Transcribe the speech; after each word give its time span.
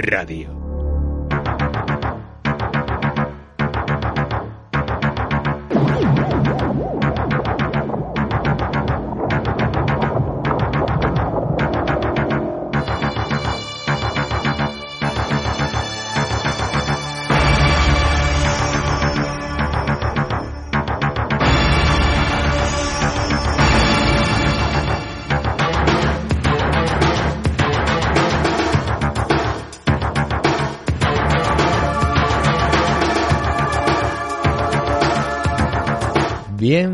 Radio. 0.00 0.59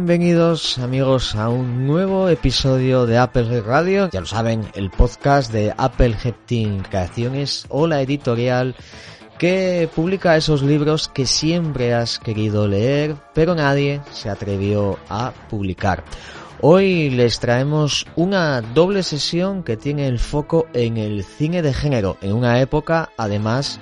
Bienvenidos 0.06 0.78
amigos 0.78 1.34
a 1.34 1.48
un 1.48 1.84
nuevo 1.84 2.28
episodio 2.28 3.06
de 3.06 3.18
Apple 3.18 3.60
Radio. 3.60 4.08
Ya 4.12 4.20
lo 4.20 4.26
saben, 4.26 4.64
el 4.74 4.88
podcast 4.88 5.50
de 5.50 5.74
Apple 5.76 6.14
Team 6.46 6.84
Creaciones 6.88 7.66
o 7.70 7.88
la 7.88 8.00
editorial 8.00 8.76
que 9.36 9.90
publica 9.92 10.36
esos 10.36 10.62
libros 10.62 11.08
que 11.08 11.26
siempre 11.26 11.92
has 11.92 12.20
querido 12.20 12.68
leer, 12.68 13.16
pero 13.34 13.56
nadie 13.56 14.00
se 14.12 14.30
atrevió 14.30 14.96
a 15.08 15.32
publicar. 15.50 16.04
Hoy 16.60 17.10
les 17.10 17.40
traemos 17.40 18.06
una 18.14 18.60
doble 18.60 19.02
sesión 19.02 19.64
que 19.64 19.76
tiene 19.76 20.06
el 20.06 20.20
foco 20.20 20.68
en 20.72 20.98
el 20.98 21.24
cine 21.24 21.62
de 21.62 21.74
género, 21.74 22.16
en 22.20 22.32
una 22.32 22.60
época 22.60 23.10
además 23.16 23.80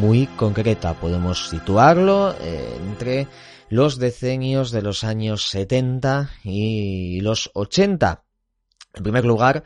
muy 0.00 0.28
concreta. 0.28 0.94
Podemos 0.94 1.50
situarlo 1.50 2.34
eh, 2.40 2.74
entre 2.88 3.28
los 3.70 3.98
decenios 3.98 4.70
de 4.70 4.82
los 4.82 5.04
años 5.04 5.48
70 5.48 6.30
y 6.44 7.20
los 7.20 7.50
80. 7.54 8.24
En 8.94 9.02
primer 9.02 9.24
lugar, 9.24 9.64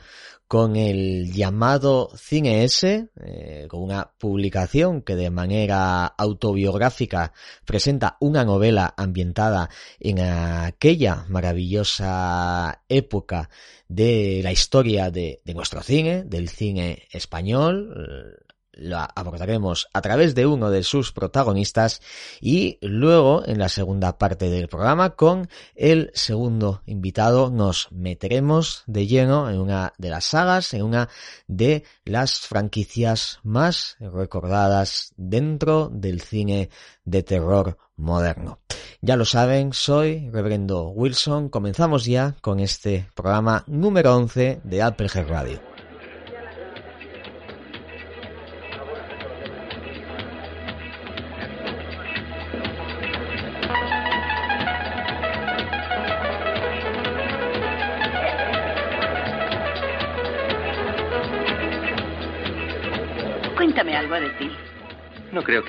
con 0.53 0.77
el 0.77 1.33
llamado 1.33 2.11
Cine 2.15 2.65
S, 2.65 3.09
eh, 3.25 3.67
con 3.71 3.83
una 3.83 4.13
publicación 4.19 5.01
que 5.01 5.17
de 5.17 5.31
manera 5.31 6.05
autobiográfica 6.05 7.33
presenta 7.65 8.19
una 8.21 8.45
novela 8.45 8.93
ambientada 8.97 9.71
en 9.99 10.21
aquella 10.21 11.25
maravillosa 11.29 12.83
época 12.89 13.49
de 13.89 14.41
la 14.43 14.53
historia 14.53 15.11
de, 15.11 15.41
de 15.43 15.55
nuestro 15.55 15.83
cine, 15.83 16.25
del 16.25 16.51
cine 16.51 17.09
español, 17.13 18.42
lo 18.73 18.99
abordaremos 19.15 19.89
a 19.93 20.01
través 20.01 20.35
de 20.35 20.47
uno 20.47 20.71
de 20.71 20.83
sus 20.83 21.13
protagonistas 21.13 22.01
y 22.41 22.79
luego 22.81 23.43
en 23.47 23.59
la 23.59 23.69
segunda 23.69 24.19
parte 24.19 24.49
del 24.51 24.69
programa 24.69 25.11
con 25.11 25.49
el 25.75 26.11
segundo 26.15 26.83
invitado 26.87 27.51
nos 27.51 27.91
meteremos 27.91 28.83
de 28.87 29.07
lleno 29.07 29.51
en 29.51 29.61
una 29.61 29.93
de 29.99 30.11
las 30.11 30.25
sagas, 30.25 30.75
en 30.75 30.83
una 30.83 31.09
de 31.47 31.85
las 32.05 32.41
franquicias 32.41 33.41
más 33.43 33.97
recordadas 34.01 35.13
dentro 35.17 35.89
del 35.93 36.21
cine 36.21 36.71
de 37.05 37.23
terror 37.23 37.79
moderno. 37.97 38.61
Ya 39.01 39.17
lo 39.17 39.25
saben, 39.25 39.73
soy 39.73 40.31
Reverendo 40.31 40.89
Wilson. 40.91 41.49
Comenzamos 41.49 42.05
ya 42.05 42.37
con 42.41 42.61
este 42.61 43.09
programa 43.15 43.65
número 43.67 44.15
11 44.15 44.61
de 44.63 44.83
Apple 44.83 45.09
Radio. 45.09 45.72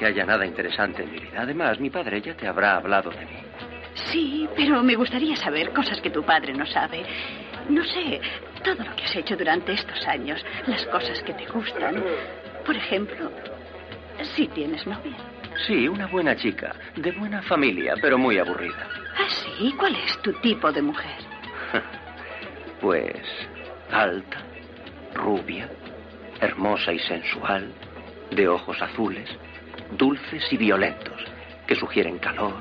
Que 0.04 0.10
haya 0.10 0.26
nada 0.26 0.46
interesante 0.46 1.04
en 1.04 1.12
mi 1.14 1.20
vida. 1.20 1.44
Además, 1.44 1.80
mi 1.80 1.90
padre 1.90 2.22
ya 2.22 2.36
te 2.36 2.46
habrá 2.46 2.76
hablado 2.76 3.10
de 3.10 3.26
mí. 3.26 3.38
Sí, 4.12 4.50
pero 4.54 4.84
me 4.84 4.96
gustaría 4.96 5.34
saber 5.38 5.72
cosas 5.72 6.02
que 6.02 6.10
tu 6.10 6.24
padre 6.24 6.52
no 6.52 6.66
sabe. 6.66 7.06
No 7.70 7.82
sé, 7.86 8.20
todo 8.62 8.84
lo 8.84 8.94
que 8.98 9.06
has 9.06 9.16
hecho 9.16 9.38
durante 9.38 9.72
estos 9.72 10.06
años, 10.06 10.46
las 10.68 10.86
cosas 10.88 11.24
que 11.24 11.34
te 11.34 11.46
gustan. 11.46 12.04
Por 12.66 12.76
ejemplo, 12.76 13.32
si 14.36 14.46
tienes 14.48 14.86
novia. 14.86 15.16
Sí, 15.66 15.88
una 15.88 16.08
buena 16.08 16.36
chica, 16.36 16.76
de 16.98 17.12
buena 17.14 17.42
familia, 17.44 17.94
pero 18.02 18.18
muy 18.18 18.38
aburrida. 18.38 18.86
¿Ah, 19.18 19.30
sí? 19.30 19.74
¿Cuál 19.80 19.96
es 19.96 20.22
tu 20.22 20.34
tipo 20.42 20.70
de 20.70 20.82
mujer? 20.82 21.16
pues 22.82 23.16
alta, 23.90 24.42
rubia, 25.14 25.70
hermosa 26.42 26.92
y 26.92 27.00
sensual, 27.00 27.72
de 28.32 28.50
ojos 28.50 28.82
azules, 28.82 29.30
dulces 29.98 30.44
y 30.52 30.58
violentos, 30.58 31.24
que 31.68 31.76
sugieren 31.76 32.20
calor, 32.20 32.56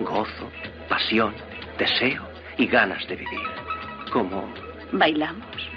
gozo, 0.00 0.50
pasión, 0.88 1.34
deseo 1.78 2.22
y 2.56 2.66
ganas 2.66 3.06
de 3.08 3.16
vivir. 3.16 3.48
Como... 4.12 4.52
¿Bailamos? 4.92 5.70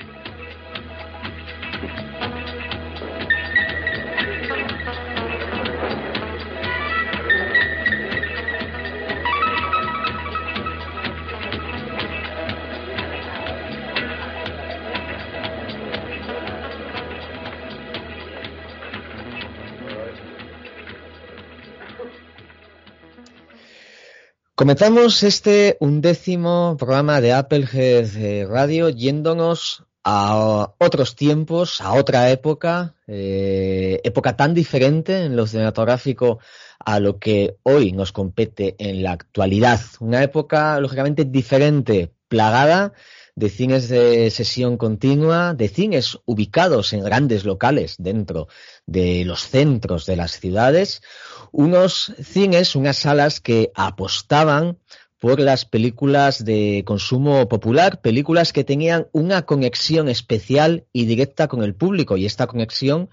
Comenzamos 24.59 25.23
este 25.23 25.77
undécimo 25.79 26.75
programa 26.77 27.21
de 27.21 27.31
Applehead 27.31 28.17
eh, 28.17 28.45
Radio 28.45 28.89
yéndonos 28.89 29.85
a 30.03 30.73
otros 30.79 31.15
tiempos, 31.15 31.79
a 31.79 31.93
otra 31.93 32.29
época, 32.29 32.93
eh, 33.07 34.01
época 34.03 34.35
tan 34.35 34.53
diferente 34.53 35.23
en 35.23 35.37
lo 35.37 35.47
cinematográfico 35.47 36.39
a 36.77 36.99
lo 36.99 37.19
que 37.19 37.55
hoy 37.63 37.93
nos 37.93 38.11
compete 38.11 38.75
en 38.79 39.01
la 39.01 39.13
actualidad. 39.13 39.79
Una 40.01 40.23
época, 40.23 40.77
lógicamente, 40.81 41.23
diferente, 41.23 42.11
plagada 42.27 42.91
de 43.35 43.49
cines 43.49 43.87
de 43.87 44.29
sesión 44.31 44.75
continua, 44.75 45.53
de 45.53 45.69
cines 45.69 46.19
ubicados 46.25 46.91
en 46.91 47.05
grandes 47.05 47.45
locales 47.45 47.95
dentro 47.97 48.49
de 48.85 49.23
los 49.23 49.43
centros 49.43 50.05
de 50.05 50.17
las 50.17 50.37
ciudades, 50.37 51.01
unos 51.51 52.13
cines, 52.23 52.75
unas 52.75 52.97
salas 52.97 53.39
que 53.39 53.71
apostaban 53.75 54.77
por 55.19 55.39
las 55.39 55.65
películas 55.65 56.45
de 56.45 56.83
consumo 56.85 57.47
popular, 57.49 58.01
películas 58.01 58.53
que 58.53 58.63
tenían 58.63 59.07
una 59.11 59.41
conexión 59.43 60.07
especial 60.07 60.85
y 60.93 61.05
directa 61.05 61.47
con 61.47 61.63
el 61.63 61.75
público 61.75 62.15
y 62.15 62.25
esta 62.25 62.47
conexión 62.47 63.09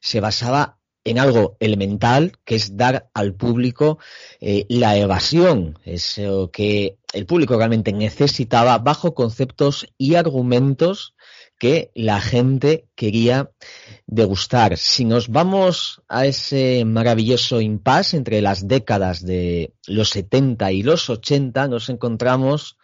se 0.00 0.20
basaba 0.20 0.78
en 1.04 1.18
algo 1.18 1.56
elemental, 1.60 2.32
que 2.44 2.56
es 2.56 2.76
dar 2.76 3.10
al 3.14 3.34
público 3.34 3.98
eh, 4.40 4.66
la 4.68 4.96
evasión, 4.96 5.78
eso 5.84 6.50
que 6.50 6.98
el 7.12 7.26
público 7.26 7.56
realmente 7.56 7.92
necesitaba 7.92 8.78
bajo 8.78 9.14
conceptos 9.14 9.86
y 9.96 10.14
argumentos 10.14 11.14
que 11.60 11.92
la 11.94 12.22
gente 12.22 12.86
quería 12.96 13.50
degustar. 14.06 14.78
Si 14.78 15.04
nos 15.04 15.28
vamos 15.28 16.00
a 16.08 16.24
ese 16.24 16.84
maravilloso 16.86 17.60
impasse 17.60 18.16
entre 18.16 18.40
las 18.40 18.66
décadas 18.66 19.24
de 19.24 19.74
los 19.86 20.08
70 20.08 20.72
y 20.72 20.82
los 20.82 21.10
80, 21.10 21.68
nos 21.68 21.90
encontramos 21.90 22.78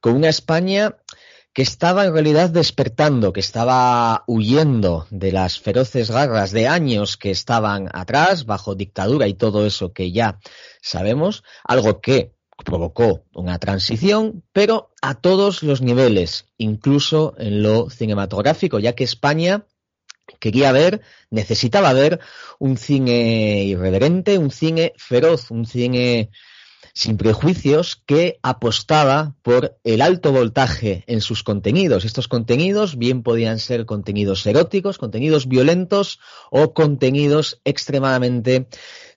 con 0.00 0.16
una 0.16 0.28
España 0.28 0.96
que 1.54 1.62
estaba 1.62 2.04
en 2.04 2.12
realidad 2.12 2.50
despertando, 2.50 3.32
que 3.32 3.40
estaba 3.40 4.24
huyendo 4.26 5.06
de 5.10 5.30
las 5.30 5.60
feroces 5.60 6.10
garras 6.10 6.50
de 6.50 6.66
años 6.66 7.16
que 7.16 7.30
estaban 7.30 7.88
atrás, 7.94 8.44
bajo 8.44 8.74
dictadura 8.74 9.28
y 9.28 9.34
todo 9.34 9.64
eso 9.64 9.92
que 9.92 10.10
ya 10.10 10.38
sabemos, 10.82 11.44
algo 11.64 12.00
que 12.00 12.35
provocó 12.64 13.24
una 13.34 13.58
transición, 13.58 14.42
pero 14.52 14.90
a 15.02 15.14
todos 15.14 15.62
los 15.62 15.82
niveles, 15.82 16.46
incluso 16.58 17.34
en 17.38 17.62
lo 17.62 17.90
cinematográfico, 17.90 18.78
ya 18.78 18.94
que 18.94 19.04
España 19.04 19.66
quería 20.40 20.72
ver, 20.72 21.02
necesitaba 21.30 21.92
ver 21.92 22.20
un 22.58 22.76
cine 22.76 23.64
irreverente, 23.64 24.38
un 24.38 24.50
cine 24.50 24.92
feroz, 24.96 25.50
un 25.50 25.66
cine 25.66 26.30
sin 26.96 27.18
prejuicios 27.18 28.02
que 28.06 28.38
apostaba 28.42 29.34
por 29.42 29.78
el 29.84 30.00
alto 30.00 30.32
voltaje 30.32 31.04
en 31.06 31.20
sus 31.20 31.42
contenidos. 31.42 32.06
Estos 32.06 32.26
contenidos 32.26 32.96
bien 32.96 33.22
podían 33.22 33.58
ser 33.58 33.84
contenidos 33.84 34.46
eróticos, 34.46 34.96
contenidos 34.96 35.46
violentos 35.46 36.20
o 36.50 36.72
contenidos 36.72 37.60
extremadamente 37.64 38.68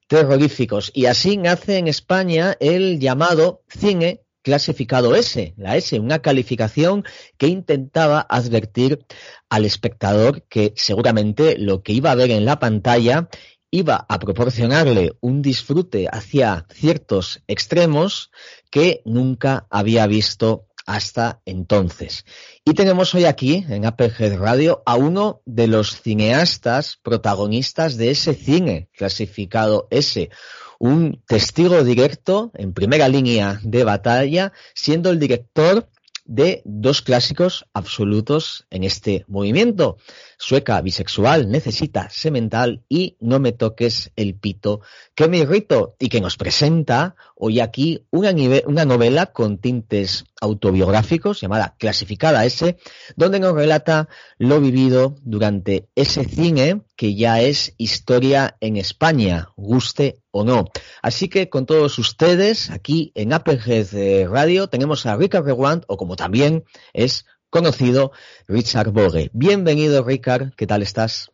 terroríficos. 0.09 0.91
Y 0.93 1.05
así 1.05 1.37
nace 1.37 1.77
en 1.77 1.87
España 1.87 2.57
el 2.59 2.99
llamado 2.99 3.63
cine 3.69 4.23
clasificado 4.41 5.15
S, 5.15 5.53
la 5.55 5.77
S, 5.77 5.99
una 5.99 6.19
calificación 6.19 7.03
que 7.37 7.47
intentaba 7.47 8.25
advertir 8.27 9.05
al 9.49 9.65
espectador 9.65 10.41
que 10.49 10.73
seguramente 10.75 11.57
lo 11.59 11.83
que 11.83 11.93
iba 11.93 12.11
a 12.11 12.15
ver 12.15 12.31
en 12.31 12.45
la 12.45 12.57
pantalla 12.57 13.29
iba 13.69 14.07
a 14.09 14.17
proporcionarle 14.17 15.13
un 15.21 15.43
disfrute 15.43 16.07
hacia 16.11 16.65
ciertos 16.73 17.43
extremos 17.47 18.31
que 18.71 19.03
nunca 19.05 19.67
había 19.69 20.07
visto 20.07 20.68
hasta 20.89 21.39
entonces. 21.45 22.25
Y 22.65 22.73
tenemos 22.73 23.13
hoy 23.13 23.25
aquí, 23.25 23.63
en 23.69 23.85
Applehead 23.85 24.39
Radio, 24.39 24.81
a 24.87 24.95
uno 24.95 25.43
de 25.45 25.67
los 25.67 26.01
cineastas 26.01 26.97
protagonistas 27.03 27.95
de 27.95 28.09
ese 28.09 28.33
cine 28.33 28.89
clasificado 28.97 29.87
S, 29.91 30.31
un 30.79 31.21
testigo 31.27 31.83
directo 31.83 32.51
en 32.55 32.73
primera 32.73 33.07
línea 33.07 33.59
de 33.63 33.83
batalla, 33.83 34.51
siendo 34.73 35.11
el 35.11 35.19
director 35.19 35.87
de 36.29 36.61
dos 36.63 37.01
clásicos 37.01 37.65
absolutos 37.73 38.67
en 38.69 38.83
este 38.83 39.25
movimiento. 39.27 39.97
Sueca 40.37 40.79
bisexual 40.79 41.49
necesita 41.49 42.07
semental 42.11 42.83
y 42.87 43.17
no 43.19 43.39
me 43.39 43.51
toques 43.51 44.11
el 44.15 44.35
pito 44.35 44.81
que 45.15 45.27
me 45.27 45.39
irrito 45.39 45.95
y 45.97 46.07
que 46.07 46.21
nos 46.21 46.37
presenta 46.37 47.15
hoy 47.35 47.59
aquí 47.59 48.05
una 48.11 48.85
novela 48.85 49.27
con 49.27 49.57
tintes 49.57 50.23
autobiográficos 50.41 51.41
llamada 51.41 51.75
Clasificada 51.77 52.45
S, 52.45 52.77
donde 53.15 53.39
nos 53.39 53.53
relata 53.53 54.09
lo 54.37 54.61
vivido 54.61 55.15
durante 55.23 55.89
ese 55.95 56.25
cine 56.25 56.81
que 56.95 57.15
ya 57.15 57.41
es 57.41 57.73
historia 57.77 58.57
en 58.59 58.77
España, 58.77 59.49
guste 59.55 60.21
o 60.31 60.43
no. 60.43 60.65
Así 61.01 61.27
que 61.27 61.49
con 61.49 61.65
todos 61.65 61.99
ustedes, 61.99 62.69
aquí 62.69 63.11
en 63.15 63.33
Applehead 63.33 63.93
eh, 63.93 64.27
Radio, 64.27 64.67
tenemos 64.67 65.05
a 65.05 65.15
Richard 65.15 65.45
Rewand, 65.45 65.83
o 65.87 65.97
como 65.97 66.15
también 66.15 66.63
es 66.93 67.25
conocido 67.49 68.11
Richard 68.47 68.91
Bogue. 68.91 69.29
Bienvenido, 69.33 70.03
Richard, 70.03 70.53
¿qué 70.55 70.67
tal 70.67 70.81
estás? 70.81 71.31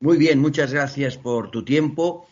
Muy 0.00 0.18
bien, 0.18 0.40
muchas 0.40 0.72
gracias 0.72 1.16
por 1.16 1.50
tu 1.50 1.64
tiempo 1.64 2.26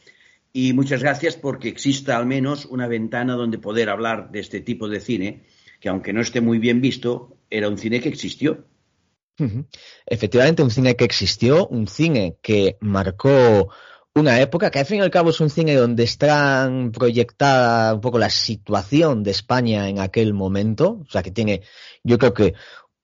y 0.52 0.72
muchas 0.72 1.02
gracias 1.02 1.36
porque 1.36 1.68
exista 1.68 2.16
al 2.16 2.26
menos 2.26 2.66
una 2.66 2.86
ventana 2.86 3.34
donde 3.34 3.58
poder 3.58 3.88
hablar 3.88 4.30
de 4.30 4.40
este 4.40 4.60
tipo 4.60 4.88
de 4.88 5.00
cine, 5.00 5.44
que 5.84 5.90
aunque 5.90 6.14
no 6.14 6.22
esté 6.22 6.40
muy 6.40 6.58
bien 6.58 6.80
visto, 6.80 7.36
era 7.50 7.68
un 7.68 7.76
cine 7.76 8.00
que 8.00 8.08
existió. 8.08 8.64
Efectivamente, 10.06 10.62
un 10.62 10.70
cine 10.70 10.96
que 10.96 11.04
existió, 11.04 11.66
un 11.66 11.88
cine 11.88 12.38
que 12.40 12.78
marcó 12.80 13.68
una 14.14 14.40
época 14.40 14.70
que 14.70 14.78
al 14.78 14.86
fin 14.86 15.00
y 15.00 15.00
al 15.02 15.10
cabo 15.10 15.28
es 15.28 15.40
un 15.40 15.50
cine 15.50 15.74
donde 15.74 16.04
está 16.04 16.72
proyectada 16.90 17.92
un 17.92 18.00
poco 18.00 18.18
la 18.18 18.30
situación 18.30 19.22
de 19.22 19.32
España 19.32 19.90
en 19.90 19.98
aquel 19.98 20.32
momento, 20.32 21.02
o 21.06 21.10
sea 21.10 21.22
que 21.22 21.32
tiene, 21.32 21.60
yo 22.02 22.16
creo 22.16 22.32
que 22.32 22.54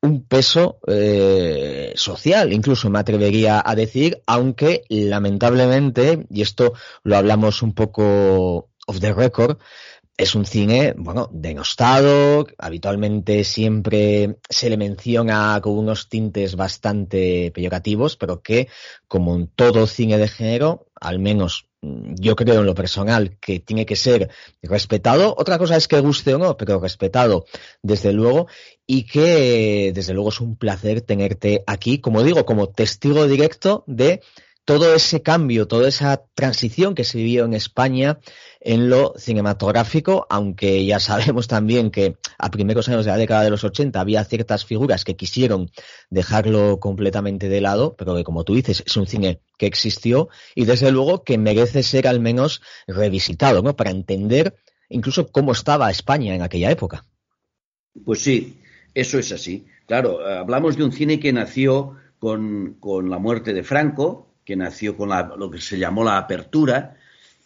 un 0.01 0.25
peso 0.25 0.79
eh, 0.87 1.93
social, 1.97 2.51
incluso 2.51 2.89
me 2.89 3.01
atrevería 3.01 3.63
a 3.63 3.75
decir, 3.75 4.23
aunque 4.25 4.85
lamentablemente, 4.89 6.27
y 6.31 6.41
esto 6.41 6.73
lo 7.03 7.19
hablamos 7.19 7.61
un 7.61 7.75
poco 7.75 8.71
off 8.87 9.01
the 9.01 9.13
record, 9.13 9.59
es 10.21 10.35
un 10.35 10.45
cine, 10.45 10.93
bueno, 10.99 11.31
denostado, 11.33 12.47
habitualmente 12.59 13.43
siempre 13.43 14.37
se 14.51 14.69
le 14.69 14.77
menciona 14.77 15.59
con 15.63 15.79
unos 15.79 16.11
tintes 16.11 16.57
bastante 16.57 17.51
peyorativos, 17.55 18.19
pero 18.19 18.43
que, 18.43 18.69
como 19.09 19.35
en 19.35 19.47
todo 19.47 19.87
cine 19.87 20.19
de 20.19 20.29
género, 20.29 20.89
al 21.01 21.21
menos 21.21 21.69
mm, 21.81 22.17
yo 22.21 22.37
creo 22.37 22.61
en 22.61 22.67
lo 22.67 22.75
personal 22.75 23.39
que 23.41 23.61
tiene 23.61 23.87
que 23.87 23.97
ser 23.97 24.29
respetado. 24.63 25.35
Otra 25.39 25.57
cosa 25.57 25.77
es 25.77 25.89
que 25.89 26.01
guste 26.01 26.35
o 26.35 26.39
no, 26.39 26.55
pero 26.59 26.81
respetado 26.81 27.47
desde 27.83 28.13
luego 28.13 28.47
y 28.87 29.05
que 29.05 29.91
desde 29.95 30.13
luego 30.13 30.29
es 30.29 30.41
un 30.43 30.57
placer 30.57 31.01
tenerte 31.01 31.65
aquí, 31.67 31.99
como 31.99 32.23
digo, 32.23 32.45
como 32.45 32.69
testigo 32.69 33.27
directo 33.27 33.85
de 33.87 34.21
todo 34.65 34.95
ese 34.95 35.23
cambio, 35.23 35.67
toda 35.67 35.89
esa 35.89 36.25
transición 36.35 36.95
que 36.95 37.05
se 37.05 37.19
vivió 37.19 37.45
en 37.45 37.55
España 37.55 38.19
en 38.61 38.91
lo 38.91 39.15
cinematográfico, 39.17 40.27
aunque 40.29 40.85
ya 40.85 41.01
sabemos 41.01 41.49
también 41.49 41.91
que 41.91 42.17
a 42.39 42.51
primeros 42.51 42.89
años 42.89 43.05
de 43.05 43.11
la 43.11 43.17
década 43.17 43.43
de 43.43 43.51
los 43.51 43.65
80 43.65 43.99
había 44.01 44.25
ciertas 44.25 44.65
figuras 44.65 45.05
que 45.05 45.17
quisieron 45.17 45.71
dejarlo 46.11 46.79
completamente 46.79 47.49
de 47.49 47.61
lado, 47.61 47.97
pero 47.97 48.15
que 48.15 48.25
como 48.25 48.45
tú 48.45 48.55
dices 48.55 48.83
es 48.87 48.97
un 48.97 49.07
cine 49.07 49.41
que 49.59 49.67
existió 49.67 50.29
y 50.55 50.67
desde 50.67 50.91
luego 50.91 51.25
que 51.25 51.39
merece 51.39 51.83
ser 51.83 52.07
al 52.07 52.21
menos 52.21 52.61
revisitado, 52.87 53.63
¿no? 53.63 53.77
Para 53.77 53.91
entender 53.91 54.57
incluso 54.89 55.29
cómo 55.33 55.53
estaba 55.53 55.91
España 55.91 56.35
en 56.35 56.43
aquella 56.43 56.71
época. 56.71 57.07
Pues 58.05 58.21
sí, 58.21 58.61
eso 58.95 59.19
es 59.19 59.33
así. 59.33 59.67
Claro, 59.87 60.25
hablamos 60.25 60.77
de 60.77 60.85
un 60.85 60.93
cine 60.93 61.19
que 61.19 61.33
nació 61.33 61.97
con, 62.19 62.77
con 62.79 63.11
la 63.11 63.19
muerte 63.19 63.53
de 63.53 63.65
Franco, 63.65 64.30
que 64.51 64.57
nació 64.57 64.97
con 64.97 65.11
lo 65.39 65.49
que 65.49 65.61
se 65.61 65.79
llamó 65.79 66.03
la 66.03 66.19
apertura 66.19 66.97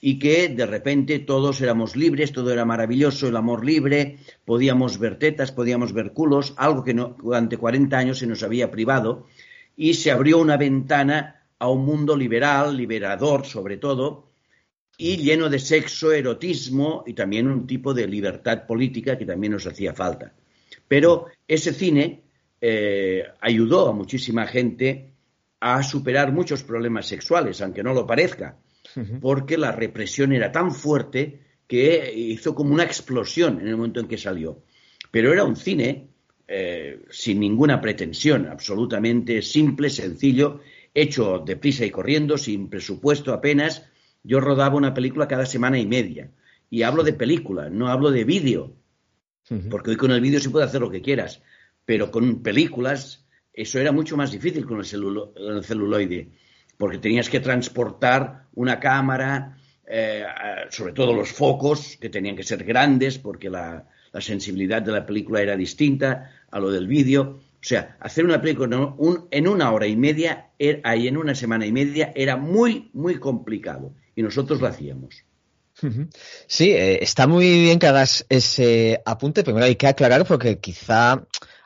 y 0.01 0.19
que 0.19 0.49
de 0.49 0.65
repente 0.65 1.19
todos 1.19 1.61
éramos 1.61 1.97
libres, 1.97 2.33
todo 2.33 2.51
era 2.51 2.65
maravilloso, 2.65 3.29
el 3.29 3.37
amor 3.37 3.63
libre, 3.63 4.17
podíamos 4.47 4.99
ver 4.99 5.19
tetas, 5.19 5.53
podíamos 5.53 5.93
ver 5.93 6.15
culos, 6.15 6.55
algo 6.57 6.83
que 6.83 6.95
durante 6.95 7.59
40 7.59 7.99
años 7.99 8.19
se 8.21 8.27
nos 8.27 8.43
había 8.43 8.71
privado, 8.71 9.27
y 9.77 9.93
se 9.93 10.11
abrió 10.11 10.39
una 10.39 10.57
ventana 10.57 11.43
a 11.59 11.69
un 11.69 11.85
mundo 11.85 12.17
liberal, 12.17 12.75
liberador 12.75 13.45
sobre 13.45 13.77
todo, 13.77 14.31
y 14.97 15.19
lleno 15.19 15.51
de 15.51 15.59
sexo, 15.59 16.11
erotismo 16.11 17.05
y 17.07 17.13
también 17.13 17.49
un 17.49 17.67
tipo 17.67 17.93
de 17.93 18.07
libertad 18.07 18.67
política 18.67 19.19
que 19.19 19.27
también 19.27 19.53
nos 19.53 19.67
hacía 19.67 19.93
falta. 19.93 20.33
Pero 20.89 21.27
ese 21.47 21.75
cine 21.75 22.23
eh, 22.63 23.25
ayudó 23.43 23.91
a 23.91 23.93
muchísima 23.93 24.47
gente 24.47 25.14
a 25.67 25.83
superar 25.83 26.31
muchos 26.31 26.63
problemas 26.63 27.07
sexuales, 27.07 27.63
aunque 27.63 27.83
no 27.83 27.95
lo 27.95 28.07
parezca, 28.07 28.59
porque 29.23 29.57
la 29.57 29.73
represión 29.73 30.35
era 30.35 30.53
tan 30.53 30.73
fuerte 30.73 31.41
que 31.67 32.13
hizo 32.15 32.55
como 32.55 32.75
una 32.75 32.85
explosión 32.85 33.63
en 33.63 33.69
el 33.69 33.77
momento 33.79 33.99
en 33.99 34.07
que 34.07 34.19
salió. 34.19 34.63
Pero 35.11 35.33
era 35.33 35.43
un 35.43 35.57
cine 35.57 36.09
eh, 36.47 37.01
sin 37.09 37.41
ninguna 37.41 37.81
pretensión, 37.81 38.47
absolutamente 38.47 39.41
simple, 39.41 39.89
sencillo, 39.89 40.61
hecho 40.93 41.39
deprisa 41.39 41.87
y 41.87 41.91
corriendo, 41.91 42.37
sin 42.37 42.69
presupuesto 42.69 43.33
apenas. 43.33 43.87
Yo 44.23 44.41
rodaba 44.41 44.77
una 44.77 44.93
película 44.93 45.27
cada 45.27 45.47
semana 45.47 45.79
y 45.79 45.87
media. 45.87 46.31
Y 46.69 46.83
hablo 46.83 47.05
de 47.05 47.15
película, 47.15 47.71
no 47.71 47.89
hablo 47.89 48.11
de 48.11 48.25
vídeo. 48.25 48.77
Porque 49.71 49.93
hoy 49.93 49.97
con 49.97 50.11
el 50.11 50.21
vídeo 50.21 50.41
se 50.41 50.51
puede 50.51 50.67
hacer 50.67 50.83
lo 50.83 50.91
que 50.91 51.01
quieras. 51.01 51.41
Pero 51.87 52.11
con 52.11 52.43
películas 52.43 53.24
eso 53.55 53.79
era 53.79 53.93
mucho 53.93 54.17
más 54.17 54.33
difícil 54.33 54.67
con 54.67 54.79
el, 54.79 54.85
celuloide, 55.65 56.29
porque 56.77 56.99
tenías 56.99 57.29
que 57.29 57.41
transportar 57.41 58.47
una 58.55 58.81
cámara, 58.81 59.57
eh, 59.87 60.25
sobre 60.71 60.93
todo 60.93 61.13
los 61.13 61.31
focos, 61.31 61.97
que 62.01 62.11
tenían 62.11 62.37
que 62.37 62.43
ser 62.43 62.65
grandes, 62.65 63.19
porque 63.19 63.49
la, 63.49 63.87
sensibilidad 64.21 64.81
de 64.81 64.93
la 64.93 65.05
película 65.05 65.43
era 65.43 65.57
distinta 65.57 66.31
a 66.51 66.61
lo 66.61 66.71
del 66.71 66.87
vídeo. 66.87 67.41
sea, 67.61 67.97
hacer 67.99 68.25
una 68.25 68.41
película 68.41 68.95
en 69.31 69.49
una 69.49 69.73
hora 69.73 69.87
y 69.87 69.97
media, 69.97 70.51
ahí 70.85 71.09
en 71.09 71.17
una 71.17 71.35
semana 71.35 71.67
y 71.67 71.73
media, 71.73 72.13
era 72.15 72.37
muy, 72.37 72.91
muy 72.93 73.17
complicado. 73.17 73.93
Y 74.15 74.23
nosotros 74.23 74.61
lo 74.61 74.69
hacíamos. 74.69 75.25
Sí, 76.47 76.71
eh, 76.71 77.03
está 77.03 77.27
muy 77.27 77.63
bien 77.63 77.79
que 77.79 77.89
hagas 77.89 78.25
ese 78.29 79.03
apunte. 79.05 79.43
Primero 79.43 79.67
hay 79.67 79.77
que 79.77 79.89
aclarar 79.89 80.25
porque 80.25 80.59
quizá 80.59 81.25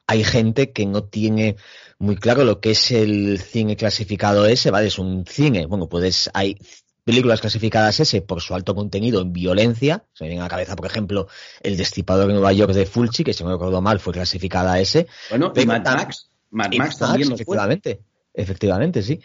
hay 0.09 0.25
gente 0.25 0.73
que 0.73 0.87
no 0.87 1.05
tiene 1.05 1.57
muy 1.99 2.17
claro 2.17 2.43
lo 2.45 2.61
que 2.61 2.71
es 2.73 2.91
el 2.91 3.39
cine 3.39 3.77
clasificado 3.77 4.47
S, 4.47 4.71
¿vale? 4.71 4.89
Es 4.89 4.99
un 4.99 5.27
cine, 5.27 5.67
bueno, 5.67 5.89
pues 5.89 6.31
hay 6.33 6.57
películas 7.05 7.43
clasificadas 7.43 8.01
S 8.01 8.23
por 8.23 8.41
su 8.41 8.55
alto 8.55 8.75
contenido 8.75 9.21
en 9.21 9.35
violencia. 9.35 10.05
Se 10.15 10.25
me 10.25 10.29
viene 10.29 10.41
a 10.41 10.47
la 10.47 10.51
cabeza, 10.51 10.77
por 10.77 10.87
ejemplo, 10.87 11.29
El 11.61 11.77
Destipador 11.77 12.27
de 12.27 12.33
Nueva 12.33 12.53
York 12.55 12.73
de 12.73 12.87
Fulci, 12.87 13.23
que 13.23 13.35
si 13.35 13.45
no 13.45 13.51
me 13.51 13.57
acuerdo 13.57 13.83
mal 13.83 14.01
fue 14.01 14.15
clasificada 14.15 14.81
S. 14.81 15.07
Bueno, 15.29 15.53
y 15.55 15.67
Mad 15.67 15.85
Max. 15.85 16.31
Mad 16.51 16.73
Max, 16.79 16.99
también 16.99 17.33
efectivamente. 17.33 18.01
Efectivamente, 18.39 19.03
sí. 19.03 19.21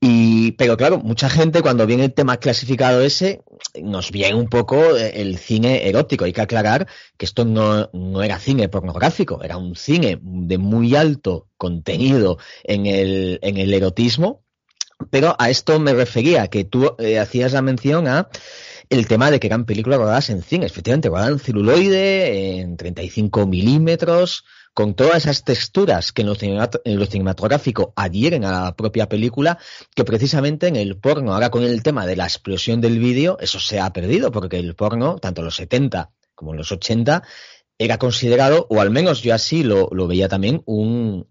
Y, 0.00 0.50
pero 0.52 0.76
claro, 0.76 0.98
mucha 0.98 1.30
gente 1.30 1.62
cuando 1.62 1.86
viene 1.86 2.06
el 2.06 2.12
tema 2.12 2.38
clasificado 2.38 3.00
ese, 3.00 3.42
nos 3.80 4.10
viene 4.10 4.34
un 4.34 4.48
poco 4.48 4.96
el 4.96 5.38
cine 5.38 5.88
erótico. 5.88 6.24
Hay 6.24 6.32
que 6.32 6.40
aclarar 6.40 6.88
que 7.16 7.26
esto 7.26 7.44
no, 7.44 7.88
no 7.92 8.22
era 8.24 8.40
cine 8.40 8.68
pornográfico, 8.68 9.40
era 9.44 9.56
un 9.56 9.76
cine 9.76 10.18
de 10.20 10.58
muy 10.58 10.96
alto 10.96 11.46
contenido 11.56 12.38
en 12.64 12.86
el, 12.86 13.38
en 13.42 13.56
el 13.56 13.72
erotismo. 13.72 14.42
Pero 15.10 15.36
a 15.38 15.48
esto 15.48 15.78
me 15.78 15.94
refería, 15.94 16.48
que 16.48 16.64
tú 16.64 16.96
eh, 16.98 17.20
hacías 17.20 17.52
la 17.52 17.62
mención 17.62 18.08
a 18.08 18.28
el 18.88 19.06
tema 19.06 19.30
de 19.30 19.38
que 19.38 19.46
eran 19.46 19.64
películas 19.64 20.00
rodadas 20.00 20.28
en 20.30 20.42
cine, 20.42 20.66
efectivamente, 20.66 21.08
rodadas 21.08 21.30
en 21.30 21.38
celuloide, 21.38 22.60
en 22.60 22.76
35 22.76 23.46
milímetros, 23.46 24.44
con 24.76 24.92
todas 24.92 25.16
esas 25.24 25.42
texturas 25.42 26.12
que 26.12 26.20
en 26.20 26.28
lo, 26.98 27.06
cinematográfico 27.06 27.94
adhieren 27.96 28.44
a 28.44 28.52
la 28.52 28.76
propia 28.76 29.08
película, 29.08 29.56
que 29.94 30.04
precisamente 30.04 30.66
en 30.68 30.76
el 30.76 30.98
porno, 30.98 31.32
ahora 31.32 31.48
con 31.48 31.62
el 31.62 31.82
tema 31.82 32.04
de 32.04 32.14
la 32.14 32.24
explosión 32.24 32.82
del 32.82 32.98
vídeo, 32.98 33.38
eso 33.40 33.58
se 33.58 33.80
ha 33.80 33.90
perdido, 33.94 34.30
porque 34.30 34.58
el 34.58 34.74
porno, 34.74 35.16
tanto 35.18 35.40
en 35.40 35.46
los 35.46 35.56
70 35.56 36.10
como 36.34 36.50
en 36.50 36.58
los 36.58 36.72
80, 36.72 37.22
era 37.78 37.96
considerado, 37.96 38.66
o 38.68 38.82
al 38.82 38.90
menos 38.90 39.22
yo 39.22 39.34
así 39.34 39.62
lo, 39.62 39.88
veía 40.06 40.28
también, 40.28 40.62
un, 40.66 41.26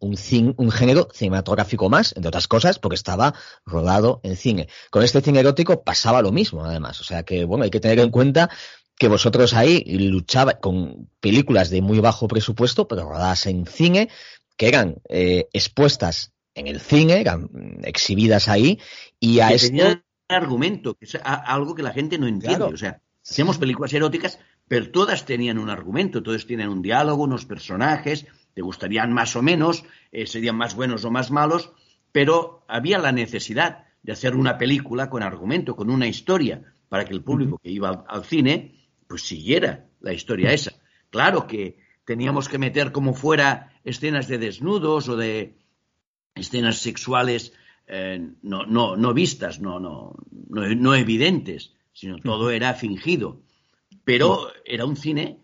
género 0.72 1.08
cinematográfico 1.14 1.88
más, 1.88 2.16
entre 2.16 2.30
otras 2.30 2.48
cosas, 2.48 2.80
porque 2.80 2.96
estaba 2.96 3.36
rodado 3.64 4.22
en 4.24 4.38
cine. 4.38 4.70
Con 4.90 5.04
este 5.04 5.22
cine 5.22 5.42
erótico 5.42 5.84
pasaba 5.84 6.24
lo 6.24 6.32
mismo, 6.32 6.66
además. 6.66 7.00
O 7.00 7.04
sea 7.04 7.22
que, 7.22 7.46
bueno, 7.46 7.64
hay 7.64 7.70
que 7.70 7.80
tener 7.80 8.00
en 8.00 8.10
cuenta 8.10 8.50
que 8.98 9.08
vosotros 9.08 9.54
ahí 9.54 9.84
luchabais 9.86 10.58
con 10.62 11.10
películas 11.20 11.70
de 11.70 11.82
muy 11.82 12.00
bajo 12.00 12.28
presupuesto, 12.28 12.88
pero 12.88 13.10
rodadas 13.10 13.46
en 13.46 13.66
cine, 13.66 14.10
que 14.58 14.68
eran 14.68 14.98
eh, 15.10 15.48
expuestas 15.54 16.34
en 16.54 16.68
el 16.68 16.80
cine, 16.80 17.20
eran 17.20 17.50
exhibidas 17.84 18.48
ahí, 18.48 18.80
y 19.20 19.40
a 19.42 19.50
que 19.50 19.72
un 19.74 20.02
argumento, 20.30 20.96
que 20.96 21.06
es 21.06 21.18
algo 21.24 21.76
que 21.76 21.84
la 21.84 21.92
gente 21.92 22.18
no 22.18 22.28
entiende. 22.28 22.64
O 22.64 22.78
sea, 22.78 23.02
hacemos 23.22 23.58
películas 23.58 23.94
eróticas, 23.94 24.40
pero 24.68 24.90
todas 24.90 25.26
tenían 25.26 25.60
un 25.60 25.70
argumento, 25.70 26.24
todas 26.24 26.46
tienen 26.46 26.70
un 26.70 26.82
diálogo, 26.82 27.24
unos 27.24 27.46
personajes, 27.46 28.26
te 28.54 28.62
gustarían 28.62 29.12
más 29.12 29.36
o 29.36 29.42
menos, 29.42 29.84
eh, 30.14 30.26
serían 30.26 30.56
más 30.56 30.76
buenos 30.76 31.04
o 31.04 31.12
más 31.12 31.30
malos, 31.30 31.72
pero 32.14 32.64
había 32.70 32.98
la 32.98 33.12
necesidad 33.12 33.86
de 34.02 34.14
hacer 34.14 34.36
una 34.36 34.58
película 34.58 35.10
con 35.10 35.22
argumento, 35.22 35.76
con 35.76 35.90
una 35.90 36.08
historia, 36.08 36.64
para 36.88 37.04
que 37.04 37.14
el 37.14 37.24
público 37.24 37.60
que 37.62 37.72
iba 37.72 38.06
al 38.08 38.24
cine 38.24 38.85
pues 39.08 39.24
siguiera 39.24 39.88
la 40.00 40.14
historia 40.14 40.52
esa. 40.52 40.74
Claro 41.10 41.48
que 41.48 41.78
teníamos 42.06 42.50
que 42.50 42.58
meter 42.58 42.92
como 42.92 43.14
fuera 43.14 43.74
escenas 43.84 44.28
de 44.28 44.38
desnudos 44.38 45.10
o 45.10 45.16
de 45.16 45.58
escenas 46.36 46.78
sexuales 46.78 47.54
eh, 47.88 48.20
no, 48.42 48.66
no, 48.66 48.96
no, 48.96 49.14
vistas, 49.14 49.60
no, 49.60 49.80
no, 49.80 50.16
no, 50.50 50.96
evidentes, 50.96 51.74
sino 51.94 52.18
todo 52.18 52.50
era 52.50 52.74
fingido. 52.74 53.42
Pero 54.04 54.50
era 54.66 54.86
un 54.86 54.96
cine 54.96 55.40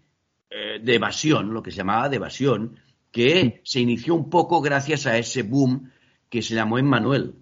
eh, 0.50 0.80
de 0.82 0.96
evasión, 0.96 1.54
lo 1.54 1.62
que 1.62 1.72
se 1.72 1.78
llamaba 1.78 2.10
de 2.10 2.18
evasión, 2.18 2.80
que 3.12 3.62
se 3.64 3.80
inició 3.80 4.16
un 4.16 4.30
poco 4.30 4.62
gracias 4.62 5.06
a 5.06 5.18
ese 5.18 5.44
boom 5.44 5.92
que 6.30 6.42
se 6.42 6.56
llamó 6.56 6.78
Emmanuel. 6.78 7.36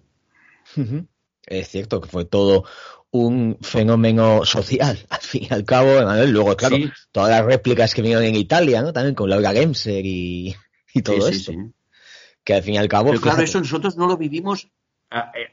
Es 1.46 1.68
cierto 1.68 2.00
que 2.00 2.08
fue 2.08 2.24
todo 2.24 2.64
un 3.12 3.58
fenómeno 3.60 4.44
social, 4.44 4.98
al 5.10 5.20
fin 5.20 5.46
y 5.50 5.54
al 5.54 5.64
cabo, 5.64 6.00
Luego, 6.26 6.56
claro, 6.56 6.76
todas 7.12 7.30
las 7.30 7.44
réplicas 7.44 7.94
que 7.94 8.02
vinieron 8.02 8.24
en 8.24 8.36
Italia, 8.36 8.82
¿no? 8.82 8.92
También 8.92 9.14
con 9.14 9.30
Laura 9.30 9.52
Gemser 9.52 10.04
y, 10.04 10.54
todo 11.04 11.28
eso. 11.28 11.52
Que 12.44 12.54
al 12.54 12.62
fin 12.62 12.74
y 12.74 12.78
al 12.78 12.88
cabo. 12.88 13.10
Pero 13.10 13.20
claro, 13.20 13.42
eso 13.42 13.58
nosotros 13.58 13.96
no 13.96 14.06
lo 14.06 14.16
vivimos 14.16 14.68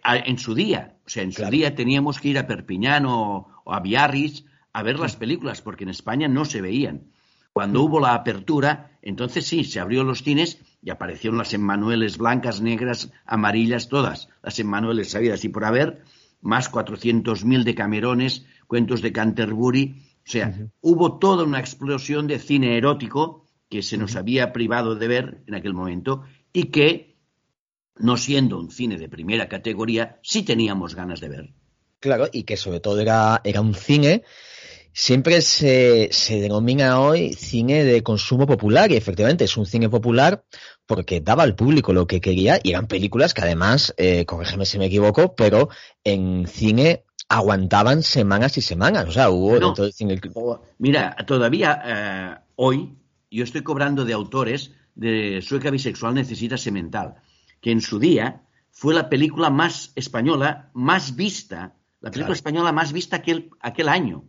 en 0.03 0.37
su 0.37 0.53
día. 0.53 0.97
O 1.05 1.09
sea, 1.09 1.23
en 1.23 1.31
su 1.31 1.45
día 1.45 1.75
teníamos 1.75 2.19
que 2.19 2.29
ir 2.29 2.37
a 2.37 2.47
Perpiñán 2.47 3.05
o, 3.05 3.47
a 3.65 3.79
Biarritz 3.79 4.45
a 4.73 4.83
ver 4.83 4.99
las 4.99 5.15
películas, 5.15 5.61
porque 5.61 5.83
en 5.83 5.89
España 5.89 6.27
no 6.27 6.45
se 6.45 6.61
veían. 6.61 7.11
Cuando 7.51 7.81
hubo 7.81 7.99
la 7.99 8.13
apertura, 8.13 8.91
entonces 9.01 9.47
sí, 9.47 9.63
se 9.63 9.79
abrió 9.79 10.03
los 10.03 10.21
cines 10.21 10.59
y 10.83 10.91
aparecieron 10.91 11.39
las 11.39 11.53
Emmanueles 11.55 12.19
blancas, 12.19 12.61
negras, 12.61 13.11
amarillas, 13.25 13.89
todas, 13.89 14.29
las 14.43 14.59
Emmanueles 14.59 15.09
sabidas 15.09 15.43
y 15.43 15.49
por 15.49 15.65
haber, 15.65 16.03
más 16.41 16.71
400.000 16.71 17.63
de 17.63 17.75
Camerones, 17.75 18.45
cuentos 18.67 19.01
de 19.01 19.11
Canterbury. 19.11 20.03
O 20.25 20.29
sea, 20.29 20.69
hubo 20.81 21.19
toda 21.19 21.43
una 21.43 21.59
explosión 21.59 22.27
de 22.27 22.39
cine 22.39 22.77
erótico 22.77 23.45
que 23.69 23.81
se 23.81 23.97
nos 23.97 24.15
había 24.15 24.53
privado 24.53 24.95
de 24.95 25.07
ver 25.07 25.43
en 25.47 25.55
aquel 25.55 25.73
momento 25.73 26.23
y 26.53 26.65
que, 26.65 27.17
no 27.97 28.17
siendo 28.17 28.59
un 28.59 28.71
cine 28.71 28.97
de 28.97 29.09
primera 29.09 29.47
categoría, 29.47 30.19
sí 30.23 30.43
teníamos 30.43 30.95
ganas 30.95 31.19
de 31.19 31.29
ver. 31.29 31.53
Claro, 31.99 32.27
y 32.31 32.43
que 32.43 32.57
sobre 32.57 32.79
todo 32.79 32.99
era, 32.99 33.41
era 33.43 33.61
un 33.61 33.73
cine 33.73 34.23
siempre 34.97 35.43
se, 35.43 36.09
se, 36.11 36.41
denomina 36.41 36.99
hoy 36.99 37.33
cine 37.33 37.83
de 37.83 38.01
consumo 38.01 38.47
popular 38.47 38.91
y 38.91 38.95
efectivamente 38.95 39.43
es 39.43 39.55
un 39.55 39.67
cine 39.67 39.89
popular 39.89 40.43
porque 40.87 41.21
daba 41.21 41.43
al 41.43 41.55
público 41.55 41.93
lo 41.93 42.07
que 42.07 42.21
quería 42.21 42.59
y 42.63 42.71
eran 42.71 42.87
películas 42.87 43.33
que 43.33 43.41
además, 43.41 43.93
eh, 43.97 44.25
corrígeme 44.25 44.65
si 44.65 44.79
me 44.79 44.85
equivoco, 44.85 45.35
pero 45.35 45.69
en 46.03 46.47
cine 46.47 47.03
aguantaban 47.29 48.03
semanas 48.03 48.57
y 48.57 48.61
semanas. 48.61 49.07
O 49.07 49.11
sea, 49.11 49.29
hubo 49.29 49.59
dentro 49.59 49.83
del 49.83 49.93
cine... 49.93 50.19
Mira, 50.79 51.15
todavía 51.27 51.81
eh, 51.85 52.35
hoy 52.55 52.95
yo 53.29 53.43
estoy 53.43 53.61
cobrando 53.61 54.05
de 54.05 54.13
autores 54.13 54.71
de 54.95 55.41
Sueca 55.41 55.69
Bisexual 55.69 56.15
Necesita 56.15 56.57
Semental, 56.57 57.15
que 57.61 57.71
en 57.71 57.81
su 57.81 57.99
día 57.99 58.43
fue 58.71 58.93
la 58.93 59.09
película 59.09 59.49
más 59.49 59.91
española, 59.95 60.69
más 60.73 61.15
vista, 61.15 61.75
la 61.99 62.11
película 62.11 62.35
española 62.35 62.71
más 62.71 62.93
vista 62.93 63.17
aquel, 63.17 63.49
aquel 63.59 63.89
año. 63.89 64.23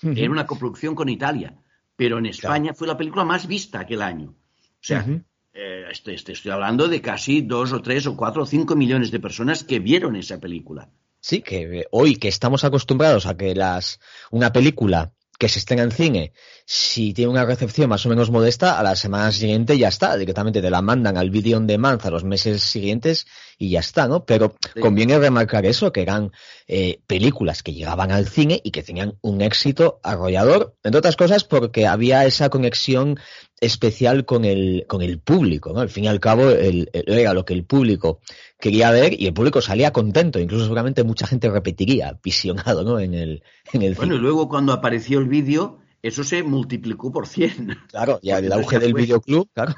Era 0.00 0.30
una 0.30 0.46
coproducción 0.46 0.94
con 0.94 1.08
Italia, 1.08 1.56
pero 1.96 2.18
en 2.18 2.26
España 2.26 2.74
fue 2.74 2.86
la 2.86 2.96
película 2.96 3.24
más 3.24 3.46
vista 3.46 3.80
aquel 3.80 4.02
año. 4.02 4.30
O 4.30 4.86
sea, 4.86 5.06
este, 5.54 6.14
estoy, 6.14 6.50
hablando 6.50 6.88
de 6.88 7.00
casi 7.00 7.40
dos 7.40 7.72
o 7.72 7.80
tres 7.80 8.06
o 8.06 8.16
cuatro 8.16 8.42
o 8.42 8.46
cinco 8.46 8.74
millones 8.74 9.10
de 9.10 9.20
personas 9.20 9.62
que 9.62 9.78
vieron 9.78 10.16
esa 10.16 10.40
película. 10.40 10.90
Sí, 11.20 11.40
que 11.40 11.86
hoy 11.90 12.16
que 12.16 12.28
estamos 12.28 12.64
acostumbrados 12.64 13.26
a 13.26 13.36
que 13.36 13.54
las 13.54 14.00
una 14.30 14.52
película 14.52 15.14
que 15.44 15.50
se 15.50 15.58
estrena 15.58 15.82
en 15.82 15.90
cine, 15.90 16.32
si 16.64 17.12
tiene 17.12 17.30
una 17.30 17.44
recepción 17.44 17.90
más 17.90 18.06
o 18.06 18.08
menos 18.08 18.30
modesta, 18.30 18.78
a 18.78 18.82
la 18.82 18.96
semana 18.96 19.30
siguiente 19.30 19.76
ya 19.76 19.88
está, 19.88 20.16
directamente 20.16 20.62
te 20.62 20.70
la 20.70 20.80
mandan 20.80 21.18
al 21.18 21.28
vídeo 21.28 21.58
on 21.58 21.66
demand 21.66 22.00
a 22.02 22.08
los 22.08 22.24
meses 22.24 22.62
siguientes 22.62 23.26
y 23.58 23.68
ya 23.68 23.80
está, 23.80 24.08
¿no? 24.08 24.24
Pero 24.24 24.54
conviene 24.80 25.18
remarcar 25.18 25.66
eso, 25.66 25.92
que 25.92 26.00
eran 26.00 26.32
eh, 26.66 27.00
películas 27.06 27.62
que 27.62 27.74
llegaban 27.74 28.10
al 28.10 28.26
cine 28.26 28.58
y 28.64 28.70
que 28.70 28.82
tenían 28.82 29.18
un 29.20 29.42
éxito 29.42 30.00
arrollador, 30.02 30.76
entre 30.82 31.00
otras 31.00 31.16
cosas 31.16 31.44
porque 31.44 31.86
había 31.86 32.24
esa 32.24 32.48
conexión 32.48 33.18
especial 33.60 34.24
con 34.24 34.46
el, 34.46 34.86
con 34.88 35.02
el 35.02 35.18
público, 35.18 35.74
¿no? 35.74 35.80
Al 35.80 35.90
fin 35.90 36.04
y 36.04 36.08
al 36.08 36.20
cabo 36.20 36.48
era 36.48 37.34
lo 37.34 37.44
que 37.44 37.52
el 37.52 37.64
público 37.64 38.20
quería 38.64 38.90
ver 38.90 39.20
y 39.20 39.26
el 39.26 39.34
público 39.34 39.60
salía 39.60 39.92
contento, 39.92 40.40
incluso 40.40 40.64
seguramente 40.64 41.04
mucha 41.04 41.26
gente 41.26 41.50
repetiría, 41.50 42.18
visionado, 42.24 42.82
¿no? 42.82 42.98
En 42.98 43.12
el, 43.12 43.42
en 43.74 43.82
el 43.82 43.94
Bueno, 43.94 44.14
y 44.14 44.18
luego 44.18 44.48
cuando 44.48 44.72
apareció 44.72 45.18
el 45.18 45.28
vídeo, 45.28 45.80
eso 46.00 46.24
se 46.24 46.42
multiplicó 46.42 47.12
por 47.12 47.26
100. 47.26 47.76
Claro, 47.88 48.20
ya 48.22 48.38
el 48.38 48.50
auge 48.50 48.78
del 48.78 48.94
videoclub, 48.94 49.50
claro. 49.52 49.74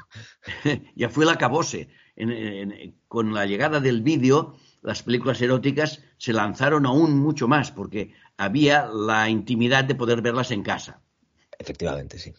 ya 0.95 1.09
fue 1.09 1.25
el 1.25 1.31
acabose. 1.31 1.89
con 3.09 3.33
la 3.33 3.45
llegada 3.45 3.81
del 3.81 4.03
vídeo, 4.03 4.55
las 4.81 5.03
películas 5.03 5.41
eróticas 5.41 6.01
se 6.17 6.31
lanzaron 6.31 6.85
aún 6.85 7.19
mucho 7.19 7.49
más, 7.49 7.73
porque 7.73 8.13
había 8.37 8.87
la 8.87 9.29
intimidad 9.29 9.83
de 9.83 9.95
poder 9.95 10.21
verlas 10.21 10.51
en 10.51 10.63
casa. 10.63 11.01
Efectivamente, 11.59 12.19
sí. 12.19 12.33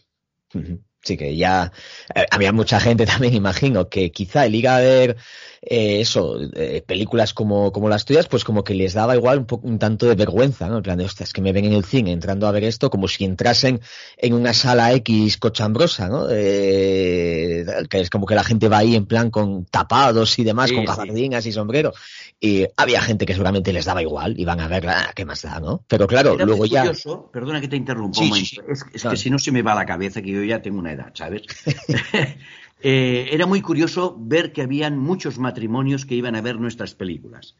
Sí, 1.01 1.15
que 1.15 1.35
ya 1.35 1.71
eh, 2.13 2.25
había 2.29 2.51
mucha 2.51 2.79
gente 2.79 3.05
también, 3.07 3.33
imagino, 3.33 3.89
que 3.89 4.11
quizá 4.11 4.45
el 4.45 4.55
ir 4.55 4.67
a 4.67 4.79
ver 4.79 5.17
eh, 5.61 5.99
eso, 6.01 6.37
eh, 6.55 6.81
películas 6.85 7.33
como, 7.33 7.71
como 7.71 7.89
las 7.89 8.05
tuyas, 8.05 8.27
pues 8.27 8.43
como 8.43 8.63
que 8.63 8.73
les 8.73 8.93
daba 8.93 9.15
igual 9.15 9.39
un, 9.39 9.45
poco, 9.45 9.67
un 9.67 9.77
tanto 9.77 10.05
de 10.07 10.15
vergüenza, 10.15 10.67
¿no? 10.69 10.77
En 10.77 10.83
plan 10.83 10.97
de, 10.97 11.05
ostras, 11.05 11.33
que 11.33 11.41
me 11.41 11.51
ven 11.51 11.65
en 11.65 11.73
el 11.73 11.83
cine 11.83 12.11
entrando 12.11 12.47
a 12.47 12.51
ver 12.51 12.63
esto 12.63 12.89
como 12.89 13.07
si 13.07 13.25
entrasen 13.25 13.81
en 14.17 14.33
una 14.33 14.53
sala 14.53 14.93
X 14.93 15.37
cochambrosa, 15.37 16.07
¿no? 16.07 16.27
Eh, 16.29 17.65
que 17.89 17.99
es 18.01 18.09
como 18.09 18.25
que 18.25 18.35
la 18.35 18.43
gente 18.43 18.69
va 18.69 18.79
ahí 18.79 18.95
en 18.95 19.05
plan 19.05 19.31
con 19.31 19.65
tapados 19.65 20.39
y 20.39 20.43
demás, 20.43 20.69
Sí, 20.69 20.75
con 20.75 20.83
sí. 20.83 20.87
gabardinas 20.87 21.45
y 21.45 21.51
sombrero. 21.51 21.93
Y 22.41 22.65
había 22.77 23.01
gente 23.01 23.25
que 23.25 23.33
seguramente 23.33 23.73
les 23.73 23.83
daba 23.85 24.01
igual, 24.01 24.39
iban 24.39 24.61
a 24.61 24.67
verla, 24.69 25.07
ah, 25.09 25.13
¿qué 25.13 25.25
más 25.25 25.41
da, 25.41 25.59
no? 25.59 25.83
Pero 25.87 26.07
claro, 26.07 26.35
Era 26.35 26.45
luego 26.45 26.59
muy 26.59 26.69
ya... 26.69 26.81
curioso, 26.81 27.29
perdona 27.33 27.59
que 27.59 27.67
te 27.67 27.75
interrumpa 27.75 28.17
Sí, 28.17 28.31
sí, 28.45 28.57
es, 28.67 28.85
es 28.93 29.01
Claro. 29.01 29.11
que 29.15 29.17
si 29.21 29.29
no 29.29 29.37
se 29.39 29.51
me 29.51 29.61
va 29.61 29.75
la 29.75 29.85
cabeza 29.85 30.21
que 30.21 30.31
yo 30.31 30.43
ya 30.43 30.61
tengo 30.61 30.79
una 30.79 30.93
edad, 30.93 31.11
¿sabes? 31.13 31.43
Eh, 32.81 33.27
era 33.33 33.45
muy 33.45 33.61
curioso 33.61 34.15
ver 34.17 34.53
que 34.53 34.61
habían 34.61 34.97
muchos 34.97 35.37
matrimonios 35.37 36.05
que 36.05 36.15
iban 36.15 36.37
a 36.37 36.41
ver 36.41 36.61
nuestras 36.61 36.95
películas. 36.95 37.57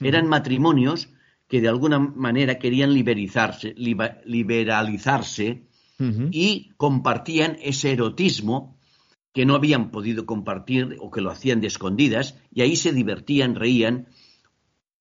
Eran 0.00 0.26
matrimonios 0.28 1.10
que 1.46 1.60
de 1.60 1.68
alguna 1.68 1.98
manera 1.98 2.58
querían 2.58 2.94
liberalizarse, 2.94 3.74
liberalizarse 3.76 5.66
y 6.30 6.70
compartían 6.78 7.58
ese 7.62 7.92
erotismo 7.92 8.78
que 9.34 9.44
no 9.44 9.54
habían 9.54 9.90
podido 9.90 10.24
compartir 10.26 10.96
o 11.00 11.10
que 11.10 11.20
lo 11.20 11.30
hacían 11.30 11.60
de 11.60 11.66
escondidas 11.66 12.38
y 12.52 12.62
ahí 12.62 12.74
se 12.74 12.92
divertían, 12.92 13.54
reían 13.54 14.08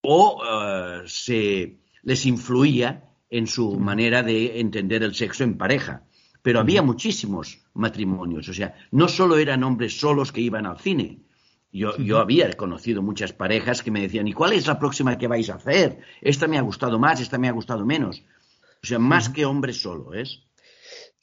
o 0.02 0.42
eh, 0.44 1.04
se 1.06 1.80
les 2.04 2.26
influía 2.26 3.10
en 3.30 3.48
su 3.48 3.80
manera 3.80 4.24
de 4.24 4.60
entender 4.60 5.04
el 5.04 5.16
sexo 5.16 5.44
en 5.44 5.58
pareja. 5.58 6.04
Pero 6.42 6.60
había 6.60 6.82
muchísimos 6.82 7.60
matrimonios, 7.74 8.50
o 8.50 8.54
sea, 8.54 8.76
no 8.92 9.08
solo 9.08 9.38
eran 9.38 9.64
hombres 9.64 10.00
solos 10.00 10.32
que 10.32 10.42
iban 10.42 10.66
al 10.66 10.80
cine. 10.80 11.20
Yo, 11.72 11.96
yo 11.98 12.18
había 12.18 12.52
conocido 12.54 13.02
muchas 13.02 13.32
parejas 13.32 13.82
que 13.82 13.92
me 13.92 14.02
decían, 14.02 14.28
¿y 14.28 14.34
cuál 14.34 14.54
es 14.54 14.68
la 14.68 14.78
próxima 14.78 15.18
que 15.18 15.28
vais 15.28 15.50
a 15.50 15.56
hacer? 15.56 16.00
Esta 16.20 16.48
me 16.48 16.58
ha 16.58 16.62
gustado 16.62 17.00
más, 17.00 17.22
esta 17.22 17.38
me 17.38 17.48
ha 17.48 17.54
gustado 17.54 17.86
menos. 17.86 18.24
O 18.84 18.88
sea, 18.88 19.00
más 19.00 19.30
que 19.30 19.46
hombre 19.46 19.72
solo, 19.72 20.14
¿es? 20.14 20.44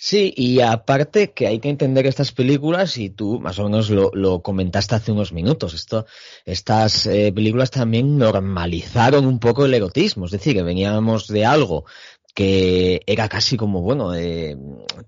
Sí, 0.01 0.33
y 0.37 0.61
aparte 0.61 1.33
que 1.33 1.49
hay 1.49 1.59
que 1.59 1.71
entender 1.71 2.07
estas 2.07 2.31
películas, 2.31 2.97
y 2.99 3.11
tú 3.11 3.41
más 3.41 3.59
o 3.59 3.65
menos 3.65 3.91
lo, 3.91 4.13
lo 4.15 4.43
comentaste 4.43 4.95
hace 4.95 5.11
unos 5.11 5.33
minutos, 5.33 5.75
esto, 5.75 6.07
estas 6.45 7.07
eh, 7.07 7.33
películas 7.35 7.73
también 7.73 8.17
normalizaron 8.17 9.27
un 9.27 9.41
poco 9.41 9.67
el 9.67 9.75
erotismo, 9.75 10.27
es 10.27 10.31
decir, 10.31 10.55
que 10.55 10.63
veníamos 10.63 11.27
de 11.27 11.45
algo 11.45 11.85
que 12.39 13.03
era 13.07 13.29
casi 13.29 13.57
como, 13.57 13.83
bueno, 13.83 14.15
eh, 14.15 14.57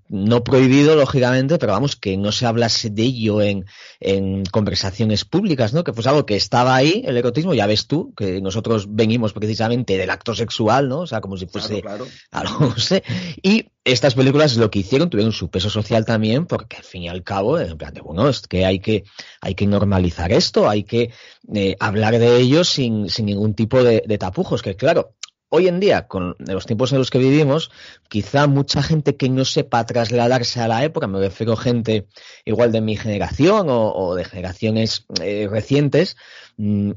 no 0.09 0.43
prohibido, 0.43 0.97
lógicamente, 0.97 1.57
pero 1.57 1.71
vamos, 1.71 1.95
que 1.95 2.17
no 2.17 2.33
se 2.33 2.45
hablase 2.45 2.89
de 2.89 3.03
ello 3.03 3.41
en, 3.41 3.65
en 4.01 4.43
conversaciones 4.43 5.23
públicas, 5.23 5.73
¿no? 5.73 5.85
Que 5.85 5.93
fuese 5.93 6.09
algo 6.09 6.25
que 6.25 6.35
estaba 6.35 6.75
ahí, 6.75 7.03
el 7.05 7.15
erotismo, 7.15 7.53
ya 7.53 7.67
ves 7.67 7.87
tú, 7.87 8.13
que 8.17 8.41
nosotros 8.41 8.93
venimos 8.93 9.31
precisamente 9.31 9.97
del 9.97 10.09
acto 10.09 10.35
sexual, 10.35 10.89
¿no? 10.89 10.99
O 10.99 11.07
sea, 11.07 11.21
como 11.21 11.37
si 11.37 11.45
fuese 11.45 11.81
claro. 11.81 12.05
algo, 12.31 12.59
no 12.59 12.75
sé. 12.75 13.01
Y 13.41 13.67
estas 13.83 14.13
películas 14.13 14.57
lo 14.57 14.69
que 14.69 14.79
hicieron 14.79 15.09
tuvieron 15.09 15.33
su 15.33 15.49
peso 15.49 15.69
social 15.69 16.05
también, 16.05 16.45
porque 16.45 16.77
al 16.77 16.83
fin 16.83 17.03
y 17.03 17.09
al 17.09 17.23
cabo, 17.23 17.59
en 17.59 17.77
plan 17.77 17.93
de, 17.93 18.01
bueno, 18.01 18.29
es 18.29 18.41
que 18.41 18.65
hay 18.65 18.79
que, 18.79 19.03
hay 19.41 19.55
que 19.55 19.65
normalizar 19.65 20.31
esto, 20.31 20.69
hay 20.69 20.83
que 20.83 21.11
eh, 21.53 21.75
hablar 21.79 22.19
de 22.19 22.37
ello 22.37 22.63
sin, 22.63 23.09
sin 23.09 23.25
ningún 23.25 23.55
tipo 23.55 23.83
de, 23.83 24.03
de 24.05 24.17
tapujos, 24.17 24.61
que 24.61 24.75
claro, 24.75 25.15
hoy 25.53 25.67
en 25.67 25.81
día, 25.81 26.07
con 26.07 26.35
los 26.39 26.65
tiempos 26.65 26.93
en 26.93 26.97
los 26.97 27.09
que 27.09 27.19
vivimos, 27.19 27.71
quizá 28.07 28.47
mucha 28.47 28.81
gente 28.81 29.17
que 29.17 29.29
no 29.29 29.43
sepa 29.43 29.85
trasladarse 29.85 30.61
a 30.61 30.67
la 30.69 30.83
época, 30.85 31.07
me 31.07 31.19
refiero 31.19 31.53
a 31.53 31.57
gente 31.57 32.07
igual 32.45 32.71
de 32.71 32.79
mi 32.79 32.95
generación 32.95 33.67
o, 33.69 34.15
de 34.15 34.23
generaciones 34.23 35.05
eh, 35.21 35.49
recientes, 35.51 36.15
mm, 36.55 36.91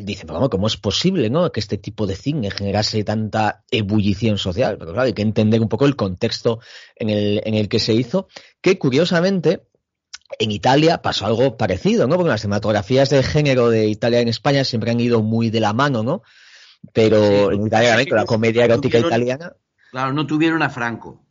dice, 0.00 0.26
¿cómo 0.26 0.66
es 0.66 0.76
posible 0.76 1.30
¿no? 1.30 1.52
que 1.52 1.60
este 1.60 1.78
tipo 1.78 2.08
de 2.08 2.16
cine 2.16 2.50
generase 2.50 3.04
tanta 3.04 3.62
ebullición 3.70 4.38
social? 4.38 4.76
Pero 4.76 4.92
claro, 4.92 5.06
hay 5.06 5.12
que 5.12 5.22
entender 5.22 5.60
un 5.60 5.68
poco 5.68 5.86
el 5.86 5.94
contexto 5.94 6.58
en 6.96 7.10
el, 7.10 7.40
en 7.44 7.54
el 7.54 7.68
que 7.68 7.78
se 7.78 7.94
hizo, 7.94 8.26
que 8.60 8.76
curiosamente 8.76 9.62
en 10.40 10.50
Italia 10.50 11.00
pasó 11.00 11.26
algo 11.26 11.56
parecido, 11.56 12.08
¿no? 12.08 12.16
Porque 12.16 12.30
las 12.30 12.40
cinematografías 12.40 13.10
de 13.10 13.22
género 13.22 13.70
de 13.70 13.86
Italia 13.86 14.20
en 14.20 14.28
España 14.28 14.64
siempre 14.64 14.90
han 14.90 15.00
ido 15.00 15.22
muy 15.22 15.50
de 15.50 15.60
la 15.60 15.72
mano, 15.72 16.02
¿no? 16.02 16.22
Pero 16.92 17.50
Sí, 17.50 17.54
en 17.56 17.66
Italia, 17.66 17.98
sí, 17.98 18.10
la 18.10 18.24
comedia 18.24 18.64
erótica 18.64 18.98
italiana, 18.98 19.52
Claro, 19.90 20.12
no 20.12 20.26
tuvieron 20.26 20.62
a 20.62 20.70
Franco. 20.70 21.24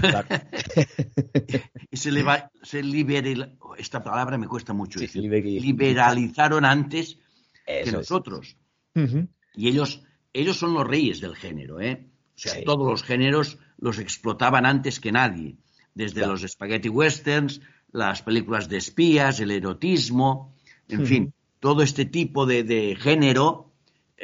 claro, 0.00 0.28
Y 1.90 1.96
se, 1.96 2.10
leva- 2.12 2.50
se 2.62 2.82
liberal- 2.82 3.56
esta 3.78 4.02
palabra 4.02 4.38
me 4.38 4.46
cuesta 4.48 4.72
mucho 4.72 4.98
Sí, 4.98 5.06
decir. 5.06 5.22
liberalizaron 5.22 6.64
antes 6.64 7.18
que 7.66 7.80
eso 7.82 7.98
nosotros. 7.98 8.56
Y 9.54 9.68
ellos, 9.68 10.02
ellos 10.32 10.56
son 10.58 10.74
los 10.74 10.86
reyes 10.86 11.20
del 11.20 11.36
género, 11.36 11.80
¿eh? 11.80 12.06
O 12.34 12.38
sea, 12.38 12.54
Sí. 12.54 12.64
todos 12.64 12.86
los 12.90 13.02
géneros 13.02 13.58
los 13.78 13.98
explotaban 13.98 14.66
antes 14.66 15.00
que 15.00 15.12
nadie. 15.12 15.56
Desde 15.94 16.16
Claro. 16.20 16.32
los 16.32 16.42
spaghetti 16.42 16.88
westerns, 16.88 17.60
las 17.92 18.22
películas 18.22 18.68
de 18.68 18.78
espías, 18.78 19.40
el 19.40 19.50
erotismo, 19.50 20.54
en 20.88 21.06
fin, 21.06 21.34
todo 21.60 21.82
este 21.82 22.04
tipo 22.06 22.46
de, 22.46 22.62
de 22.64 22.96
género. 22.96 23.71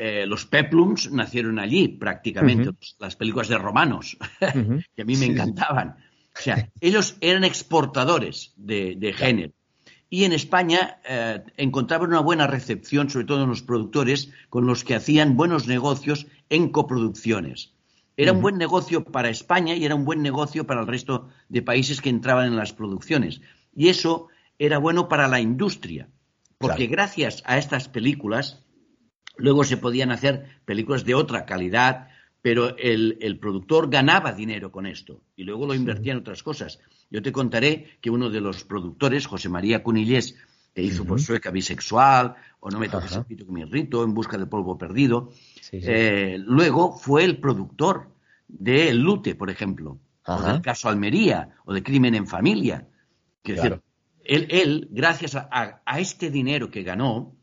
Eh, 0.01 0.27
los 0.27 0.47
peplums 0.47 1.11
nacieron 1.11 1.59
allí 1.59 1.89
prácticamente, 1.89 2.71
las 3.01 3.17
películas 3.17 3.49
de 3.49 3.59
romanos, 3.59 4.17
que 4.95 5.03
a 5.03 5.05
mí 5.05 5.17
me 5.17 5.27
encantaban. 5.27 5.97
O 6.37 6.41
sea, 6.41 6.71
ellos 6.81 7.17
eran 7.21 7.43
exportadores 7.43 8.53
de, 8.55 8.95
de 8.97 9.13
género. 9.13 9.53
Y 10.09 10.23
en 10.23 10.33
España 10.33 10.99
eh, 11.05 11.43
encontraban 11.57 12.11
una 12.11 12.21
buena 12.21 12.47
recepción, 12.47 13.11
sobre 13.11 13.27
todo 13.27 13.43
en 13.43 13.49
los 13.49 13.63
productores, 13.63 14.31
con 14.49 14.67
los 14.67 14.85
que 14.85 14.95
hacían 14.95 15.37
buenos 15.37 15.67
negocios 15.67 16.29
en 16.49 16.69
coproducciones. 16.69 17.75
Era 18.17 18.33
un 18.33 18.41
buen 18.41 18.57
negocio 18.57 19.03
para 19.03 19.31
España 19.31 19.75
y 19.75 19.85
era 19.85 19.97
un 19.97 20.05
buen 20.05 20.23
negocio 20.23 20.65
para 20.65 20.81
el 20.81 20.87
resto 20.87 21.29
de 21.49 21.63
países 21.63 22.01
que 22.01 22.09
entraban 22.09 22.47
en 22.47 22.57
las 22.57 22.73
producciones. 22.73 23.41
Y 23.75 23.89
eso 23.89 24.29
era 24.61 24.79
bueno 24.79 25.09
para 25.09 25.27
la 25.27 25.41
industria, 25.41 26.09
porque 26.57 26.87
Claro. 26.87 26.93
gracias 26.93 27.43
a 27.47 27.59
estas 27.59 27.89
películas 27.89 28.65
luego 29.38 29.64
se 29.64 29.77
podían 29.79 30.11
hacer 30.11 30.46
películas 30.64 31.05
de 31.05 31.14
otra 31.14 31.46
calidad, 31.46 32.09
pero 32.42 32.77
el, 32.77 33.18
el 33.20 33.38
productor 33.38 33.90
ganaba 33.90 34.33
dinero 34.33 34.70
con 34.70 34.87
esto 34.87 35.20
y 35.37 35.44
luego 35.44 35.66
lo 35.66 35.74
invertía 35.74 36.12
en 36.12 36.18
otras 36.18 36.42
cosas. 36.42 36.79
Yo 37.11 37.22
te 37.22 37.33
contaré 37.33 37.98
que 38.01 38.11
uno 38.11 38.31
de 38.31 38.40
los 38.40 38.64
productores, 38.64 39.27
José 39.27 39.48
María 39.48 39.83
Cunillés, 39.83 40.37
que 40.74 40.83
hizo 40.83 41.05
por. 41.05 41.20
Sueca 41.20 41.51
bisexual, 41.51 42.37
o 42.61 42.70
No 42.70 42.79
me 42.79 42.88
toques 42.88 43.16
el 43.16 43.24
pito 43.24 43.44
que 43.46 43.53
me 43.53 43.61
irrito, 43.62 44.05
En 44.05 44.14
busca 44.14 44.37
del 44.38 44.48
polvo 44.48 44.77
perdido, 44.79 45.31
Sí, 45.61 45.81
sí. 45.81 45.87
eh, 45.88 46.37
luego 46.38 46.96
fue 46.96 47.24
el 47.24 47.38
productor 47.38 48.11
de 48.46 48.88
El 48.90 48.98
Lute, 49.03 49.35
por 49.35 49.51
ejemplo, 49.51 49.98
o 50.27 50.42
del 50.42 50.61
caso 50.61 50.88
Almería, 50.88 51.51
o 51.64 51.72
de 51.72 51.83
Crimen 51.83 52.14
en 52.14 52.27
Familia. 52.27 52.87
Claro. 53.42 53.62
decir, 53.62 53.81
él, 54.24 54.46
él, 54.51 54.88
gracias 54.90 55.35
a, 55.35 55.48
a- 55.51 55.83
a 55.85 56.01
este 56.01 56.31
dinero 56.31 56.70
que 56.70 56.83
ganó, 56.83 57.35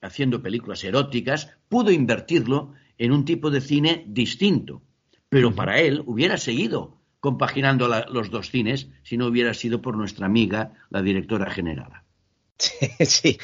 haciendo 0.00 0.42
películas 0.42 0.84
eróticas, 0.84 1.56
pudo 1.68 1.90
invertirlo 1.90 2.72
en 2.98 3.12
un 3.12 3.24
tipo 3.24 3.50
de 3.50 3.60
cine 3.60 4.04
distinto. 4.08 4.82
Pero 5.28 5.54
para 5.54 5.80
él 5.80 6.02
hubiera 6.06 6.36
seguido 6.38 6.98
compaginando 7.20 7.88
la- 7.88 8.06
los 8.10 8.30
dos 8.30 8.50
cines 8.50 8.88
si 9.02 9.16
no 9.16 9.26
hubiera 9.26 9.52
sido 9.54 9.82
por 9.82 9.96
nuestra 9.96 10.26
amiga, 10.26 10.72
la 10.90 11.02
directora 11.02 11.50
general. 11.50 12.02
Sí, 13.06 13.38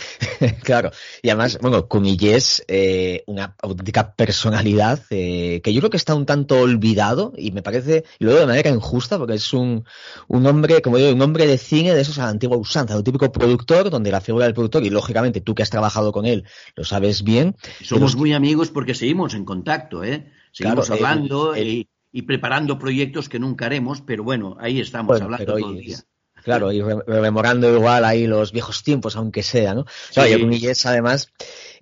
claro. 0.62 0.90
Y 1.22 1.28
además, 1.30 1.58
bueno, 1.60 1.86
Cunillés, 1.88 2.64
eh, 2.68 3.22
una 3.26 3.54
auténtica 3.62 4.14
personalidad 4.14 5.00
eh, 5.10 5.60
que 5.62 5.72
yo 5.72 5.80
creo 5.80 5.90
que 5.90 5.96
está 5.96 6.14
un 6.14 6.26
tanto 6.26 6.58
olvidado 6.60 7.32
y 7.36 7.52
me 7.52 7.62
parece, 7.62 8.04
y 8.18 8.24
luego 8.24 8.40
de 8.40 8.46
manera 8.46 8.70
injusta, 8.70 9.18
porque 9.18 9.34
es 9.34 9.52
un, 9.52 9.84
un 10.28 10.46
hombre, 10.46 10.82
como 10.82 10.96
digo, 10.96 11.12
un 11.12 11.22
hombre 11.22 11.46
de 11.46 11.58
cine 11.58 11.94
de 11.94 12.00
esos 12.00 12.18
a 12.18 12.24
la 12.24 12.30
antigua 12.30 12.56
usanza, 12.56 12.96
un 12.96 13.04
típico 13.04 13.30
productor, 13.30 13.90
donde 13.90 14.10
la 14.10 14.20
figura 14.20 14.46
del 14.46 14.54
productor, 14.54 14.82
y 14.84 14.90
lógicamente 14.90 15.40
tú 15.40 15.54
que 15.54 15.62
has 15.62 15.70
trabajado 15.70 16.10
con 16.12 16.26
él, 16.26 16.44
lo 16.74 16.84
sabes 16.84 17.22
bien. 17.22 17.54
Somos 17.82 18.16
muy 18.16 18.32
amigos 18.32 18.70
porque 18.70 18.94
seguimos 18.94 19.34
en 19.34 19.44
contacto, 19.44 20.02
¿eh? 20.02 20.32
Seguimos 20.52 20.88
Claro, 20.90 21.04
hablando 21.04 21.54
el- 21.54 21.68
y, 21.68 21.88
y 22.12 22.22
preparando 22.22 22.78
proyectos 22.78 23.28
que 23.28 23.38
nunca 23.38 23.66
haremos, 23.66 24.00
pero 24.02 24.24
bueno, 24.24 24.56
ahí 24.60 24.80
estamos 24.80 25.08
Bueno, 25.20 25.26
hablando 25.26 25.54
todo 25.54 25.70
el 25.72 25.78
día. 25.80 25.98
Claro, 26.44 26.70
y 26.72 26.80
re- 26.82 27.02
rememorando 27.06 27.72
igual 27.74 28.04
ahí 28.04 28.26
los 28.26 28.52
viejos 28.52 28.82
tiempos, 28.82 29.16
aunque 29.16 29.42
sea, 29.42 29.74
¿no? 29.74 29.84
Claro, 30.12 30.28
Sí. 30.28 30.34
yo 30.36 30.40
Cunillés, 30.44 30.84
además, 30.86 31.30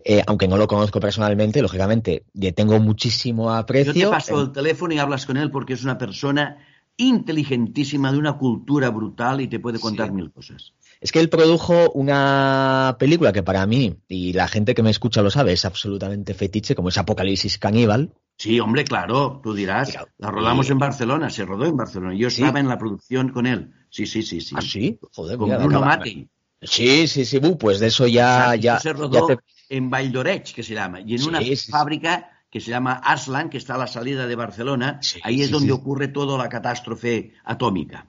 eh, 0.05 0.23
aunque 0.27 0.49
no 0.49 0.57
lo 0.57 0.67
conozco 0.69 1.01
personalmente, 1.01 1.61
lógicamente, 1.63 2.25
le 2.35 2.53
tengo 2.53 2.79
muchísimo 2.81 3.53
aprecio. 3.53 3.93
Yo 3.93 4.09
te 4.11 4.15
paso 4.17 4.41
el 4.41 4.53
teléfono 4.53 4.95
y 4.95 4.99
hablas 4.99 5.27
con 5.27 5.37
él 5.37 5.51
porque 5.51 5.73
es 5.75 5.83
una 5.85 5.99
persona 5.99 6.59
inteligentísima, 6.97 8.13
de 8.13 8.19
una 8.19 8.35
cultura 8.39 8.91
brutal 8.91 9.41
y 9.41 9.49
te 9.49 9.59
puede 9.61 9.79
contar 9.79 10.09
Sí. 10.09 10.13
mil 10.15 10.31
cosas. 10.31 10.73
Es 11.01 11.11
que 11.11 11.21
él 11.21 11.29
produjo 11.29 11.91
una 11.93 12.97
película 12.99 13.33
que 13.33 13.43
para 13.43 13.67
mí, 13.67 13.97
y 14.09 14.33
la 14.33 14.47
gente 14.49 14.75
que 14.75 14.83
me 14.83 14.91
escucha 14.91 15.21
lo 15.23 15.31
sabe, 15.31 15.53
es 15.53 15.65
absolutamente 15.65 16.35
fetiche, 16.35 16.75
como 16.75 16.89
es 16.91 16.99
Apocalipsis 16.99 17.59
Caníbal, 17.59 18.13
Sí, 18.39 18.59
hombre, 18.59 18.83
claro, 18.85 19.41
tú 19.45 19.53
dirás, 19.55 19.97
la 20.19 20.31
rodamos 20.31 20.67
y- 20.69 20.73
en 20.73 20.79
Barcelona, 20.79 21.31
se 21.31 21.45
rodó 21.45 21.65
en 21.67 21.77
Barcelona. 21.77 22.15
Yo 22.15 22.29
Sí. 22.31 22.43
estaba 22.43 22.59
en 22.59 22.67
la 22.67 22.77
producción 22.79 23.29
con 23.29 23.47
él. 23.47 23.73
Sí, 23.93 24.07
sí, 24.07 24.23
sí, 24.23 24.41
sí. 24.41 24.55
¿Ah, 24.57 24.63
sí? 24.63 24.99
Joder, 25.15 25.37
Con 25.37 25.51
Bruno 25.51 25.81
Mati. 25.83 26.29
Sí, 26.63 27.07
sí, 27.09 27.25
sí, 27.25 27.41
pues 27.61 27.79
de 27.81 27.89
eso 27.89 28.07
ya, 28.07 28.55
Esto 28.55 28.63
ya, 28.63 28.79
se 28.79 28.89
ya 28.89 28.93
rodó 28.95 29.27
te- 29.27 29.39
en 29.69 29.91
Valldoreix, 29.91 30.53
que 30.55 30.63
se 30.63 30.75
llama, 30.75 31.01
y 31.01 31.15
en 31.15 31.21
Sí, 31.23 31.29
una 31.29 31.41
sí. 31.41 31.71
fábrica 31.71 32.42
que 32.53 32.61
se 32.61 32.71
llama 32.71 32.93
Aslan, 33.03 33.49
que 33.49 33.57
está 33.57 33.77
a 33.77 33.79
la 33.79 33.87
salida 33.87 34.27
de 34.27 34.37
Barcelona. 34.37 34.99
Sí, 35.01 35.19
Ahí 35.25 35.41
es 35.41 35.47
sí, 35.47 35.53
donde 35.55 35.69
sí. 35.69 35.73
ocurre 35.73 36.09
toda 36.09 36.37
la 36.37 36.51
catástrofe 36.51 37.33
atómica. 37.45 38.05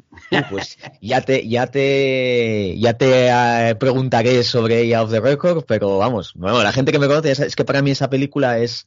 Pues 0.50 0.78
ya 1.02 1.22
te, 1.22 1.48
ya 1.48 1.68
te, 1.68 2.78
ya 2.78 2.94
te 2.98 3.30
eh, 3.30 3.76
preguntaré 3.76 4.44
sobre 4.44 4.82
ella 4.82 5.02
off 5.02 5.12
the 5.12 5.22
record, 5.22 5.64
pero 5.66 5.98
vamos, 5.98 6.34
bueno, 6.36 6.62
la 6.62 6.74
gente 6.74 6.92
que 6.92 7.00
me 7.00 7.08
conoce 7.08 7.32
es 7.32 7.56
que 7.56 7.64
para 7.64 7.82
mí 7.82 7.92
esa 7.92 8.10
película 8.10 8.60
es, 8.60 8.86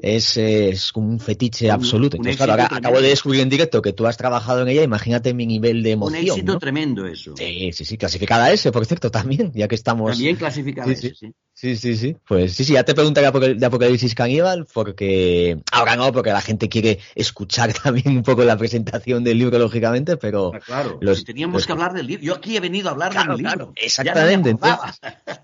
es, 0.00 0.36
es 0.36 0.92
un 0.94 1.18
fetiche 1.18 1.66
Un- 1.66 1.72
absoluto. 1.72 2.16
un 2.16 2.26
Entonces, 2.26 2.36
claro, 2.36 2.52
éxito 2.52 2.74
ahora 2.74 2.76
acabo 2.78 3.00
de 3.02 3.08
descubrir 3.08 3.40
en 3.40 3.48
directo 3.48 3.82
que 3.82 3.92
tú 3.92 4.06
has 4.06 4.16
trabajado 4.16 4.62
en 4.62 4.68
ella, 4.68 4.84
imagínate 4.84 5.34
mi 5.34 5.46
nivel 5.46 5.82
de 5.82 5.90
Un 5.96 6.14
emoción. 6.14 6.24
éxito 6.26 6.52
¿no? 6.52 6.58
tremendo 6.60 7.06
eso. 7.06 7.34
Sí, 7.36 7.72
sí, 7.72 7.84
sí, 7.84 7.98
clasificada 7.98 8.52
S, 8.52 8.70
por 8.70 8.86
cierto, 8.86 9.10
también, 9.10 9.50
ya 9.52 9.66
que 9.66 9.74
estamos. 9.74 10.12
También 10.12 10.36
clasificada 10.36 10.94
Sí, 10.94 11.08
sí. 11.08 11.12
sí. 11.18 11.34
Sí, 11.54 11.76
sí, 11.76 11.96
sí. 11.96 12.16
Pues 12.26 12.54
sí, 12.54 12.64
sí, 12.64 12.72
ya 12.72 12.82
te 12.82 12.94
preguntaré 12.94 13.54
de 13.54 13.66
Apocalipsis 13.66 14.14
Caníbal, 14.14 14.66
porque 14.72 14.91
ahora 15.72 15.96
no, 15.96 16.12
porque 16.12 16.30
la 16.30 16.40
gente 16.40 16.68
quiere 16.68 16.98
escuchar 17.14 17.72
también 17.82 18.16
un 18.16 18.22
poco 18.22 18.44
la 18.44 18.56
presentación 18.56 19.24
del 19.24 19.38
libro, 19.38 19.58
lógicamente, 19.58 20.16
pero 20.16 20.52
Ah, 20.54 20.60
claro, 20.60 20.98
los- 21.00 21.18
si 21.18 21.24
teníamos 21.24 21.54
los- 21.54 21.66
que 21.66 21.72
hablar 21.72 21.92
del 21.92 22.06
libro. 22.06 22.24
Yo 22.24 22.34
aquí 22.34 22.56
he 22.56 22.60
venido 22.60 22.88
a 22.88 22.92
hablar 22.92 23.12
Claro, 23.12 23.36
del 23.36 23.44
libro. 23.46 23.72
exactamente, 23.76 24.50
acordaba. 24.50 24.94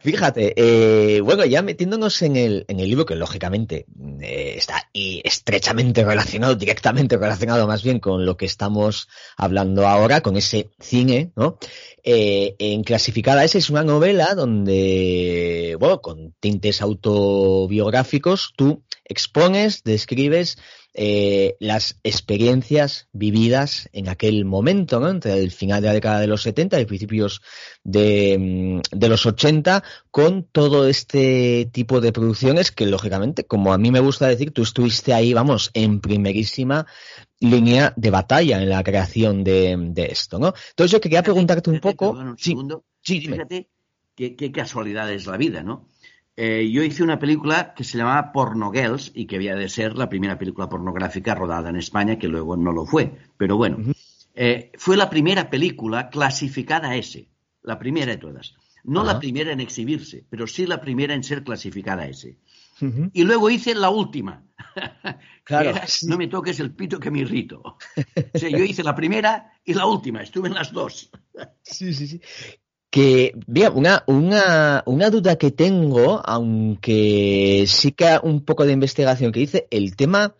Fíjate, 0.00 0.54
eh, 0.56 1.20
bueno, 1.20 1.44
ya 1.44 1.62
metiéndonos 1.62 2.22
en 2.22 2.37
el, 2.37 2.64
en 2.68 2.80
el 2.80 2.88
libro, 2.88 3.06
que 3.06 3.14
lógicamente 3.16 3.87
eh, 4.20 4.54
está 4.56 4.88
y 4.92 5.20
estrechamente 5.24 6.04
relacionado, 6.04 6.54
directamente 6.54 7.16
relacionado 7.16 7.66
más 7.66 7.82
bien 7.82 7.98
con 8.00 8.24
lo 8.24 8.37
que 8.37 8.46
estamos 8.46 9.08
hablando 9.37 9.87
ahora, 9.87 10.20
con 10.20 10.37
ese 10.37 10.70
cine, 10.80 11.30
¿no? 11.37 11.58
Eh, 12.04 12.56
en 12.58 12.84
Clasificada 12.84 13.44
S 13.44 13.58
es 13.58 13.70
una 13.70 13.82
novela 13.82 14.34
donde, 14.34 15.76
bueno, 15.78 16.00
con 16.00 16.34
tintes 16.40 16.80
autobiográficos, 16.80 18.52
tú 18.56 18.82
expones, 19.04 19.82
describes 19.84 20.58
eh, 20.94 21.56
las 21.61 22.00
experiencias 22.02 23.08
vividas 23.12 23.88
en 23.92 24.08
aquel 24.08 24.44
momento, 24.44 24.98
¿no? 24.98 25.08
Entre 25.11 25.38
el 25.38 25.52
final 25.52 25.80
de 25.80 25.88
la 25.88 25.94
década 25.94 26.18
de 26.18 26.26
los 26.26 26.42
70 26.42 26.80
y 26.80 26.87
principios 26.87 27.40
de, 27.84 28.37
mm, 28.38 28.98
de 28.98 29.08
los 29.08 29.24
80, 29.24 29.84
con 30.11 30.44
todo 30.44 30.88
este 30.88 31.68
tipo 31.72 32.00
de 32.00 32.11
producciones 32.11 32.72
que, 32.72 32.87
lógicamente, 32.87 33.44
como 33.44 33.72
a 33.72 33.78
mí 33.78 33.92
me 33.92 34.00
gusta 34.00 34.26
decir, 34.26 34.50
tú 34.50 34.62
estuviste 34.62 35.14
ahí, 35.14 35.32
vamos, 35.32 35.70
en 35.74 36.00
primerísima 36.00 36.87
línea 37.40 37.92
de 37.96 38.11
batalla 38.11 38.61
en 38.61 38.68
la 38.68 38.83
creación 38.83 39.44
de, 39.44 39.77
de 39.79 40.07
esto, 40.07 40.38
¿no? 40.38 40.53
Entonces 40.70 40.92
yo 40.92 41.01
quería 41.01 41.22
preguntarte 41.22 41.70
un 41.70 41.81
poco... 41.81 42.11
un 42.11 42.37
Sí, 42.38 42.51
segundo. 42.51 42.85
sí, 43.01 43.20
dime. 43.20 43.37
Fíjate 43.37 43.68
qué, 44.14 44.35
qué 44.37 44.51
casualidad 44.53 45.11
es 45.12 45.27
la 45.27 45.37
vida, 45.37 45.62
¿no? 45.62 45.87
Eh, 46.37 46.70
yo 46.70 46.83
hice 46.85 47.03
una 47.03 47.18
película 47.18 47.74
que 47.74 47.83
se 47.83 47.98
llamaba 47.98 48.31
Porno 48.33 48.70
Girls 48.70 49.11
y 49.14 49.27
que 49.27 49.37
había 49.37 49.57
de 49.57 49.68
ser 49.68 49.96
la 49.96 50.09
primera 50.09 50.38
película 50.38 50.68
pornográfica 50.68 51.35
rodada 51.35 51.70
en 51.70 51.77
España, 51.77 52.16
que 52.18 52.29
luego 52.29 52.57
no 52.57 52.70
lo 52.72 52.87
fue. 52.87 53.11
Pero 53.37 53.57
bueno, 53.57 53.79
eh, 54.35 54.70
fue 54.79 54.96
la 54.96 55.11
primera 55.11 55.51
película 55.51 56.11
clasificada 56.11 56.94
S, 56.94 57.27
la 57.62 57.79
primera 57.79 58.12
de 58.12 58.18
todas. 58.18 58.55
No 58.85 59.03
la 59.03 59.18
primera 59.18 59.53
en 59.53 59.61
exhibirse, 59.61 60.24
pero 60.31 60.46
sí 60.46 60.64
la 60.64 60.81
primera 60.81 61.12
en 61.12 61.24
ser 61.24 61.42
clasificada 61.42 62.07
S. 62.07 62.37
Y 63.12 63.24
luego 63.24 63.50
hice 63.50 63.74
la 63.74 63.90
última. 63.90 64.44
Claro, 65.44 65.72
Que 65.72 65.78
era, 65.78 65.86
sí. 65.86 66.06
No 66.06 66.18
me 66.18 66.26
toques 66.26 66.60
el 66.60 66.74
pito 66.74 67.00
que 67.00 67.10
me 67.10 67.20
irrito. 67.20 67.78
O 68.34 68.38
sea, 68.38 68.50
yo 68.50 68.64
hice 68.64 68.82
la 68.84 68.94
primera 68.94 69.52
y 69.64 69.72
la 69.72 69.86
última, 69.86 70.22
estuve 70.22 70.48
en 70.48 70.54
las 70.54 70.72
dos. 70.72 71.10
Sí, 71.62 71.94
sí, 71.94 72.06
sí. 72.06 72.20
Que, 72.90 73.32
bien, 73.46 73.72
una, 73.74 74.04
una, 74.06 74.82
una 74.86 75.10
duda 75.10 75.36
que 75.36 75.50
tengo, 75.50 76.22
aunque 76.24 77.64
sí 77.66 77.92
que 77.92 78.18
un 78.22 78.44
poco 78.44 78.64
de 78.64 78.72
investigación 78.72 79.32
que 79.32 79.40
hice, 79.40 79.68
el 79.70 79.94
tema 79.96 80.34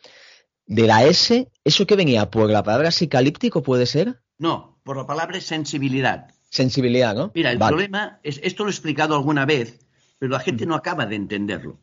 de 0.67 0.87
la 0.87 1.05
S, 1.05 1.51
¿eso 1.65 1.87
que 1.87 1.97
venía 1.97 2.31
por 2.31 2.51
la 2.51 2.63
palabra 2.63 2.91
psicalíptico 2.91 3.63
puede 3.63 3.87
ser? 3.87 4.21
No, 4.39 4.79
por 4.85 4.97
la 4.97 5.07
palabra 5.07 5.41
sensibilidad. 5.41 6.29
Sensibilidad, 6.51 7.15
¿no? 7.15 7.33
Mira, 7.35 7.51
el 7.51 7.59
Vale. 7.59 7.71
problema 7.71 8.21
es, 8.23 8.41
esto 8.43 8.65
lo 8.65 8.71
he 8.71 8.73
explicado 8.73 9.15
alguna 9.15 9.45
vez, 9.45 9.87
pero 10.19 10.33
la 10.33 10.41
gente 10.41 10.65
no 10.67 10.75
acaba 10.75 11.07
de 11.07 11.17
entenderlo. 11.17 11.79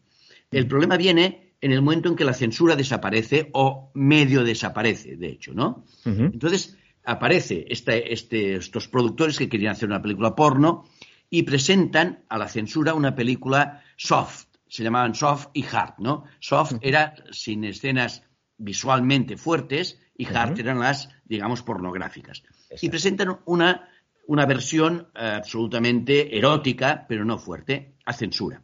El 0.51 0.67
problema 0.67 0.97
viene 0.97 1.55
en 1.61 1.71
el 1.71 1.81
momento 1.81 2.09
en 2.09 2.15
que 2.15 2.25
la 2.25 2.33
censura 2.33 2.75
desaparece 2.75 3.49
o 3.53 3.91
medio 3.93 4.43
desaparece, 4.43 5.15
de 5.17 5.27
hecho, 5.29 5.53
¿no? 5.53 5.85
Entonces 6.05 6.77
aparece 7.03 7.65
este- 7.69 8.13
este- 8.13 8.55
estos 8.55 8.87
productores 8.87 9.37
que 9.37 9.49
querían 9.49 9.71
hacer 9.73 9.89
una 9.89 10.01
película 10.01 10.35
porno 10.35 10.85
y 11.29 11.43
presentan 11.43 12.23
a 12.29 12.37
la 12.37 12.47
censura 12.47 12.93
una 12.93 13.15
película 13.15 13.83
soft. 13.95 14.45
Se 14.67 14.83
llamaban 14.83 15.15
soft 15.15 15.47
y 15.53 15.63
hard, 15.65 15.95
¿no? 15.99 16.25
Soft 16.39 16.73
era 16.81 17.15
sin 17.31 17.63
escenas 17.63 18.23
visualmente 18.57 19.37
fuertes 19.37 19.99
y 20.17 20.25
hard 20.25 20.59
eran 20.59 20.79
las, 20.79 21.09
digamos, 21.25 21.61
pornográficas. 21.61 22.43
Y 22.81 22.89
presentan 22.89 23.39
una, 23.45 23.89
una 24.27 24.45
versión 24.45 25.07
absolutamente 25.13 26.37
erótica, 26.37 27.05
pero 27.07 27.25
no 27.25 27.37
fuerte, 27.37 27.95
a 28.05 28.13
censura. 28.13 28.61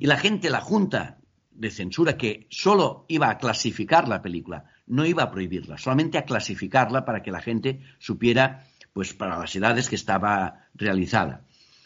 Y 0.00 0.06
la 0.06 0.16
gente, 0.16 0.50
la 0.50 0.60
Junta 0.60 1.18
de 1.50 1.70
Censura, 1.70 2.16
que 2.16 2.46
solo 2.50 3.04
iba 3.08 3.30
a 3.30 3.38
clasificar 3.38 4.08
la 4.08 4.22
película, 4.22 4.64
no 4.86 5.04
iba 5.04 5.22
a 5.22 5.30
prohibirla, 5.30 5.78
solamente 5.78 6.18
a 6.18 6.24
clasificarla 6.24 7.04
para 7.04 7.22
que 7.22 7.30
la 7.30 7.40
gente 7.40 7.80
supiera, 7.98 8.66
pues, 8.92 9.14
para 9.14 9.38
las 9.38 9.54
edades 9.54 9.88
que 9.88 9.96
estaba 9.96 10.68
realizada. 10.74 11.44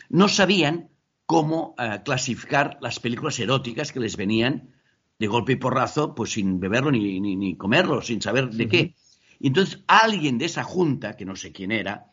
No 0.09 0.29
sabían 0.29 0.91
cómo 1.27 1.75
eh, 1.79 2.01
clasificar 2.05 2.79
las 2.81 3.01
películas 3.01 3.39
eróticas 3.39 3.93
que 3.93 4.01
les 4.01 4.17
venían 4.17 4.71
de 5.19 5.27
golpe 5.27 5.53
y 5.53 5.57
porrazo, 5.57 6.15
pues 6.15 6.33
sin 6.33 6.61
beberlo 6.61 6.91
ni, 6.91 7.21
ni, 7.21 7.37
ni 7.37 7.57
comerlo, 7.57 8.03
sin 8.03 8.21
saber 8.21 8.51
de 8.51 8.69
qué. 8.69 8.95
Y 9.39 9.49
entonces 9.49 9.83
alguien 9.87 10.37
de 10.37 10.47
esa 10.47 10.65
junta, 10.65 11.17
que 11.17 11.25
no 11.25 11.37
sé 11.37 11.53
quién 11.53 11.73
era, 11.73 12.13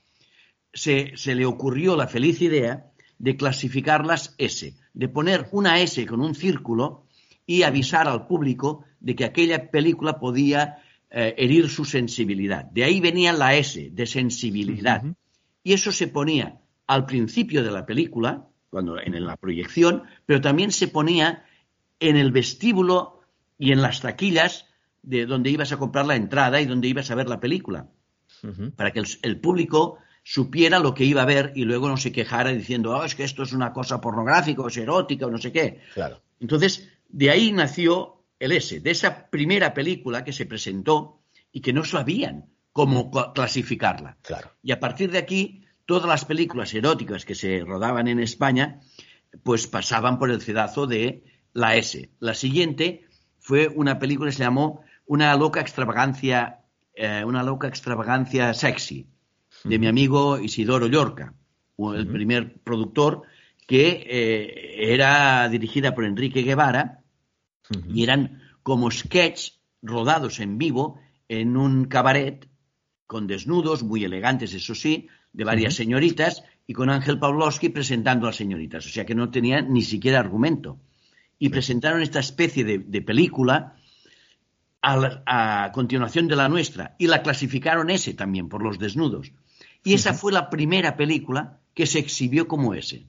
se, 0.74 1.14
se 1.16 1.36
le 1.36 1.46
ocurrió 1.46 1.96
la 1.96 2.08
feliz 2.08 2.42
idea 2.42 2.92
de 3.18 3.36
clasificarlas 3.36 4.36
S, 4.38 4.76
de 4.94 5.08
poner 5.08 5.48
una 5.52 5.80
S 5.80 6.06
con 6.06 6.22
un 6.22 6.36
círculo 6.36 7.06
y 7.46 7.64
avisar 7.64 8.08
al 8.08 8.28
público 8.28 8.86
de 9.00 9.16
que 9.16 9.26
aquella 9.26 9.72
película 9.72 10.20
podía 10.20 10.78
eh, 11.10 11.34
herir 11.38 11.70
su 11.70 11.86
sensibilidad. 11.86 12.66
De 12.66 12.84
ahí 12.84 13.00
venía 13.00 13.34
la 13.34 13.56
S, 13.56 13.90
de 13.92 14.06
sensibilidad. 14.06 15.04
Y 15.64 15.74
eso 15.74 15.92
se 15.92 16.08
ponía 16.08 16.60
al 16.88 17.06
principio 17.06 17.64
de 17.64 17.72
la 17.72 17.86
película, 17.86 18.48
cuando 18.70 19.00
en 19.00 19.26
la 19.26 19.38
proyección, 19.38 20.04
pero 20.26 20.42
también 20.42 20.72
se 20.72 20.88
ponía 20.88 21.46
en 22.00 22.18
el 22.18 22.32
vestíbulo 22.32 23.22
y 23.58 23.72
en 23.72 23.82
las 23.82 24.02
taquillas 24.02 24.66
de 25.02 25.26
donde 25.26 25.50
ibas 25.50 25.72
a 25.72 25.78
comprar 25.78 26.06
la 26.06 26.16
entrada 26.16 26.62
y 26.62 26.66
donde 26.66 26.88
ibas 26.88 27.10
a 27.10 27.16
ver 27.16 27.28
la 27.28 27.40
película 27.40 27.88
para 28.76 28.92
que 28.92 29.00
el, 29.00 29.08
el 29.24 29.40
público 29.40 29.98
supiera 30.32 30.78
lo 30.78 30.94
que 30.94 31.06
iba 31.06 31.24
a 31.24 31.26
ver 31.26 31.54
y 31.56 31.64
luego 31.66 31.90
no 31.90 31.98
se 31.98 32.12
quejara 32.12 32.52
diciendo, 32.52 32.96
"Ah, 32.96 33.04
es 33.08 33.16
que 33.16 33.24
esto 33.24 33.42
es 33.42 33.52
una 33.52 33.74
cosa 33.74 34.00
pornográfica 34.00 34.62
o 34.62 34.68
es 34.68 34.78
erótica 34.78 35.26
o 35.26 35.32
no 35.32 35.40
sé 35.40 35.52
qué. 35.52 35.80
Claro. 35.96 36.22
Entonces, 36.40 36.88
de 37.08 37.32
ahí 37.32 37.52
nació 37.52 38.24
el 38.38 38.52
S, 38.52 38.80
de 38.80 38.92
esa 38.92 39.28
primera 39.32 39.74
película 39.74 40.24
que 40.24 40.32
se 40.32 40.46
presentó 40.46 41.22
y 41.52 41.62
que 41.62 41.74
no 41.74 41.84
sabían 41.84 42.46
cómo 42.74 43.10
cla- 43.10 43.34
clasificarla. 43.34 44.18
Claro. 44.22 44.52
Y 44.62 44.72
a 44.72 44.80
partir 44.80 45.10
de 45.10 45.18
aquí, 45.18 45.66
todas 45.88 46.08
las 46.08 46.26
películas 46.26 46.76
eróticas 46.76 47.26
que 47.26 47.34
se 47.34 47.62
rodaban 47.66 48.08
en 48.08 48.20
España, 48.20 48.82
pues 49.42 49.66
pasaban 49.66 50.20
por 50.20 50.30
el 50.30 50.42
cedazo 50.44 50.86
de 50.86 51.24
la 51.54 51.76
S. 51.76 52.12
La 52.20 52.36
siguiente 52.36 53.06
fue 53.40 53.68
una 53.68 53.98
película 53.98 54.30
que 54.30 54.38
se 54.38 54.44
llamó 54.44 54.84
Una 55.08 55.36
loca 55.36 55.60
extravagancia, 55.60 56.60
eh, 56.94 57.24
una 57.26 57.42
loca 57.42 57.68
extravagancia 57.68 58.54
sexy, 58.54 59.08
de 59.64 59.80
mi 59.80 59.88
amigo 59.88 60.40
Isidoro 60.40 60.88
Llorca, 60.88 61.34
el 61.96 62.08
primer 62.08 62.54
productor 62.60 63.24
que 63.68 64.04
eh, 64.10 64.94
era 64.94 65.48
dirigida 65.50 65.94
por 65.96 66.06
Enrique 66.06 66.42
Guevara 66.44 67.02
y 67.94 68.04
eran 68.04 68.42
como 68.64 68.90
sketch 68.92 69.52
rodados 69.82 70.40
en 70.40 70.58
vivo 70.58 71.00
en 71.28 71.56
un 71.56 71.86
cabaret 71.86 72.48
con 73.08 73.28
desnudos 73.28 73.84
muy 73.84 74.04
elegantes, 74.04 74.54
eso 74.54 74.76
sí, 74.76 75.08
de 75.34 75.44
varias 75.44 75.76
señoritas 75.76 76.44
y 76.68 76.74
con 76.74 76.90
Ángel 76.90 77.20
Pavlovsky 77.20 77.70
presentando 77.70 78.26
a 78.26 78.30
las 78.30 78.36
señoritas, 78.38 78.86
o 78.86 78.90
sea 78.90 79.06
que 79.06 79.16
no 79.16 79.30
tenía 79.30 79.62
ni 79.62 79.82
siquiera 79.84 80.20
argumento. 80.20 80.80
Y 81.38 81.50
presentaron 81.50 82.02
esta 82.02 82.20
especie 82.20 82.64
de, 82.66 82.80
de 82.80 83.02
película 83.02 83.76
a, 84.82 84.98
la- 84.98 85.24
a 85.26 85.72
continuación 85.72 86.28
de 86.28 86.36
la 86.36 86.50
nuestra 86.50 86.96
y 87.00 87.08
la 87.08 87.22
clasificaron 87.24 87.90
ese 87.90 88.14
también 88.14 88.50
por 88.50 88.62
los 88.64 88.78
desnudos. 88.80 89.32
Y 89.84 89.94
esa 89.94 90.14
fue 90.14 90.32
la 90.32 90.50
primera 90.50 90.96
película 90.98 91.60
que 91.74 91.86
se 91.86 92.00
exhibió 92.00 92.48
como 92.48 92.74
ese. 92.74 93.08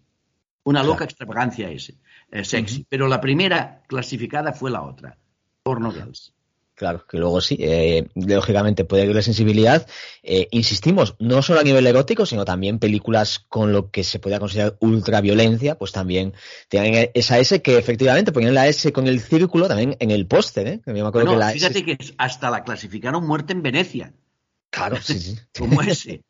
Una 0.63 0.83
loca 0.83 0.99
Claro. 0.99 1.05
extravagancia 1.07 1.71
ese, 1.71 1.95
eh, 2.31 2.45
sexy. 2.45 2.87
Pero 2.89 3.09
la 3.09 3.21
primera 3.21 3.83
clasificada 3.89 4.53
fue 4.53 4.71
la 4.71 4.83
otra. 4.83 5.17
porno 5.63 5.93
girls. 5.93 6.33
Claro, 6.75 7.05
que 7.07 7.19
luego 7.19 7.43
sí, 7.43 7.59
eh, 7.61 8.09
lógicamente 8.15 8.87
puede 8.87 9.03
haber 9.03 9.15
la 9.17 9.21
sensibilidad. 9.21 9.87
Eh, 10.23 10.49
insistimos, 10.51 11.15
no 11.19 11.43
solo 11.43 11.61
a 11.61 11.63
nivel 11.63 11.87
erótico, 11.87 12.25
sino 12.25 12.47
también 12.47 12.79
películas 12.79 13.45
con 13.51 13.75
lo 13.75 13.91
que 13.91 14.03
se 14.03 14.19
podría 14.19 14.41
considerar 14.41 14.79
ultraviolencia, 14.81 15.77
pues 15.77 15.93
también 15.93 16.33
tienen 16.69 17.11
esa 17.13 17.39
S 17.39 17.61
que 17.61 17.77
efectivamente 17.77 18.33
ponían 18.33 18.55
la 18.55 18.67
S 18.67 18.91
con 18.93 19.07
el 19.09 19.21
círculo 19.21 19.69
también 19.69 19.95
en 20.01 20.11
el 20.11 20.27
póster, 20.27 20.67
¿eh? 20.69 20.81
Que 20.83 20.95
me 20.95 21.01
acuerdo 21.01 21.33
que 21.33 21.37
la 21.37 21.51
fíjate 21.51 21.85
que 21.85 21.99
hasta 22.17 22.49
la 22.49 22.65
clasificaron 22.65 23.27
muerte 23.27 23.53
en 23.53 23.63
Venecia. 23.63 24.15
Claro, 24.71 24.97
sí, 25.03 25.19
sí. 25.19 25.39
Como 25.59 25.83
ese. 25.83 26.23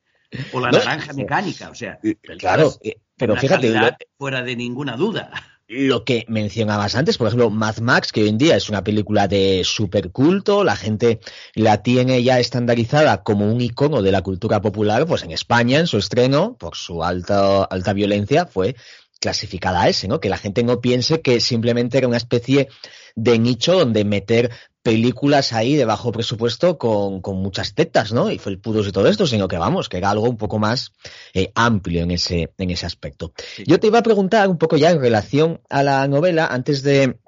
O 0.53 0.61
la 0.61 0.71
naranja 0.71 1.13
mecánica, 1.13 1.71
o 1.71 1.75
sea. 1.75 1.99
Claro, 2.39 2.73
pero 3.17 3.37
fíjate. 3.37 3.73
Fuera 4.17 4.43
de 4.43 4.57
ninguna 4.57 4.97
duda 4.97 5.31
lo 5.71 6.05
que 6.05 6.25
mencionabas 6.27 6.97
antes, 6.97 7.17
por 7.17 7.29
ejemplo, 7.29 7.49
Mad 7.49 7.79
Max, 7.79 8.11
que 8.11 8.23
hoy 8.23 8.29
en 8.29 8.39
día 8.39 8.57
es 8.57 8.69
una 8.69 8.83
película 8.83 9.29
de 9.29 9.63
super 9.65 10.11
culto, 10.11 10.65
la 10.65 10.75
gente 10.75 11.21
la 11.55 11.81
tiene 11.81 12.25
ya 12.25 12.41
estandarizada 12.41 13.23
como 13.23 13.49
un 13.49 13.61
icono 13.61 14.03
de 14.03 14.11
la 14.11 14.23
cultura 14.23 14.61
popular, 14.61 15.07
pues 15.07 15.23
en 15.23 15.31
España, 15.31 15.79
en 15.79 15.87
su 15.87 15.99
estreno, 15.99 16.57
por 16.59 16.75
su 16.75 17.05
alta, 17.05 17.63
alta 17.63 17.93
violencia, 17.93 18.47
fue 18.47 18.75
clasificada 19.21 19.83
a 19.83 19.89
ese, 19.89 20.09
¿no? 20.09 20.19
Que 20.19 20.29
la 20.29 20.39
gente 20.39 20.65
no 20.65 20.81
piense 20.81 21.21
que 21.21 21.39
simplemente 21.39 21.99
era 21.99 22.09
una 22.09 22.17
especie 22.17 22.69
de 23.15 23.39
nicho 23.39 23.79
donde 23.79 24.05
meter 24.05 24.51
películas 24.83 25.53
ahí 25.53 25.77
de 25.77 25.85
bajo 25.85 26.11
presupuesto 26.13 26.79
con, 26.79 27.21
con 27.21 27.37
muchas 27.37 27.75
tetas, 27.75 28.13
¿no? 28.13 28.31
Y 28.31 28.39
felpudos 28.39 28.89
y 28.89 28.93
todo 28.93 29.09
esto, 29.09 29.27
sino 29.27 29.47
que 29.47 29.59
vamos, 29.59 29.89
que 29.89 29.99
era 29.99 30.11
algo 30.11 30.29
un 30.29 30.37
poco 30.39 30.59
más 30.59 30.93
eh, 31.35 31.53
amplio 31.55 32.03
en 32.03 32.13
ese, 32.13 32.53
en 32.57 32.71
ese 32.71 32.87
aspecto. 32.87 33.33
Yo 33.67 33.79
te 33.79 33.89
iba 33.89 33.99
a 33.99 34.03
preguntar 34.03 34.49
un 34.49 34.59
poco 34.59 34.77
ya 34.77 34.91
en 34.91 35.01
relación 35.01 35.61
a 35.69 35.83
la 35.83 36.09
novela, 36.09 36.47
antes 36.47 36.83
de, 36.83 37.19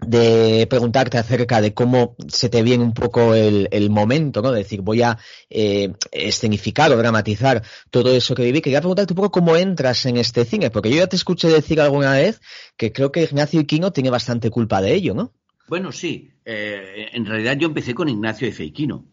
de 0.00 0.66
preguntarte 0.70 1.18
acerca 1.18 1.60
de 1.60 1.74
cómo 1.74 2.16
se 2.26 2.48
te 2.48 2.62
viene 2.62 2.82
un 2.82 2.94
poco 2.94 3.34
el, 3.34 3.68
el 3.70 3.90
momento, 3.90 4.40
¿no? 4.40 4.50
De 4.50 4.60
decir, 4.60 4.80
voy 4.80 5.02
a 5.02 5.18
eh, 5.50 5.92
escenificar 6.10 6.90
o 6.90 6.96
dramatizar 6.96 7.62
todo 7.90 8.14
eso 8.14 8.34
que 8.34 8.44
viví. 8.44 8.62
Quería 8.62 8.80
preguntarte 8.80 9.12
un 9.12 9.16
poco 9.16 9.30
cómo 9.30 9.56
entras 9.56 10.06
en 10.06 10.16
este 10.16 10.46
cine, 10.46 10.70
porque 10.70 10.90
yo 10.90 10.96
ya 10.96 11.06
te 11.06 11.16
escuché 11.16 11.48
decir 11.48 11.82
alguna 11.82 12.12
vez 12.12 12.40
que 12.78 12.92
creo 12.92 13.12
que 13.12 13.24
Ignacio 13.24 13.60
Iquino 13.60 13.92
tiene 13.92 14.08
bastante 14.08 14.48
culpa 14.48 14.80
de 14.80 14.94
ello, 14.94 15.12
¿no? 15.12 15.34
Bueno, 15.68 15.92
sí. 15.92 16.30
Eh, 16.44 17.08
en 17.12 17.24
realidad 17.24 17.56
yo 17.56 17.68
empecé 17.68 17.94
con 17.94 18.08
Ignacio 18.08 18.46
Efeiquino, 18.46 19.06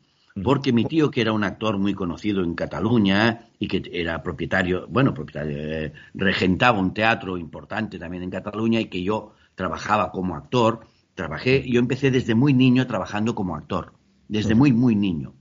porque 0.43 0.73
mi 0.73 0.85
tío, 0.85 1.11
que 1.11 1.21
era 1.21 1.33
un 1.33 1.43
actor 1.43 1.77
muy 1.77 1.93
conocido 1.93 2.43
en 2.43 2.55
Cataluña 2.55 3.49
y 3.59 3.67
que 3.67 3.81
era 3.91 4.21
propietario, 4.23 4.87
bueno, 4.87 5.13
propietario, 5.13 5.57
eh, 5.57 5.93
regentaba 6.13 6.79
un 6.79 6.93
teatro 6.93 7.37
importante 7.37 7.99
también 7.99 8.23
en 8.23 8.29
Cataluña 8.29 8.79
y 8.79 8.85
que 8.85 9.03
yo 9.03 9.33
trabajaba 9.55 10.11
como 10.11 10.35
actor, 10.35 10.81
trabajé, 11.15 11.69
yo 11.69 11.79
empecé 11.79 12.11
desde 12.11 12.35
muy 12.35 12.53
niño 12.53 12.87
trabajando 12.87 13.35
como 13.35 13.55
actor, 13.55 13.93
desde 14.27 14.55
muy, 14.55 14.71
muy 14.71 14.95
niño. 14.95 15.33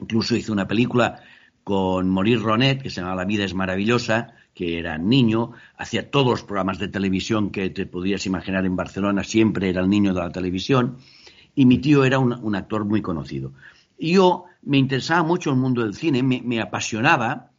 Incluso 0.00 0.36
hice 0.36 0.52
una 0.52 0.68
película 0.68 1.22
con 1.64 2.08
Maurice 2.08 2.42
Ronet, 2.42 2.82
que 2.82 2.90
se 2.90 3.00
llama 3.00 3.16
La 3.16 3.24
vida 3.24 3.44
es 3.44 3.54
maravillosa, 3.54 4.35
que 4.56 4.78
era 4.78 4.96
niño, 4.96 5.52
hacía 5.76 6.10
todos 6.10 6.30
los 6.30 6.42
programas 6.42 6.78
de 6.78 6.88
televisión 6.88 7.50
que 7.50 7.68
te 7.68 7.84
podías 7.84 8.24
imaginar 8.24 8.64
en 8.64 8.74
Barcelona, 8.74 9.22
siempre 9.22 9.68
era 9.68 9.82
el 9.82 9.90
niño 9.90 10.14
de 10.14 10.20
la 10.20 10.32
televisión, 10.32 10.96
y 11.54 11.66
mi 11.66 11.76
tío 11.76 12.04
era 12.06 12.18
un, 12.18 12.56
actor 12.56 12.86
muy 12.86 13.02
conocido. 13.02 13.52
Y 13.98 14.14
yo 14.14 14.46
me 14.62 14.78
interesaba 14.78 15.22
mucho 15.22 15.50
el 15.50 15.56
mundo 15.56 15.82
del 15.82 15.92
cine, 15.92 16.22
me, 16.22 16.60
apasionaba, 16.62 17.50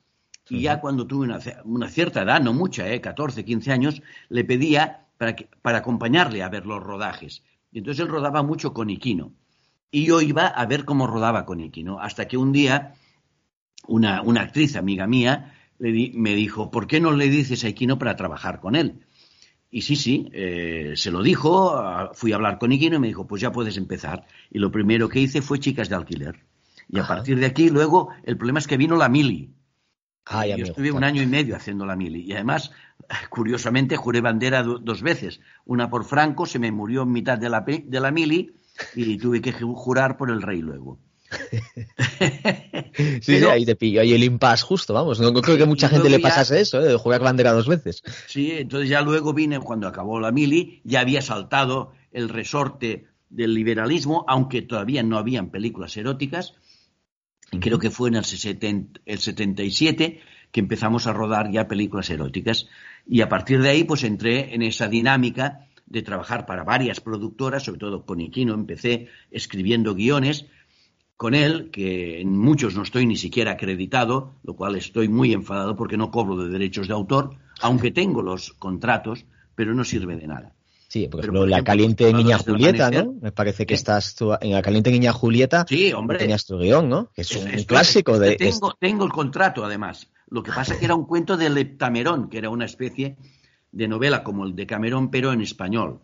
y 0.50 0.62
ya 0.62 0.82
cuando 0.82 1.06
tuve 1.06 1.28
una, 1.66 1.88
cierta 1.88 2.24
edad, 2.24 2.42
no 2.42 2.52
mucha, 2.52 2.92
eh, 2.92 3.00
14, 3.00 3.46
15 3.46 3.72
años, 3.72 4.02
le 4.30 4.44
pedía 4.44 5.06
para, 5.20 5.36
para 5.62 5.78
acompañarle 5.78 6.42
a 6.42 6.50
ver 6.50 6.66
los 6.66 6.82
rodajes. 6.82 7.44
Y 7.72 7.78
entonces 7.78 8.04
él 8.04 8.12
rodaba 8.12 8.42
mucho 8.42 8.74
con 8.74 8.90
Iquino. 8.90 9.34
Y 9.92 10.06
yo 10.06 10.20
iba 10.20 10.48
a 10.48 10.66
ver 10.66 10.84
cómo 10.84 11.06
rodaba 11.06 11.46
con 11.46 11.60
Iquino, 11.60 12.00
hasta 12.00 12.28
que 12.28 12.38
un 12.38 12.52
día 12.52 12.96
una, 13.86 14.24
una 14.24 14.42
actriz 14.42 14.76
amiga 14.76 15.06
mía 15.06 15.54
me 15.80 16.36
dijo, 16.36 16.72
¿por 16.72 16.88
qué 16.88 17.00
no 17.00 17.12
le 17.12 17.30
dices 17.30 17.64
a 17.64 17.70
Iquino 17.70 18.00
para 18.00 18.16
trabajar 18.16 18.60
con 18.60 18.76
él? 18.76 19.06
Y 19.70 19.82
sí, 19.82 19.96
sí, 19.96 20.30
eh, 20.34 20.94
se 20.96 21.12
lo 21.12 21.22
dijo, 21.22 22.10
fui 22.14 22.32
a 22.32 22.36
hablar 22.36 22.58
con 22.58 22.72
Iquino 22.72 22.96
y 22.96 23.00
me 23.00 23.08
dijo, 23.08 23.28
pues 23.28 23.42
ya 23.42 23.52
puedes 23.52 23.78
empezar. 23.78 24.26
Y 24.50 24.60
lo 24.60 24.72
primero 24.72 25.10
que 25.10 25.20
hice 25.20 25.42
fue 25.42 25.60
Chicas 25.60 25.90
de 25.90 25.96
Alquiler. 25.96 26.46
Y 26.90 27.00
a 27.00 27.08
partir 27.08 27.38
de 27.40 27.46
aquí, 27.46 27.70
luego, 27.70 28.10
el 28.24 28.38
problema 28.38 28.60
es 28.60 28.68
que 28.68 28.78
vino 28.78 28.96
la 28.96 29.10
Mili. 29.10 29.54
Ah, 30.26 30.46
yo 30.46 30.64
estuve 30.66 30.92
un 30.92 31.04
año 31.04 31.22
y 31.22 31.28
medio 31.28 31.56
haciendo 31.56 31.86
la 31.86 31.96
Mili. 31.96 32.22
Y 32.22 32.34
además, 32.34 32.72
curiosamente, 33.30 33.98
juré 33.98 34.22
bandera 34.22 34.64
dos 34.64 35.02
veces. 35.02 35.42
Una 35.66 35.90
por 35.90 36.06
Franco, 36.06 36.46
se 36.46 36.60
me 36.60 36.72
murió 36.72 37.04
en 37.04 37.12
mitad 37.12 37.38
de 37.38 37.50
la, 37.50 37.62
de 37.62 38.00
la 38.00 38.12
Mili 38.12 38.56
y 38.96 39.18
tuve 39.18 39.42
que 39.42 39.52
jurar 39.52 40.18
por 40.18 40.32
el 40.32 40.42
rey 40.42 40.62
luego. 40.62 41.00
sí, 43.22 43.36
ahí 43.46 43.66
te 43.66 43.76
pillo, 43.76 44.02
ahí 44.02 44.14
el 44.14 44.24
impasse 44.24 44.64
justo, 44.64 44.94
vamos. 44.94 45.20
No, 45.20 45.34
creo 45.34 45.58
que 45.58 45.66
mucha 45.66 45.90
gente 45.90 46.10
le 46.10 46.20
pasase 46.20 46.60
eso, 46.62 46.80
¿eh? 46.80 46.88
de 46.88 46.98
jugar 46.98 47.22
bandera 47.22 47.54
dos 47.54 47.68
veces. 47.68 48.04
Sí, 48.28 48.52
entonces 48.52 48.90
ya 48.90 49.02
luego 49.02 49.34
vine, 49.34 49.60
cuando 49.60 49.88
acabó 49.88 50.20
la 50.20 50.32
mili, 50.32 50.82
ya 50.84 51.02
había 51.02 51.22
saltado 51.22 51.94
el 52.12 52.30
resorte 52.30 53.06
del 53.30 53.54
liberalismo, 53.54 54.26
aunque 54.28 54.62
todavía 54.62 55.04
no 55.04 55.18
habían 55.18 55.50
películas 55.50 55.96
eróticas. 55.98 56.54
Y 57.52 57.60
creo 57.60 57.80
que 57.80 57.90
fue 57.90 58.10
en 58.10 58.16
el, 58.16 58.90
el 59.06 59.20
77 59.20 60.22
que 60.52 60.60
empezamos 60.60 61.08
a 61.08 61.14
rodar 61.14 61.52
ya 61.52 61.68
películas 61.68 62.10
eróticas. 62.10 62.68
Y 63.06 63.22
a 63.22 63.30
partir 63.30 63.62
de 63.62 63.70
ahí, 63.70 63.84
pues 63.84 64.04
entré 64.04 64.54
en 64.54 64.62
esa 64.62 64.88
dinámica 64.88 65.68
de 65.86 66.02
trabajar 66.02 66.46
para 66.46 66.64
varias 66.64 67.00
productoras, 67.00 67.64
sobre 67.64 67.80
todo 67.80 68.06
con 68.06 68.20
Iquino, 68.20 68.54
empecé 68.54 69.08
escribiendo 69.32 69.96
guiones 69.96 70.46
con 71.18 71.34
él, 71.34 71.72
que 71.72 72.22
en 72.22 72.38
muchos 72.38 72.76
no 72.76 72.84
estoy 72.84 73.08
ni 73.08 73.18
siquiera 73.18 73.54
acreditado, 73.54 74.36
lo 74.44 74.56
cual 74.56 74.76
estoy 74.76 75.10
muy 75.10 75.34
enfadado 75.34 75.76
porque 75.76 75.98
no 75.98 76.12
cobro 76.12 76.38
de 76.38 76.50
derechos 76.50 76.88
de 76.88 76.94
autor, 76.94 77.36
aunque 77.62 77.92
tengo 77.92 78.22
los 78.22 78.54
contratos, 78.54 79.26
pero 79.56 79.74
no 79.74 79.84
sirve 79.84 80.16
de 80.16 80.28
nada. 80.28 80.54
Sí, 80.88 81.08
por 81.10 81.20
ejemplo, 81.20 81.46
la 81.46 81.64
caliente 81.64 82.14
niña 82.14 82.38
Julieta, 82.38 82.90
¿no? 82.92 83.16
Me 83.20 83.32
parece 83.32 83.66
que 83.66 83.74
estás 83.74 84.16
tú, 84.16 84.32
en 84.40 84.52
la 84.52 84.62
caliente 84.62 84.90
niña 84.92 85.12
Julieta. 85.12 85.66
Sí, 85.68 85.92
hombre. 85.92 86.20
Tenías 86.20 86.46
tu 86.46 86.58
guion, 86.60 86.88
¿no? 86.88 87.12
Que 87.14 87.22
es 87.22 87.36
un, 87.36 87.52
clásico 87.64 88.18
de. 88.18 88.38
Tengo, 88.38 88.74
tengo 88.80 89.04
el 89.04 89.12
contrato, 89.12 89.66
además. 89.66 90.08
Lo 90.30 90.44
que 90.44 90.52
pasa 90.52 90.74
es 90.74 90.80
que 90.80 90.86
era 90.86 90.96
un 90.96 91.06
cuento 91.06 91.36
de 91.36 91.50
Leptamerón, 91.50 92.30
que 92.30 92.38
era 92.38 92.50
una 92.50 92.66
especie 92.66 93.18
de 93.72 93.88
novela 93.88 94.24
como 94.24 94.46
el 94.46 94.56
de 94.56 94.66
Camerón, 94.66 95.10
pero 95.10 95.34
en 95.34 95.42
español. 95.42 96.00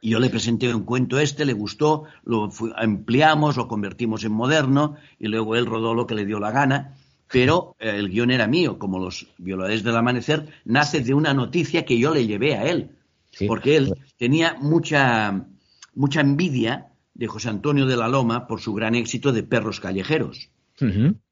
Y 0.00 0.10
yo 0.10 0.20
le 0.20 0.30
presenté 0.30 0.72
un 0.74 0.84
cuento 0.84 1.18
este, 1.18 1.44
le 1.44 1.52
gustó, 1.52 2.04
lo 2.24 2.50
ampliamos, 2.76 3.56
lo 3.56 3.68
convertimos 3.68 4.24
en 4.24 4.32
moderno 4.32 4.96
y 5.18 5.28
luego 5.28 5.56
él 5.56 5.66
rodó 5.66 5.94
lo 5.94 6.06
que 6.06 6.14
le 6.14 6.26
dio 6.26 6.38
la 6.38 6.50
gana. 6.50 6.94
Pero 7.30 7.74
eh, 7.78 7.90
el 7.96 8.08
guion 8.08 8.30
era 8.30 8.46
mío, 8.46 8.78
como 8.78 8.98
los 8.98 9.26
violadores 9.38 9.82
del 9.82 9.96
amanecer, 9.96 10.48
nace 10.64 11.00
de 11.00 11.14
una 11.14 11.34
noticia 11.34 11.84
que 11.84 11.98
yo 11.98 12.14
le 12.14 12.26
llevé 12.26 12.56
a 12.56 12.66
él. 12.66 12.92
Porque 13.46 13.76
él 13.76 13.94
tenía 14.16 14.56
mucha, 14.58 15.46
mucha 15.94 16.20
envidia 16.20 16.88
de 17.14 17.26
José 17.26 17.50
Antonio 17.50 17.86
de 17.86 17.96
la 17.96 18.08
Loma 18.08 18.46
por 18.46 18.60
su 18.60 18.72
gran 18.72 18.94
éxito 18.94 19.32
de 19.32 19.42
Perros 19.42 19.80
Callejeros 19.80 20.50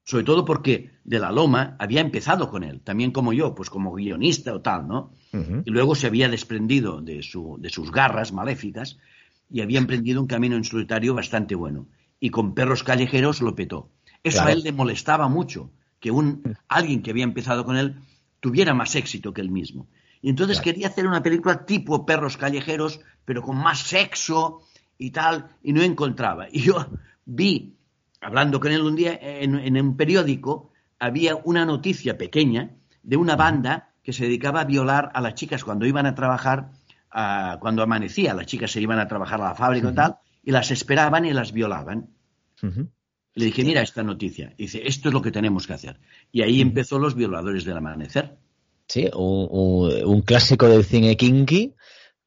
sobre 0.06 0.22
todo 0.22 0.44
porque 0.44 0.92
de 1.02 1.18
la 1.18 1.32
Loma 1.32 1.74
había 1.80 2.00
empezado 2.00 2.48
con 2.48 2.62
él, 2.62 2.80
también 2.80 3.10
como 3.10 3.32
yo, 3.32 3.56
pues 3.56 3.70
como 3.70 3.92
guionista 3.92 4.54
o 4.54 4.60
tal, 4.60 4.86
¿no? 4.86 5.12
Y 5.32 5.70
luego 5.70 5.96
se 5.96 6.06
había 6.06 6.28
desprendido 6.28 7.02
de, 7.02 7.24
su, 7.24 7.56
de 7.58 7.70
sus 7.70 7.90
garras 7.90 8.32
maléficas 8.32 8.98
y 9.50 9.62
había 9.62 9.78
emprendido 9.78 10.20
un 10.20 10.28
camino 10.28 10.54
en 10.56 10.62
solitario 10.62 11.12
bastante 11.12 11.56
bueno. 11.56 11.88
Y 12.20 12.30
con 12.30 12.54
perros 12.54 12.84
callejeros 12.84 13.42
lo 13.42 13.56
petó. 13.56 13.90
Eso 14.22 14.44
a 14.44 14.52
él 14.52 14.62
le 14.62 14.72
molestaba 14.72 15.28
mucho, 15.28 15.72
que 15.98 16.12
un, 16.12 16.56
alguien 16.68 17.02
que 17.02 17.10
había 17.10 17.24
empezado 17.24 17.64
con 17.64 17.76
él 17.76 17.96
tuviera 18.38 18.74
más 18.74 18.94
éxito 18.94 19.34
que 19.34 19.40
él 19.40 19.50
mismo. 19.50 19.88
Y 20.22 20.30
entonces 20.30 20.60
quería 20.60 20.86
hacer 20.86 21.08
una 21.08 21.22
película 21.22 21.66
tipo 21.66 22.06
perros 22.06 22.36
callejeros, 22.36 23.00
pero 23.24 23.42
con 23.42 23.56
más 23.56 23.80
sexo 23.80 24.60
y 24.98 25.10
tal, 25.10 25.48
y 25.64 25.72
no 25.72 25.82
encontraba. 25.82 26.46
Y 26.50 26.60
yo 26.60 26.86
vi 27.24 27.75
hablando 28.26 28.58
con 28.58 28.72
él 28.72 28.82
un 28.82 28.96
día, 28.96 29.16
en, 29.22 29.76
un 29.76 29.96
periódico 29.96 30.72
había 30.98 31.36
una 31.36 31.64
noticia 31.64 32.18
pequeña 32.18 32.74
de 33.04 33.16
una 33.16 33.36
banda 33.36 33.94
que 34.02 34.12
se 34.12 34.24
dedicaba 34.24 34.62
a 34.62 34.64
violar 34.64 35.12
a 35.14 35.20
las 35.20 35.34
chicas 35.34 35.62
cuando 35.62 35.86
iban 35.86 36.06
a 36.06 36.14
trabajar, 36.16 36.72
cuando 37.60 37.84
amanecía, 37.84 38.34
las 38.34 38.46
chicas 38.46 38.72
se 38.72 38.80
iban 38.80 38.98
a 38.98 39.06
trabajar 39.06 39.40
a 39.40 39.50
la 39.50 39.54
fábrica 39.54 39.90
y 39.90 39.94
tal, 39.94 40.16
y 40.42 40.50
las 40.50 40.72
esperaban 40.72 41.24
y 41.24 41.32
las 41.32 41.52
violaban. 41.52 42.10
Le 42.62 43.44
dije, 43.44 43.64
mira 43.64 43.82
esta 43.82 44.02
noticia. 44.02 44.52
Y 44.56 44.64
dice, 44.64 44.82
esto 44.84 45.08
es 45.08 45.14
lo 45.14 45.22
que 45.22 45.30
tenemos 45.30 45.68
que 45.68 45.74
hacer. 45.74 46.00
Y 46.32 46.42
ahí 46.42 46.60
empezó 46.60 46.98
Los 46.98 47.14
Violadores 47.14 47.64
del 47.64 47.76
Amanecer. 47.76 48.38
Sí, 48.88 49.08
un, 49.14 49.88
un, 50.04 50.22
clásico 50.22 50.66
del 50.66 50.84
cine 50.84 51.16
kinky 51.16 51.74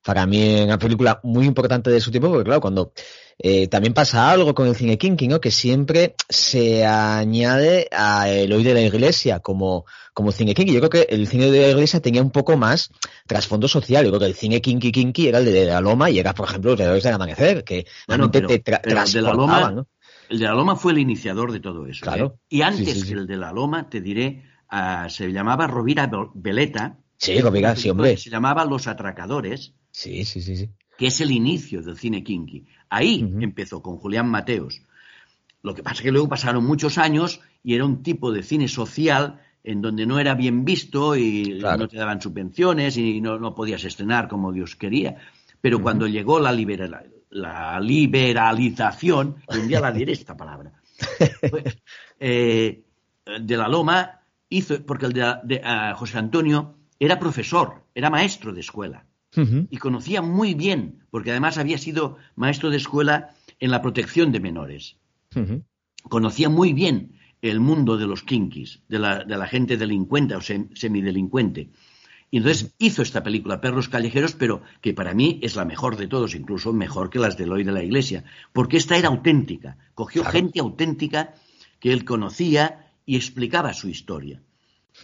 para 0.04 0.26
mí 0.26 0.62
una 0.62 0.78
película 0.78 1.20
muy 1.24 1.46
importante 1.46 1.90
de 1.90 2.00
su 2.00 2.12
tipo, 2.12 2.30
porque 2.30 2.46
claro, 2.46 2.62
cuando 2.62 2.94
eh, 3.38 3.68
también 3.68 3.94
pasa 3.94 4.30
algo 4.30 4.54
con 4.54 4.68
el 4.68 4.76
cine 4.76 4.98
kinky, 4.98 5.28
¿no? 5.28 5.40
Que 5.40 5.52
siempre 5.52 6.16
se 6.28 6.86
añade 6.86 7.88
a 7.92 8.30
el 8.30 8.52
hoy 8.52 8.64
de 8.64 8.74
la 8.74 8.82
iglesia 8.82 9.40
como, 9.40 9.86
como 10.14 10.32
cine 10.32 10.54
kinky. 10.54 10.74
Yo 10.74 10.80
creo 10.80 10.90
que 10.90 11.14
el 11.14 11.28
cine 11.28 11.50
de 11.50 11.62
la 11.62 11.70
iglesia 11.70 12.02
tenía 12.02 12.22
un 12.22 12.32
poco 12.32 12.58
más 12.58 12.92
trasfondo 13.28 13.68
social. 13.68 14.04
Yo 14.04 14.12
creo 14.12 14.20
que 14.20 14.26
el 14.26 14.36
cine 14.36 14.62
kinky 14.62 14.92
kinky 14.92 15.28
era 15.28 15.40
el 15.40 15.46
de, 15.46 15.66
la 15.66 15.80
Loma 15.80 16.10
y 16.10 16.20
era, 16.20 16.34
por 16.34 16.50
ejemplo, 16.50 16.72
los 16.72 16.80
héroes 16.82 17.04
del 17.04 17.14
amanecer, 17.14 17.64
que 17.64 17.86
realmente 18.08 18.42
te 18.42 18.60
tra 18.60 18.82
de 18.84 19.22
la 19.22 19.34
Loma, 19.34 19.72
¿no? 19.72 19.88
El 20.28 20.40
de 20.40 20.46
la 20.46 20.54
Loma 20.54 20.76
fue 20.76 20.92
el 20.92 21.00
iniciador 21.00 21.52
de 21.52 21.60
todo 21.60 21.88
eso. 21.88 22.04
Claro. 22.04 22.36
¿eh? 22.36 22.40
Y 22.50 22.62
antes 22.62 23.06
que 23.06 23.14
el 23.14 23.26
de 23.26 23.38
la 23.38 23.52
Loma, 23.52 23.90
te 23.90 24.00
diré, 24.02 24.44
uh, 24.72 25.10
se 25.10 25.32
llamaba 25.32 25.66
Rovira 25.66 26.10
Veleta. 26.36 27.00
Sí, 27.20 27.38
sí, 27.76 27.90
hombre. 27.90 28.16
Se 28.16 28.30
llamaba 28.30 28.64
Los 28.64 28.88
Atracadores. 28.88 29.74
Sí, 29.92 30.24
sí, 30.24 30.42
sí, 30.42 30.56
sí. 30.56 30.70
Que 30.98 31.08
es 31.08 31.20
el 31.20 31.32
inicio 31.32 31.82
del 31.82 31.98
cine 31.98 32.24
kinky. 32.24 32.66
Ahí 32.90 33.24
uh 33.24 33.28
-huh. 33.28 33.44
empezó 33.44 33.82
con 33.82 33.98
Julián 33.98 34.30
Mateos. 34.30 34.82
Lo 35.62 35.76
que 35.76 35.84
pasa 35.84 35.96
es 35.98 36.02
que 36.04 36.12
luego 36.12 36.30
pasaron 36.30 36.66
muchos 36.66 36.98
años 36.98 37.42
y 37.62 37.76
era 37.76 37.84
un 37.84 38.04
tipo 38.04 38.32
de 38.32 38.42
cine 38.42 38.70
social 38.70 39.42
en 39.66 39.82
donde 39.82 40.06
no 40.06 40.18
era 40.18 40.34
bien 40.34 40.64
visto 40.64 41.18
y 41.18 41.60
claro. 41.60 41.80
no 41.80 41.88
te 41.90 41.98
daban 41.98 42.22
subvenciones 42.22 42.96
y 42.96 43.20
no, 43.20 43.38
no, 43.38 43.54
podías 43.54 43.84
estrenar 43.84 44.30
como 44.30 44.54
Dios 44.54 44.78
quería. 44.78 45.18
Pero 45.60 45.76
uh 45.76 45.80
-huh. 45.80 45.84
cuando 45.84 46.08
llegó 46.08 46.40
la, 46.40 46.54
libera, 46.54 47.04
la 47.30 47.80
liberalización, 47.82 49.36
un 49.50 49.68
día 49.68 49.82
la 49.82 49.92
diré 49.92 50.14
esta 50.14 50.38
palabra, 50.38 50.72
pues, 51.52 51.78
eh, 52.18 52.86
de 53.42 53.58
la 53.58 53.68
Loma 53.68 54.22
hizo, 54.48 54.86
porque 54.86 55.08
el 55.08 55.14
de, 55.14 55.36
de 55.44 55.58
uh, 55.58 55.96
José 55.98 56.18
Antonio 56.18 56.79
era 57.00 57.20
profesor, 57.20 57.86
era 57.96 58.10
maestro 58.10 58.54
de 58.54 58.60
escuela. 58.60 59.06
Uh 59.36 59.42
-huh. 59.42 59.68
Y 59.70 59.78
conocía 59.78 60.22
muy 60.22 60.54
bien, 60.54 61.06
porque 61.12 61.32
además 61.32 61.58
había 61.58 61.78
sido 61.78 62.18
maestro 62.36 62.70
de 62.70 62.78
escuela 62.78 63.36
en 63.60 63.72
la 63.72 63.82
protección 63.82 64.32
de 64.32 64.40
menores. 64.40 64.98
Uh 65.36 65.40
-huh. 65.40 65.64
Conocía 66.04 66.50
muy 66.50 66.74
bien 66.74 67.20
el 67.42 67.60
mundo 67.60 67.98
de 67.98 68.08
los 68.08 68.24
kinkis, 68.24 68.82
de 68.90 69.00
la, 69.00 69.24
de 69.24 69.38
la 69.38 69.48
gente 69.48 69.78
delincuente 69.78 70.36
o 70.36 70.42
sem 70.42 70.70
semidelincuente. 70.76 71.70
Y 72.32 72.38
entonces 72.38 72.76
hizo 72.78 73.02
esta 73.02 73.24
película, 73.24 73.62
Perros 73.62 73.90
Callejeros, 73.90 74.34
pero 74.34 74.62
que 74.82 74.94
para 74.94 75.14
mí 75.14 75.40
es 75.42 75.56
la 75.56 75.66
mejor 75.66 75.98
de 75.98 76.08
todos, 76.08 76.36
incluso 76.36 76.74
mejor 76.74 77.10
que 77.10 77.20
las 77.20 77.38
de 77.38 77.46
Eloy 77.46 77.64
de 77.64 77.72
la 77.72 77.84
Iglesia, 77.84 78.24
porque 78.54 78.78
esta 78.78 78.98
era 78.98 79.08
auténtica. 79.08 79.78
Cogió 79.96 80.22
claro. 80.22 80.38
gente 80.38 80.60
auténtica 80.60 81.34
que 81.80 81.92
él 81.92 82.06
conocía 82.06 82.92
y 83.06 83.16
explicaba 83.16 83.74
su 83.74 83.90
historia. 83.90 84.44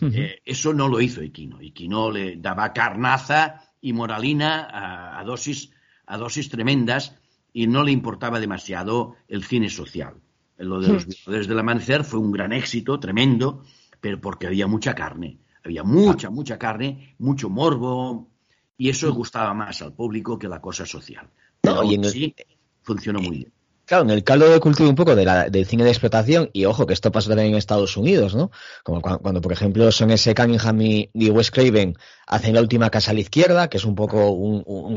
Uh 0.01 0.05
-huh. 0.05 0.15
eh, 0.15 0.41
eso 0.45 0.73
no 0.73 0.87
lo 0.87 0.99
hizo 1.01 1.23
Iquino. 1.23 1.61
Iquino 1.61 2.11
le 2.11 2.37
daba 2.37 2.73
carnaza 2.73 3.71
y 3.81 3.93
moralina 3.93 4.67
a, 4.69 5.19
a, 5.19 5.23
dosis, 5.23 5.71
a 6.05 6.17
dosis 6.17 6.49
tremendas 6.49 7.15
y 7.53 7.67
no 7.67 7.83
le 7.83 7.91
importaba 7.91 8.39
demasiado 8.39 9.15
el 9.27 9.43
cine 9.43 9.69
social. 9.69 10.15
Lo 10.57 10.79
de 10.79 10.87
los 10.87 11.05
violadores 11.05 11.47
del 11.47 11.59
amanecer 11.59 12.03
fue 12.03 12.19
un 12.19 12.31
gran 12.31 12.53
éxito, 12.53 12.99
tremendo, 12.99 13.63
pero 13.99 14.19
porque 14.19 14.47
había 14.47 14.67
mucha 14.67 14.93
carne. 14.93 15.39
Había 15.63 15.83
mucha, 15.83 16.29
mucha 16.29 16.57
carne, 16.57 17.15
mucho 17.17 17.49
morbo, 17.49 18.29
y 18.77 18.89
eso 18.89 19.13
gustaba 19.13 19.53
más 19.53 19.81
al 19.81 19.93
público 19.93 20.37
que 20.37 20.47
la 20.47 20.61
cosa 20.61 20.85
social. 20.85 21.29
Pero 21.61 21.75
no, 21.75 21.83
y 21.83 21.95
en 21.95 22.03
el... 22.03 22.11
sí, 22.11 22.35
funcionó 22.81 23.19
muy 23.19 23.37
bien. 23.37 23.53
Claro, 23.85 24.03
en 24.03 24.09
el 24.09 24.23
caldo 24.23 24.49
de 24.49 24.59
cultivo 24.59 24.89
un 24.89 24.95
poco 24.95 25.15
de 25.15 25.25
la, 25.25 25.49
del 25.49 25.67
cine 25.67 25.83
de 25.83 25.91
explotación, 25.91 26.49
y 26.53 26.65
ojo 26.65 26.87
que 26.87 26.93
esto 26.93 27.11
pasa 27.11 27.29
también 27.29 27.49
en 27.49 27.55
Estados 27.55 27.95
Unidos, 27.97 28.33
¿no? 28.33 28.49
Como 28.83 28.99
cuando, 29.01 29.41
por 29.41 29.53
ejemplo, 29.53 29.91
son 29.91 30.09
ese 30.09 30.33
Cunningham 30.33 30.81
y, 30.81 31.09
y, 31.13 31.29
Wes 31.29 31.51
Craven 31.51 31.95
hacen 32.25 32.55
la 32.55 32.61
última 32.61 32.89
casa 32.89 33.11
a 33.11 33.13
la 33.13 33.19
izquierda, 33.19 33.69
que 33.69 33.77
es 33.77 33.85
un 33.85 33.93
poco 33.93 34.31
un, 34.31 34.95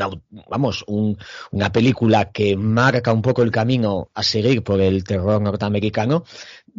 vamos, 0.48 0.84
un, 0.86 1.18
una 1.50 1.70
película 1.70 2.30
que 2.30 2.56
marca 2.56 3.12
un 3.12 3.20
poco 3.20 3.42
el 3.42 3.50
camino 3.50 4.08
a 4.14 4.22
seguir 4.22 4.62
por 4.62 4.80
el 4.80 5.04
terror 5.04 5.42
norteamericano, 5.42 6.24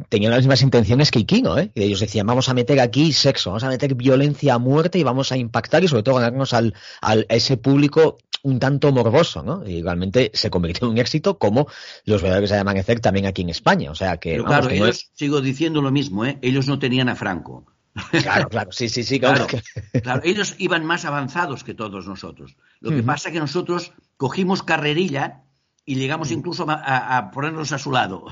tenían 0.09 0.31
las 0.31 0.39
mismas 0.39 0.63
intenciones 0.63 1.11
que 1.11 1.19
Ikino, 1.19 1.59
¿eh? 1.59 1.71
Y 1.75 1.83
ellos 1.83 1.99
decían, 1.99 2.25
vamos 2.25 2.49
a 2.49 2.55
meter 2.55 2.79
aquí 2.79 3.13
sexo, 3.13 3.51
vamos 3.51 3.63
a 3.63 3.69
meter 3.69 3.93
violencia 3.93 4.55
a 4.55 4.57
muerte 4.57 4.97
y 4.97 5.03
vamos 5.03 5.31
a 5.31 5.37
impactar 5.37 5.83
y 5.83 5.87
sobre 5.87 6.01
todo 6.01 6.15
ganarnos 6.15 6.53
al, 6.53 6.73
al, 7.01 7.27
a 7.29 7.35
ese 7.35 7.57
público 7.57 8.17
un 8.49 8.59
tanto 8.59 8.91
morboso, 8.91 9.43
¿no? 9.43 9.67
Y 9.67 9.81
realmente 9.81 10.31
se 10.33 10.49
convirtió 10.49 10.88
en 10.88 10.93
un 10.93 10.97
éxito 10.97 11.38
como 11.38 11.67
los 12.05 12.21
verdaderos 12.21 12.49
de 12.49 12.57
amanecer 12.57 12.99
también 12.99 13.25
aquí 13.25 13.41
en 13.43 13.49
España. 13.49 13.91
O 13.91 13.95
sea 13.95 14.17
que. 14.17 14.31
Pero 14.31 14.43
vamos, 14.43 14.57
claro, 14.57 14.69
que 14.69 14.75
ellos, 14.75 14.89
es... 14.89 15.12
sigo 15.13 15.41
diciendo 15.41 15.81
lo 15.81 15.91
mismo, 15.91 16.25
¿eh? 16.25 16.38
Ellos 16.41 16.67
no 16.67 16.79
tenían 16.79 17.09
a 17.09 17.15
Franco. 17.15 17.65
Claro, 18.12 18.47
claro, 18.49 18.71
sí, 18.71 18.88
sí, 18.88 19.03
sí, 19.03 19.19
claro. 19.19 19.45
Claro, 19.47 19.63
claro 20.03 20.21
ellos 20.23 20.55
iban 20.57 20.85
más 20.85 21.05
avanzados 21.05 21.63
que 21.63 21.73
todos 21.73 22.07
nosotros. 22.07 22.55
Lo 22.79 22.91
que 22.91 22.97
uh 22.97 22.99
-huh. 22.99 23.05
pasa 23.05 23.29
es 23.29 23.33
que 23.33 23.39
nosotros 23.39 23.91
cogimos 24.15 24.63
carrerilla 24.63 25.43
y 25.85 25.95
llegamos 25.95 26.31
incluso 26.31 26.69
a, 26.69 26.75
a, 26.75 27.17
a 27.17 27.31
ponernos 27.31 27.71
a 27.71 27.77
su 27.77 27.91
lado. 27.91 28.25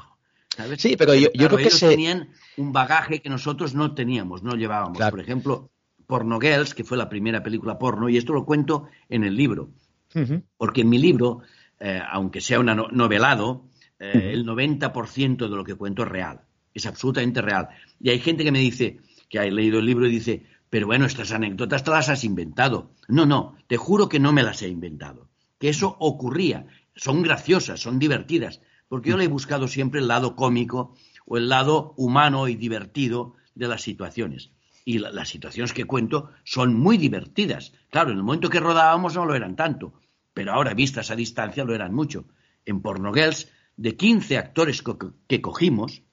¿sabes? 0.55 0.81
Sí, 0.81 0.95
pero 0.97 1.13
yo, 1.13 1.29
yo 1.33 1.47
creo 1.47 1.57
que 1.57 1.63
ellos 1.63 1.79
se... 1.79 1.89
tenían 1.89 2.29
un 2.57 2.71
bagaje 2.71 3.21
que 3.21 3.29
nosotros 3.29 3.73
no 3.73 3.93
teníamos, 3.93 4.43
no 4.43 4.55
llevábamos. 4.55 4.97
Por 4.97 5.19
ejemplo, 5.19 5.69
Porno 6.07 6.39
Girls, 6.39 6.73
que 6.73 6.83
fue 6.83 6.97
la 6.97 7.09
primera 7.09 7.43
película 7.43 7.77
porno, 7.77 8.09
y 8.09 8.17
esto 8.17 8.33
lo 8.33 8.45
cuento 8.45 8.87
en 9.09 9.23
el 9.23 9.35
libro. 9.35 9.69
Uh 10.15 10.19
-huh. 10.19 10.43
Porque 10.57 10.81
en 10.81 10.89
mi 10.89 10.97
libro, 10.97 11.41
eh, 11.79 12.01
aunque 12.11 12.41
sea 12.41 12.59
un 12.59 12.67
novelado, 12.91 13.65
eh, 13.99 14.11
uh 14.13 14.19
-huh. 14.19 14.33
el 14.33 14.45
90% 14.45 15.49
de 15.49 15.55
lo 15.55 15.63
que 15.63 15.75
cuento 15.75 16.03
es 16.03 16.09
real. 16.09 16.41
Es 16.73 16.85
absolutamente 16.85 17.41
real. 17.41 17.69
Y 17.99 18.09
hay 18.09 18.19
gente 18.19 18.43
que 18.43 18.51
me 18.51 18.59
dice, 18.59 18.99
que 19.29 19.39
ha 19.39 19.45
leído 19.45 19.79
el 19.79 19.85
libro 19.85 20.07
y 20.07 20.11
dice, 20.11 20.43
pero 20.69 20.87
bueno, 20.87 21.05
estas 21.05 21.31
anécdotas 21.31 21.83
te 21.83 21.91
las 21.91 22.09
has 22.09 22.23
inventado. 22.23 22.91
No, 23.07 23.25
no, 23.25 23.55
te 23.67 23.77
juro 23.77 24.09
que 24.09 24.19
no 24.19 24.33
me 24.33 24.43
las 24.43 24.61
he 24.61 24.67
inventado. 24.67 25.29
Que 25.59 25.69
eso 25.69 25.95
ocurría. 25.99 26.67
Son 26.95 27.23
graciosas, 27.23 27.79
son 27.79 27.99
divertidas. 27.99 28.61
Porque 28.89 29.09
yo 29.09 29.17
le 29.17 29.25
he 29.25 29.29
buscado 29.29 29.67
siempre 29.67 29.99
el 29.99 30.07
lado 30.07 30.35
cómico 30.35 30.95
o 31.25 31.37
el 31.37 31.49
lado 31.49 31.93
humano 31.97 32.47
y 32.47 32.55
divertido 32.55 33.35
de 33.55 33.67
las 33.67 33.81
situaciones. 33.81 34.51
Y 34.87 34.99
la, 34.99 35.11
las 35.11 35.27
situaciones 35.27 35.73
que 35.73 35.83
cuento 35.83 36.31
son 36.45 36.73
muy 36.73 36.97
divertidas. 36.97 37.73
Claro, 37.89 38.11
en 38.11 38.17
el 38.19 38.23
momento 38.23 38.49
que 38.49 38.61
rodábamos 38.61 39.15
no 39.15 39.25
lo 39.25 39.35
eran 39.35 39.57
tanto, 39.57 39.99
pero 40.33 40.53
ahora 40.53 40.73
vistas 40.73 41.11
a 41.11 41.15
distancia 41.17 41.65
lo 41.65 41.75
eran 41.75 41.93
mucho. 41.93 42.23
En 42.63 42.81
Porno 42.81 43.11
Girls, 43.13 43.51
de 43.75 43.97
15 43.97 44.37
actores 44.37 44.81
co 44.81 44.97
que 45.27 45.41
cogimos 45.41 46.03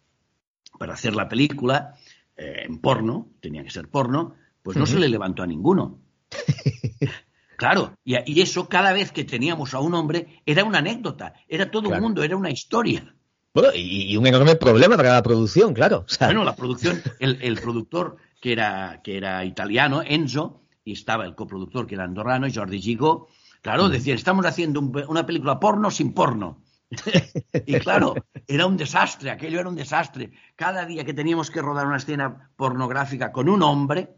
para 0.77 0.95
hacer 0.95 1.15
la 1.15 1.29
película, 1.29 1.95
eh, 2.37 2.65
en 2.67 2.81
porno, 2.81 3.29
tenía 3.41 3.63
que 3.63 3.71
ser 3.71 3.89
porno, 3.89 4.35
pues 4.61 4.77
no 4.77 4.83
uh 4.83 4.87
-huh. 4.87 4.91
se 4.91 4.99
le 4.99 5.09
levantó 5.09 5.45
a 5.45 5.47
ninguno. 5.47 6.01
claro, 7.57 7.95
y, 8.03 8.17
y, 8.27 8.41
eso 8.41 8.69
cada 8.69 8.93
vez 8.93 9.13
que 9.13 9.23
teníamos 9.23 9.73
a 9.75 9.79
un 9.79 9.95
hombre 9.95 10.43
era 10.45 10.65
una 10.65 10.79
anécdota, 10.79 11.35
era 11.47 11.71
todo 11.71 11.91
claro. 11.91 11.99
un 11.99 12.03
mundo, 12.03 12.25
era 12.25 12.37
una 12.37 12.51
historia. 12.51 13.15
Bueno, 13.55 13.69
y, 13.73 14.13
y, 14.13 14.17
un 14.17 14.27
enorme 14.27 14.57
problema 14.57 14.97
para 14.97 15.13
la 15.13 15.23
producción, 15.23 15.75
claro. 15.75 16.07
O 16.09 16.09
sea... 16.09 16.27
Bueno, 16.27 16.43
la 16.43 16.57
producción, 16.57 17.01
el, 17.21 17.39
el, 17.41 17.55
productor 17.61 18.17
que 18.45 18.53
era, 18.53 19.01
que 19.03 19.17
era 19.17 19.43
italiano, 19.43 20.03
Enzo, 20.05 20.61
y 20.85 20.93
estaba 20.93 21.25
el 21.25 21.35
coproductor 21.35 21.87
que 21.87 21.95
era 21.95 22.05
andorrano, 22.05 22.47
Jordi 22.55 22.79
Gigo, 22.79 23.29
claro, 23.63 23.87
-huh. 23.87 23.89
decían, 23.89 24.19
estamos 24.19 24.45
haciendo 24.45 24.81
un, 24.81 24.93
una 25.09 25.25
película 25.25 25.59
porno 25.59 25.91
sin 25.91 26.13
porno. 26.13 26.61
y 27.67 27.79
claro, 27.79 28.13
era 28.47 28.67
un 28.67 28.77
desastre, 28.77 29.31
aquello 29.31 29.61
era 29.61 29.71
un 29.71 29.77
desastre. 29.77 30.33
Cada 30.57 30.85
día 30.85 31.07
que 31.07 31.15
teníamos 31.15 31.51
que 31.51 31.63
rodar 31.63 31.87
una 31.87 31.97
escena 31.97 32.51
pornográfica 32.57 33.33
con 33.33 33.49
un 33.49 33.63
hombre, 33.63 34.11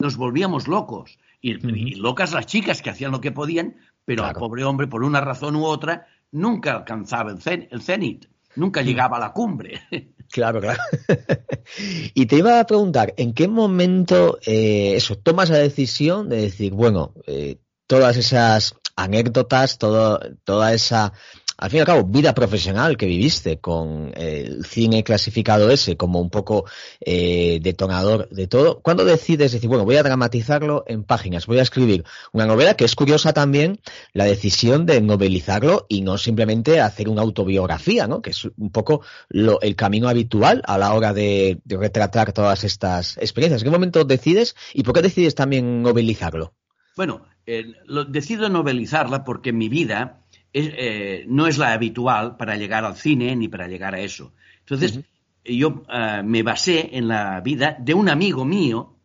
nos 0.00 0.16
volvíamos 0.16 0.66
locos. 0.66 1.16
Y, 1.40 1.54
uh 1.54 1.60
-huh. 1.60 1.76
y 1.76 1.94
locas 1.94 2.32
las 2.32 2.46
chicas 2.46 2.82
que 2.82 2.90
hacían 2.90 3.12
lo 3.12 3.20
que 3.20 3.30
podían, 3.30 3.76
pero 4.04 4.24
claro. 4.24 4.38
al 4.38 4.40
pobre 4.40 4.64
hombre, 4.64 4.88
por 4.88 5.04
una 5.04 5.20
razón 5.20 5.54
u 5.54 5.64
otra, 5.64 6.08
nunca 6.32 6.72
alcanzaba 6.72 7.30
el, 7.30 7.40
cen 7.40 7.68
el 7.70 7.80
cenit, 7.80 8.26
nunca 8.56 8.82
llegaba 8.82 9.18
a 9.18 9.20
la 9.20 9.32
cumbre. 9.32 9.82
Claro, 10.30 10.60
claro. 10.60 10.80
y 12.14 12.26
te 12.26 12.36
iba 12.36 12.60
a 12.60 12.66
preguntar, 12.66 13.14
¿en 13.16 13.32
qué 13.32 13.48
momento 13.48 14.38
eh, 14.44 14.94
eso 14.96 15.16
tomas 15.16 15.50
la 15.50 15.58
decisión 15.58 16.28
de 16.28 16.42
decir, 16.42 16.72
bueno, 16.72 17.14
eh, 17.26 17.58
todas 17.86 18.16
esas 18.16 18.74
anécdotas, 18.96 19.78
todo, 19.78 20.20
toda 20.44 20.74
esa 20.74 21.12
al 21.58 21.70
fin 21.70 21.78
y 21.78 21.80
al 21.80 21.86
cabo, 21.86 22.04
vida 22.04 22.34
profesional 22.34 22.96
que 22.96 23.06
viviste 23.06 23.58
con 23.58 24.12
el 24.16 24.64
cine 24.64 25.02
clasificado 25.02 25.70
ese 25.70 25.96
como 25.96 26.20
un 26.20 26.30
poco 26.30 26.66
eh, 27.00 27.58
detonador 27.60 28.28
de 28.30 28.46
todo, 28.46 28.80
¿cuándo 28.80 29.04
decides 29.04 29.50
decir, 29.50 29.68
bueno, 29.68 29.84
voy 29.84 29.96
a 29.96 30.04
dramatizarlo 30.04 30.84
en 30.86 31.02
páginas, 31.02 31.46
voy 31.46 31.58
a 31.58 31.62
escribir 31.62 32.04
una 32.32 32.46
novela 32.46 32.74
que 32.74 32.84
es 32.84 32.94
curiosa 32.94 33.32
también 33.32 33.80
la 34.12 34.24
decisión 34.24 34.86
de 34.86 35.00
novelizarlo 35.00 35.86
y 35.88 36.02
no 36.02 36.16
simplemente 36.16 36.80
hacer 36.80 37.08
una 37.08 37.22
autobiografía, 37.22 38.06
¿no? 38.06 38.22
Que 38.22 38.30
es 38.30 38.44
un 38.56 38.70
poco 38.70 39.02
lo, 39.28 39.60
el 39.60 39.74
camino 39.74 40.08
habitual 40.08 40.62
a 40.64 40.78
la 40.78 40.94
hora 40.94 41.12
de, 41.12 41.58
retratar 41.66 42.32
todas 42.32 42.62
estas 42.62 43.16
experiencias. 43.18 43.62
¿En 43.62 43.66
qué 43.66 43.70
momento 43.70 44.04
decides 44.04 44.54
y 44.74 44.84
por 44.84 44.94
qué 44.94 45.02
decides 45.02 45.34
también 45.34 45.82
novelizarlo? 45.82 46.54
Bueno, 46.96 47.26
eh, 47.46 47.64
lo, 47.86 48.04
decido 48.04 48.48
novelizarla 48.48 49.24
porque 49.24 49.52
mi 49.52 49.68
vida 49.68 50.24
es, 50.58 50.72
eh, 50.76 51.24
no 51.28 51.46
es 51.46 51.58
la 51.58 51.72
habitual 51.72 52.36
para 52.36 52.56
llegar 52.56 52.84
al 52.84 52.96
cine 52.96 53.34
ni 53.36 53.48
para 53.48 53.68
llegar 53.68 53.94
a 53.94 54.00
eso. 54.00 54.32
Entonces, 54.60 54.96
uh 54.96 55.00
-huh. 55.00 55.58
yo 55.58 55.68
uh, 55.68 56.24
me 56.24 56.42
basé 56.42 56.90
en 56.92 57.08
la 57.08 57.40
vida 57.40 57.76
de 57.80 57.94
un 57.94 58.08
amigo 58.08 58.44
mío 58.44 58.96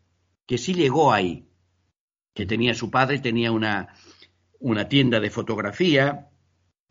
que 0.45 0.57
sí 0.57 0.73
llegó 0.73 1.13
ahí, 1.13 1.45
que 2.33 2.45
tenía 2.45 2.73
su 2.73 2.89
padre, 2.89 3.19
tenía 3.19 3.51
una, 3.51 3.87
una 4.59 4.87
tienda 4.87 5.19
de 5.19 5.29
fotografía 5.29 6.29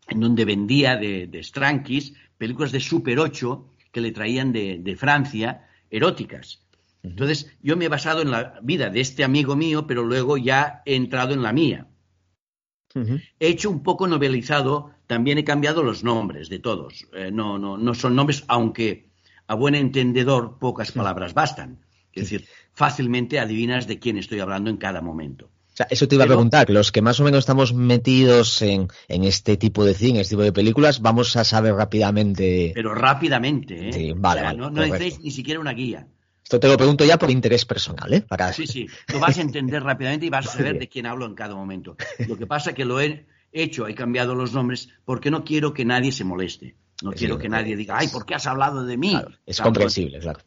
en 0.07 0.19
donde 0.19 0.45
vendía 0.45 0.97
de, 0.97 1.27
de 1.27 1.43
Strankis 1.43 2.13
películas 2.37 2.71
de 2.71 2.79
Super 2.79 3.19
8 3.19 3.69
que 3.91 4.01
le 4.01 4.11
traían 4.11 4.51
de, 4.51 4.79
de 4.79 4.95
Francia, 4.95 5.67
eróticas. 5.89 6.63
Entonces, 7.03 7.55
yo 7.61 7.75
me 7.75 7.85
he 7.85 7.89
basado 7.89 8.21
en 8.21 8.31
la 8.31 8.59
vida 8.63 8.89
de 8.89 9.01
este 9.01 9.23
amigo 9.23 9.55
mío, 9.55 9.85
pero 9.85 10.03
luego 10.03 10.37
ya 10.37 10.81
he 10.85 10.95
entrado 10.95 11.33
en 11.33 11.43
la 11.43 11.53
mía. 11.53 11.87
He 13.39 13.47
hecho 13.47 13.69
un 13.69 13.83
poco 13.83 14.07
novelizado, 14.07 14.91
también 15.07 15.37
he 15.37 15.43
cambiado 15.43 15.83
los 15.83 16.03
nombres 16.03 16.49
de 16.49 16.59
todos. 16.59 17.07
Eh, 17.13 17.31
no, 17.31 17.57
no, 17.57 17.77
no 17.77 17.93
son 17.93 18.15
nombres, 18.15 18.43
aunque 18.47 19.09
a 19.47 19.55
buen 19.55 19.75
entendedor 19.75 20.57
pocas 20.59 20.91
palabras 20.91 21.33
bastan. 21.33 21.79
Es 22.13 22.23
decir, 22.23 22.45
fácilmente 22.73 23.39
adivinas 23.39 23.87
de 23.87 23.99
quién 23.99 24.17
estoy 24.17 24.39
hablando 24.39 24.69
en 24.69 24.77
cada 24.77 25.01
momento. 25.01 25.45
O 25.73 25.75
sea, 25.75 25.87
eso 25.89 26.07
te 26.07 26.13
iba 26.13 26.25
a 26.25 26.27
preguntar, 26.27 26.69
los 26.69 26.91
que 26.91 27.01
más 27.01 27.19
o 27.19 27.23
menos 27.23 27.39
estamos 27.39 27.73
metidos 27.73 28.61
en, 28.61 28.89
en, 29.07 29.23
este 29.23 29.57
tipo 29.57 29.83
de 29.83 29.95
cine, 29.95 30.21
este 30.21 30.35
tipo 30.35 30.43
de 30.43 30.53
películas, 30.53 31.01
vamos 31.01 31.35
a 31.35 31.43
saber 31.43 31.73
rápidamente. 31.73 32.71
Pero 32.75 32.93
rápidamente, 32.93 33.89
¿eh? 33.89 33.93
Sí, 33.93 34.13
vale, 34.15 34.41
O 34.41 34.43
sea, 34.43 34.49
vale, 34.49 34.59
no, 34.59 34.69
no 34.69 34.81
necesitáis 34.81 35.19
ni 35.19 35.31
siquiera 35.31 35.59
una 35.59 35.73
guía. 35.73 36.07
Esto 36.53 36.59
te 36.59 36.67
lo 36.67 36.77
pregunto 36.77 37.03
ya 37.03 37.17
por 37.17 37.31
interés 37.31 37.65
personal, 37.65 38.13
¿eh? 38.13 38.21
Para... 38.21 38.53
Sí, 38.53 38.67
sí, 38.67 38.85
lo 39.11 39.19
vas 39.19 39.39
a 39.39 39.41
entender 39.41 39.81
rápidamente 39.83 40.27
y 40.27 40.29
vas 40.29 40.45
a 40.45 40.51
saber 40.51 40.77
de 40.77 40.87
quién 40.87 41.07
hablo 41.07 41.25
en 41.25 41.33
cada 41.33 41.55
momento. 41.55 41.97
Lo 42.27 42.37
que 42.37 42.45
pasa 42.45 42.69
es 42.69 42.75
que 42.75 42.85
lo 42.85 43.01
he 43.01 43.25
hecho, 43.51 43.87
he 43.87 43.95
cambiado 43.95 44.35
los 44.35 44.53
nombres 44.53 44.89
porque 45.03 45.31
no 45.31 45.43
quiero 45.43 45.73
que 45.73 45.83
nadie 45.83 46.11
se 46.11 46.23
moleste. 46.23 46.75
No 47.01 47.11
quiero 47.11 47.39
que 47.39 47.49
nadie 47.49 47.75
diga, 47.75 47.97
ay, 47.97 48.07
¿por 48.09 48.27
qué 48.27 48.35
has 48.35 48.45
hablado 48.45 48.85
de 48.85 48.97
mí? 48.97 49.09
Claro, 49.09 49.29
es 49.47 49.55
Claro, 49.57 49.67
comprensible, 49.69 50.19
claro. 50.19 50.41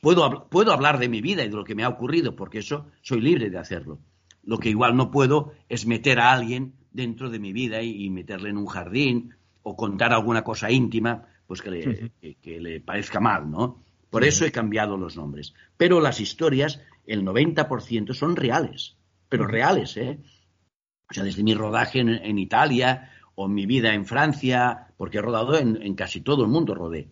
Puedo, 0.00 0.48
puedo 0.48 0.72
hablar 0.72 0.98
de 0.98 1.08
mi 1.08 1.20
vida 1.20 1.44
y 1.44 1.48
de 1.48 1.54
lo 1.54 1.62
que 1.62 1.76
me 1.76 1.84
ha 1.84 1.88
ocurrido, 1.88 2.34
porque 2.34 2.58
eso 2.58 2.86
soy 3.02 3.20
libre 3.20 3.48
de 3.48 3.58
hacerlo. 3.58 4.00
Lo 4.42 4.58
que 4.58 4.68
igual 4.68 4.96
no 4.96 5.12
puedo 5.12 5.52
es 5.68 5.86
meter 5.86 6.18
a 6.18 6.32
alguien 6.32 6.74
dentro 6.90 7.30
de 7.30 7.38
mi 7.38 7.52
vida 7.52 7.82
y, 7.82 8.04
y 8.06 8.10
meterle 8.10 8.50
en 8.50 8.56
un 8.56 8.66
jardín 8.66 9.36
o 9.62 9.76
contar 9.76 10.12
alguna 10.12 10.42
cosa 10.42 10.72
íntima, 10.72 11.26
pues 11.46 11.62
que 11.62 11.70
le, 11.70 12.10
que- 12.20 12.34
que 12.42 12.60
le 12.60 12.80
parezca 12.80 13.20
mal, 13.20 13.48
¿no? 13.48 13.84
Por 14.12 14.24
eso 14.24 14.44
he 14.44 14.52
cambiado 14.52 14.98
los 14.98 15.16
nombres. 15.16 15.54
Pero 15.78 15.98
las 15.98 16.20
historias, 16.20 16.82
el 17.06 17.24
90% 17.24 18.12
son 18.12 18.36
reales, 18.36 18.98
pero 19.30 19.46
reales, 19.46 19.96
¿eh? 19.96 20.18
O 21.10 21.14
sea, 21.14 21.24
desde 21.24 21.42
mi 21.42 21.54
rodaje 21.54 22.00
en, 22.00 22.10
en 22.10 22.38
Italia 22.38 23.10
o 23.34 23.48
mi 23.48 23.64
vida 23.64 23.94
en 23.94 24.04
Francia, 24.04 24.88
porque 24.98 25.16
he 25.16 25.22
rodado 25.22 25.58
en, 25.58 25.80
en 25.80 25.94
casi 25.94 26.20
todo 26.20 26.42
el 26.44 26.50
mundo, 26.50 26.74
rodé. 26.74 27.08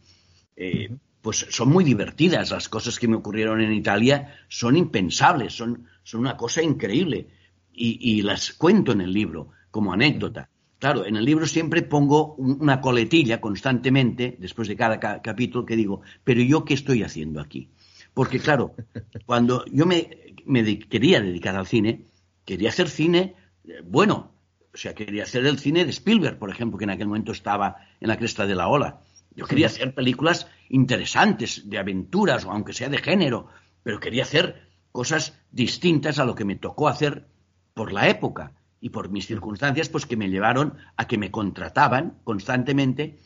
Eh, 0.54 0.94
pues 1.22 1.46
son 1.48 1.70
muy 1.70 1.84
divertidas. 1.84 2.50
Las 2.50 2.68
cosas 2.68 2.98
que 2.98 3.08
me 3.08 3.16
ocurrieron 3.16 3.62
en 3.62 3.72
Italia 3.72 4.36
son 4.48 4.76
impensables, 4.76 5.54
son, 5.54 5.86
son 6.02 6.20
una 6.20 6.36
cosa 6.36 6.62
increíble. 6.62 7.28
Y, 7.72 8.18
y 8.18 8.20
las 8.20 8.52
cuento 8.52 8.92
en 8.92 9.00
el 9.00 9.12
libro 9.14 9.52
como 9.70 9.94
anécdota. 9.94 10.49
Claro, 10.80 11.04
en 11.06 11.14
el 11.16 11.24
libro 11.24 11.46
siempre 11.46 11.82
pongo 11.82 12.34
un- 12.36 12.56
una 12.60 12.80
coletilla 12.80 13.40
constantemente, 13.40 14.36
después 14.40 14.66
de 14.66 14.76
cada 14.76 14.98
ca- 14.98 15.20
capítulo, 15.22 15.64
que 15.66 15.76
digo, 15.76 16.00
pero 16.24 16.40
yo 16.42 16.64
qué 16.64 16.74
estoy 16.74 17.02
haciendo 17.04 17.40
aquí? 17.40 17.68
Porque 18.14 18.40
claro, 18.40 18.74
cuando 19.26 19.64
yo 19.66 19.84
me, 19.86 20.10
me 20.46 20.62
de- 20.62 20.78
quería 20.80 21.20
dedicar 21.20 21.54
al 21.54 21.66
cine, 21.66 22.06
quería 22.44 22.70
hacer 22.70 22.88
cine 22.88 23.34
eh, 23.68 23.82
bueno. 23.84 24.32
O 24.72 24.76
sea, 24.76 24.94
quería 24.94 25.24
hacer 25.24 25.44
el 25.46 25.58
cine 25.58 25.84
de 25.84 25.90
Spielberg, 25.90 26.38
por 26.38 26.48
ejemplo, 26.50 26.78
que 26.78 26.84
en 26.84 26.90
aquel 26.90 27.08
momento 27.08 27.32
estaba 27.32 27.76
en 28.00 28.08
la 28.08 28.16
cresta 28.16 28.46
de 28.46 28.54
la 28.54 28.68
ola. 28.68 29.00
Yo 29.36 29.46
quería 29.46 29.66
hacer 29.66 29.94
películas 29.94 30.46
interesantes, 30.68 31.68
de 31.68 31.78
aventuras, 31.78 32.44
o 32.44 32.52
aunque 32.52 32.72
sea 32.72 32.88
de 32.88 32.98
género, 32.98 33.48
pero 33.82 33.98
quería 34.00 34.22
hacer 34.22 34.68
cosas 34.92 35.36
distintas 35.50 36.18
a 36.20 36.24
lo 36.24 36.34
que 36.36 36.44
me 36.44 36.54
tocó 36.56 36.88
hacer 36.88 37.26
por 37.74 37.92
la 37.92 38.08
época 38.08 38.52
y 38.80 38.90
por 38.90 39.10
mis 39.10 39.26
circunstancias, 39.26 39.88
pues 39.88 40.06
que 40.06 40.16
me 40.16 40.30
llevaron 40.30 40.74
a 40.96 41.06
que 41.06 41.18
me 41.18 41.30
contrataban 41.30 42.18
constantemente 42.24 43.18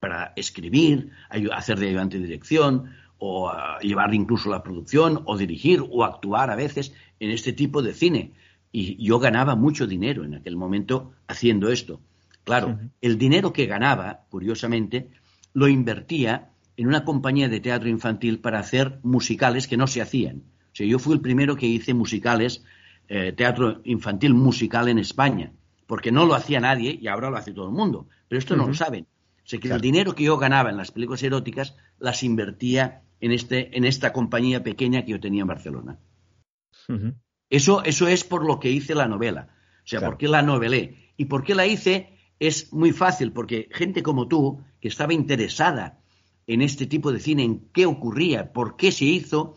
para 0.00 0.32
escribir, 0.36 1.10
hacer 1.52 1.78
de 1.78 1.88
ayudante 1.88 2.18
de 2.18 2.26
dirección, 2.26 2.90
o 3.18 3.48
a 3.48 3.78
llevar 3.80 4.12
incluso 4.12 4.50
la 4.50 4.62
producción, 4.62 5.22
o 5.24 5.38
dirigir, 5.38 5.82
o 5.88 6.04
actuar 6.04 6.50
a 6.50 6.56
veces 6.56 6.92
en 7.18 7.30
este 7.30 7.52
tipo 7.52 7.82
de 7.82 7.94
cine. 7.94 8.32
Y 8.72 9.02
yo 9.02 9.18
ganaba 9.18 9.56
mucho 9.56 9.86
dinero 9.86 10.24
en 10.24 10.34
aquel 10.34 10.56
momento 10.56 11.12
haciendo 11.26 11.70
esto. 11.70 12.00
Claro, 12.44 12.78
el 13.00 13.18
dinero 13.18 13.52
que 13.52 13.66
ganaba, 13.66 14.26
curiosamente, 14.28 15.10
lo 15.54 15.66
invertía 15.66 16.50
en 16.76 16.86
una 16.86 17.04
compañía 17.04 17.48
de 17.48 17.60
teatro 17.60 17.88
infantil 17.88 18.38
para 18.38 18.58
hacer 18.58 19.00
musicales 19.02 19.66
que 19.66 19.76
no 19.76 19.86
se 19.86 20.02
hacían. 20.02 20.42
O 20.72 20.76
sea, 20.76 20.86
yo 20.86 20.98
fui 20.98 21.14
el 21.14 21.22
primero 21.22 21.56
que 21.56 21.66
hice 21.66 21.94
musicales, 21.94 22.62
eh, 23.08 23.32
teatro 23.32 23.80
infantil 23.84 24.34
musical 24.34 24.88
en 24.88 24.98
España, 24.98 25.52
porque 25.86 26.12
no 26.12 26.26
lo 26.26 26.34
hacía 26.34 26.60
nadie 26.60 26.98
y 27.00 27.08
ahora 27.08 27.30
lo 27.30 27.36
hace 27.36 27.52
todo 27.52 27.66
el 27.66 27.74
mundo. 27.74 28.08
Pero 28.28 28.38
esto 28.38 28.56
no 28.56 28.66
lo 28.66 28.74
saben. 28.74 29.04
O 29.04 29.48
sea, 29.48 29.60
que 29.60 29.68
el 29.68 29.80
dinero 29.80 30.14
que 30.14 30.24
yo 30.24 30.36
ganaba 30.38 30.70
en 30.70 30.76
las 30.76 30.90
películas 30.90 31.22
eróticas 31.22 31.76
las 31.98 32.22
invertía 32.24 33.02
en, 33.20 33.30
este, 33.30 33.76
en 33.76 33.84
esta 33.84 34.12
compañía 34.12 34.64
pequeña 34.64 35.04
que 35.04 35.12
yo 35.12 35.20
tenía 35.20 35.42
en 35.42 35.48
Barcelona. 35.48 35.98
Eso, 37.48 37.84
eso 37.84 38.08
es 38.08 38.24
por 38.24 38.44
lo 38.44 38.58
que 38.58 38.70
hice 38.70 38.94
la 38.94 39.06
novela. 39.06 39.48
O 39.84 39.86
sea, 39.86 40.00
Claro. 40.00 40.12
¿por 40.12 40.18
qué 40.18 40.28
la 40.28 40.42
novelé? 40.42 41.12
Y 41.16 41.26
por 41.26 41.44
qué 41.44 41.54
la 41.54 41.66
hice 41.66 42.18
es 42.40 42.72
muy 42.72 42.92
fácil, 42.92 43.32
porque 43.32 43.68
gente 43.72 44.02
como 44.02 44.26
tú, 44.26 44.64
que 44.80 44.88
estaba 44.88 45.14
interesada 45.14 46.00
en 46.46 46.60
este 46.62 46.86
tipo 46.86 47.12
de 47.12 47.20
cine, 47.20 47.44
en 47.44 47.68
qué 47.72 47.86
ocurría, 47.86 48.52
por 48.52 48.76
qué 48.76 48.90
se 48.90 49.04
hizo, 49.04 49.56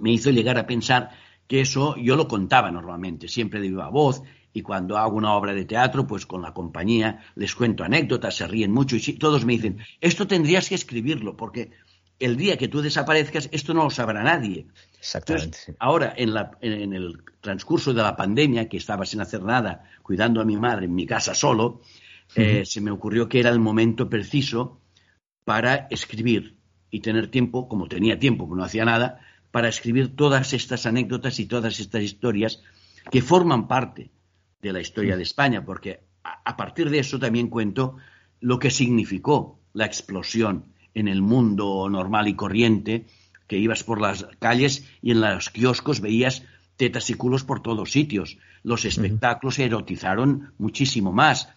me 0.00 0.12
hizo 0.12 0.30
llegar 0.30 0.58
a 0.58 0.66
pensar 0.66 1.10
que 1.48 1.60
eso 1.60 1.96
yo 1.96 2.14
lo 2.14 2.28
contaba 2.28 2.70
normalmente, 2.70 3.26
siempre 3.26 3.60
de 3.60 3.68
viva 3.68 3.88
voz, 3.88 4.22
y 4.52 4.62
cuando 4.62 4.96
hago 4.96 5.16
una 5.16 5.34
obra 5.34 5.52
de 5.54 5.64
teatro, 5.64 6.06
pues 6.06 6.26
con 6.26 6.42
la 6.42 6.52
compañía 6.54 7.20
les 7.34 7.54
cuento 7.54 7.84
anécdotas, 7.84 8.36
se 8.36 8.46
ríen 8.46 8.72
mucho, 8.72 8.96
y 8.96 9.00
todos 9.14 9.44
me 9.44 9.54
dicen, 9.54 9.78
esto 10.00 10.26
tendrías 10.26 10.68
que 10.68 10.74
escribirlo, 10.76 11.36
porque 11.36 11.70
el 12.18 12.36
día 12.36 12.56
que 12.56 12.66
tú 12.68 12.80
desaparezcas, 12.82 13.48
esto 13.52 13.74
no 13.74 13.84
lo 13.84 13.90
sabrá 13.90 14.22
nadie. 14.22 14.66
Exactamente. 14.98 15.44
Entonces, 15.46 15.76
ahora, 15.78 16.12
en, 16.16 16.34
la- 16.34 16.50
en- 16.60 16.92
el 16.92 17.22
transcurso 17.40 17.92
de 17.94 18.02
la 18.02 18.16
pandemia, 18.16 18.68
que 18.68 18.76
estaba 18.76 19.06
sin 19.06 19.20
hacer 19.20 19.42
nada, 19.42 19.84
cuidando 20.02 20.40
a 20.40 20.44
mi 20.44 20.56
madre 20.56 20.86
en 20.86 20.94
mi 20.94 21.06
casa 21.06 21.34
solo, 21.34 21.80
eh, 22.34 22.64
se 22.66 22.80
me 22.80 22.90
ocurrió 22.90 23.28
que 23.28 23.38
era 23.40 23.50
el 23.50 23.60
momento 23.60 24.08
preciso 24.10 24.80
para 25.44 25.86
escribir 25.90 26.56
y 26.90 27.00
tener 27.00 27.30
tiempo, 27.30 27.68
como 27.68 27.86
tenía 27.88 28.18
tiempo, 28.18 28.48
porque 28.48 28.58
no 28.58 28.64
hacía 28.64 28.84
nada, 28.84 29.20
para 29.50 29.68
escribir 29.68 30.14
todas 30.14 30.52
estas 30.52 30.86
anécdotas 30.86 31.40
y 31.40 31.46
todas 31.46 31.80
estas 31.80 32.02
historias 32.02 32.62
que 33.10 33.22
forman 33.22 33.68
parte 33.68 34.10
de 34.60 34.72
la 34.72 34.80
historia 34.80 35.16
de 35.16 35.22
España, 35.22 35.64
porque 35.64 36.00
a, 36.22 36.56
partir 36.56 36.90
de 36.90 36.98
eso 36.98 37.18
también 37.18 37.48
cuento 37.48 37.96
lo 38.40 38.58
que 38.58 38.70
significó 38.70 39.60
la 39.72 39.86
explosión 39.86 40.66
en 40.94 41.08
el 41.08 41.22
mundo 41.22 41.88
normal 41.88 42.28
y 42.28 42.34
corriente, 42.34 43.06
que 43.46 43.58
ibas 43.58 43.84
por 43.84 44.00
las 44.00 44.26
calles 44.38 44.86
y 45.00 45.12
en 45.12 45.20
los 45.20 45.50
kioscos 45.50 46.00
veías 46.00 46.44
tetas 46.76 47.08
y 47.10 47.14
culos 47.14 47.44
por 47.44 47.62
todos 47.62 47.92
sitios. 47.92 48.38
Los 48.62 48.84
espectáculos 48.84 49.54
se 49.54 49.64
erotizaron 49.64 50.52
muchísimo 50.58 51.12
más. 51.12 51.48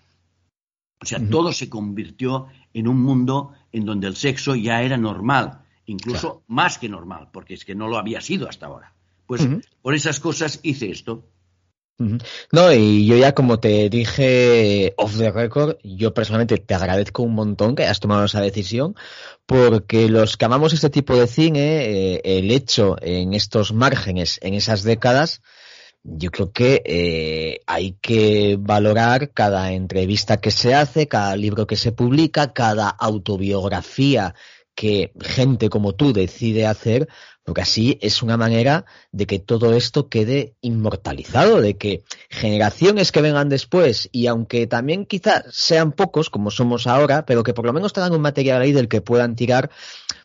O 1.01 1.05
sea, 1.05 1.19
todo 1.29 1.51
se 1.51 1.69
convirtió 1.69 2.47
en 2.73 2.87
un 2.87 3.01
mundo 3.01 3.53
en 3.71 3.85
donde 3.85 4.07
el 4.07 4.15
sexo 4.15 4.55
ya 4.55 4.83
era 4.83 4.97
normal, 4.97 5.63
incluso 5.91 6.43
más 6.47 6.77
que 6.77 6.89
normal, 6.89 7.29
porque 7.31 7.53
es 7.53 7.65
que 7.65 7.75
no 7.75 7.87
lo 7.87 7.97
había 7.97 8.21
sido 8.21 8.47
hasta 8.47 8.67
ahora. 8.67 8.93
Pues 9.27 9.47
por 9.81 9.95
esas 9.95 10.19
cosas 10.19 10.59
hice 10.63 10.91
esto. 10.91 11.23
No, 12.51 12.73
y 12.73 13.05
yo 13.05 13.15
ya 13.15 13.33
como 13.33 13.59
te 13.59 13.89
dije 13.89 14.93
off 14.97 15.17
the 15.17 15.31
record, 15.31 15.77
yo 15.83 16.13
personalmente 16.13 16.57
te 16.57 16.73
agradezco 16.73 17.21
un 17.21 17.35
montón 17.35 17.75
que 17.75 17.83
hayas 17.83 17.99
tomado 17.99 18.25
esa 18.25 18.41
decisión, 18.41 18.95
porque 19.45 20.09
los 20.09 20.35
que 20.35 20.45
amamos 20.45 20.73
este 20.73 20.89
tipo 20.89 21.15
de 21.15 21.27
cine, 21.27 22.15
eh, 22.15 22.21
el 22.23 22.49
hecho 22.49 22.95
en 23.01 23.33
estos 23.33 23.71
márgenes, 23.71 24.39
en 24.41 24.55
esas 24.55 24.81
décadas, 24.83 25.41
yo 26.03 26.31
creo 26.31 26.51
que 26.51 26.81
eh, 26.85 27.59
hay 27.67 27.95
que 28.01 28.57
valorar 28.59 29.31
cada 29.31 29.71
entrevista 29.71 30.37
que 30.37 30.49
se 30.49 30.73
hace, 30.73 31.07
cada 31.07 31.35
libro 31.35 31.67
que 31.67 31.75
se 31.75 31.91
publica, 31.91 32.53
cada 32.53 32.89
autobiografía 32.89 34.33
que 34.81 35.11
gente 35.21 35.69
como 35.69 35.93
tú 35.93 36.11
decide 36.11 36.65
hacer, 36.65 37.07
porque 37.43 37.61
así 37.61 37.99
es 38.01 38.23
una 38.23 38.35
manera 38.35 38.85
de 39.11 39.27
que 39.27 39.37
todo 39.37 39.75
esto 39.75 40.09
quede 40.09 40.55
inmortalizado, 40.59 41.61
de 41.61 41.77
que 41.77 42.03
generaciones 42.31 43.11
que 43.11 43.21
vengan 43.21 43.47
después, 43.47 44.09
y 44.11 44.25
aunque 44.25 44.65
también 44.65 45.05
quizás 45.05 45.43
sean 45.51 45.91
pocos 45.91 46.31
como 46.31 46.49
somos 46.49 46.87
ahora, 46.87 47.27
pero 47.27 47.43
que 47.43 47.53
por 47.53 47.67
lo 47.67 47.73
menos 47.73 47.93
tengan 47.93 48.13
un 48.13 48.21
material 48.21 48.59
ahí 48.59 48.71
del 48.71 48.87
que 48.87 49.01
puedan 49.01 49.35
tirar 49.35 49.69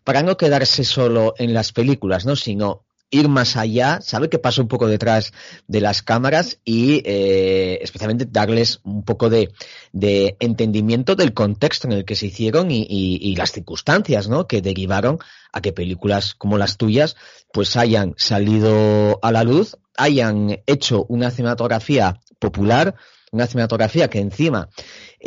para 0.05 0.23
no 0.23 0.39
quedarse 0.39 0.85
solo 0.85 1.35
en 1.37 1.53
las 1.53 1.73
películas, 1.73 2.25
¿no? 2.25 2.35
Sino 2.35 2.86
ir 3.11 3.29
más 3.29 3.57
allá, 3.57 4.01
saber 4.01 4.29
qué 4.29 4.39
pasa 4.39 4.63
un 4.63 4.69
poco 4.69 4.89
detrás 4.89 5.33
de 5.69 5.81
las 5.81 6.03
cámaras 6.03 6.59
y 6.65 7.03
eh, 7.05 7.79
especialmente 7.83 8.27
darles 8.29 8.81
un 8.83 9.05
poco 9.05 9.31
de, 9.31 9.53
de, 9.93 10.37
entendimiento 10.41 11.15
del 11.15 11.33
contexto 11.33 11.87
en 11.87 11.93
el 11.93 12.05
que 12.05 12.17
se 12.17 12.27
hicieron 12.27 12.71
y, 12.71 12.83
y, 12.83 13.19
y, 13.21 13.37
las 13.37 13.53
circunstancias 13.53 14.29
¿no? 14.29 14.47
que 14.47 14.61
derivaron 14.61 15.19
a 15.53 15.61
que 15.61 15.73
películas 15.73 16.35
como 16.35 16.59
las 16.59 16.77
tuyas 16.77 17.17
pues 17.53 17.77
hayan 17.77 18.15
salido 18.17 19.19
a 19.23 19.33
la 19.33 19.45
luz, 19.45 19.77
hayan 19.97 20.61
hecho 20.67 21.07
una 21.09 21.31
cinematografía 21.31 22.21
popular 22.39 22.97
una 23.33 23.47
cinematografía 23.47 24.09
que 24.09 24.19
encima 24.21 24.69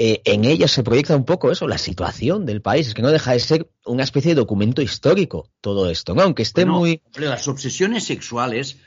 eh, 0.01 0.21
en 0.23 0.45
ella 0.45 0.69
se 0.69 0.81
proyecta 0.81 1.13
un 1.13 1.25
poco 1.25 1.51
eso, 1.51 1.67
la 1.67 1.77
situación 1.77 2.45
del 2.45 2.61
país, 2.61 2.87
es 2.87 2.93
que 2.93 3.01
no 3.01 3.11
deja 3.11 3.33
de 3.33 3.39
ser 3.41 3.69
una 3.85 4.03
especie 4.03 4.31
de 4.31 4.35
documento 4.35 4.81
histórico 4.81 5.49
todo 5.59 5.89
esto, 5.89 6.15
¿no? 6.15 6.21
Aunque 6.21 6.43
esté 6.43 6.65
muy... 6.65 7.01
Las 7.17 7.49
obsesiones 7.49 8.05
sexuales 8.05 8.79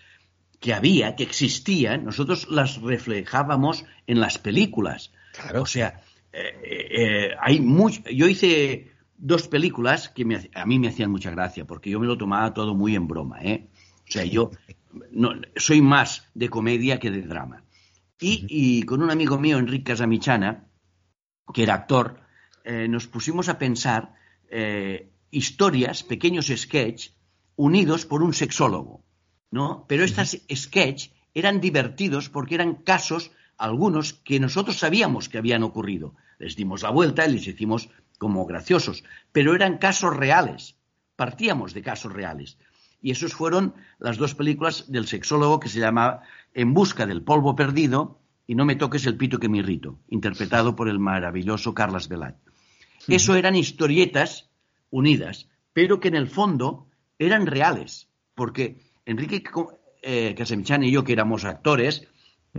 que 0.59 0.73
había, 0.73 1.15
que 1.15 1.25
existían, 1.25 2.07
nosotros 2.07 2.49
las 2.49 2.81
reflejábamos 2.81 3.85
en 4.07 4.21
las 4.21 4.39
películas. 4.39 5.13
Claro. 5.35 5.61
O 5.61 5.67
sea, 5.67 6.01
eh, 6.33 6.89
eh, 6.91 7.31
hay 7.39 7.61
mucho... 7.61 8.01
Yo 8.11 8.27
hice 8.27 8.93
dos 9.19 9.49
películas 9.49 10.09
que 10.09 10.25
a 10.55 10.65
mí 10.65 10.79
me 10.79 10.89
hacían 10.89 11.11
mucha 11.11 11.31
gracia, 11.31 11.67
porque 11.67 11.91
yo 11.91 12.01
me 12.01 12.07
lo 12.07 12.17
tomaba 12.17 12.55
todo 12.55 12.75
muy 12.75 12.97
en 12.97 13.07
broma, 13.07 13.43
¿eh? 13.43 13.69
O 14.09 14.11
sea, 14.11 14.25
yo 14.25 14.51
no, 15.11 15.33
soy 15.57 15.83
más 15.83 16.27
de 16.33 16.49
comedia 16.49 16.99
que 16.99 17.11
de 17.11 17.21
drama. 17.21 17.65
Y, 18.19 18.85
con 18.85 19.03
un 19.03 19.11
amigo 19.11 19.39
mío, 19.39 19.59
Enrique 19.59 19.93
Casamichana, 19.93 20.69
que 21.53 21.63
era 21.63 21.75
actor, 21.75 22.21
eh, 22.65 22.89
nos 22.89 23.07
pusimos 23.07 23.49
a 23.49 23.59
pensar 23.59 24.15
eh, 24.49 25.11
historias, 25.31 26.03
pequeños 26.03 26.47
sketch, 26.55 27.11
unidos 27.57 28.07
por 28.07 28.23
un 28.23 28.35
sexólogo, 28.35 29.05
¿no? 29.51 29.85
Pero 29.89 30.05
estos 30.05 30.39
sketch 30.53 31.11
eran 31.35 31.61
divertidos 31.61 32.29
porque 32.29 32.55
eran 32.55 32.75
casos, 32.75 33.33
algunos, 33.57 34.15
que 34.15 34.41
nosotros 34.41 34.79
sabíamos 34.79 35.29
que 35.29 35.39
habían 35.39 35.63
ocurrido. 35.63 36.15
Les 36.39 36.57
dimos 36.57 36.83
la 36.83 36.91
vuelta 36.91 37.27
y 37.27 37.33
les 37.33 37.47
hicimos 37.47 37.89
como 38.19 38.47
graciosos, 38.47 39.05
pero 39.33 39.55
eran 39.55 39.79
casos 39.79 40.17
reales, 40.17 40.77
partíamos 41.17 41.75
de 41.75 41.83
casos 41.83 42.13
reales. 42.13 42.59
Y 43.01 43.11
esos 43.11 43.35
fueron 43.35 43.75
las 43.99 44.17
dos 44.17 44.35
películas 44.35 44.91
del 44.91 45.09
sexólogo 45.09 45.59
que 45.59 45.69
se 45.69 45.81
llama 45.81 46.21
En 46.55 46.73
busca 46.73 47.05
del 47.07 47.23
polvo 47.23 47.57
perdido 47.57 48.22
y 48.53 48.55
No 48.55 48.67
me 48.67 48.77
toques 48.77 49.07
el 49.07 49.17
pito 49.17 49.39
que 49.39 49.49
me 49.49 49.61
irrito, 49.61 49.99
interpretado 50.11 50.77
por 50.77 50.87
el 50.87 50.99
maravilloso 50.99 51.73
Carlos 51.73 52.11
Velat. 52.11 52.37
Eso 53.09 53.35
eran 53.35 53.57
historietas 53.57 54.51
unidas, 54.91 55.49
pero 55.73 56.01
que 56.01 56.09
en 56.09 56.17
el 56.17 56.29
fondo 56.29 56.87
eran 57.19 57.47
reales, 57.47 58.11
porque 58.35 58.77
Enrique 59.07 59.43
eh, 60.03 60.35
Casemichán 60.37 60.85
y 60.85 60.91
yo, 60.91 61.03
que 61.03 61.15
éramos 61.15 61.47
actores 61.47 62.07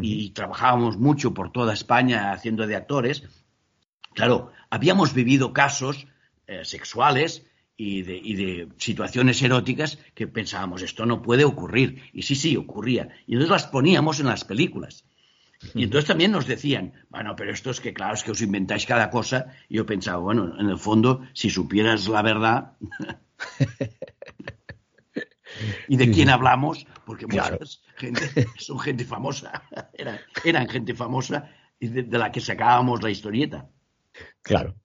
y 0.01 0.31
trabajábamos 0.31 0.97
mucho 0.97 1.35
por 1.35 1.51
toda 1.51 1.75
España 1.75 2.31
haciendo 2.31 2.65
de 2.65 2.75
actores, 2.75 3.45
claro, 4.15 4.51
habíamos 4.71 5.13
vivido 5.13 5.53
casos 5.53 6.07
eh, 6.47 6.65
sexuales 6.65 7.45
y 7.77 8.01
de, 8.01 8.67
situaciones 8.77 9.39
eróticas 9.43 9.99
que 10.15 10.25
pensábamos, 10.25 10.81
esto 10.81 11.05
no 11.05 11.21
puede 11.21 11.45
ocurrir. 11.45 12.01
Y 12.13 12.23
sí, 12.23 12.33
sí, 12.33 12.57
ocurría. 12.57 13.09
Y 13.27 13.33
entonces 13.33 13.51
las 13.51 13.67
poníamos 13.67 14.19
en 14.19 14.25
las 14.25 14.43
películas. 14.43 15.05
Y 15.73 15.83
entonces 15.83 16.07
también 16.07 16.31
nos 16.31 16.47
decían, 16.47 16.93
bueno, 17.09 17.35
pero 17.35 17.51
esto 17.51 17.71
es 17.71 17.79
que 17.79 17.93
claro, 17.93 18.13
es 18.13 18.23
que 18.23 18.31
os 18.31 18.41
inventáis 18.41 18.85
cada 18.85 19.09
cosa. 19.09 19.47
Y 19.69 19.77
yo 19.77 19.85
pensaba, 19.85 20.17
bueno, 20.17 20.59
en 20.59 20.69
el 20.69 20.77
fondo, 20.77 21.21
si 21.33 21.49
supieras 21.49 22.07
la 22.07 22.21
verdad 22.21 22.73
y 25.87 25.97
de 25.97 26.11
quién 26.11 26.29
hablamos, 26.29 26.85
porque 27.05 27.27
muchas 27.27 27.81
gente 27.95 28.47
son 28.57 28.79
gente 28.79 29.05
famosa, 29.05 29.63
eran, 30.43 30.69
gente 30.69 30.93
famosa 30.93 31.49
y 31.79 31.87
de 31.87 32.17
la 32.17 32.31
que 32.31 32.41
sacábamos 32.41 33.01
la 33.01 33.09
historieta. 33.09 33.69
Claro. 34.41 34.75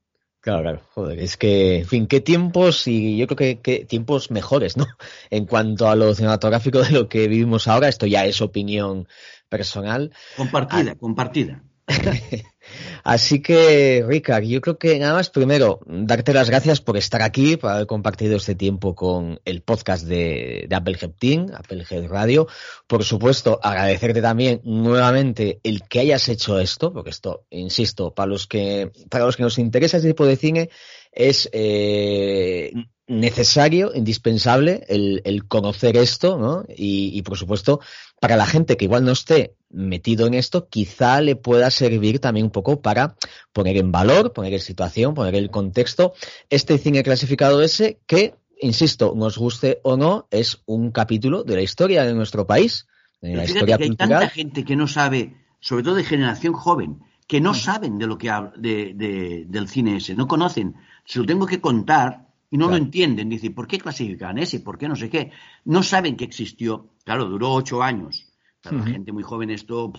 Claro, 0.40 0.62
claro, 0.62 0.80
joder, 0.94 1.18
es 1.18 1.36
que, 1.36 1.78
en 1.78 1.86
fin, 1.86 2.06
qué 2.06 2.20
tiempos 2.20 2.86
y 2.86 3.16
yo 3.16 3.26
creo 3.26 3.60
que, 3.60 3.84
tiempos 3.86 4.30
mejores, 4.30 4.76
¿no? 4.76 4.86
En 5.30 5.46
cuanto 5.46 5.88
a 5.88 5.96
lo 5.96 6.14
cinematográfico 6.14 6.82
de 6.82 6.90
lo 6.90 7.08
que 7.08 7.26
vivimos 7.26 7.66
ahora, 7.66 7.88
esto 7.88 8.06
ya 8.06 8.24
es 8.24 8.40
opinión 8.40 9.08
personal. 9.48 10.12
Compartida, 10.36 10.92
ah, 10.92 10.98
compartida. 10.98 11.62
Así 13.04 13.40
que, 13.40 14.04
Ricard, 14.06 14.44
yo 14.44 14.60
creo 14.60 14.78
que 14.78 14.98
nada 14.98 15.14
más, 15.14 15.30
primero, 15.30 15.80
darte 15.86 16.32
las 16.32 16.50
gracias 16.50 16.80
por 16.80 16.96
estar 16.96 17.22
aquí, 17.22 17.56
por 17.56 17.70
haber 17.70 17.86
compartido 17.86 18.36
este 18.36 18.54
tiempo 18.54 18.94
con 18.94 19.40
el 19.44 19.62
podcast 19.62 20.04
de, 20.06 20.66
de 20.68 20.76
Applehead 20.76 21.12
Team, 21.18 21.46
Applehead 21.54 22.08
Radio. 22.08 22.48
Por 22.86 23.04
supuesto, 23.04 23.58
agradecerte 23.62 24.20
también 24.20 24.60
nuevamente 24.64 25.60
el 25.62 25.82
que 25.88 26.00
hayas 26.00 26.28
hecho 26.28 26.58
esto, 26.58 26.92
porque 26.92 27.10
esto, 27.10 27.44
insisto, 27.50 28.14
para 28.14 28.26
los 28.28 28.46
que, 28.46 28.90
para 29.08 29.24
los 29.24 29.36
que 29.36 29.42
nos 29.42 29.58
interesa 29.58 29.96
este 29.96 30.08
tipo 30.08 30.26
de 30.26 30.36
cine, 30.36 30.70
es 31.12 31.48
eh, 31.52 32.72
necesario, 33.08 33.92
indispensable 33.94 34.84
el, 34.88 35.44
conocer 35.48 35.96
esto, 35.96 36.38
¿no? 36.38 36.64
Y, 36.68 37.20
por 37.22 37.36
supuesto, 37.36 37.80
para 38.20 38.36
la 38.36 38.46
gente 38.46 38.76
que 38.76 38.84
igual 38.84 39.04
no 39.04 39.12
esté 39.12 39.56
metido 39.70 40.26
en 40.26 40.34
esto, 40.34 40.68
quizá 40.68 41.20
le 41.20 41.36
pueda 41.36 41.70
servir 41.70 42.20
también 42.20 42.46
un 42.46 42.52
poco 42.52 42.80
para 42.80 43.16
poner 43.52 43.76
en 43.76 43.92
valor, 43.92 44.32
poner 44.32 44.54
en 44.54 44.60
situación, 44.60 45.14
poner 45.14 45.34
en 45.34 45.48
contexto 45.48 46.14
este 46.48 46.78
cine 46.78 47.02
clasificado 47.02 47.62
ese 47.62 48.00
que, 48.06 48.34
insisto, 48.60 49.14
nos 49.14 49.36
guste 49.36 49.80
o 49.82 49.96
no, 49.96 50.26
es 50.30 50.62
un 50.66 50.90
capítulo 50.90 51.44
de 51.44 51.56
la 51.56 51.62
historia 51.62 52.04
de 52.04 52.14
nuestro 52.14 52.46
país, 52.46 52.86
de 53.20 53.34
la 53.34 53.44
historia 53.44 53.76
que 53.76 53.84
Hay 53.84 53.96
tanta 53.96 54.28
gente 54.28 54.64
que 54.64 54.76
no 54.76 54.86
sabe, 54.86 55.36
sobre 55.60 55.82
todo 55.82 55.96
de 55.96 56.04
generación 56.04 56.54
joven, 56.54 57.00
que 57.26 57.40
no 57.40 57.52
saben 57.52 57.98
de 57.98 58.06
lo 58.06 58.16
que 58.16 58.32
de, 58.56 59.44
del 59.46 59.68
cine 59.68 59.96
ese, 59.96 60.14
no 60.14 60.26
conocen. 60.26 60.76
Se 61.04 61.18
lo 61.18 61.26
tengo 61.26 61.46
que 61.46 61.60
contar 61.60 62.26
y 62.50 62.56
no 62.56 62.68
lo 62.68 62.76
entienden. 62.76 63.28
Dicen, 63.28 63.54
¿por 63.54 63.66
qué 63.66 63.78
clasifican 63.78 64.38
ese? 64.38 64.60
¿Por 64.60 64.78
qué 64.78 64.88
no 64.88 64.96
sé 64.96 65.10
qué? 65.10 65.30
No 65.64 65.82
saben 65.82 66.16
que 66.16 66.24
existió. 66.24 66.88
Claro, 67.04 67.26
duró 67.26 67.52
ocho 67.52 67.82
años. 67.82 68.27
Para 68.62 68.78
la 68.78 68.86
gente 68.86 69.12
muy 69.12 69.22
joven 69.22 69.50
esto, 69.50 69.92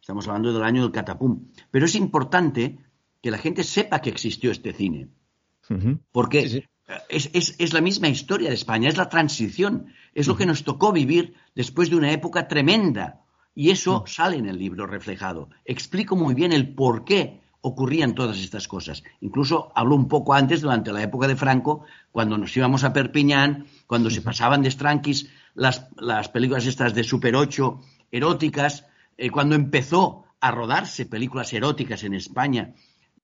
estamos 0.00 0.26
hablando 0.26 0.52
del 0.52 0.64
año 0.64 0.82
del 0.82 0.92
catapum. 0.92 1.48
Pero 1.70 1.86
es 1.86 1.94
importante 1.94 2.78
que 3.22 3.30
la 3.30 3.38
gente 3.38 3.62
sepa 3.62 4.00
que 4.00 4.10
existió 4.10 4.50
este 4.50 4.72
cine. 4.72 5.08
Porque 6.10 6.66
Es, 7.08 7.30
es, 7.58 7.72
la 7.72 7.80
misma 7.80 8.08
historia 8.08 8.48
de 8.48 8.54
España, 8.54 8.88
es 8.88 8.96
la 8.96 9.08
transición, 9.08 9.86
es 10.14 10.26
lo 10.26 10.36
que 10.36 10.46
nos 10.46 10.64
tocó 10.64 10.92
vivir 10.92 11.34
después 11.54 11.88
de 11.88 11.96
una 11.96 12.12
época 12.12 12.48
tremenda. 12.48 13.20
Y 13.54 13.70
eso 13.70 14.04
sale 14.06 14.36
en 14.36 14.48
el 14.48 14.58
libro 14.58 14.86
reflejado. 14.86 15.48
Explico 15.64 16.16
muy 16.16 16.34
bien 16.34 16.52
el 16.52 16.74
por 16.74 17.04
qué 17.04 17.40
ocurrían 17.60 18.14
todas 18.14 18.38
estas 18.38 18.66
cosas. 18.66 19.04
Incluso 19.20 19.72
hablo 19.74 19.94
un 19.94 20.08
poco 20.08 20.34
antes, 20.34 20.60
durante 20.60 20.92
la 20.92 21.02
época 21.02 21.28
de 21.28 21.36
Franco, 21.36 21.84
cuando 22.10 22.36
nos 22.36 22.54
íbamos 22.56 22.82
a 22.82 22.92
Perpiñán, 22.92 23.66
cuando 23.86 24.10
se 24.10 24.20
pasaban 24.20 24.62
de 24.62 24.70
Strankis 24.70 25.30
las, 25.54 25.86
las 25.96 26.28
películas 26.28 26.66
estas 26.66 26.94
de 26.94 27.04
Super 27.04 27.36
8 27.36 27.80
eróticas, 28.12 28.86
eh, 29.16 29.30
cuando 29.30 29.56
empezó 29.56 30.24
a 30.40 30.52
rodarse 30.52 31.06
películas 31.06 31.52
eróticas 31.52 32.04
en 32.04 32.14
España 32.14 32.74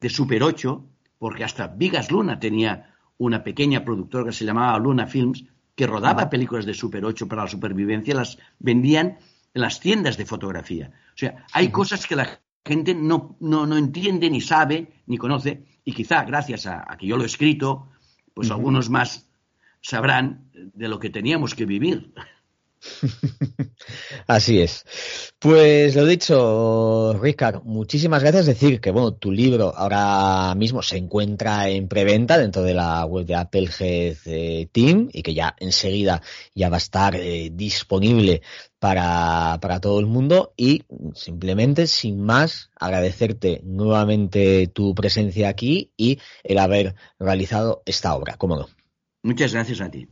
de 0.01 0.09
Super 0.11 0.43
8, 0.43 0.84
porque 1.18 1.45
hasta 1.45 1.68
Vigas 1.68 2.11
Luna 2.11 2.41
tenía 2.41 2.95
una 3.18 3.45
pequeña 3.45 3.84
productora 3.84 4.24
que 4.24 4.32
se 4.32 4.45
llamaba 4.45 4.78
Luna 4.78 5.07
Films, 5.07 5.45
que 5.74 5.86
rodaba 5.86 6.30
películas 6.30 6.66
de 6.66 6.74
Super 6.74 7.05
8 7.05 7.28
para 7.28 7.43
la 7.43 7.49
supervivencia, 7.49 8.14
las 8.14 8.39
vendían 8.59 9.18
en 9.55 9.62
las 9.62 9.80
tiendas 9.80 10.16
de 10.16 10.26
fotografía. 10.26 10.91
O 11.14 11.18
sea, 11.18 11.45
hay 11.53 11.70
cosas 11.70 12.07
que 12.07 12.16
la 12.16 12.41
gente 12.64 12.95
no, 12.95 13.36
no, 13.41 13.66
no, 13.66 13.76
entiende, 13.76 14.30
ni 14.30 14.41
sabe, 14.41 15.03
ni 15.07 15.18
conoce, 15.18 15.64
y 15.84 15.93
quizá 15.93 16.24
gracias 16.24 16.66
a, 16.66 16.84
que 16.99 17.07
yo 17.07 17.16
lo 17.16 17.22
he 17.22 17.26
escrito, 17.26 17.89
pues 18.34 18.51
algunos 18.51 18.91
más 18.91 19.28
sabrán 19.80 20.51
de 20.53 20.89
lo 20.89 20.99
que 20.99 21.11
teníamos 21.11 21.55
que 21.55 21.64
vivir. 21.64 22.12
Así 24.26 24.60
es. 24.60 24.84
Pues 25.38 25.94
lo 25.96 26.04
dicho, 26.04 27.12
Ricard, 27.20 27.62
muchísimas 27.64 28.22
gracias. 28.22 28.46
Decir 28.46 28.80
que 28.80 28.90
bueno, 28.90 29.14
tu 29.14 29.32
libro 29.32 29.72
ahora 29.74 30.54
mismo 30.54 30.82
se 30.82 30.96
encuentra 30.96 31.68
en 31.68 31.88
preventa 31.88 32.38
dentro 32.38 32.62
de 32.62 32.74
la 32.74 33.04
web 33.04 33.26
de 33.26 33.34
Applehead 33.34 34.16
eh, 34.26 34.68
Team 34.72 35.08
y 35.12 35.22
que 35.22 35.34
ya 35.34 35.54
enseguida 35.58 36.22
ya 36.54 36.68
va 36.68 36.76
a 36.76 36.78
estar 36.78 37.16
eh, 37.16 37.50
disponible 37.52 38.42
para, 38.78 39.58
para 39.60 39.80
todo 39.80 40.00
el 40.00 40.06
mundo. 40.06 40.52
Y 40.56 40.84
simplemente, 41.14 41.86
sin 41.86 42.22
más, 42.22 42.70
agradecerte 42.78 43.60
nuevamente 43.64 44.68
tu 44.68 44.94
presencia 44.94 45.48
aquí 45.48 45.92
y 45.96 46.18
el 46.42 46.58
haber 46.58 46.94
realizado 47.18 47.82
esta 47.86 48.14
obra. 48.14 48.36
¿Cómo 48.36 48.56
no? 48.56 48.68
Muchas 49.22 49.52
gracias 49.52 49.80
a 49.80 49.90
ti. 49.90 50.08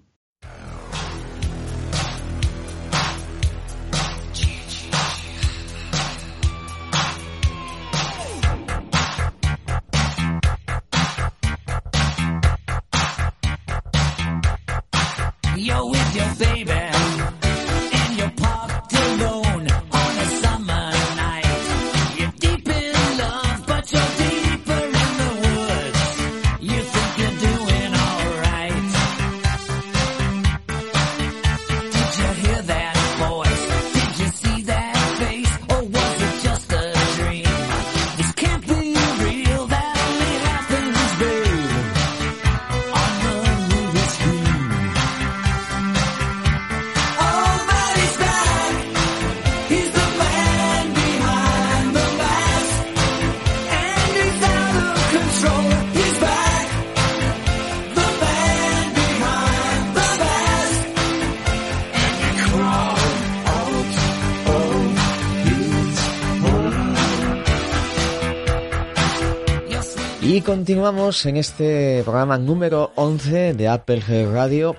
Continuamos 70.86 71.26
en 71.26 71.36
este 71.36 72.02
programa 72.04 72.38
número 72.38 72.92
11 72.94 73.54
de 73.54 73.66
Apple 73.66 74.00
Radio, 74.32 74.76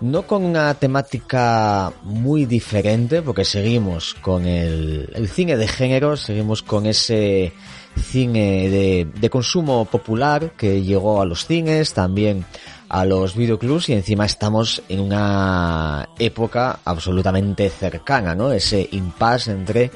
no 0.00 0.26
con 0.26 0.44
una 0.44 0.74
temática 0.74 1.92
muy 2.02 2.44
diferente, 2.44 3.22
porque 3.22 3.44
seguimos 3.44 4.14
con 4.14 4.46
el, 4.46 5.08
el 5.14 5.28
cine 5.28 5.56
de 5.56 5.68
género, 5.68 6.16
seguimos 6.16 6.64
con 6.64 6.86
ese 6.86 7.52
cine 7.96 8.68
de, 8.68 9.08
de 9.14 9.30
consumo 9.30 9.84
popular 9.84 10.54
que 10.56 10.82
llegó 10.82 11.22
a 11.22 11.24
los 11.24 11.46
cines, 11.46 11.94
también 11.94 12.44
a 12.94 13.04
los 13.04 13.34
videoclubs 13.34 13.88
y 13.88 13.92
encima 13.92 14.24
estamos 14.24 14.80
en 14.88 15.00
una 15.00 16.08
época 16.16 16.78
absolutamente 16.84 17.68
cercana, 17.68 18.36
¿no? 18.36 18.52
Ese 18.52 18.88
impasse 18.92 19.50
entre 19.50 19.90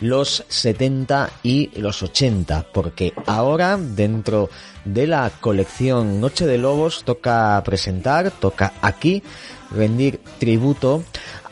los 0.00 0.44
70 0.48 1.30
y 1.42 1.70
los 1.80 2.02
80, 2.02 2.66
porque 2.70 3.14
ahora 3.24 3.78
dentro 3.78 4.50
de 4.84 5.06
la 5.06 5.30
colección 5.40 6.20
Noche 6.20 6.44
de 6.44 6.58
Lobos 6.58 7.04
toca 7.04 7.62
presentar, 7.64 8.30
toca 8.30 8.74
aquí 8.82 9.22
rendir 9.70 10.20
tributo 10.38 11.04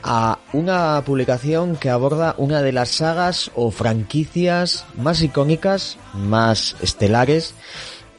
a 0.02 0.38
una 0.52 1.02
publicación 1.06 1.76
que 1.76 1.88
aborda 1.88 2.34
una 2.36 2.60
de 2.60 2.72
las 2.72 2.90
sagas 2.90 3.50
o 3.54 3.70
franquicias 3.70 4.84
más 4.98 5.22
icónicas, 5.22 5.96
más 6.12 6.76
estelares 6.82 7.54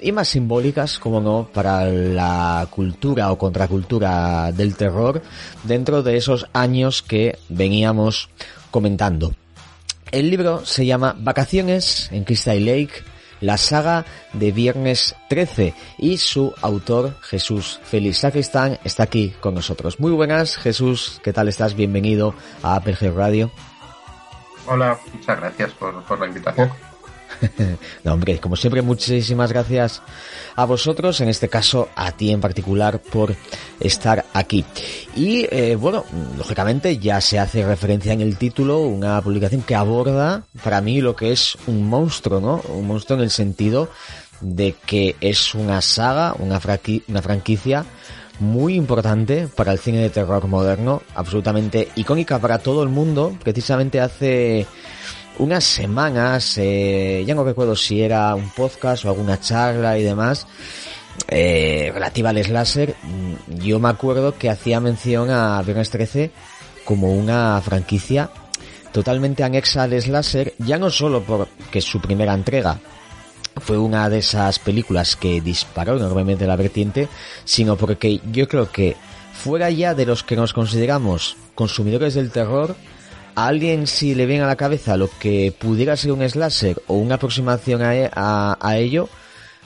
y 0.02 0.12
más 0.12 0.30
simbólicas, 0.30 1.00
como 1.00 1.22
no, 1.22 1.48
para 1.54 1.86
la 1.86 2.68
cultura 2.70 3.32
o 3.32 3.38
contracultura 3.38 4.52
del 4.52 4.76
terror 4.76 5.22
dentro 5.64 6.04
de 6.04 6.18
esos 6.18 6.48
años 6.54 7.02
que 7.02 7.38
veníamos 7.50 8.30
comentando. 8.72 9.34
El 10.12 10.30
libro 10.30 10.66
se 10.66 10.86
llama 10.86 11.16
Vacaciones 11.18 12.10
en 12.12 12.24
Crystal 12.24 12.66
Lake, 12.66 13.04
la 13.40 13.58
saga 13.58 14.06
de 14.34 14.52
Viernes 14.52 15.16
13 15.30 15.74
y 15.98 16.18
su 16.18 16.54
autor 16.62 17.16
Jesús 17.22 17.80
Félix 17.84 18.20
Sacristán 18.20 18.78
está 18.84 19.04
aquí 19.04 19.34
con 19.40 19.56
nosotros. 19.56 20.00
Muy 20.00 20.12
buenas 20.12 20.58
Jesús, 20.58 21.20
¿qué 21.24 21.34
tal 21.34 21.48
estás? 21.48 21.76
Bienvenido 21.76 22.36
a 22.62 22.76
Apple 22.76 22.96
Radio. 23.16 23.52
Hola, 24.68 25.00
muchas 25.14 25.40
gracias 25.40 25.72
por, 25.72 26.04
por 26.04 26.20
la 26.20 26.28
invitación. 26.28 26.91
no, 28.04 28.14
hombre, 28.14 28.40
como 28.40 28.56
siempre, 28.56 28.82
muchísimas 28.82 29.52
gracias 29.52 30.02
a 30.56 30.66
vosotros, 30.66 31.22
en 31.22 31.30
este 31.30 31.50
caso 31.50 31.90
a 31.96 32.12
ti 32.12 32.32
en 32.32 32.42
particular, 32.42 33.00
por 33.00 33.36
estar 33.80 34.26
aquí. 34.34 34.66
Y 35.16 35.48
eh, 35.50 35.76
bueno, 35.76 36.06
lógicamente 36.38 36.98
ya 36.98 37.22
se 37.22 37.40
hace 37.40 37.66
referencia 37.66 38.14
en 38.14 38.22
el 38.22 38.38
título, 38.38 38.80
una 38.80 39.22
publicación 39.22 39.62
que 39.62 39.76
aborda 39.76 40.44
para 40.64 40.82
mí 40.82 41.02
lo 41.02 41.16
que 41.16 41.32
es 41.32 41.58
un 41.68 41.88
monstruo, 41.88 42.40
¿no? 42.40 42.62
Un 42.70 42.88
monstruo 42.88 43.18
en 43.18 43.24
el 43.24 43.32
sentido 43.32 43.90
de 44.42 44.76
que 44.86 45.16
es 45.22 45.54
una 45.54 45.82
saga, 45.82 46.34
una, 46.40 46.60
una 47.08 47.22
franquicia 47.22 47.86
muy 48.40 48.74
importante 48.74 49.48
para 49.48 49.72
el 49.72 49.80
cine 49.80 50.00
de 50.00 50.10
terror 50.10 50.48
moderno, 50.48 51.04
absolutamente 51.14 51.90
icónica 51.96 52.40
para 52.40 52.58
todo 52.58 52.82
el 52.82 52.90
mundo. 52.90 53.38
Precisamente 53.44 54.00
hace 54.00 54.66
unas 55.42 55.64
semanas, 55.64 56.56
eh, 56.60 57.24
ya 57.26 57.34
no 57.34 57.44
recuerdo 57.44 57.76
si 57.76 58.02
era 58.02 58.36
un 58.36 58.52
podcast 58.52 59.06
o 59.06 59.10
alguna 59.10 59.40
charla 59.40 59.98
y 59.98 60.04
demás, 60.04 60.46
eh, 61.28 61.90
relativa 61.92 62.30
al 62.30 62.44
slasher, 62.44 62.96
mm, 63.02 63.56
yo 63.56 63.80
me 63.80 63.90
acuerdo 63.90 64.38
que 64.38 64.52
hacía 64.52 64.80
mención 64.80 65.32
a 65.32 65.62
Viernes 65.64 65.90
13 65.90 66.32
como 66.86 67.12
una 67.12 67.60
franquicia 67.62 68.30
totalmente 68.92 69.44
anexa 69.44 69.84
al 69.84 70.00
slasher, 70.00 70.54
ya 70.60 70.78
no 70.78 70.92
solo 70.92 71.24
porque 71.24 71.82
su 71.82 72.00
primera 72.00 72.36
entrega 72.36 72.80
fue 73.60 73.80
una 73.80 74.10
de 74.10 74.20
esas 74.20 74.60
películas 74.60 75.16
que 75.16 75.42
disparó 75.42 75.98
enormemente 75.98 76.46
la 76.46 76.56
vertiente, 76.56 77.08
sino 77.46 77.78
porque 77.78 78.22
yo 78.32 78.48
creo 78.48 78.72
que 78.72 78.96
fuera 79.34 79.72
ya 79.72 79.96
de 79.96 80.06
los 80.06 80.24
que 80.24 80.36
nos 80.36 80.54
consideramos 80.54 81.36
consumidores 81.56 82.14
del 82.14 82.32
terror, 82.32 82.76
a 83.36 83.48
alguien 83.48 83.88
si 83.88 84.16
le 84.16 84.26
viene 84.26 84.44
a 84.44 84.48
la 84.48 84.56
cabeza 84.56 84.98
lo 84.98 85.10
que 85.20 85.54
pudiera 85.58 85.96
ser 85.96 86.12
un 86.12 86.28
slasher 86.28 86.82
o 86.88 86.96
una 86.96 87.16
aproximación 87.16 87.82
a, 87.82 87.96
e, 87.96 88.10
a, 88.14 88.78
ello, 88.78 89.10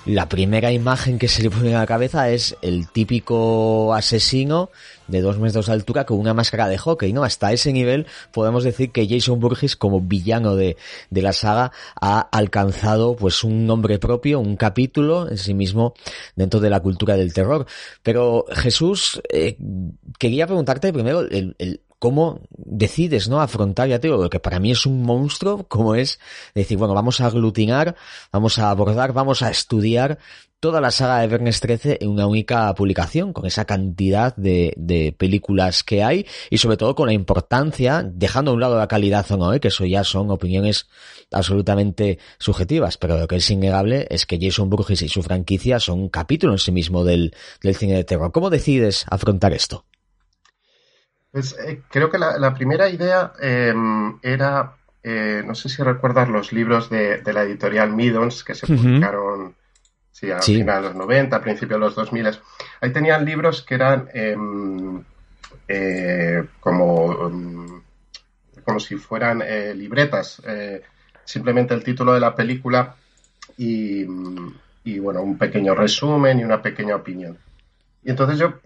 la 0.05 0.29
primera 0.29 0.71
imagen 0.71 1.17
que 1.17 1.27
se 1.27 1.43
le 1.43 1.49
pone 1.49 1.75
a 1.75 1.79
la 1.79 1.87
cabeza 1.87 2.29
es 2.29 2.55
el 2.61 2.89
típico 2.89 3.93
asesino 3.93 4.69
de 5.07 5.21
dos 5.21 5.39
metros 5.39 5.67
de 5.67 5.73
altura 5.73 6.05
con 6.05 6.19
una 6.19 6.33
máscara 6.33 6.67
de 6.67 6.77
hockey, 6.77 7.13
¿no? 7.13 7.23
Hasta 7.23 7.51
ese 7.53 7.73
nivel 7.73 8.05
podemos 8.31 8.63
decir 8.63 8.91
que 8.91 9.07
Jason 9.07 9.39
Burgess 9.39 9.75
como 9.75 10.01
villano 10.01 10.55
de, 10.55 10.77
de 11.09 11.21
la 11.21 11.33
saga 11.33 11.71
ha 11.99 12.19
alcanzado 12.19 13.15
pues 13.15 13.43
un 13.43 13.65
nombre 13.65 13.99
propio, 13.99 14.39
un 14.39 14.55
capítulo 14.55 15.29
en 15.29 15.37
sí 15.37 15.53
mismo 15.53 15.93
dentro 16.35 16.59
de 16.59 16.69
la 16.69 16.79
cultura 16.79 17.17
del 17.17 17.33
terror. 17.33 17.65
Pero 18.03 18.45
Jesús, 18.51 19.21
eh, 19.31 19.57
quería 20.19 20.47
preguntarte 20.47 20.93
primero 20.93 21.21
el, 21.21 21.55
cómo 21.99 22.41
decides, 22.49 23.29
¿no? 23.29 23.41
Afrontar, 23.41 23.89
ya 23.89 23.99
te 23.99 24.07
lo 24.07 24.29
que 24.29 24.39
para 24.39 24.59
mí 24.59 24.71
es 24.71 24.85
un 24.85 25.03
monstruo, 25.03 25.65
como 25.67 25.95
es 25.95 26.19
decir, 26.53 26.77
bueno, 26.77 26.93
vamos 26.93 27.21
a 27.21 27.27
aglutinar, 27.27 27.95
vamos 28.31 28.59
a 28.59 28.69
abordar, 28.69 29.13
vamos 29.13 29.41
a 29.41 29.49
estudiar 29.49 30.19
toda 30.59 30.81
la 30.81 30.89
saga 30.89 31.19
de 31.19 31.27
Viernes 31.27 31.59
13 31.59 31.99
en 32.01 32.09
una 32.09 32.25
única 32.25 32.73
publicación, 32.73 33.33
con 33.33 33.45
esa 33.45 33.65
cantidad 33.65 34.35
de, 34.35 34.73
de, 34.77 35.11
películas 35.11 35.83
que 35.83 36.03
hay 36.03 36.25
y 36.49 36.57
sobre 36.57 36.77
todo 36.77 36.95
con 36.95 37.05
la 37.07 37.13
importancia, 37.13 38.03
dejando 38.03 38.49
a 38.49 38.53
un 38.55 38.61
lado 38.61 38.77
la 38.77 38.87
calidad 38.87 39.29
o 39.31 39.37
no, 39.37 39.53
¿eh? 39.53 39.59
que 39.59 39.67
eso 39.67 39.85
ya 39.85 40.03
son 40.03 40.31
opiniones 40.31 40.87
absolutamente 41.31 42.17
subjetivas, 42.39 42.97
pero 42.97 43.19
lo 43.19 43.27
que 43.27 43.35
es 43.35 43.49
innegable 43.51 44.07
es 44.09 44.25
que 44.25 44.39
Jason 44.41 44.69
Burgess 44.69 45.03
y 45.03 45.09
su 45.09 45.21
franquicia 45.21 45.79
son 45.79 45.99
un 45.99 46.09
capítulo 46.09 46.53
en 46.53 46.59
sí 46.59 46.71
mismo 46.71 47.03
del, 47.03 47.35
del 47.61 47.75
cine 47.75 47.93
de 47.93 48.03
terror. 48.03 48.31
¿Cómo 48.31 48.49
decides 48.49 49.05
afrontar 49.09 49.53
esto? 49.53 49.85
Pues 51.35 51.53
eh, 51.59 51.81
creo 51.89 52.09
que 52.09 52.17
la, 52.17 52.53
primera 52.53 52.87
idea 52.87 53.33
em, 53.41 54.17
era, 54.21 54.77
eh, 55.03 55.43
no 55.45 55.53
sé 55.53 55.67
si 55.67 55.83
recuerdas 55.83 56.29
los 56.29 56.53
libros 56.53 56.89
de, 56.89 57.21
la 57.25 57.43
editorial 57.43 57.91
Midons 57.91 58.41
que 58.41 58.55
se 58.55 58.65
publicaron 58.65 59.53
sí, 60.13 60.31
a 60.31 60.39
finales 60.39 60.83
de 60.83 60.89
los 60.91 60.95
90, 60.95 61.35
a 61.35 61.41
principios 61.41 61.77
de 61.77 61.85
los 61.85 61.95
2000. 61.95 62.39
Ahí 62.79 62.93
tenían 62.93 63.25
libros 63.25 63.63
que 63.63 63.75
eran 63.75 64.07
em, 64.13 65.03
eh, 65.67 66.41
como, 66.61 67.27
em, 67.27 67.81
como 68.63 68.79
si 68.79 68.95
fueran 68.95 69.43
libretas, 69.77 70.41
simplemente 71.25 71.73
el 71.73 71.83
título 71.83 72.13
de 72.13 72.21
la 72.21 72.33
película 72.33 72.95
y, 73.57 74.05
y, 74.85 74.99
bueno, 74.99 75.21
un 75.21 75.37
pequeño 75.37 75.75
resumen 75.75 76.39
y 76.39 76.45
una 76.45 76.61
pequeña 76.61 76.95
opinión. 76.95 77.37
Y 78.05 78.11
entonces 78.11 78.39
yo 78.39 78.61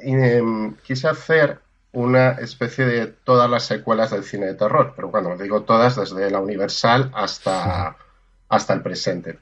quise 0.83 1.07
hacer 1.07 1.61
una 1.91 2.31
especie 2.31 2.85
de 2.85 3.07
todas 3.07 3.49
las 3.49 3.63
secuelas 3.63 4.11
del 4.11 4.23
cine 4.23 4.47
de 4.47 4.53
terror, 4.53 4.93
pero 4.95 5.09
bueno, 5.09 5.35
digo 5.37 5.63
todas 5.63 5.95
desde 5.95 6.29
la 6.29 6.39
Universal 6.39 7.11
hasta, 7.13 7.95
hasta 8.49 8.73
el 8.73 8.81
presente. 8.81 9.39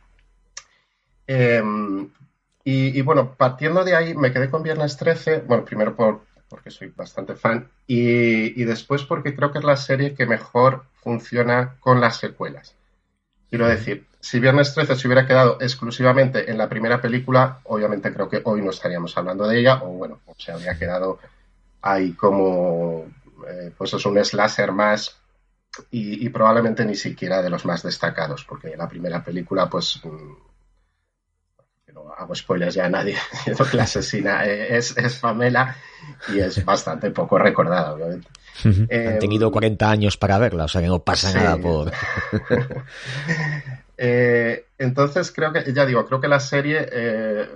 Em, 1.25 2.09
y, 2.63 3.01
bueno, 3.01 3.35
partiendo 3.35 3.85
de 3.85 3.95
ahí 3.95 4.13
me 4.13 4.33
quedé 4.33 4.49
con 4.49 4.61
Viernes 4.61 4.97
13, 4.97 5.43
bueno, 5.47 5.63
primero 5.63 5.95
por, 5.95 6.21
porque 6.49 6.69
soy 6.69 6.91
bastante 6.95 7.35
fan 7.35 7.69
y, 7.85 8.61
y, 8.61 8.65
después 8.65 9.03
porque 9.03 9.33
creo 9.33 9.53
que 9.53 9.59
es 9.59 9.63
la 9.63 9.77
serie 9.77 10.13
que 10.13 10.25
mejor 10.25 10.83
funciona 11.01 11.75
con 11.79 12.01
las 12.01 12.17
secuelas. 12.17 12.75
Quiero 13.49 13.67
decir, 13.67 14.05
si 14.19 14.41
Viernes 14.41 14.73
13 14.73 14.97
se 14.97 15.07
hubiera 15.07 15.25
quedado 15.25 15.57
exclusivamente 15.61 16.51
en 16.51 16.57
la 16.57 16.67
primera 16.67 17.01
película, 17.01 17.59
obviamente 17.63 18.13
creo 18.13 18.27
que 18.27 18.41
hoy 18.43 18.61
no 18.61 18.71
estaríamos 18.71 19.17
hablando 19.17 19.47
de 19.47 19.59
ella, 19.59 19.81
o 19.83 19.87
bueno, 19.87 20.19
se 20.37 20.51
habría 20.51 20.77
quedado 20.77 21.19
hay 21.87 22.11
como, 22.13 23.05
eh, 23.47 23.71
pues 23.77 23.93
es 23.93 24.05
un 24.05 24.23
slasher 24.23 24.71
más 24.73 25.17
y, 25.91 26.27
probablemente 26.29 26.85
ni 26.85 26.95
siquiera 26.95 27.41
de 27.41 27.49
los 27.49 27.65
más 27.65 27.83
destacados, 27.83 28.43
porque 28.43 28.75
la 28.75 28.89
primera 28.89 29.23
película, 29.23 29.69
pues, 29.69 30.01
mm, 30.03 31.93
no 31.93 32.11
hago 32.17 32.35
spoilers 32.35 32.75
ya 32.75 32.85
a 32.85 32.89
nadie, 32.89 33.15
que 33.45 33.77
la 33.77 33.83
asesina 33.83 34.43
es, 34.45 34.97
es 34.97 35.17
Famela 35.17 35.75
y 36.33 36.39
es 36.39 36.63
bastante 36.65 37.11
poco 37.11 37.37
recordada, 37.37 37.93
obviamente. 37.93 38.27
Han 38.65 38.87
eh, 38.89 39.17
tenido 39.19 39.51
40 39.51 39.89
años 39.89 40.17
para 40.17 40.39
verla, 40.39 40.65
o 40.65 40.67
sea 40.67 40.81
que 40.81 40.87
no 40.87 40.99
pasa 40.99 41.31
nada 41.33 41.57
por... 41.57 41.91
Eh, 43.99 44.67
entonces 44.77 45.31
creo 45.31 45.51
que, 45.51 45.73
ya 45.73 45.83
digo, 45.83 46.05
creo 46.05 46.21
que 46.21 46.27
la 46.27 46.39
serie 46.39 46.87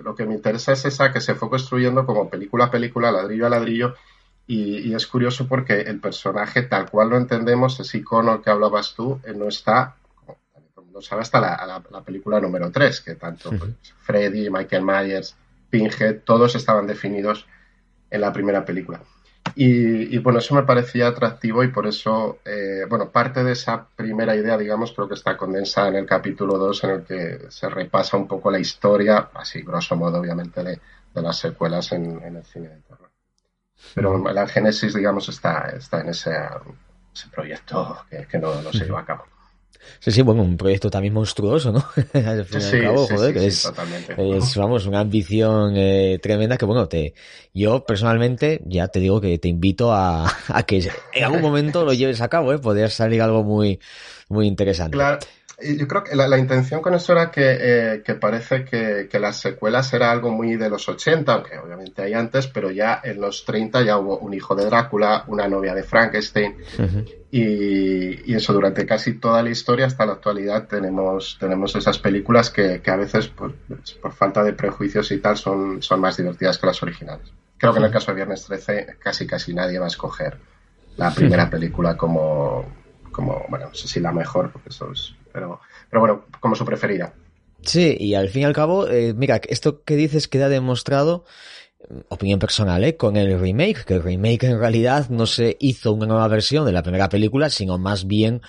lo 0.02 0.16
que 0.16 0.26
me 0.26 0.34
interesa 0.34 0.72
es 0.72 0.84
esa 0.86 1.12
que 1.12 1.22
se 1.22 1.36
fue 1.36 1.52
construyendo 1.52 2.04
como 2.04 2.32
película 2.32 2.66
a 2.66 2.72
película, 2.72 3.12
ladrillo 3.12 3.46
a 3.46 3.50
ladrillo, 3.52 3.94
y, 4.54 4.94
es 4.94 5.08
curioso 5.08 5.48
porque 5.48 5.82
el 5.82 6.00
personaje, 6.00 6.64
tal 6.64 6.90
cual 6.90 7.10
lo 7.10 7.18
entendemos, 7.18 7.80
ese 7.80 8.00
icono 8.00 8.42
que 8.42 8.50
hablabas 8.50 8.94
tú, 8.94 9.20
eh, 9.24 9.34
no 9.34 9.48
está, 9.48 9.96
como 10.26 10.38
mundo 10.86 11.02
sabe, 11.02 11.22
hasta 11.22 11.40
la, 11.40 12.04
película 12.06 12.40
número 12.42 12.70
3, 12.70 13.02
que 13.02 13.16
tanto 13.16 13.50
pues, 13.50 13.72
Freddy, 14.02 14.50
Michael 14.50 14.84
Myers, 14.84 15.36
Pinhead, 15.70 16.20
todos 16.26 16.56
estaban 16.56 16.86
definidos 16.86 17.46
en 18.10 18.20
la 18.20 18.34
primera 18.34 18.66
película. 18.66 19.02
Y, 19.56 20.18
bueno, 20.20 20.40
eso 20.40 20.54
me 20.54 20.64
parecía 20.64 21.08
atractivo 21.08 21.64
y 21.64 21.70
por 21.70 21.88
eso, 21.88 22.40
eh, 22.46 22.86
bueno, 22.90 23.10
parte 23.10 23.44
de 23.44 23.54
esa 23.54 23.86
primera 23.96 24.36
idea, 24.36 24.58
digamos, 24.58 24.92
creo 24.92 25.08
que 25.08 25.16
está 25.16 25.36
condensada 25.36 25.90
en 25.90 25.96
el 25.96 26.06
capítulo 26.06 26.58
2 26.58 26.84
en 26.84 26.90
el 26.90 27.04
que 27.04 27.40
se 27.50 27.70
repasa 27.70 28.18
un 28.18 28.28
poco 28.28 28.52
la 28.52 28.60
historia, 28.60 29.30
así 29.34 29.62
grosso 29.62 29.96
modo, 29.96 30.20
obviamente, 30.20 30.64
de, 30.64 30.80
las 31.16 31.40
secuelas 31.40 31.92
en, 31.92 32.22
el 32.24 32.44
cine 32.44 32.70
de 32.70 32.82
terror. 32.82 33.01
Pero 33.94 34.18
la 34.32 34.48
génesis, 34.48 34.94
digamos, 34.94 35.28
está, 35.30 35.74
está 35.78 36.02
en 36.02 36.10
ese, 36.10 36.32
proyecto 37.32 37.98
que, 38.10 38.38
no, 38.38 38.62
no 38.62 38.72
se 38.72 38.86
lleva 38.86 39.02
a 39.02 39.06
cabo. 39.06 39.24
Sí, 40.00 40.12
sí, 40.12 40.22
bueno, 40.22 40.44
un 40.44 40.58
proyecto 40.58 40.90
también 40.90 41.14
monstruoso, 41.14 41.72
¿no? 41.72 41.84
al 42.14 42.46
fin 42.46 42.62
al 42.62 42.82
cabo, 42.84 43.08
joder, 43.08 43.34
que 43.34 43.48
es, 43.48 43.72
es, 44.18 44.56
vamos, 44.56 44.86
una 44.86 45.00
ambición 45.00 45.74
eh, 45.76 46.20
tremenda 46.22 46.58
que, 46.58 46.66
bueno, 46.66 46.88
te, 46.88 47.16
yo 47.54 47.84
personalmente 47.84 48.62
ya 48.66 48.88
te 48.88 49.00
digo 49.00 49.20
que 49.20 49.38
te 49.40 49.48
invito 49.48 49.92
a, 49.92 50.32
a 50.48 50.64
que 50.64 50.92
en 51.14 51.24
algún 51.24 51.42
momento 51.42 51.84
lo 51.84 51.94
lleves 51.94 52.22
a 52.22 52.30
cabo, 52.30 52.54
¿eh? 52.54 52.60
Podría 52.60 52.90
salir 52.90 53.22
algo 53.22 53.44
muy, 53.44 53.80
muy 54.30 54.48
interesante. 54.48 54.98
Claro 54.98 55.20
yo 55.64 55.88
creo 55.88 56.04
que 56.04 56.16
la, 56.16 56.38
intención 56.38 56.82
con 56.82 56.94
eso 56.94 57.14
era 57.14 57.32
que, 57.32 57.58
eh, 57.60 58.04
que 58.04 58.16
parece 58.16 58.66
que, 58.66 59.08
que, 59.10 59.20
las 59.20 59.40
secuelas 59.40 59.94
era 59.94 60.12
algo 60.12 60.32
muy 60.32 60.56
de 60.56 60.70
los 60.70 60.88
80, 60.88 61.34
aunque 61.34 61.58
obviamente 61.58 62.02
hay 62.02 62.14
antes, 62.14 62.48
pero 62.48 62.72
ya 62.72 63.00
en 63.04 63.22
los 63.22 63.46
30 63.46 63.82
ya 63.84 63.98
hubo 63.98 64.18
un 64.20 64.34
hijo 64.34 64.56
de 64.56 64.66
Drácula, 64.66 65.24
una 65.28 65.48
novia 65.48 65.74
de 65.74 65.84
Frankenstein, 65.84 66.56
y, 67.32 68.32
y, 68.32 68.36
eso 68.36 68.54
durante 68.54 68.86
casi 68.86 69.14
toda 69.14 69.42
la 69.42 69.50
historia 69.50 69.86
hasta 69.86 70.06
la 70.06 70.14
actualidad 70.14 70.68
tenemos, 70.68 71.38
tenemos 71.40 71.76
esas 71.76 71.98
películas 72.00 72.50
que, 72.50 72.82
que 72.82 72.92
a 72.92 72.98
veces 72.98 73.28
por, 73.28 73.54
por, 74.02 74.12
falta 74.12 74.44
de 74.44 74.54
prejuicios 74.54 75.12
y 75.12 75.20
tal 75.20 75.38
son, 75.38 75.82
son 75.82 76.02
más 76.02 76.18
divertidas 76.18 76.58
que 76.58 76.68
las 76.68 76.82
originales. 76.84 77.32
Creo 77.58 77.74
que 77.74 77.80
en 77.80 77.86
el 77.86 77.92
caso 77.92 78.12
de 78.12 78.16
Viernes 78.16 78.44
13 78.46 78.98
casi 79.00 79.28
casi 79.28 79.54
nadie 79.54 79.80
va 79.80 79.86
a 79.86 79.90
escoger 79.90 80.38
la 80.98 81.14
primera 81.14 81.50
película 81.50 81.96
como, 81.96 82.66
como, 83.12 83.46
bueno, 83.50 83.68
no 83.68 83.74
sé 83.74 83.88
si 83.88 84.00
la 84.00 84.12
mejor, 84.12 84.52
porque 84.52 84.70
eso 84.70 84.92
es 84.92 85.16
pero, 85.32 85.60
pero 85.90 86.00
bueno, 86.00 86.26
como 86.40 86.56
su 86.56 86.66
preferida. 86.66 87.14
Sí, 87.64 87.96
y 88.00 88.16
al 88.16 88.30
fin 88.30 88.44
y 88.44 88.46
al 88.46 88.54
cabo, 88.54 88.88
eh, 88.88 89.14
mira, 89.16 89.40
esto 89.48 89.84
que 89.84 89.96
dices 89.96 90.28
queda 90.28 90.50
demostrado 90.50 91.26
opinión 92.10 92.40
personal, 92.40 92.84
¿eh? 92.84 92.96
con 92.96 93.18
el 93.18 93.40
remake, 93.40 93.86
que 93.86 93.96
el 93.96 94.04
remake 94.04 94.44
en 94.44 94.60
realidad 94.60 95.10
no 95.10 95.26
se 95.26 95.58
hizo 95.60 95.94
una 95.94 96.06
nueva 96.06 96.28
versión 96.28 96.66
de 96.66 96.72
la 96.72 96.84
primera 96.84 97.10
película, 97.10 97.50
sino 97.50 97.78
más 97.78 98.08
bien 98.08 98.42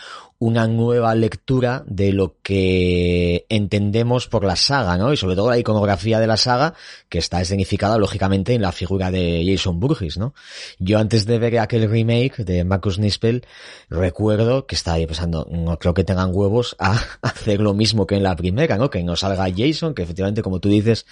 una 0.43 0.66
nueva 0.66 1.14
lectura 1.14 1.84
de 1.86 2.12
lo 2.12 2.34
que 2.43 3.47
entendemos 3.49 4.26
por 4.26 4.43
la 4.43 4.57
saga, 4.57 4.99
¿no? 4.99 5.12
Y 5.12 5.16
sobre 5.16 5.36
todo 5.36 5.49
la 5.49 5.57
iconografía 5.57 6.18
de 6.18 6.26
la 6.26 6.36
saga, 6.36 6.74
que 7.09 7.18
está 7.18 7.40
escenificada 7.40 7.97
lógicamente 7.97 8.53
en 8.53 8.62
la 8.62 8.72
figura 8.72 9.12
de 9.12 9.45
Jason 9.47 9.78
Burgess, 9.78 10.18
¿no? 10.18 10.34
Yo 10.80 10.99
antes 10.99 11.26
de 11.26 11.38
ver 11.38 11.61
aquel 11.61 11.88
remake 11.88 12.38
de 12.38 12.64
Marcus 12.64 12.99
Nispel, 12.99 13.47
recuerdo 13.88 14.66
que 14.66 14.74
estaba 14.74 14.97
pensando, 15.07 15.47
no 15.49 15.78
creo 15.78 15.95
que 15.95 16.03
tengan 16.03 16.30
huevos 16.32 16.74
a 16.80 17.01
hacer 17.22 17.61
lo 17.61 17.72
mismo 17.72 18.09
que 18.09 18.16
en 18.16 18.24
la 18.24 18.34
primera, 18.34 18.76
¿no? 18.76 18.90
Que 18.90 19.05
no 19.05 19.14
salga 19.14 19.47
Jason, 19.57 19.95
que 19.95 20.03
efectivamente, 20.03 20.43
como 20.43 20.59
tú 20.59 20.68
dices, 20.68 21.07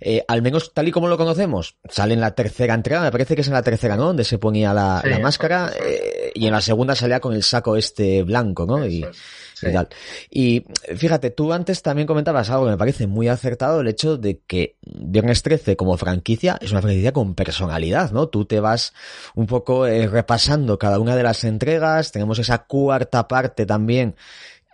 eh, 0.00 0.24
al 0.26 0.42
menos 0.42 0.74
tal 0.74 0.88
y 0.88 0.90
como 0.90 1.06
lo 1.06 1.16
conocemos, 1.16 1.76
sale 1.88 2.14
en 2.14 2.20
la 2.20 2.34
tercera 2.34 2.74
entrega, 2.74 3.02
me 3.02 3.12
parece 3.12 3.36
que 3.36 3.42
es 3.42 3.46
en 3.46 3.54
la 3.54 3.62
tercera, 3.62 3.96
¿no? 3.96 4.06
Donde 4.06 4.24
se 4.24 4.38
ponía 4.38 4.74
la, 4.74 5.04
máscara, 5.22 5.70
eh, 5.80 6.11
y 6.34 6.46
en 6.46 6.52
la 6.52 6.60
segunda 6.60 6.94
salía 6.94 7.20
con 7.20 7.34
el 7.34 7.42
saco 7.42 7.76
este 7.76 8.22
blanco, 8.22 8.66
¿no? 8.66 8.86
Y, 8.86 9.04
tal. 9.60 9.88
Y 10.30 10.64
fíjate, 10.96 11.30
tú 11.30 11.52
antes 11.52 11.82
también 11.82 12.06
comentabas 12.06 12.50
algo 12.50 12.64
que 12.64 12.72
me 12.72 12.76
parece 12.76 13.06
muy 13.06 13.28
acertado, 13.28 13.80
el 13.80 13.88
hecho 13.88 14.16
de 14.16 14.40
que 14.40 14.76
Viernes 14.82 15.42
13 15.42 15.76
como 15.76 15.96
franquicia 15.96 16.58
es 16.60 16.72
una 16.72 16.82
franquicia 16.82 17.12
con 17.12 17.34
personalidad, 17.34 18.10
¿no? 18.10 18.28
Tú 18.28 18.44
te 18.44 18.58
vas 18.60 18.92
un 19.34 19.46
poco 19.46 19.86
eh, 19.86 20.08
repasando 20.08 20.78
cada 20.78 20.98
una 20.98 21.14
de 21.14 21.22
las 21.22 21.44
entregas, 21.44 22.10
tenemos 22.10 22.38
esa 22.38 22.64
cuarta 22.64 23.28
parte 23.28 23.64
también 23.64 24.16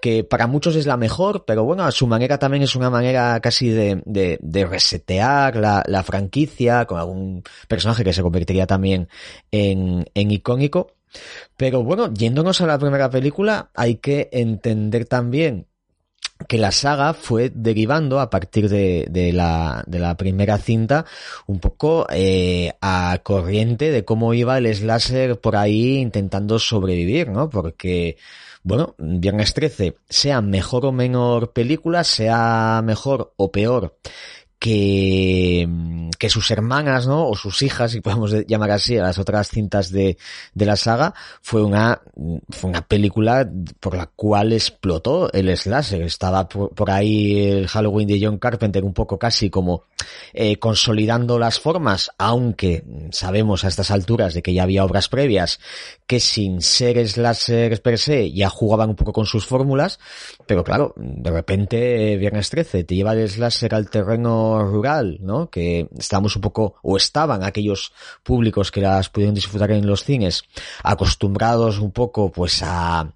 que 0.00 0.24
para 0.24 0.46
muchos 0.46 0.76
es 0.76 0.86
la 0.86 0.96
mejor, 0.96 1.44
pero 1.44 1.64
bueno, 1.64 1.84
a 1.84 1.90
su 1.90 2.06
manera 2.06 2.38
también 2.38 2.62
es 2.62 2.76
una 2.76 2.90
manera 2.90 3.40
casi 3.40 3.68
de, 3.68 4.02
de, 4.04 4.38
de 4.40 4.66
resetear 4.66 5.56
la, 5.56 5.82
la, 5.86 6.02
franquicia 6.02 6.84
con 6.84 6.98
algún 6.98 7.42
personaje 7.66 8.04
que 8.04 8.12
se 8.12 8.22
convertiría 8.22 8.66
también 8.66 9.09
en, 9.50 10.09
en 10.14 10.30
icónico. 10.30 10.92
Pero 11.56 11.82
bueno, 11.82 12.12
yéndonos 12.12 12.61
a 12.61 12.66
la 12.66 12.78
primera 12.78 13.11
película, 13.11 13.70
hay 13.74 13.96
que 13.96 14.28
entender 14.32 15.06
también 15.06 15.66
que 16.46 16.59
la 16.59 16.70
saga 16.70 17.14
fue 17.14 17.50
derivando 17.52 18.20
a 18.20 18.30
partir 18.30 18.68
de, 18.68 19.32
la, 19.32 19.82
de 19.86 19.98
la 19.98 20.16
primera 20.16 20.59
cinta 20.59 21.04
un 21.46 21.59
poco 21.59 22.06
eh, 22.11 22.72
a 22.80 23.18
corriente 23.22 23.90
de 23.90 24.04
cómo 24.04 24.34
iba 24.34 24.59
el 24.59 24.72
slasher 24.72 25.40
por 25.40 25.56
ahí 25.56 25.96
intentando 25.96 26.59
sobrevivir, 26.59 27.28
¿no? 27.28 27.50
Porque, 27.50 28.18
bueno, 28.62 28.94
Viernes 28.98 29.52
13, 29.52 29.96
sea 30.09 30.40
mejor 30.40 30.86
o 30.86 30.92
menor 30.92 31.52
película, 31.52 32.04
sea 32.04 32.82
mejor 32.84 33.32
o 33.36 33.50
peor 33.50 33.96
que, 34.59 35.68
que 36.18 36.28
sus 36.28 36.50
hermanas, 36.50 37.06
¿no? 37.06 37.28
O 37.28 37.36
sus 37.36 37.62
hijas, 37.62 37.92
si 37.92 38.00
podemos 38.00 38.34
llamar 38.46 38.72
así, 38.72 38.96
a 38.96 39.02
las 39.02 39.18
otras 39.18 39.48
cintas 39.48 39.90
de, 39.90 40.18
de 40.54 40.66
la 40.66 40.76
saga, 40.76 41.14
fue 41.42 41.62
una, 41.62 42.00
fue 42.48 42.70
una 42.70 42.82
película 42.82 43.48
por 43.78 43.96
la 43.96 44.06
cual 44.06 44.52
explotó 44.52 45.32
el 45.32 45.56
slasher. 45.56 46.02
Estaba 46.02 46.48
por, 46.48 46.90
ahí 46.90 47.48
el 47.48 47.68
Halloween 47.68 48.09
de 48.09 48.20
John 48.20 48.38
Carpenter 48.38 48.84
un 48.84 48.94
poco 48.94 49.18
casi 49.18 49.48
como 49.48 49.84
eh, 50.32 50.56
consolidando 50.59 51.38
las 51.38 51.61
formas, 51.61 52.11
aunque 52.18 52.84
sabemos 53.12 53.64
a 53.64 53.68
estas 53.68 53.90
alturas 53.90 54.34
de 54.34 54.42
que 54.42 54.54
ya 54.54 54.64
había 54.64 54.84
obras 54.84 55.09
previas 55.09 55.61
que 56.06 56.20
sin 56.20 56.62
ser 56.62 57.06
slasher 57.06 57.80
per 57.82 57.98
se 57.98 58.32
ya 58.32 58.48
jugaban 58.48 58.90
un 58.90 58.96
poco 58.96 59.12
con 59.12 59.26
sus 59.26 59.46
fórmulas, 59.46 60.00
pero 60.49 60.64
claro, 60.64 60.94
de 60.96 61.30
repente 61.30 62.16
Viernes 62.16 62.49
13 62.49 62.82
te 62.84 62.94
lleva 62.94 63.12
el 63.12 63.28
slasher 63.28 63.74
al 63.74 63.90
terreno 63.90 64.64
rural, 64.64 65.18
¿no? 65.20 65.51
Que 65.51 65.88
estamos 65.99 66.34
un 66.36 66.42
poco, 66.42 66.76
o 66.82 66.96
estaban 66.96 67.44
aquellos 67.44 67.92
públicos 68.22 68.72
que 68.72 68.80
las 68.80 69.11
pudieron 69.11 69.34
disfrutar 69.34 69.70
en 69.72 69.86
los 69.86 70.05
cines, 70.05 70.44
acostumbrados 70.82 71.78
un 71.78 71.92
poco, 71.92 72.32
pues, 72.32 72.62
a, 72.64 73.12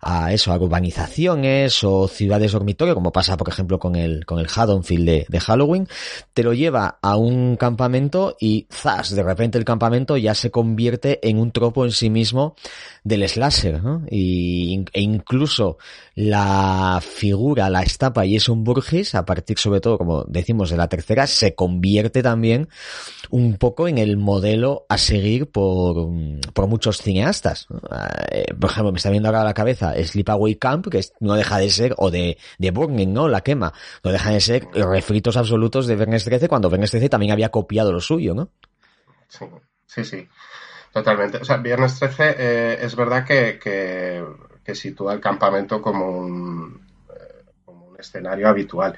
a 0.00 0.32
eso, 0.32 0.52
a 0.52 0.58
urbanizaciones 0.58 1.82
o 1.84 2.08
ciudades 2.08 2.52
dormitorio, 2.52 2.94
como 2.94 3.12
pasa, 3.12 3.36
por 3.36 3.48
ejemplo, 3.48 3.78
con 3.78 3.96
el, 3.96 4.24
con 4.26 4.38
el 4.38 4.48
Haddonfield 4.54 5.26
de, 5.28 5.40
Halloween, 5.40 5.88
te 6.32 6.42
lo 6.42 6.52
lleva 6.54 6.98
a 7.02 7.16
un 7.16 7.56
campamento 7.56 8.36
y, 8.40 8.66
zas, 8.70 9.14
de 9.14 9.22
repente 9.22 9.58
el 9.58 9.64
campamento 9.64 10.16
ya 10.16 10.34
se 10.34 10.50
convierte 10.50 11.26
en 11.28 11.38
un 11.38 11.50
tropo 11.50 11.84
en 11.84 11.92
sí 11.92 12.10
mismo 12.10 12.54
del 13.02 13.28
slasher, 13.28 13.82
¿no? 13.82 14.02
Y, 14.10 14.84
e 14.92 15.02
incluso 15.02 15.78
la 16.14 17.00
figura, 17.02 17.68
la 17.68 17.82
estapa 17.82 18.24
y 18.24 18.36
es 18.36 18.48
un 18.48 18.64
Burgess, 18.64 19.14
a 19.14 19.24
partir 19.24 19.58
sobre 19.58 19.80
todo, 19.80 19.98
como 19.98 20.24
decimos, 20.24 20.70
de 20.70 20.76
la 20.76 20.88
tercera, 20.88 21.26
se 21.26 21.54
convierte 21.54 22.22
también 22.22 22.68
un 23.30 23.56
poco 23.56 23.88
en 23.88 23.98
el 23.98 24.16
modelo 24.16 24.86
a 24.88 24.98
seguir 24.98 25.50
por, 25.50 26.08
por 26.52 26.66
muchos 26.66 26.98
cineastas. 26.98 27.66
Eh, 28.30 28.46
por 28.58 28.70
ejemplo, 28.70 28.92
me 28.92 28.98
está 28.98 29.10
viendo 29.10 29.28
ahora 29.28 29.44
la 29.44 29.53
cabeza 29.54 29.94
Sleepaway 30.02 30.56
Camp, 30.56 30.88
que 30.88 31.00
no 31.20 31.34
deja 31.34 31.58
de 31.58 31.70
ser, 31.70 31.94
o 31.98 32.10
de, 32.10 32.38
de 32.58 32.70
Burning, 32.70 33.12
¿no? 33.12 33.28
La 33.28 33.42
quema. 33.42 33.72
No 34.02 34.12
deja 34.12 34.30
de 34.30 34.40
ser 34.40 34.66
refritos 34.74 35.36
absolutos 35.36 35.86
de 35.86 35.96
Viernes 35.96 36.24
13 36.24 36.48
cuando 36.48 36.68
Viernes 36.68 36.90
13 36.90 37.08
también 37.08 37.32
había 37.32 37.50
copiado 37.50 37.92
lo 37.92 38.00
suyo, 38.00 38.34
¿no? 38.34 38.50
Sí, 39.28 39.46
sí, 39.86 40.04
sí. 40.04 40.28
Totalmente. 40.92 41.38
O 41.38 41.44
sea, 41.44 41.56
Viernes 41.56 41.98
13 41.98 42.34
eh, 42.38 42.78
es 42.82 42.94
verdad 42.94 43.24
que, 43.24 43.58
que, 43.58 44.24
que, 44.64 44.74
sitúa 44.74 45.12
el 45.12 45.20
campamento 45.20 45.82
como 45.82 46.08
un, 46.10 46.86
eh, 47.10 47.44
como 47.64 47.86
un 47.86 47.98
escenario 47.98 48.48
habitual 48.48 48.96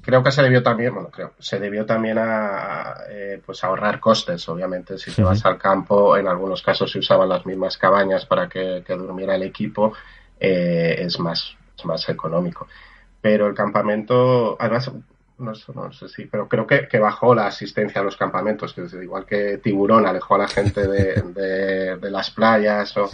creo 0.00 0.22
que 0.22 0.32
se 0.32 0.42
debió 0.42 0.62
también, 0.62 0.94
bueno, 0.94 1.10
creo, 1.10 1.34
se 1.38 1.58
debió 1.58 1.86
también 1.86 2.18
a, 2.18 2.94
eh, 3.08 3.40
pues 3.44 3.62
ahorrar 3.64 4.00
costes, 4.00 4.48
obviamente. 4.48 4.98
Si 4.98 5.10
te 5.10 5.22
vas 5.22 5.44
al 5.44 5.58
campo, 5.58 6.16
en 6.16 6.28
algunos 6.28 6.62
casos 6.62 6.90
se 6.90 6.98
usaban 6.98 7.28
las 7.28 7.46
mismas 7.46 7.76
cabañas 7.78 8.26
para 8.26 8.48
que, 8.48 8.82
durmiera 8.88 9.34
el 9.34 9.42
equipo, 9.42 9.92
eh, 10.38 10.96
es 10.98 11.18
más, 11.20 11.56
es 11.76 11.84
más 11.84 12.08
económico. 12.08 12.66
Pero 13.20 13.46
el 13.46 13.54
campamento, 13.54 14.56
además, 14.58 14.90
no, 15.38 15.54
sé 15.92 16.08
si, 16.08 16.26
pero 16.26 16.48
creo 16.48 16.66
que, 16.66 16.88
que, 16.88 16.98
bajó 16.98 17.34
la 17.34 17.46
asistencia 17.46 18.00
a 18.00 18.04
los 18.04 18.16
campamentos, 18.16 18.74
que 18.74 18.82
igual 19.02 19.24
que 19.24 19.58
Tiburón 19.58 20.06
alejó 20.06 20.34
a 20.34 20.38
la 20.38 20.48
gente 20.48 20.86
de, 20.86 21.96
de, 21.98 22.10
las 22.10 22.30
playas 22.30 22.96
o 22.96 23.08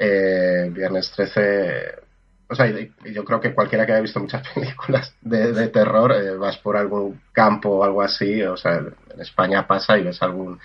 Eh, 0.00 0.70
Viernes 0.72 1.10
13 1.10 2.07
o 2.50 2.54
sea, 2.54 2.66
yo 3.04 3.24
creo 3.24 3.40
que 3.40 3.54
cualquiera 3.54 3.84
que 3.84 3.92
haya 3.92 4.00
visto 4.00 4.20
muchas 4.20 4.46
películas 4.54 5.14
de, 5.20 5.68
terror, 5.68 6.12
eh, 6.12 6.36
vas 6.36 6.56
por 6.58 6.76
algún 6.76 7.20
campo 7.32 7.70
o 7.70 7.84
algo 7.84 8.02
así, 8.02 8.42
o 8.42 8.56
sea, 8.56 8.76
en 8.76 9.20
España 9.20 9.66
pasa 9.66 9.98
y 9.98 10.04
ves 10.04 10.22
algún 10.22 10.58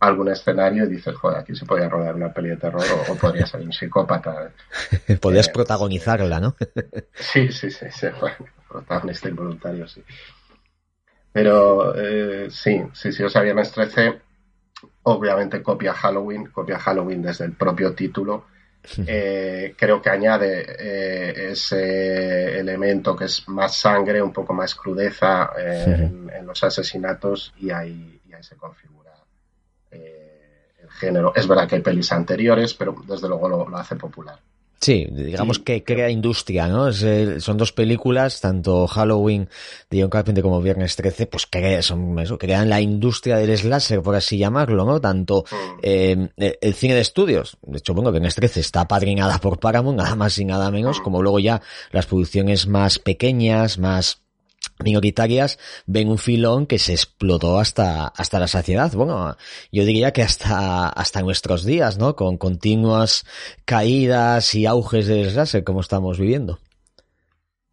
algún 0.00 0.30
escenario 0.30 0.84
y 0.84 0.88
dices, 0.88 1.14
joder, 1.14 1.40
aquí 1.40 1.54
se 1.54 1.66
podría 1.66 1.90
rodar 1.90 2.14
una 2.14 2.32
peli 2.32 2.48
de 2.48 2.56
terror 2.56 2.82
o, 3.06 3.14
podría 3.16 3.46
ser 3.46 3.60
un 3.60 3.70
psicópata. 3.72 4.50
Podrías 5.20 5.48
eh, 5.48 5.52
protagonizarla, 5.52 6.40
¿no? 6.40 6.56
sí, 7.14 7.52
sí, 7.52 7.70
sí, 7.70 7.84
sí 7.90 8.06
bueno, 8.18 8.36
protagonista 8.66 9.28
involuntario, 9.28 9.86
sí. 9.86 10.02
Pero 11.32 11.94
eh, 11.94 12.48
sí, 12.50 12.82
sí, 12.94 13.12
sí, 13.12 13.22
o 13.22 13.28
sea, 13.28 13.42
Viernes 13.42 13.70
13 13.72 14.20
obviamente 15.02 15.62
copia 15.62 15.92
Halloween, 15.92 16.46
copia 16.46 16.78
Halloween 16.78 17.20
desde 17.20 17.44
el 17.44 17.52
propio 17.52 17.94
título. 17.94 18.46
Eh, 19.06 19.74
creo 19.76 20.00
que 20.00 20.10
añade 20.10 20.64
eh, 20.78 21.50
ese 21.52 22.58
elemento 22.58 23.14
que 23.14 23.26
es 23.26 23.48
más 23.48 23.76
sangre, 23.76 24.22
un 24.22 24.32
poco 24.32 24.54
más 24.54 24.74
crudeza 24.74 25.50
en, 25.56 26.46
los 26.46 26.64
asesinatos 26.64 27.52
y 27.58 27.70
ahí, 27.70 28.20
y 28.28 28.32
ahí 28.32 28.42
se 28.42 28.56
configura 28.56 29.12
el 29.90 30.90
género. 30.90 31.32
Es 31.34 31.46
verdad 31.46 31.68
que 31.68 31.76
hay 31.76 31.82
pelis 31.82 32.10
anteriores, 32.10 32.74
pero 32.74 32.96
desde 33.06 33.28
luego 33.28 33.48
lo 33.48 33.76
hace 33.76 33.96
popular. 33.96 34.40
Sí, 34.80 35.06
digamos 35.10 35.58
que 35.58 35.84
crea 35.84 36.08
industria, 36.08 36.66
¿no? 36.66 36.90
son 36.90 37.58
dos 37.58 37.70
películas, 37.70 38.40
tanto 38.40 38.86
Halloween 38.86 39.46
de 39.90 40.00
John 40.00 40.08
Carpenter 40.08 40.42
como 40.42 40.62
Viernes 40.62 40.96
13, 40.96 41.26
pues 41.26 41.46
crea, 41.46 41.82
son 41.82 42.18
eso, 42.18 42.38
crean 42.38 42.70
la 42.70 42.80
industria 42.80 43.36
del 43.36 43.56
slasher, 43.58 44.00
por 44.00 44.14
así 44.14 44.38
llamarlo, 44.38 44.86
¿no? 44.86 44.98
Tanto 44.98 45.44
mm. 45.50 45.54
eh, 45.82 46.28
el 46.62 46.74
cine 46.74 46.94
de 46.94 47.02
estudios, 47.02 47.58
de 47.60 47.76
hecho, 47.76 47.92
bueno, 47.92 48.10
Viernes 48.10 48.34
13 48.34 48.60
está 48.60 48.88
padrinada 48.88 49.38
por 49.38 49.60
Paramount, 49.60 49.98
nada 49.98 50.16
más 50.16 50.38
y 50.38 50.46
nada 50.46 50.70
menos, 50.70 51.00
mm. 51.00 51.02
como 51.02 51.20
luego 51.20 51.40
ya 51.40 51.60
las 51.92 52.06
producciones 52.06 52.66
más 52.66 52.98
pequeñas, 52.98 53.76
más 53.76 54.22
minoritarias 54.82 55.58
ven 55.86 56.08
un 56.08 56.18
filón 56.18 56.66
que 56.66 56.78
se 56.78 56.92
explotó 56.92 57.58
hasta, 57.58 58.08
hasta 58.08 58.38
la 58.38 58.48
saciedad. 58.48 58.92
Bueno, 58.92 59.36
yo 59.72 59.84
diría 59.84 60.12
que 60.12 60.22
hasta, 60.22 60.88
hasta 60.88 61.22
nuestros 61.22 61.64
días, 61.64 61.98
¿no? 61.98 62.16
Con 62.16 62.38
continuas 62.38 63.24
caídas 63.64 64.54
y 64.54 64.66
auges 64.66 65.06
del 65.06 65.34
láser 65.34 65.64
como 65.64 65.80
estamos 65.80 66.18
viviendo. 66.18 66.58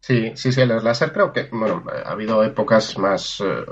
Sí, 0.00 0.32
sí, 0.36 0.52
sí, 0.52 0.60
el 0.60 0.68
láser 0.82 1.12
creo 1.12 1.32
que, 1.32 1.48
bueno, 1.52 1.84
ha 2.04 2.12
habido 2.12 2.42
épocas 2.44 2.96
más 2.98 3.40
eh, 3.40 3.64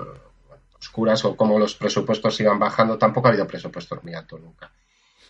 oscuras 0.78 1.24
o 1.24 1.36
como 1.36 1.58
los 1.58 1.74
presupuestos 1.74 2.38
iban 2.40 2.58
bajando, 2.58 2.98
tampoco 2.98 3.28
ha 3.28 3.30
habido 3.30 3.46
presupuesto 3.46 3.98
muy 4.02 4.14
alto 4.14 4.38
nunca. 4.38 4.70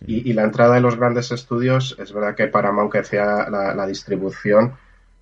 Y, 0.05 0.33
la 0.33 0.43
entrada 0.43 0.75
de 0.75 0.81
los 0.81 0.95
grandes 0.95 1.31
estudios, 1.31 1.95
es 1.97 2.13
verdad 2.13 2.35
que 2.35 2.45
Paramount 2.47 2.91
que 2.91 2.99
hacía 2.99 3.49
la 3.49 3.87
distribución, 3.87 4.77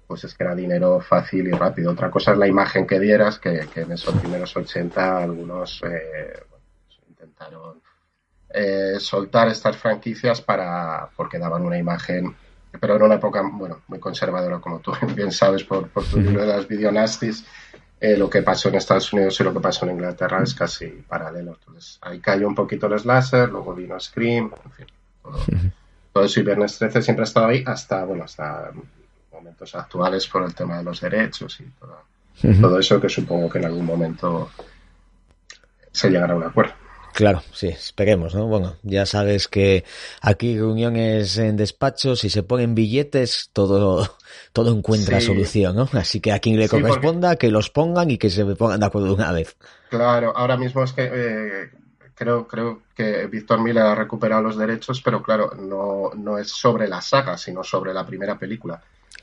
pues 0.07 0.23
es 0.23 0.33
que 0.33 0.43
era 0.43 0.55
dinero 0.55 0.99
fácil 0.99 1.47
y 1.47 1.51
rápido. 1.51 1.91
Otra 1.91 2.11
cosa 2.11 2.31
es 2.31 2.37
la 2.37 2.47
imagen 2.47 2.85
que 2.85 2.99
dieras, 2.99 3.39
que, 3.39 3.67
en 3.75 3.91
esos 3.91 4.15
primeros 4.15 4.55
80 4.55 5.23
algunos 5.23 5.81
eh, 5.83 6.43
intentaron 7.09 7.81
eh, 8.49 8.95
soltar 8.99 9.47
estas 9.47 9.75
franquicias 9.77 10.41
para 10.41 11.09
porque 11.15 11.39
daban 11.39 11.63
una 11.63 11.77
imagen, 11.77 12.35
pero 12.79 12.95
era 12.95 13.05
una 13.05 13.15
época 13.15 13.41
bueno 13.51 13.81
muy 13.87 13.99
conservadora, 13.99 14.59
como 14.59 14.79
tú 14.79 14.91
bien 15.15 15.31
sabes 15.31 15.63
por, 15.63 15.89
por 15.89 16.05
tu 16.05 16.19
libro 16.19 16.41
de 16.41 16.47
las 16.47 16.67
videonastis. 16.67 17.45
Eh, 17.99 18.17
lo 18.17 18.29
que 18.29 18.41
pasó 18.41 18.69
en 18.69 18.75
Estados 18.75 19.11
Unidos 19.13 19.39
y 19.39 19.43
lo 19.43 19.53
que 19.53 19.61
pasó 19.61 19.85
en 19.85 19.93
Inglaterra 19.93 20.43
es 20.43 20.53
casi 20.53 20.87
paralelo. 20.87 21.53
Entonces 21.53 21.97
ahí 22.01 22.19
cayó 22.19 22.47
un 22.47 22.53
poquito 22.53 22.87
el 22.87 22.99
slasher, 22.99 23.49
luego 23.49 23.73
vino 23.73 23.99
Scream, 23.99 24.51
en 24.63 24.71
fin, 24.71 24.85
todo, 25.23 25.39
todo 26.11 26.23
eso 26.25 26.39
y 26.39 26.43
Viernes 26.43 26.77
13 26.77 27.01
siempre 27.01 27.23
ha 27.23 27.25
estado 27.27 27.47
ahí 27.47 27.63
hasta, 27.65 28.03
bueno, 28.03 28.25
hasta 28.25 28.71
momentos 29.35 29.75
actuales 29.75 30.27
por 30.27 30.43
el 30.43 30.55
tema 30.55 30.77
de 30.77 30.83
los 30.83 31.01
derechos 31.01 31.59
y 31.59 31.65
todo, 32.61 32.79
eso 32.79 32.99
que 32.99 33.09
supongo 33.09 33.49
que 33.49 33.59
en 33.59 33.65
algún 33.65 33.85
momento 33.85 34.49
se 35.91 36.09
llegará 36.09 36.33
a 36.33 36.37
un 36.37 36.43
acuerdo. 36.43 36.73
Claro, 37.13 37.41
sí, 37.53 37.67
esperemos, 37.67 38.35
¿no? 38.35 38.45
Bueno, 38.45 38.75
ya 38.83 39.05
sabes 39.05 39.47
que 39.47 39.85
aquí 40.21 40.57
reuniones 40.57 41.37
en 41.37 41.55
despachos, 41.55 42.19
si 42.19 42.29
se 42.29 42.43
ponen 42.43 42.75
billetes, 42.75 43.51
todo, 43.53 44.17
todo 44.51 44.75
encuentra 44.75 45.21
solución, 45.21 45.77
¿no? 45.77 45.87
Así 45.93 46.19
que 46.19 46.33
a 46.33 46.39
quien 46.39 46.59
le 46.59 46.67
corresponda, 46.67 47.37
que 47.37 47.51
los 47.51 47.69
pongan 47.69 48.11
y 48.11 48.17
que 48.17 48.29
se 48.29 48.45
pongan 48.57 48.81
de 48.81 48.85
acuerdo 48.85 49.13
una 49.13 49.31
vez. 49.31 49.55
Claro, 49.89 50.35
ahora 50.35 50.57
mismo 50.57 50.83
es 50.83 50.91
que 50.91 51.09
eh, 51.09 51.69
creo, 52.15 52.47
creo 52.47 52.81
que 52.93 53.27
Víctor 53.27 53.61
Miller 53.61 53.83
ha 53.83 53.95
recuperado 53.95 54.41
los 54.41 54.57
derechos, 54.57 55.01
pero 55.01 55.21
claro, 55.21 55.51
no, 55.57 56.11
no 56.15 56.37
es 56.37 56.49
sobre 56.49 56.87
la 56.87 56.99
saga, 56.99 57.37
sino 57.37 57.63
sobre 57.63 57.93
la 57.93 58.05
primera 58.05 58.37
película. 58.37 58.81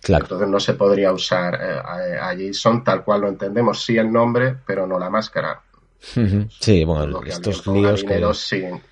Entonces 0.09 0.49
no 0.49 0.59
se 0.59 0.75
podría 0.75 1.13
usar 1.13 1.55
eh, 1.55 2.19
a, 2.19 2.35
Jason 2.37 2.83
tal 2.83 3.05
cual 3.05 3.23
lo 3.23 3.29
entendemos, 3.29 3.85
sí 3.85 3.97
el 3.97 4.13
nombre, 4.13 4.57
pero 4.67 4.87
no 4.87 4.99
la 4.99 5.11
máscara. 5.11 5.61
Sí, 6.01 6.85
bueno, 6.85 7.21
estos 7.25 7.67
líos 7.69 8.03
que... 8.03 8.35
Sin, 8.35 8.83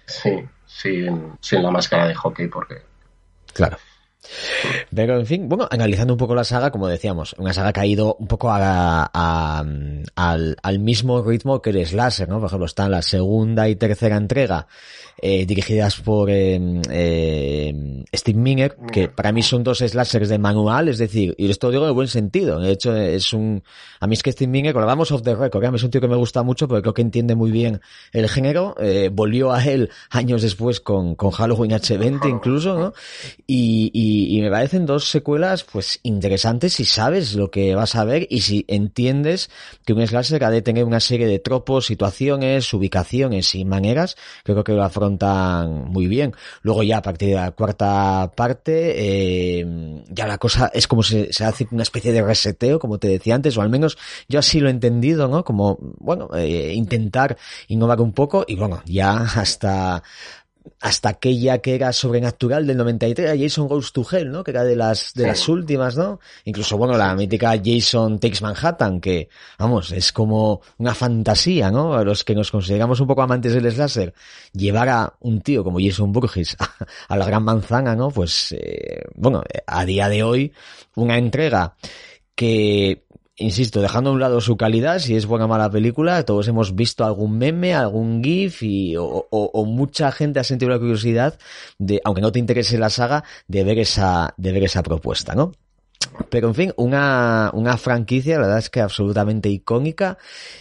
sin, 0.64 1.32
sin, 1.40 1.62
la 1.62 1.70
máscara 1.70 2.07
de 2.07 2.14
hockey, 2.14 2.46
porque... 2.46 2.82
Claro. 3.53 3.78
Pero 4.95 5.18
en 5.18 5.27
fin, 5.27 5.49
bueno, 5.49 5.66
analizando 5.71 6.14
un 6.14 6.18
poco 6.18 6.35
la 6.35 6.45
saga, 6.45 6.71
como 6.71 6.89
decíamos, 6.89 7.35
una 7.39 7.53
saga 7.53 7.73
que 7.73 7.81
ha 7.81 7.87
ido 7.87 8.16
un 8.18 8.27
poco 8.27 8.51
a, 8.51 9.05
al, 9.05 10.57
al, 10.62 10.79
mismo 10.79 11.23
ritmo 11.23 11.62
que 11.62 11.71
el 11.71 11.87
Slasher, 11.87 12.29
¿no? 12.29 12.39
Por 12.39 12.47
ejemplo, 12.47 12.66
está 12.66 12.85
en 12.85 12.91
la 12.93 13.03
segunda 13.03 13.68
y 13.68 13.77
tercera 13.77 14.16
entrega 14.16 14.66
eh, 15.23 15.45
dirigidas 15.45 16.01
por 16.01 16.31
em, 16.31 16.81
eh, 16.91 18.05
Steve 18.14 18.39
Miner, 18.39 18.77
que 18.91 19.09
para 19.09 19.33
mí 19.33 19.43
son 19.43 19.62
dos 19.62 19.79
slashers 19.79 20.31
de 20.31 20.39
manual, 20.39 20.89
es 20.89 20.97
decir, 20.97 21.35
y 21.37 21.51
esto 21.51 21.71
digo 21.71 21.87
en 21.87 21.95
buen 21.95 22.09
sentido. 22.09 22.59
De 22.59 22.73
hecho, 22.73 22.97
es 22.97 23.35
un, 23.35 23.62
a 24.01 24.07
mí 24.07 24.14
es 24.14 24.23
que 24.23 24.33
Steve 24.33 24.51
Miner, 24.51 24.73
cuando 24.73 24.85
hablamos 24.85 25.12
of 25.12 25.23
the 25.23 25.35
record, 25.35 25.75
es 25.75 25.83
un 25.83 25.91
tío 25.91 26.01
que 26.01 26.09
me 26.09 26.16
gusta 26.16 26.43
mucho 26.43 26.66
porque 26.68 26.81
creo 26.81 26.95
que 26.95 27.03
entiende 27.03 27.35
muy 27.35 27.51
bien 27.51 27.83
el 28.12 28.31
género, 28.31 28.75
eh, 28.81 29.11
volvió 29.12 29.53
a 29.53 29.62
él 29.62 29.91
años 30.09 30.41
después 30.41 30.81
con, 30.81 31.14
con 31.16 31.31
Halloween 31.33 31.73
H20 31.73 32.29
incluso, 32.31 32.79
¿no? 32.79 32.95
Y, 33.47 33.91
y, 33.93 34.10
y 34.11 34.41
me 34.43 34.51
parecen 34.51 34.87
dos 34.87 35.09
secuelas, 35.09 35.65
pues, 35.65 36.01
interesantes 36.03 36.75
si 36.75 36.85
sabes 36.85 37.35
lo 37.35 37.51
que 37.51 37.75
vas 37.75 37.95
a 37.95 38.05
ver 38.05 38.27
y 38.31 38.41
si 38.41 38.65
entiendes 38.69 39.51
que 39.85 39.93
un 39.93 40.07
slasher 40.07 40.45
ha 40.45 40.51
de 40.51 40.63
tener 40.63 40.85
una 40.85 41.01
serie 41.01 41.27
de 41.27 41.39
tropos, 41.39 41.87
situaciones, 41.87 42.73
ubicaciones 42.75 43.55
y 43.55 43.65
maneras, 43.65 44.17
creo 44.45 44.65
que 44.65 44.73
lo 44.73 44.83
afronta 44.83 45.21
tan 45.21 45.85
muy 45.91 46.07
bien. 46.07 46.35
Luego 46.63 46.83
ya 46.83 46.99
a 46.99 47.03
partir 47.03 47.31
de 47.31 47.35
la 47.35 47.51
cuarta 47.53 48.33
parte, 48.35 48.95
eh, 48.97 50.03
ya 50.09 50.27
la 50.27 50.39
cosa 50.39 50.71
es 50.73 50.87
como 50.87 51.03
se, 51.03 51.33
se, 51.33 51.45
hace 51.45 51.69
una 51.71 51.83
especie 51.83 52.13
de 52.13 52.23
reseteo, 52.23 52.79
como 52.79 52.99
te 52.99 53.09
decía 53.09 53.35
antes, 53.35 53.57
o 53.57 53.63
al 53.63 53.69
menos 53.69 53.99
yo 54.29 54.39
así 54.39 54.61
lo 54.61 54.69
he 54.69 54.71
entendido, 54.71 55.29
¿no? 55.29 55.45
Como, 55.45 55.79
bueno, 55.99 56.31
eh, 56.35 56.73
intentar 56.75 57.37
innovar 57.69 58.01
un 58.01 58.13
poco 58.13 58.45
y 58.47 58.57
bueno, 58.57 58.83
ya 58.87 59.19
hasta 59.37 60.03
hasta 60.81 61.11
aquella 61.11 61.59
que 61.59 61.75
era 61.75 61.93
sobrenatural 61.93 62.67
del 62.67 62.77
93, 62.79 63.39
Jason 63.39 63.69
Goes 63.69 63.93
to 63.93 64.07
Hell, 64.11 64.31
¿no? 64.31 64.43
Que 64.43 64.51
era 64.51 64.65
de 64.65 64.77
las, 64.77 65.13
de 65.15 65.27
las 65.27 65.47
últimas, 65.49 65.97
¿no? 65.97 66.21
Incluso, 66.45 66.79
bueno, 66.79 66.97
la 66.97 67.15
mítica 67.15 67.61
Jason 67.63 68.19
Takes 68.19 68.41
Manhattan, 68.41 69.01
que, 69.01 69.29
vamos, 69.59 69.93
es 69.93 70.13
como 70.13 70.63
una 70.79 70.95
fantasía, 70.95 71.71
¿no? 71.71 71.95
A 71.95 72.05
los 72.05 72.25
que 72.25 72.35
nos 72.35 72.51
consideramos 72.51 73.01
un 73.01 73.07
poco 73.07 73.23
amantes 73.23 73.53
del 73.53 73.71
slasher, 73.71 74.15
llevar 74.53 74.89
a 74.89 75.15
un 75.21 75.43
tío 75.43 75.63
como 75.63 75.79
Jason 75.81 76.13
Burgess 76.13 76.57
a, 77.09 77.17
la 77.17 77.27
gran 77.27 77.45
manzana, 77.45 77.95
¿no? 77.95 78.11
Pues, 78.11 78.53
eh, 78.53 79.03
bueno, 79.15 79.43
a 79.67 79.85
día 79.85 80.09
de 80.09 80.23
hoy, 80.23 80.53
una 80.95 81.19
entrega 81.19 81.75
que 82.35 83.05
insisto, 83.41 83.80
dejando 83.80 84.11
a 84.11 84.12
un 84.12 84.20
lado 84.20 84.41
su 84.41 84.57
calidad, 84.57 84.99
si 85.01 85.16
es 85.16 85.26
buena 85.26 85.47
o 85.47 85.49
mala 85.49 85.70
película, 85.70 86.24
todos 86.24 86.47
hemos 86.49 86.74
visto 86.74 87.05
algún 87.05 87.38
meme, 87.38 87.74
algún 87.74 88.22
GIF 88.22 88.62
y, 88.62 88.95
o, 88.97 89.64
mucha 89.66 90.12
gente 90.12 90.38
ha 90.38 90.45
sentido 90.45 90.70
la 90.70 90.78
curiosidad 90.78 91.38
de, 91.78 92.01
aunque 92.05 92.20
no 92.20 92.32
te 92.32 92.38
interese 92.38 92.78
la 92.78 92.91
saga, 92.91 93.24
de 93.49 93.64
ver 93.64 93.78
esa, 93.78 94.34
de 94.36 94.53
ver 94.53 94.64
esa 94.64 94.82
propuesta, 94.82 95.34
¿no? 95.34 95.53
Pero 96.28 96.49
en 96.49 96.55
fin, 96.55 96.72
una, 96.76 97.51
una 97.55 97.76
franquicia, 97.76 98.36
la 98.36 98.43
verdad 98.43 98.59
es 98.59 98.70
que 98.70 98.80
absolutamente 98.80 99.49
icónica 99.49 100.18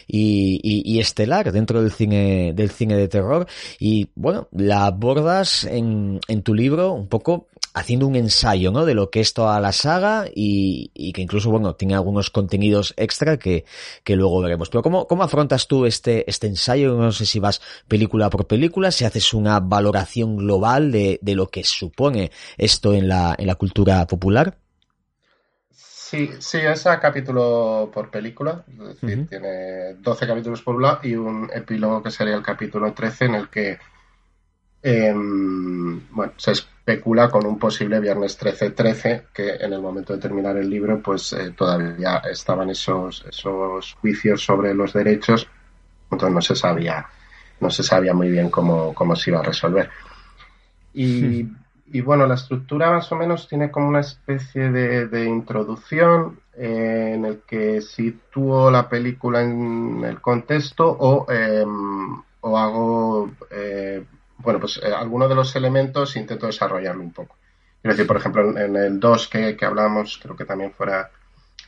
y, 0.07 0.59
y, 0.63 0.99
estelar 0.99 1.51
dentro 1.51 1.81
del 1.81 1.91
cine, 1.91 2.53
del 2.53 2.69
cine 2.69 2.95
de 2.95 3.07
terror. 3.07 3.47
Y 3.79 4.09
bueno, 4.15 4.47
la 4.51 4.85
abordas 4.85 5.63
en, 5.63 6.19
en 6.27 6.43
tu 6.43 6.53
libro 6.53 6.93
un 6.93 7.07
poco 7.07 7.47
haciendo 7.73 8.07
un 8.07 8.15
ensayo, 8.15 8.71
¿no? 8.71 8.85
De 8.85 8.93
lo 8.93 9.09
que 9.09 9.19
es 9.19 9.33
toda 9.33 9.59
la 9.59 9.71
saga 9.71 10.25
y, 10.33 10.91
y 10.93 11.13
que 11.13 11.21
incluso, 11.21 11.51
bueno, 11.51 11.75
tiene 11.75 11.95
algunos 11.95 12.29
contenidos 12.29 12.93
extra 12.97 13.37
que, 13.37 13.65
que 14.03 14.15
luego 14.15 14.41
veremos. 14.41 14.69
Pero 14.69 14.81
¿cómo, 14.81 15.07
¿cómo 15.07 15.23
afrontas 15.23 15.67
tú 15.67 15.85
este, 15.85 16.29
este 16.29 16.47
ensayo? 16.47 16.95
No 16.95 17.11
sé 17.11 17.25
si 17.25 17.39
vas 17.39 17.61
película 17.87 18.29
por 18.29 18.47
película, 18.47 18.91
si 18.91 19.05
haces 19.05 19.33
una 19.33 19.59
valoración 19.59 20.37
global 20.37 20.91
de, 20.91 21.19
de 21.21 21.35
lo 21.35 21.47
que 21.47 21.63
supone 21.63 22.31
esto 22.57 22.93
en 22.93 23.07
la, 23.07 23.35
en 23.37 23.47
la 23.47 23.55
cultura 23.55 24.05
popular. 24.07 24.57
Sí, 25.71 26.31
sí, 26.39 26.57
es 26.57 26.87
a 26.87 26.99
capítulo 26.99 27.91
por 27.93 28.09
película, 28.09 28.65
es 28.67 28.99
decir, 28.99 29.27
tiene 29.27 29.93
12 29.99 30.25
capítulos 30.25 30.63
por 30.63 30.81
lado 30.81 31.01
y 31.03 31.13
un 31.13 31.47
epílogo 31.53 32.01
que 32.01 32.09
sería 32.09 32.33
el 32.33 32.41
capítulo 32.41 32.91
13 32.93 33.25
en 33.25 33.35
el 33.35 33.47
que 33.47 33.77
em, 34.81 36.01
bueno, 36.11 36.33
se 36.37 36.51
especula 36.51 37.29
con 37.29 37.45
un 37.45 37.59
posible 37.59 37.99
viernes 37.99 38.39
13-13 38.39 39.25
que 39.33 39.55
en 39.55 39.73
el 39.73 39.81
momento 39.81 40.13
de 40.13 40.19
terminar 40.19 40.57
el 40.57 40.69
libro 40.69 41.01
pues 41.01 41.33
eh, 41.33 41.51
todavía 41.55 42.17
estaban 42.29 42.69
esos, 42.69 43.25
esos 43.29 43.93
juicios 44.01 44.43
sobre 44.43 44.73
los 44.73 44.93
derechos, 44.93 45.47
entonces 46.11 46.33
no 46.33 46.41
se 46.41 46.55
sabía, 46.55 47.05
no 47.59 47.69
se 47.69 47.83
sabía 47.83 48.13
muy 48.13 48.29
bien 48.29 48.49
cómo, 48.49 48.93
cómo 48.93 49.15
se 49.15 49.31
iba 49.31 49.39
a 49.39 49.43
resolver. 49.43 49.89
Y 50.93 51.43
hmm. 51.43 51.55
Y 51.91 52.01
bueno, 52.01 52.27
la 52.27 52.35
estructura 52.35 52.91
más 52.91 53.11
o 53.11 53.15
menos 53.15 53.47
tiene 53.47 53.71
como 53.71 53.87
una 53.87 54.01
especie 54.01 54.69
de, 54.69 55.25
introducción 55.25 56.39
eh, 56.55 57.13
en 57.15 57.25
el 57.25 57.39
que 57.47 57.81
sitúo 57.81 58.69
la 58.69 58.87
película 58.87 59.41
en 59.41 60.03
el 60.03 60.21
contexto 60.21 60.87
o, 60.87 61.25
em, 61.31 62.21
o 62.41 62.57
hago 62.57 63.31
eh, 63.49 64.03
bueno, 64.39 64.59
pues 64.59 64.79
eh, 64.83 64.93
algunos 64.93 65.29
de 65.29 65.35
los 65.35 65.55
elementos 65.55 66.15
intento 66.15 66.47
desarrollarlo 66.47 67.01
un 67.01 67.13
poco. 67.13 67.37
Quiero 67.81 67.95
decir, 67.95 68.07
por 68.07 68.17
ejemplo, 68.17 68.57
en, 68.57 68.75
el 68.75 68.99
2 68.99 69.27
que, 69.27 69.55
que, 69.55 69.65
hablamos, 69.65 70.19
creo 70.21 70.35
que 70.35 70.45
también 70.45 70.71
fuera, 70.71 71.11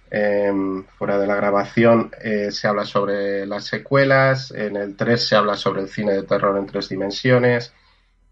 em, 0.10 0.84
fuera 0.98 1.18
de 1.18 1.28
la 1.28 1.36
grabación, 1.36 2.12
eh, 2.22 2.52
se 2.52 2.68
habla 2.68 2.86
sobre 2.86 3.46
las 3.46 3.66
secuelas, 3.66 4.52
en 4.52 4.76
el 4.76 4.96
3 4.96 5.28
se 5.28 5.36
habla 5.36 5.56
sobre 5.56 5.82
el 5.82 5.88
cine 5.88 6.14
de 6.14 6.24
terror 6.24 6.58
en 6.58 6.66
tres 6.66 6.90
dimensiones, 6.90 7.74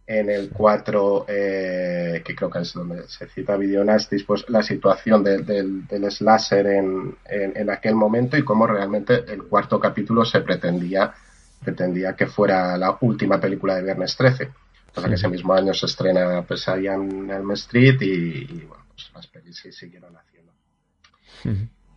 en 0.09 0.29
el 0.29 0.49
4, 0.49 1.25
eh, 1.27 2.21
que 2.25 2.35
creo 2.35 2.49
que 2.49 2.59
es 2.59 2.73
donde 2.73 3.07
se 3.07 3.27
cita 3.27 3.55
Videonastis, 3.55 4.23
pues 4.23 4.43
la 4.49 4.63
situación 4.63 5.23
del, 5.23 5.45
del 5.45 6.11
slasher 6.11 6.65
en, 6.65 7.15
en, 7.25 7.69
aquel 7.69 7.93
momento 7.93 8.35
y 8.35 8.43
cómo 8.43 8.65
realmente 8.65 9.23
el 9.31 9.43
cuarto 9.43 9.79
capítulo 9.79 10.25
se 10.25 10.41
pretendía, 10.41 11.13
pretendía 11.63 12.15
que 12.15 12.27
fuera 12.27 12.77
la 12.77 12.97
última 13.01 13.39
película 13.39 13.75
de 13.75 13.83
Viernes 13.83 14.15
13. 14.15 14.51
O 14.95 15.01
sea 15.01 15.09
que 15.09 15.15
ese 15.15 15.27
mismo 15.27 15.53
año 15.53 15.73
se 15.73 15.85
estrena 15.85 16.41
Pesadilla 16.43 16.95
en 16.95 17.29
Elm 17.29 17.51
Street 17.51 18.01
y, 18.01 18.65
bueno, 18.65 18.85
pues 18.89 19.11
las 19.13 19.27
pelis 19.27 19.57
se 19.57 19.71
siguieron 19.71 20.15
haciendo. 20.17 20.51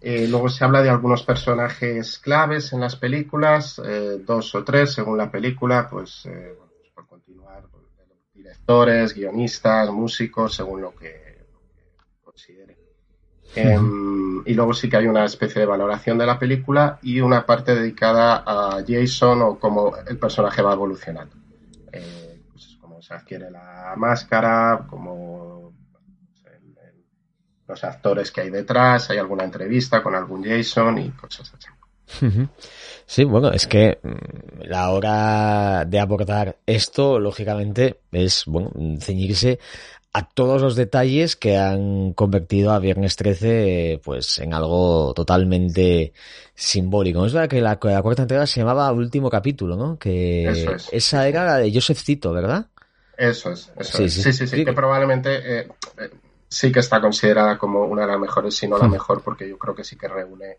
Eh, 0.00 0.26
luego 0.28 0.48
se 0.48 0.64
habla 0.64 0.82
de 0.82 0.90
algunos 0.90 1.22
personajes 1.22 2.18
claves 2.18 2.72
en 2.72 2.80
las 2.80 2.96
películas, 2.96 3.80
eh, 3.84 4.20
dos 4.24 4.54
o 4.54 4.64
tres 4.64 4.92
según 4.92 5.16
la 5.16 5.30
película, 5.30 5.88
pues 5.88 6.26
directores, 8.62 9.14
guionistas, 9.14 9.90
músicos, 9.90 10.54
según 10.54 10.82
lo 10.82 10.94
que. 10.94 11.21
Em, 13.54 14.42
y 14.46 14.54
luego 14.54 14.72
sí 14.72 14.88
que 14.88 14.96
hay 14.96 15.06
una 15.06 15.24
especie 15.24 15.60
de 15.60 15.66
valoración 15.66 16.18
de 16.18 16.26
la 16.26 16.38
película 16.38 16.98
y 17.02 17.20
una 17.20 17.44
parte 17.44 17.74
dedicada 17.74 18.42
a 18.46 18.82
Jason 18.86 19.42
o 19.42 19.58
cómo 19.58 19.92
el 20.08 20.18
personaje 20.18 20.62
va 20.62 20.72
evolucionando. 20.72 21.36
Eh, 21.92 22.42
pues 22.50 22.76
cómo 22.80 23.02
se 23.02 23.14
adquiere 23.14 23.50
la 23.50 23.94
máscara, 23.96 24.86
cómo 24.88 25.72
los 27.72 27.84
actores 27.84 28.30
que 28.30 28.42
hay 28.42 28.50
detrás, 28.50 29.10
hay 29.10 29.18
alguna 29.18 29.44
entrevista 29.44 30.02
con 30.02 30.14
algún 30.14 30.44
Jason 30.44 30.98
y 30.98 31.10
cosas 31.10 31.52
así. 31.54 31.68
Sí, 33.06 33.24
bueno, 33.24 33.50
es 33.50 33.66
que 33.66 33.98
mm, 34.02 34.64
la 34.64 34.90
hora 34.90 35.84
de 35.86 35.98
abordar 35.98 36.58
esto, 36.66 37.18
lógicamente, 37.18 38.00
es, 38.10 38.44
bueno, 38.46 38.70
ceñirse 39.00 39.58
a 40.14 40.28
todos 40.28 40.60
los 40.60 40.76
detalles 40.76 41.36
que 41.36 41.56
han 41.56 42.12
convertido 42.12 42.72
a 42.72 42.78
Viernes 42.78 43.16
13 43.16 44.00
pues 44.04 44.38
en 44.40 44.52
algo 44.52 45.14
totalmente 45.14 46.12
simbólico. 46.54 47.24
Es 47.24 47.32
verdad 47.32 47.48
que 47.48 47.62
la, 47.62 47.78
cuarta 47.78 48.22
entrega 48.22 48.46
se 48.46 48.60
llamaba 48.60 48.92
Último 48.92 49.30
Capítulo, 49.30 49.76
¿no? 49.76 49.98
Que 49.98 50.76
esa 50.92 51.28
era 51.28 51.44
la 51.44 51.56
de 51.56 51.72
Joseph 51.72 51.98
Cito, 51.98 52.32
¿verdad? 52.32 52.66
Eso 53.16 53.52
es, 53.52 53.72
eso 53.78 53.98
sí, 53.98 54.08
Sí, 54.10 54.32
sí, 54.32 54.46
sí, 54.46 54.64
que 54.64 54.72
probablemente 54.72 55.60
eh, 55.60 55.68
eh, 55.98 56.10
sí 56.48 56.72
que 56.72 56.80
está 56.80 57.00
considerada 57.00 57.56
como 57.56 57.84
una 57.84 58.02
de 58.02 58.08
las 58.08 58.20
mejores, 58.20 58.54
si 58.54 58.68
no 58.68 58.78
la 58.78 58.88
hmm. 58.88 58.92
mejor, 58.92 59.22
porque 59.22 59.48
yo 59.48 59.58
creo 59.58 59.74
que 59.74 59.84
sí 59.84 59.96
que 59.96 60.08
reúne 60.08 60.58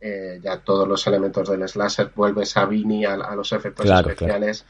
eh, 0.00 0.38
ya 0.42 0.60
todos 0.60 0.86
los 0.86 1.06
elementos 1.06 1.48
del 1.48 1.68
slasher, 1.68 2.12
vuelves 2.14 2.56
a 2.56 2.66
Vini, 2.66 3.04
a, 3.04 3.16
los 3.16 3.50
efectos 3.52 3.86
especiales, 3.86 4.64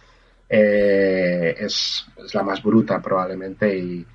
eh, 0.49 1.55
es, 1.59 2.07
la 2.32 2.42
más 2.42 2.62
bruta 2.62 3.01
probablemente 3.01 3.76
y, 3.76 4.07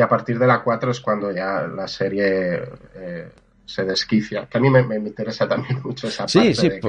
a 0.00 0.08
partir 0.08 0.38
de 0.38 0.46
la 0.46 0.60
4 0.60 0.90
es 0.90 1.00
cuando 1.00 1.30
ya 1.30 1.68
la 1.68 1.86
serie 1.86 2.62
eh, 2.96 3.28
se 3.64 3.84
desquicia, 3.84 4.46
que 4.46 4.58
a 4.58 4.60
mí 4.60 4.68
me, 4.68 4.80
interesa 4.96 5.46
también 5.46 5.80
mucho 5.84 6.08
esa 6.08 6.24
parte 6.24 6.52
sí, 6.52 6.68
de 6.68 6.80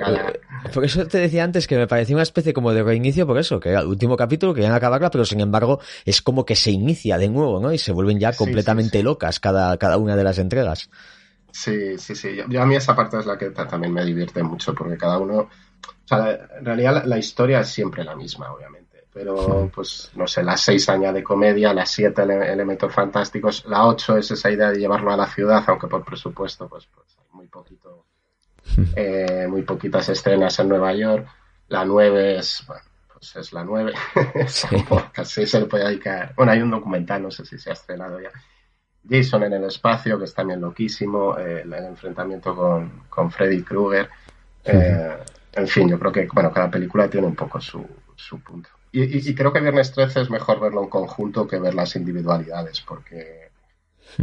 por, 0.73 0.83
eso 0.83 1.05
te 1.05 1.19
decía 1.19 1.43
antes 1.43 1.67
que 1.67 1.77
me 1.77 1.87
parecía 1.87 2.15
una 2.15 2.23
especie 2.23 2.51
como 2.51 2.73
de 2.73 2.81
reinicio 2.81 3.27
por 3.27 3.37
eso, 3.37 3.59
que 3.59 3.69
era 3.69 3.81
el 3.81 3.87
último 3.87 4.17
capítulo, 4.17 4.55
que 4.55 4.61
iban 4.61 4.73
a 4.73 4.77
acabarla, 4.77 5.11
pero 5.11 5.23
sin 5.23 5.39
embargo 5.39 5.79
es 6.03 6.23
como 6.23 6.45
que 6.45 6.55
se 6.55 6.71
inicia 6.71 7.19
de 7.19 7.29
nuevo, 7.29 7.59
¿no? 7.59 7.71
Y 7.71 7.77
se 7.77 7.91
vuelven 7.91 8.19
ya 8.19 8.33
completamente 8.33 9.03
locas 9.03 9.39
cada, 9.39 9.77
cada 9.77 9.97
una 9.97 10.15
de 10.15 10.23
las 10.23 10.39
entregas. 10.39 10.89
Sí, 11.55 11.97
sí, 11.97 12.15
sí. 12.15 12.35
Yo, 12.49 12.61
a 12.61 12.65
mí 12.65 12.75
esa 12.75 12.93
parte 12.93 13.17
es 13.17 13.25
la 13.25 13.37
que 13.37 13.49
también 13.51 13.93
me 13.93 14.03
divierte 14.03 14.43
mucho, 14.43 14.75
porque 14.75 14.97
cada 14.97 15.17
uno. 15.19 15.37
O 15.37 16.07
sea, 16.07 16.49
en 16.59 16.65
realidad 16.65 17.05
la, 17.05 17.17
historia 17.17 17.61
es 17.61 17.69
siempre 17.69 18.03
la 18.03 18.13
misma, 18.13 18.51
obviamente. 18.51 18.84
Pero, 19.16 19.72
pues, 19.74 20.11
no 20.16 20.28
sé, 20.28 20.43
las 20.43 20.59
seis 20.59 20.89
añade 20.89 21.24
comedia, 21.24 21.74
las 21.74 21.89
siete 21.89 22.24
elementos 22.24 22.93
fantásticos, 22.93 23.63
la 23.66 23.88
ocho 23.88 24.18
es 24.18 24.30
esa 24.30 24.51
idea 24.51 24.70
de 24.70 24.78
llevarlo 24.78 25.09
a 25.09 25.16
la 25.16 25.28
ciudad, 25.28 25.63
aunque 25.68 25.88
por 25.88 26.03
presupuesto, 26.03 26.68
pues, 26.68 26.86
pues 26.93 27.16
hay 27.20 27.28
muy 27.32 27.47
poquito, 27.47 28.07
eh, 28.97 29.47
muy 29.49 29.61
poquitas 29.61 30.09
escenas 30.09 30.59
en 30.59 30.68
Nueva 30.68 30.93
York. 30.93 31.26
La 31.70 31.86
nueve 31.86 32.39
es, 32.39 32.61
bueno, 32.68 32.84
pues 33.13 33.34
es 33.38 33.53
la 33.53 33.63
nueve. 33.63 33.93
Casi 35.13 35.47
se 35.47 35.61
le 35.61 35.68
puede 35.68 35.86
dedicar. 35.86 36.34
Bueno, 36.36 36.51
hay 36.51 36.61
un 36.61 36.72
documental, 36.72 37.24
no 37.24 37.32
sé 37.32 37.45
si 37.45 37.57
se 37.57 37.70
ha 37.70 37.74
estrenado 37.74 38.20
ya 38.20 38.32
Jason 39.09 39.43
en 39.43 39.53
el 39.53 39.63
espacio, 39.63 40.20
que 40.20 40.26
es 40.26 40.34
también 40.34 40.59
loquísimo, 40.59 41.38
eh, 41.38 41.61
el, 41.61 41.74
enfrentamiento 41.74 42.53
con, 43.09 43.32
Freddy 43.32 43.63
Krueger. 43.63 44.09
Eh, 44.66 45.18
en 45.53 45.68
fin, 45.70 45.88
yo 45.88 45.97
creo 45.97 46.11
que 46.11 46.28
bueno, 46.34 46.51
cada 46.51 46.70
película 46.70 47.09
tiene 47.09 47.28
un 47.28 47.36
poco 47.36 47.61
su, 47.61 47.88
su 48.13 48.41
punto. 48.41 48.74
Y, 48.97 49.35
creo 49.35 49.51
que 49.51 49.59
Viernes 49.59 49.91
13 49.91 50.21
es 50.21 50.29
mejor 50.29 50.59
verlo 50.59 50.83
en 50.83 50.89
conjunto 50.89 51.47
que 51.47 51.59
ver 51.59 51.73
las 51.73 51.95
individualidades, 51.95 52.81
porque, 52.81 53.49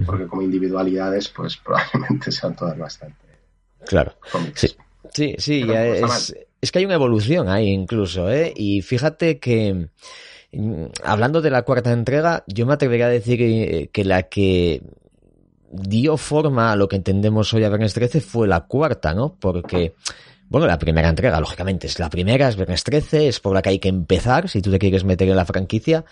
porque 0.06 0.26
como 0.26 0.42
individualidades, 0.42 1.28
pues 1.28 1.56
probablemente 1.58 2.32
sean 2.32 2.56
todas 2.56 2.78
bastante. 2.78 3.16
Claro. 3.86 4.14
Sí, 4.54 4.68
sí, 5.12 5.34
sí 5.38 5.66
es, 5.70 6.34
es, 6.60 6.72
que 6.72 6.78
hay 6.78 6.84
una 6.86 6.94
evolución 6.94 7.48
ahí 7.48 7.68
incluso, 7.68 8.30
¿eh? 8.30 8.52
Y 8.56 8.80
fíjate 8.80 9.38
que 9.38 9.88
Hablando 11.02 11.40
de 11.40 11.50
la 11.50 11.62
cuarta 11.62 11.92
entrega, 11.92 12.44
yo 12.46 12.66
me 12.66 12.74
atrevería 12.74 13.06
a 13.06 13.10
decir 13.10 13.38
que, 13.90 14.04
la 14.04 14.24
que 14.24 14.82
dio 15.70 16.18
forma 16.18 16.72
a 16.72 16.76
lo 16.76 16.88
que 16.88 16.96
entendemos 16.96 17.54
hoy 17.54 17.64
a 17.64 17.70
Viernes 17.70 17.94
13 17.94 18.20
fue 18.20 18.46
la 18.46 18.66
cuarta, 18.66 19.14
¿no? 19.14 19.34
Porque, 19.40 19.94
bueno, 20.52 20.66
la 20.66 20.78
primera 20.78 21.08
entrega, 21.08 21.40
lógicamente, 21.40 21.86
es 21.86 21.98
la 21.98 22.10
primera, 22.10 22.48
es 22.48 22.56
Viernes 22.56 22.84
13, 22.84 23.28
es 23.28 23.40
por 23.40 23.54
la 23.54 23.62
que 23.62 23.70
hay 23.70 23.78
que 23.78 23.88
empezar 23.88 24.50
si 24.50 24.60
tú 24.60 24.70
te 24.70 24.78
quieres 24.78 25.02
meter 25.02 25.26
en 25.28 25.36
la 25.36 25.46
franquicia, 25.46 26.04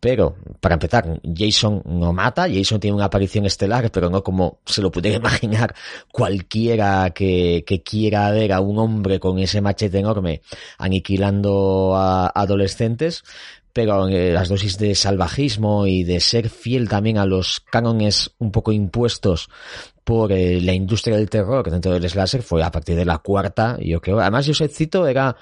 pero, 0.00 0.36
para 0.60 0.74
empezar, 0.74 1.20
Jason 1.22 1.82
no 1.84 2.12
mata, 2.12 2.46
Jason 2.48 2.80
tiene 2.80 2.94
una 2.94 3.06
aparición 3.06 3.44
estelar, 3.44 3.90
pero 3.90 4.08
no 4.08 4.22
como 4.22 4.60
se 4.64 4.80
lo 4.80 4.90
pudiera 4.90 5.16
imaginar 5.18 5.74
cualquiera 6.10 7.10
que, 7.10 7.64
que 7.66 7.82
quiera 7.82 8.30
ver 8.30 8.52
a 8.52 8.60
un 8.60 8.78
hombre 8.78 9.20
con 9.20 9.38
ese 9.38 9.60
machete 9.60 9.98
enorme 9.98 10.40
aniquilando 10.78 11.94
a 11.96 12.28
adolescentes. 12.34 13.24
Pero 13.72 14.08
eh, 14.08 14.32
las 14.32 14.48
dosis 14.48 14.78
de 14.78 14.94
salvajismo 14.94 15.86
y 15.86 16.02
de 16.02 16.20
ser 16.20 16.48
fiel 16.48 16.88
también 16.88 17.18
a 17.18 17.26
los 17.26 17.60
cánones 17.60 18.30
un 18.38 18.50
poco 18.50 18.72
impuestos 18.72 19.50
por 20.06 20.30
eh, 20.30 20.60
la 20.60 20.72
industria 20.72 21.16
del 21.16 21.28
terror 21.28 21.68
dentro 21.68 21.90
del 21.90 22.08
slasher 22.08 22.40
fue 22.40 22.62
a 22.62 22.70
partir 22.70 22.94
de 22.94 23.04
la 23.04 23.18
cuarta, 23.18 23.76
yo 23.80 24.00
creo. 24.00 24.20
Además, 24.20 24.46
Joseph 24.46 24.70
Cito 24.72 25.04
era 25.08 25.34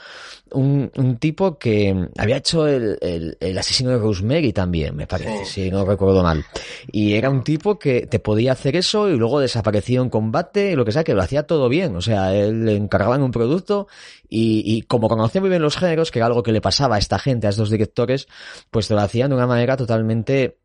un, 0.53 0.91
un 0.97 1.19
tipo 1.19 1.59
que 1.59 2.09
había 2.17 2.39
hecho 2.39 2.67
el, 2.67 2.97
el, 3.39 3.59
asesino 3.59 3.91
de 3.91 3.99
Rosemary 3.99 4.55
también, 4.55 4.97
me 4.97 5.07
parece, 5.07 5.45
si 5.45 5.71
no 5.71 5.85
recuerdo 5.85 6.23
mal. 6.23 6.47
Y 6.91 7.13
era 7.13 7.29
un 7.29 7.45
tipo 7.45 7.79
que 7.79 8.07
te 8.07 8.21
podía 8.21 8.53
hacer 8.53 8.75
eso 8.77 9.11
y 9.11 9.19
luego 9.19 9.39
desaparecía 9.39 10.01
en 10.01 10.09
combate 10.09 10.71
y 10.71 10.77
lo 10.77 10.87
que 10.87 10.93
sea, 10.93 11.05
que 11.05 11.13
lo 11.13 11.21
hacía 11.21 11.47
todo 11.47 11.69
bien. 11.69 11.95
O 11.97 12.01
sea, 12.01 12.35
él 12.35 12.65
le 12.65 12.75
encargaban 12.75 13.23
un 13.23 13.33
producto 13.33 13.87
y, 14.31 14.63
y 14.65 14.81
como 14.81 15.11
conocía 15.11 15.43
muy 15.43 15.51
bien 15.51 15.61
los 15.61 15.77
géneros, 15.77 16.11
que 16.11 16.21
era 16.21 16.27
algo 16.27 16.43
que 16.43 16.53
le 16.53 16.63
pasaba 16.63 16.97
a 16.97 17.01
esta 17.01 17.19
gente, 17.19 17.47
a 17.47 17.51
estos 17.51 17.69
directores, 17.69 18.29
pues 18.71 18.89
te 18.89 18.95
lo 18.95 19.01
hacían 19.01 19.29
de 19.29 19.37
una 19.37 19.47
manera 19.47 19.77
totalmente 19.77 20.57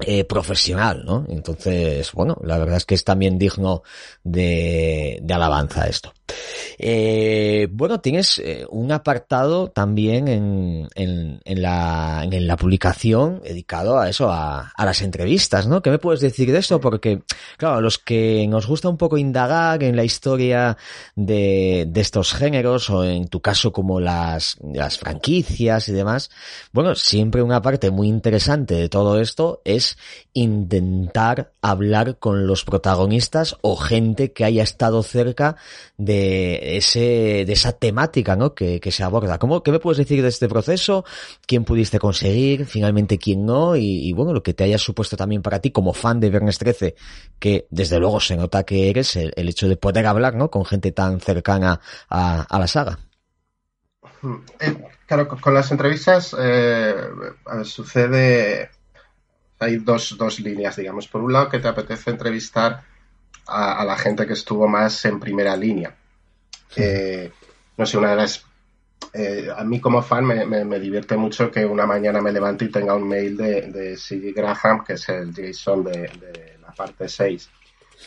eh, 0.00 0.24
profesional, 0.24 1.04
¿no? 1.04 1.24
Entonces, 1.28 2.10
bueno, 2.12 2.36
la 2.42 2.58
verdad 2.58 2.76
es 2.76 2.84
que 2.84 2.94
es 2.94 3.04
también 3.04 3.38
digno 3.38 3.82
de, 4.22 5.18
de 5.22 5.34
alabanza 5.34 5.86
esto. 5.86 6.12
Eh, 6.78 7.68
bueno, 7.70 8.00
tienes 8.00 8.38
eh, 8.38 8.66
un 8.68 8.90
apartado 8.92 9.68
también 9.68 10.28
en, 10.28 10.88
en, 10.94 11.40
en, 11.44 11.62
la, 11.62 12.26
en 12.28 12.46
la 12.46 12.56
publicación 12.56 13.40
dedicado 13.42 13.98
a 13.98 14.08
eso, 14.08 14.30
a, 14.30 14.72
a, 14.76 14.84
las 14.84 15.02
entrevistas, 15.02 15.66
¿no? 15.66 15.82
¿Qué 15.82 15.90
me 15.90 15.98
puedes 15.98 16.20
decir 16.20 16.50
de 16.50 16.58
esto? 16.58 16.80
Porque, 16.80 17.22
claro, 17.56 17.80
los 17.80 17.98
que 17.98 18.46
nos 18.48 18.66
gusta 18.66 18.88
un 18.88 18.96
poco 18.96 19.18
indagar 19.18 19.82
en 19.82 19.96
la 19.96 20.04
historia 20.04 20.76
de, 21.14 21.86
de 21.88 22.00
estos 22.00 22.32
géneros, 22.32 22.90
o 22.90 23.04
en 23.04 23.28
tu 23.28 23.40
caso 23.40 23.72
como 23.72 24.00
las, 24.00 24.56
las 24.72 24.98
franquicias 24.98 25.88
y 25.88 25.92
demás, 25.92 26.30
bueno, 26.72 26.94
siempre 26.94 27.42
una 27.42 27.62
parte 27.62 27.90
muy 27.90 28.08
interesante 28.08 28.74
de 28.74 28.88
todo 28.88 29.20
esto 29.20 29.62
es 29.64 29.96
intentar 30.32 31.52
hablar 31.62 32.18
con 32.18 32.46
los 32.46 32.64
protagonistas 32.64 33.56
o 33.62 33.76
gente 33.76 34.32
que 34.32 34.44
haya 34.44 34.62
estado 34.62 35.02
cerca 35.02 35.56
de 35.96 36.13
ese, 36.76 37.44
de 37.46 37.52
esa 37.52 37.72
temática, 37.72 38.36
¿no? 38.36 38.54
Que, 38.54 38.80
se 38.90 39.02
aborda. 39.02 39.38
¿Cómo, 39.38 39.62
qué 39.62 39.70
me 39.70 39.78
puedes 39.78 39.98
decir 39.98 40.22
de 40.22 40.28
este 40.28 40.48
proceso? 40.48 41.04
¿Quién 41.46 41.64
pudiste 41.64 41.98
conseguir? 41.98 42.66
Finalmente, 42.66 43.18
¿quién 43.18 43.44
no? 43.44 43.76
Y, 43.76 44.12
bueno, 44.12 44.32
lo 44.32 44.42
que 44.42 44.54
te 44.54 44.64
haya 44.64 44.78
supuesto 44.78 45.16
también 45.16 45.42
para 45.42 45.60
ti 45.60 45.70
como 45.70 45.92
fan 45.92 46.20
de 46.20 46.30
Viernes 46.30 46.58
13, 46.58 46.94
que 47.38 47.66
desde 47.70 47.98
luego 47.98 48.20
se 48.20 48.36
nota 48.36 48.64
que 48.64 48.90
eres 48.90 49.16
el, 49.16 49.48
hecho 49.48 49.68
de 49.68 49.76
poder 49.76 50.06
hablar, 50.06 50.34
¿no? 50.34 50.50
Con 50.50 50.64
gente 50.64 50.92
tan 50.92 51.20
cercana 51.20 51.80
a, 52.08 52.42
a 52.42 52.58
la 52.58 52.66
saga. 52.66 52.98
Eh, 54.60 54.74
Claro, 55.06 55.28
con 55.28 55.52
las 55.52 55.70
entrevistas 55.70 56.34
eh, 56.38 56.94
sucede, 57.64 58.70
hay 59.58 59.76
dos, 59.76 60.16
dos 60.16 60.40
líneas, 60.40 60.76
digamos. 60.76 61.08
Por 61.08 61.22
un 61.22 61.32
lado, 61.32 61.50
que 61.50 61.58
te 61.58 61.68
apetece 61.68 62.10
entrevistar 62.10 62.82
a, 63.46 63.84
la 63.84 63.96
gente 63.96 64.26
que 64.26 64.32
estuvo 64.32 64.66
más 64.66 65.04
en 65.04 65.20
primera 65.20 65.54
línea. 65.56 65.94
No 67.76 67.86
sé, 67.86 67.98
una 67.98 68.10
de 68.10 68.16
las... 68.16 68.44
Eh, 69.12 69.48
a 69.54 69.62
mí 69.64 69.80
como 69.80 70.02
fan 70.02 70.24
me, 70.24 70.80
divierte 70.80 71.16
mucho 71.16 71.50
que 71.50 71.64
una 71.64 71.86
mañana 71.86 72.20
me 72.20 72.32
levante 72.32 72.64
y 72.64 72.70
tenga 72.70 72.94
un 72.94 73.06
mail 73.06 73.36
de, 73.36 73.70
de 73.70 74.32
Graham, 74.32 74.82
que 74.84 74.94
es 74.94 75.08
el 75.08 75.32
Jason 75.34 75.84
de, 75.84 76.58
la 76.60 76.72
parte 76.72 77.08
6. 77.08 77.50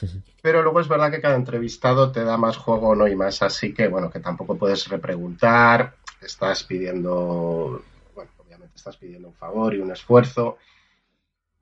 Pero 0.41 0.63
luego 0.63 0.80
es 0.80 0.88
verdad 0.88 1.11
que 1.11 1.22
cada 1.22 1.36
entrevistado 1.36 2.11
te 2.11 2.24
da 2.24 2.38
más 2.38 2.57
juego 2.57 2.95
no 2.95 3.07
y 3.07 3.15
más 3.15 3.41
así 3.41 3.74
que, 3.74 3.88
bueno, 3.88 4.09
que 4.09 4.20
tampoco 4.20 4.57
puedes 4.57 4.88
repreguntar, 4.88 5.95
estás 6.22 6.63
pidiendo, 6.63 7.84
bueno, 8.15 8.32
obviamente 8.38 8.76
estás 8.76 8.97
pidiendo 8.97 9.30
un 9.30 9.34
favor 9.34 9.74
y 9.74 9.80
un 9.80 9.91
esfuerzo. 9.91 10.57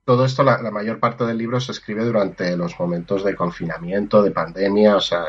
Todo 0.03 0.25
esto, 0.25 0.43
la, 0.43 0.59
mayor 0.69 0.99
parte 0.99 1.25
del 1.25 1.37
libro 1.37 1.59
se 1.59 1.71
escribe 1.71 2.05
durante 2.05 2.55
los 2.55 2.79
momentos 2.79 3.23
de 3.23 3.35
confinamiento, 3.35 4.21
de 4.21 4.31
pandemia, 4.31 4.97
o 4.97 5.01
sea, 5.01 5.25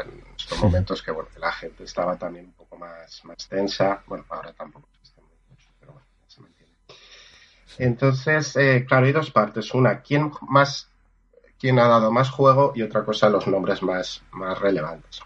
momentos 0.61 1.03
que, 1.03 1.11
bueno, 1.11 1.29
la 1.39 1.53
gente 1.53 1.85
estaba 1.85 2.17
también 2.17 2.47
un 2.47 2.53
poco 2.53 2.77
más, 2.77 3.25
más 3.25 3.49
tensa. 3.49 4.03
Bueno, 4.07 4.25
ahora 4.29 4.53
tampoco 4.53 4.89
mucho, 5.51 5.69
pero 5.81 5.93
bueno, 5.93 6.07
se 6.27 6.41
me 6.41 6.49
entiende. 6.49 6.75
Entonces, 7.79 8.57
eh, 8.57 8.85
claro, 8.87 9.07
hay 9.07 9.13
dos 9.13 9.31
partes. 9.31 9.75
Una, 9.75 10.01
¿quién 10.01 10.33
más, 10.43 10.91
quién 11.59 11.79
ha 11.79 11.89
dado 11.89 12.11
más 12.11 12.31
juego? 12.31 12.73
Y 12.75 12.83
otra 12.83 13.05
cosa, 13.05 13.29
los 13.29 13.47
nombres 13.47 13.83
más, 13.83 14.23
más 14.33 14.59
relevantes. 14.59 15.21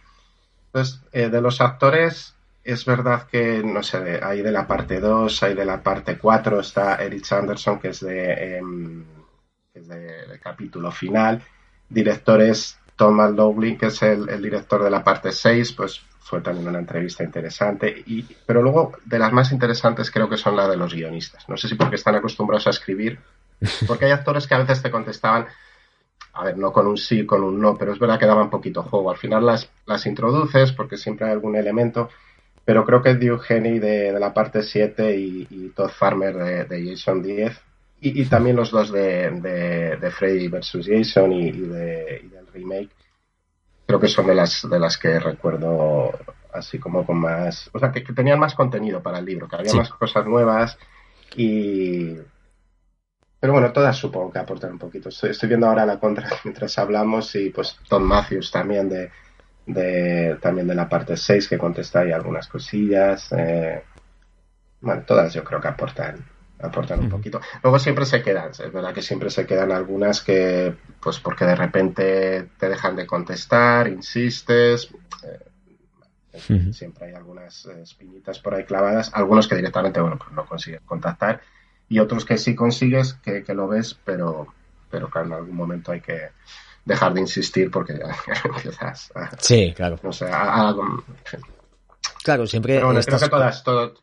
Entonces, 0.66 1.00
eh, 1.12 1.28
de 1.28 1.40
los 1.40 1.60
actores, 1.60 2.34
es 2.62 2.84
verdad 2.84 3.26
que, 3.26 3.62
no 3.62 3.82
sé, 3.82 4.20
hay 4.22 4.42
de 4.42 4.52
la 4.52 4.66
parte 4.66 5.00
2, 5.00 5.42
hay 5.42 5.54
de 5.54 5.64
la 5.64 5.82
parte 5.82 6.18
4, 6.18 6.60
está 6.60 6.96
Erich 6.96 7.32
Anderson, 7.32 7.78
que 7.78 7.88
es 7.88 8.00
de... 8.00 8.58
Em, 8.58 9.04
que 9.72 9.78
es 9.78 9.88
del 9.88 10.40
capítulo 10.40 10.90
final. 10.90 11.42
Directores 11.88 12.78
Thomas 13.00 13.34
Dowling, 13.34 13.78
que 13.78 13.86
es 13.86 14.02
el, 14.02 14.42
director 14.42 14.84
de 14.84 14.90
la 14.90 15.02
parte 15.02 15.32
6, 15.32 15.72
pues 15.72 16.02
fue 16.18 16.42
también 16.42 16.68
una 16.68 16.80
entrevista 16.80 17.24
interesante. 17.24 18.02
Y, 18.04 18.24
pero 18.44 18.60
luego, 18.60 18.92
de 19.06 19.18
las 19.18 19.32
más 19.32 19.52
interesantes 19.52 20.10
creo 20.10 20.28
que 20.28 20.36
son 20.36 20.54
las 20.54 20.68
de 20.68 20.76
los 20.76 20.92
guionistas. 20.92 21.48
No 21.48 21.56
sé 21.56 21.66
si 21.66 21.76
porque 21.76 21.96
están 21.96 22.16
acostumbrados 22.16 22.66
a 22.66 22.70
escribir, 22.70 23.18
porque 23.86 24.04
hay 24.04 24.10
actores 24.10 24.46
que 24.46 24.54
a 24.54 24.58
veces 24.58 24.82
te 24.82 24.90
contestaban, 24.90 25.46
a 26.34 26.44
ver, 26.44 26.58
no 26.58 26.74
con 26.74 26.86
un 26.86 26.98
sí, 26.98 27.24
con 27.24 27.42
un 27.42 27.58
no, 27.58 27.78
pero 27.78 27.94
es 27.94 27.98
verdad 27.98 28.18
que 28.18 28.26
daban 28.26 28.50
poquito 28.50 28.82
juego. 28.82 29.10
Al 29.10 29.16
final 29.16 29.46
las, 29.46 29.70
las 29.86 30.04
introduces 30.04 30.72
porque 30.72 30.98
siempre 30.98 31.24
hay 31.26 31.32
algún 31.32 31.56
elemento, 31.56 32.10
pero 32.66 32.84
creo 32.84 33.00
que 33.00 33.12
Eugenie 33.12 33.80
de, 33.80 34.12
de 34.12 34.20
la 34.20 34.34
parte 34.34 34.62
7 34.62 35.16
y, 35.16 35.72
Todd 35.74 35.88
Farmer 35.88 36.36
de, 36.36 36.64
de 36.66 36.90
Jason 36.90 37.22
10 37.22 37.62
y, 38.02 38.24
también 38.26 38.56
los 38.56 38.70
dos 38.70 38.90
de, 38.90 39.30
de, 40.00 40.10
Freddy 40.10 40.48
vs. 40.48 40.86
Jason 40.86 41.32
y, 41.32 41.50
de, 41.52 42.22
del 42.30 42.39
remake. 42.52 42.90
Creo 43.86 44.00
que 44.00 44.08
son 44.08 44.26
de 44.26 44.34
las, 44.34 44.68
de 44.68 44.78
las 44.78 44.96
que 44.98 45.18
recuerdo 45.18 46.12
así 46.52 46.78
como 46.78 47.04
con 47.04 47.18
más... 47.18 47.70
O 47.72 47.78
sea, 47.78 47.92
que, 47.92 48.00
tenían 48.00 48.38
más 48.38 48.54
contenido 48.54 49.02
para 49.02 49.18
el 49.18 49.24
libro, 49.24 49.48
que 49.48 49.56
había 49.56 49.74
más 49.74 49.90
cosas 49.90 50.26
nuevas 50.26 50.78
y... 51.36 52.16
Pero 53.38 53.54
bueno, 53.54 53.72
todas 53.72 53.96
supongo 53.96 54.30
que 54.30 54.38
aportan 54.38 54.72
un 54.72 54.78
poquito. 54.78 55.08
Estoy, 55.08 55.48
viendo 55.48 55.66
ahora 55.66 55.86
la 55.86 55.98
contra 55.98 56.28
mientras 56.44 56.78
hablamos 56.78 57.34
y 57.36 57.50
pues 57.50 57.78
Tom 57.88 58.02
Matthews 58.02 58.50
también 58.50 58.88
de, 58.88 59.10
de 59.66 60.36
también 60.42 60.66
de 60.66 60.74
la 60.74 60.88
parte 60.88 61.16
6 61.16 61.48
que 61.48 61.56
contesta 61.58 62.00
ahí 62.00 62.12
algunas 62.12 62.48
cosillas. 62.48 63.32
Eh, 63.32 63.82
bueno, 64.82 65.02
todas 65.06 65.32
yo 65.32 65.42
creo 65.42 65.60
que 65.60 65.68
aportan 65.68 66.22
aportan 66.62 67.00
un 67.00 67.08
poquito. 67.08 67.40
Luego 67.62 67.78
siempre 67.78 68.04
se 68.06 68.22
quedan, 68.22 68.50
es 68.50 68.72
verdad 68.72 68.92
que 68.92 69.02
siempre 69.02 69.30
se 69.30 69.46
quedan 69.46 69.72
algunas 69.72 70.20
que, 70.20 70.74
pues 71.00 71.18
porque 71.20 71.44
de 71.44 71.56
repente 71.56 72.48
te 72.58 72.68
dejan 72.68 72.96
de 72.96 73.06
contestar, 73.06 73.88
insistes. 73.88 74.90
Eh, 75.22 76.72
siempre 76.72 77.06
hay 77.06 77.14
algunas 77.14 77.66
eh, 77.66 77.82
espinitas 77.82 78.38
por 78.38 78.54
ahí 78.54 78.64
clavadas, 78.64 79.10
algunos 79.14 79.48
que 79.48 79.56
directamente, 79.56 80.00
bueno, 80.00 80.18
pues 80.18 80.32
no 80.32 80.46
consigues 80.46 80.80
contactar 80.82 81.40
y 81.90 81.98
otros 81.98 82.24
que 82.24 82.38
sí 82.38 82.54
consigues, 82.54 83.14
que, 83.14 83.42
lo 83.48 83.66
ves, 83.66 83.98
pero, 84.04 84.46
pero 84.88 85.10
claro, 85.10 85.26
en 85.26 85.32
algún 85.34 85.56
momento 85.56 85.90
hay 85.90 86.00
que 86.00 86.28
dejar 86.84 87.12
de 87.12 87.20
insistir 87.20 87.68
porque 87.70 87.98
ya, 87.98 88.16
empiezas 88.44 89.10
a, 89.14 89.36
Sí, 89.38 89.74
claro. 89.76 89.98
No 90.02 90.12
sé, 90.12 90.26
a, 90.32 90.72
Claro, 92.22 92.46
siempre. 92.46 92.74
Pero 92.74 92.86
bueno, 92.86 93.00
creo 93.00 93.18
que 93.18 93.28
todas, 93.28 93.64
todo, 93.64 93.94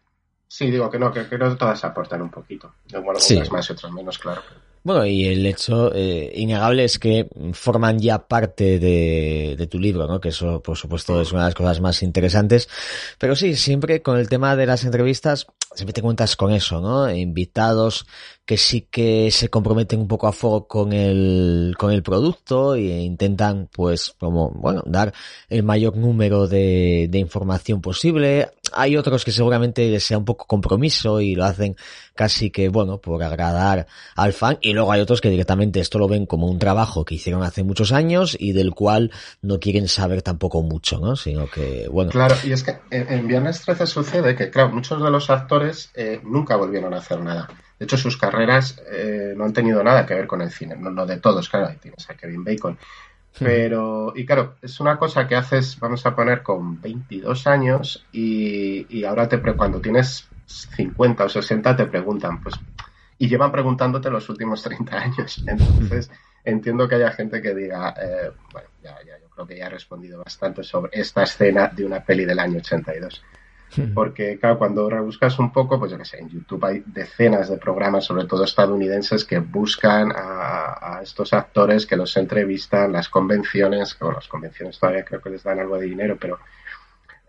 Sí, 0.47 0.71
digo 0.71 0.89
que 0.89 0.97
no, 0.97 1.11
que, 1.11 1.27
que 1.27 1.37
todas 1.37 1.83
aportan 1.83 2.21
un 2.21 2.31
poquito. 2.31 2.73
Bueno, 2.91 3.11
unas 3.11 3.51
más 3.51 3.69
y 3.69 3.73
otras 3.73 3.91
menos, 3.91 4.17
claro. 4.17 4.41
Bueno, 4.87 5.05
y 5.05 5.25
el 5.25 5.45
hecho 5.45 5.93
eh, 5.93 6.31
innegable 6.35 6.85
es 6.85 6.97
que 6.97 7.27
forman 7.51 7.99
ya 7.99 8.25
parte 8.25 8.79
de, 8.79 9.55
de, 9.57 9.67
tu 9.67 9.79
libro, 9.79 10.07
¿no? 10.07 10.21
Que 10.21 10.29
eso, 10.29 10.63
por 10.63 10.77
supuesto, 10.77 11.19
es 11.19 11.33
una 11.33 11.41
de 11.41 11.47
las 11.47 11.55
cosas 11.55 11.81
más 11.81 12.01
interesantes. 12.03 12.69
Pero 13.17 13.35
sí, 13.35 13.57
siempre 13.57 14.01
con 14.01 14.17
el 14.17 14.29
tema 14.29 14.55
de 14.55 14.65
las 14.65 14.85
entrevistas, 14.85 15.45
siempre 15.75 15.91
te 15.91 16.01
cuentas 16.01 16.37
con 16.37 16.53
eso, 16.53 16.79
¿no? 16.79 17.11
Invitados 17.11 18.07
que 18.45 18.55
sí 18.55 18.87
que 18.89 19.29
se 19.29 19.49
comprometen 19.49 19.99
un 19.99 20.07
poco 20.07 20.25
a 20.27 20.31
fuego 20.31 20.67
con 20.67 20.93
el, 20.93 21.75
con 21.77 21.91
el 21.91 22.01
producto 22.01 22.75
e 22.75 23.01
intentan, 23.01 23.67
pues, 23.73 24.15
como, 24.17 24.51
bueno, 24.51 24.83
dar 24.85 25.13
el 25.49 25.63
mayor 25.63 25.97
número 25.97 26.47
de, 26.47 27.07
de 27.09 27.19
información 27.19 27.81
posible. 27.81 28.51
Hay 28.73 28.97
otros 28.97 29.25
que 29.25 29.31
seguramente 29.31 29.99
sea 29.99 30.17
un 30.17 30.25
poco 30.25 30.45
compromiso 30.45 31.21
y 31.21 31.35
lo 31.35 31.45
hacen 31.45 31.75
casi 32.15 32.49
que, 32.49 32.69
bueno, 32.69 32.99
por 32.99 33.21
agradar 33.23 33.87
al 34.15 34.33
fan. 34.33 34.57
Y 34.61 34.73
luego 34.73 34.91
hay 34.91 35.01
otros 35.01 35.21
que 35.21 35.29
directamente 35.29 35.79
esto 35.79 35.99
lo 35.99 36.07
ven 36.07 36.25
como 36.25 36.47
un 36.47 36.59
trabajo 36.59 37.05
que 37.05 37.15
hicieron 37.15 37.43
hace 37.43 37.63
muchos 37.63 37.91
años 37.91 38.35
y 38.39 38.53
del 38.53 38.71
cual 38.71 39.11
no 39.41 39.59
quieren 39.59 39.87
saber 39.87 40.21
tampoco 40.21 40.61
mucho, 40.61 40.99
¿no? 40.99 41.15
Sino 41.15 41.47
que, 41.47 41.87
bueno. 41.89 42.11
Claro, 42.11 42.35
y 42.43 42.51
es 42.51 42.63
que 42.63 42.77
en 42.91 43.27
Viernes 43.27 43.61
13 43.61 43.87
sucede 43.87 44.35
que, 44.35 44.49
claro, 44.49 44.69
muchos 44.69 45.01
de 45.01 45.11
los 45.11 45.29
actores 45.29 45.91
eh, 45.93 46.19
nunca 46.23 46.55
volvieron 46.55 46.93
a 46.93 46.97
hacer 46.97 47.19
nada. 47.19 47.47
De 47.79 47.85
hecho, 47.85 47.97
sus 47.97 48.17
carreras 48.17 48.81
eh, 48.91 49.33
no 49.35 49.45
han 49.45 49.53
tenido 49.53 49.83
nada 49.83 50.05
que 50.05 50.15
ver 50.15 50.25
con 50.25 50.41
el 50.41 50.51
cine, 50.51 50.75
no, 50.75 51.05
de 51.05 51.17
todos, 51.17 51.47
claro, 51.47 51.67
ahí 51.67 51.77
tienes 51.79 52.09
a 52.09 52.15
Kevin 52.15 52.43
Bacon. 52.43 52.77
Pero, 53.39 54.13
y 54.15 54.25
claro, 54.25 54.55
es 54.61 54.79
una 54.79 54.97
cosa 54.97 55.27
que 55.27 55.35
haces, 55.35 55.79
vamos 55.79 56.05
a 56.05 56.15
poner, 56.15 56.41
con 56.41 56.81
22 56.81 57.47
años 57.47 58.05
y, 58.11 58.85
y 58.89 59.03
ahora 59.03 59.27
te 59.27 59.39
cuando 59.39 59.79
tienes 59.79 60.27
50 60.45 61.25
o 61.25 61.29
60 61.29 61.75
te 61.75 61.85
preguntan, 61.85 62.41
pues, 62.41 62.55
y 63.19 63.27
llevan 63.27 63.51
preguntándote 63.51 64.09
los 64.09 64.29
últimos 64.29 64.61
30 64.63 64.97
años. 64.97 65.43
Entonces, 65.47 66.09
entiendo 66.43 66.87
que 66.87 66.95
haya 66.95 67.11
gente 67.11 67.41
que 67.41 67.53
diga, 67.53 67.93
eh, 68.01 68.31
bueno, 68.51 68.69
ya, 68.81 68.97
ya, 69.05 69.19
yo 69.19 69.29
creo 69.29 69.47
que 69.47 69.57
ya 69.57 69.67
he 69.67 69.69
respondido 69.69 70.23
bastante 70.23 70.63
sobre 70.63 70.99
esta 70.99 71.23
escena 71.23 71.67
de 71.67 71.85
una 71.85 72.03
peli 72.03 72.25
del 72.25 72.39
año 72.39 72.57
82. 72.59 73.23
Porque, 73.93 74.39
claro, 74.39 74.57
cuando 74.57 74.89
rebuscas 74.89 75.37
un 75.39 75.51
poco, 75.51 75.77
pues 75.77 75.91
yo 75.91 75.97
qué 75.97 76.05
sé, 76.05 76.19
en 76.19 76.29
YouTube 76.29 76.63
hay 76.65 76.83
decenas 76.85 77.49
de 77.49 77.57
programas, 77.57 78.05
sobre 78.05 78.25
todo 78.25 78.43
estadounidenses, 78.43 79.25
que 79.25 79.39
buscan 79.39 80.11
a, 80.15 80.99
estos 81.03 81.33
actores, 81.33 81.85
que 81.85 81.95
los 81.95 82.15
entrevistan, 82.17 82.91
las 82.91 83.09
convenciones, 83.09 83.95
o 83.99 84.11
las 84.11 84.27
convenciones 84.27 84.79
todavía 84.79 85.05
creo 85.05 85.21
que 85.21 85.29
les 85.29 85.43
dan 85.43 85.59
algo 85.59 85.77
de 85.77 85.85
dinero, 85.85 86.17
pero 86.19 86.39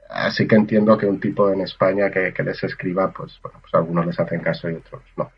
así 0.09 0.47
que 0.47 0.55
entiendo 0.55 0.97
que 0.97 1.07
un 1.07 1.21
tipo 1.21 1.53
en 1.53 1.61
España 1.61 2.11
que, 2.11 2.33
les 2.43 2.62
escriba, 2.65 3.12
pues, 3.12 3.39
bueno, 3.43 3.59
pues 3.61 3.75
algunos 3.75 4.07
les 4.07 4.19
hacen 4.19 4.41
caso 4.41 4.71
y 4.71 4.75
otros 4.75 5.03
no. 5.17 5.31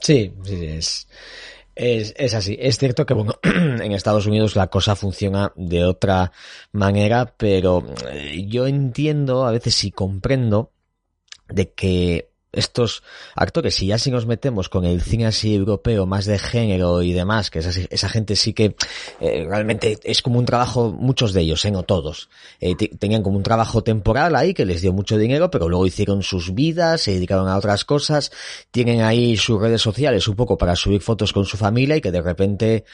Sí, 0.00 0.32
sí, 0.44 0.66
es, 0.66 1.08
es, 1.78 2.12
es, 2.16 2.34
así. 2.34 2.56
Es 2.60 2.76
cierto 2.76 3.06
que, 3.06 3.14
bueno, 3.14 3.38
en 3.42 3.92
Estados 3.92 4.26
Unidos 4.26 4.56
la 4.56 4.66
cosa 4.66 4.96
funciona 4.96 5.52
de 5.56 5.84
otra 5.84 6.32
manera, 6.72 7.34
pero 7.36 7.84
eh, 8.10 8.44
yo 8.48 8.66
entiendo, 8.66 9.46
a 9.46 9.52
veces 9.52 9.76
sí 9.76 9.92
comprendo, 9.92 10.72
de 11.48 11.72
que 11.72 12.27
estos 12.52 13.02
actores, 13.34 13.74
si 13.74 13.88
ya 13.88 13.98
si 13.98 14.10
nos 14.10 14.26
metemos 14.26 14.68
con 14.68 14.84
el 14.84 15.02
cine 15.02 15.26
así 15.26 15.54
europeo, 15.54 16.06
más 16.06 16.24
de 16.24 16.38
género 16.38 17.02
y 17.02 17.12
demás, 17.12 17.50
que 17.50 17.58
esa, 17.58 17.70
esa 17.90 18.08
gente 18.08 18.36
sí 18.36 18.54
que 18.54 18.74
eh, 19.20 19.46
realmente 19.46 19.98
es 20.02 20.22
como 20.22 20.38
un 20.38 20.46
trabajo, 20.46 20.90
muchos 20.90 21.32
de 21.34 21.42
ellos, 21.42 21.64
eh, 21.64 21.70
no 21.70 21.82
todos, 21.82 22.30
eh, 22.60 22.74
tenían 22.74 23.22
como 23.22 23.36
un 23.36 23.42
trabajo 23.42 23.82
temporal 23.82 24.34
ahí 24.34 24.54
que 24.54 24.64
les 24.64 24.80
dio 24.80 24.92
mucho 24.92 25.18
dinero, 25.18 25.50
pero 25.50 25.68
luego 25.68 25.86
hicieron 25.86 26.22
sus 26.22 26.54
vidas, 26.54 27.02
se 27.02 27.12
dedicaron 27.12 27.48
a 27.48 27.56
otras 27.56 27.84
cosas, 27.84 28.32
tienen 28.70 29.02
ahí 29.02 29.36
sus 29.36 29.60
redes 29.60 29.82
sociales 29.82 30.26
un 30.26 30.36
poco 30.36 30.56
para 30.56 30.74
subir 30.74 31.02
fotos 31.02 31.32
con 31.32 31.44
su 31.44 31.58
familia 31.58 31.96
y 31.96 32.00
que 32.00 32.12
de 32.12 32.22
repente 32.22 32.84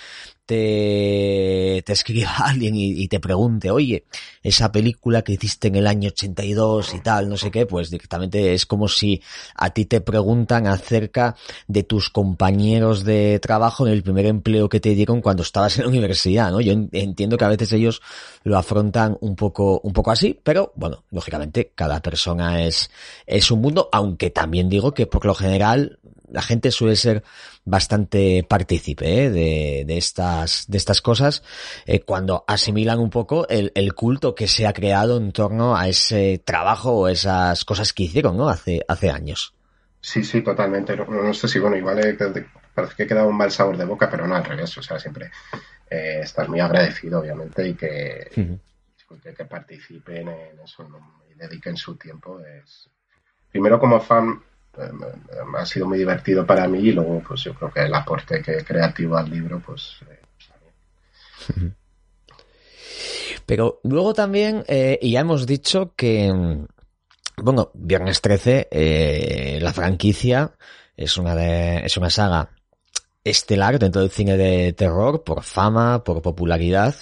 te, 0.46 1.92
escriba 1.92 2.30
alguien 2.44 2.74
y, 2.76 3.08
te 3.08 3.20
pregunte, 3.20 3.70
oye, 3.70 4.06
esa 4.42 4.70
película 4.72 5.22
que 5.22 5.32
hiciste 5.32 5.68
en 5.68 5.76
el 5.76 5.86
año 5.86 6.08
82 6.08 6.94
y 6.94 7.00
tal, 7.00 7.28
no 7.28 7.36
sé 7.36 7.50
qué, 7.50 7.66
pues 7.66 7.90
directamente 7.90 8.54
es 8.54 8.66
como 8.66 8.88
si 8.88 9.22
a 9.54 9.70
ti 9.70 9.86
te 9.86 10.00
preguntan 10.00 10.66
acerca 10.66 11.36
de 11.66 11.82
tus 11.82 12.10
compañeros 12.10 13.04
de 13.04 13.38
trabajo 13.40 13.86
en 13.86 13.92
el 13.92 14.02
primer 14.02 14.26
empleo 14.26 14.68
que 14.68 14.80
te 14.80 14.94
dieron 14.94 15.20
cuando 15.20 15.42
estabas 15.42 15.78
en 15.78 15.84
la 15.84 15.90
universidad, 15.90 16.50
¿no? 16.50 16.60
Yo 16.60 16.72
entiendo 16.92 17.36
que 17.36 17.44
a 17.44 17.48
veces 17.48 17.72
ellos 17.72 18.02
lo 18.42 18.58
afrontan 18.58 19.16
un 19.20 19.36
poco, 19.36 19.80
un 19.82 19.92
poco 19.92 20.10
así, 20.10 20.38
pero 20.42 20.72
bueno, 20.76 21.04
lógicamente 21.10 21.72
cada 21.74 22.00
persona 22.00 22.64
es, 22.64 22.90
es 23.26 23.50
un 23.50 23.60
mundo, 23.60 23.88
aunque 23.92 24.30
también 24.30 24.68
digo 24.68 24.92
que 24.92 25.06
por 25.06 25.24
lo 25.24 25.34
general 25.34 25.98
la 26.30 26.42
gente 26.42 26.70
suele 26.70 26.96
ser 26.96 27.22
bastante 27.64 28.44
partícipe 28.48 29.24
¿eh? 29.24 29.30
de, 29.30 29.84
de, 29.86 29.96
estas, 29.96 30.66
de 30.68 30.76
estas 30.76 31.00
cosas 31.00 31.42
eh, 31.86 32.00
cuando 32.00 32.44
asimilan 32.46 32.98
un 32.98 33.10
poco 33.10 33.48
el, 33.48 33.72
el, 33.74 33.94
culto 33.94 34.34
que 34.34 34.46
se 34.46 34.66
ha 34.66 34.72
creado 34.72 35.16
en 35.16 35.32
torno 35.32 35.76
a 35.76 35.88
ese 35.88 36.42
trabajo 36.44 36.92
o 36.92 37.08
esas 37.08 37.64
cosas 37.64 37.92
que 37.92 38.04
hicieron 38.04 38.36
¿no? 38.36 38.48
hace, 38.48 38.84
hace 38.86 39.10
años. 39.10 39.54
Sí, 40.00 40.22
sí, 40.22 40.42
totalmente. 40.42 40.94
No, 40.96 41.32
sé 41.32 41.48
si, 41.48 41.58
bueno, 41.58 41.76
igual 41.76 41.98
eh, 42.06 42.18
parece 42.74 42.94
que 42.94 43.06
queda 43.06 43.24
un 43.24 43.36
mal 43.36 43.50
sabor 43.50 43.78
de 43.78 43.86
boca, 43.86 44.10
pero 44.10 44.26
no 44.26 44.36
al 44.36 44.44
revés. 44.44 44.76
O 44.76 44.82
sea, 44.82 44.98
siempre 44.98 45.30
estás 45.88 46.46
muy 46.48 46.60
agradecido, 46.60 47.20
obviamente, 47.20 47.66
y 47.66 47.74
que, 47.74 48.28
que, 49.36 49.44
participen 49.46 50.28
en 50.28 50.60
eso 50.62 50.86
y 51.30 51.38
dediquen 51.38 51.76
su 51.78 51.96
tiempo. 51.96 52.38
Es... 52.40 52.90
Primero, 53.50 53.80
como 53.80 53.98
fan, 53.98 54.42
ha 55.56 55.66
sido 55.66 55.86
muy 55.86 55.98
divertido 55.98 56.46
para 56.46 56.66
mí 56.66 56.78
y 56.80 56.92
luego 56.92 57.22
pues 57.26 57.42
yo 57.42 57.54
creo 57.54 57.72
que 57.72 57.80
el 57.80 57.94
aporte 57.94 58.42
que 58.42 58.64
creativo 58.64 59.16
al 59.16 59.30
libro 59.30 59.60
pues, 59.64 59.96
eh, 60.10 60.20
pues 61.46 61.72
Pero 63.46 63.80
luego 63.82 64.14
también, 64.14 64.64
eh, 64.68 64.98
y 65.02 65.12
ya 65.12 65.20
hemos 65.20 65.46
dicho 65.46 65.92
que, 65.94 66.32
bueno, 67.36 67.70
Viernes 67.74 68.20
13, 68.20 68.68
eh, 68.70 69.58
la 69.60 69.72
franquicia 69.72 70.54
es 70.96 71.18
una, 71.18 71.34
de, 71.34 71.84
es 71.84 71.96
una 71.96 72.10
saga 72.10 72.50
estelar 73.22 73.78
dentro 73.78 74.00
del 74.02 74.10
cine 74.10 74.36
de 74.36 74.72
terror 74.72 75.24
por 75.24 75.42
fama, 75.42 76.04
por 76.04 76.22
popularidad, 76.22 76.94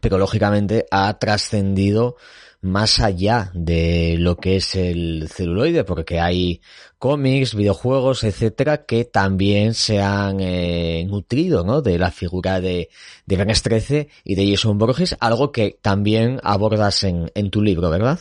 pero 0.00 0.18
lógicamente 0.18 0.86
ha 0.90 1.18
trascendido 1.18 2.16
más 2.60 3.00
allá 3.00 3.50
de 3.54 4.16
lo 4.18 4.36
que 4.36 4.56
es 4.56 4.74
el 4.74 5.28
celuloide, 5.32 5.84
porque 5.84 6.20
hay 6.20 6.60
cómics, 6.98 7.54
videojuegos, 7.54 8.24
etcétera, 8.24 8.84
que 8.84 9.04
también 9.04 9.74
se 9.74 10.02
han 10.02 10.40
eh, 10.40 11.04
nutrido, 11.08 11.64
¿no? 11.64 11.82
De 11.82 11.98
la 11.98 12.10
figura 12.10 12.60
de, 12.60 12.88
de 13.26 13.36
Ben 13.36 13.48
13 13.48 14.08
y 14.24 14.34
de 14.34 14.50
Jason 14.50 14.78
Borges, 14.78 15.16
algo 15.20 15.52
que 15.52 15.78
también 15.80 16.40
abordas 16.42 17.04
en, 17.04 17.30
en 17.34 17.50
tu 17.50 17.62
libro, 17.62 17.90
¿verdad? 17.90 18.20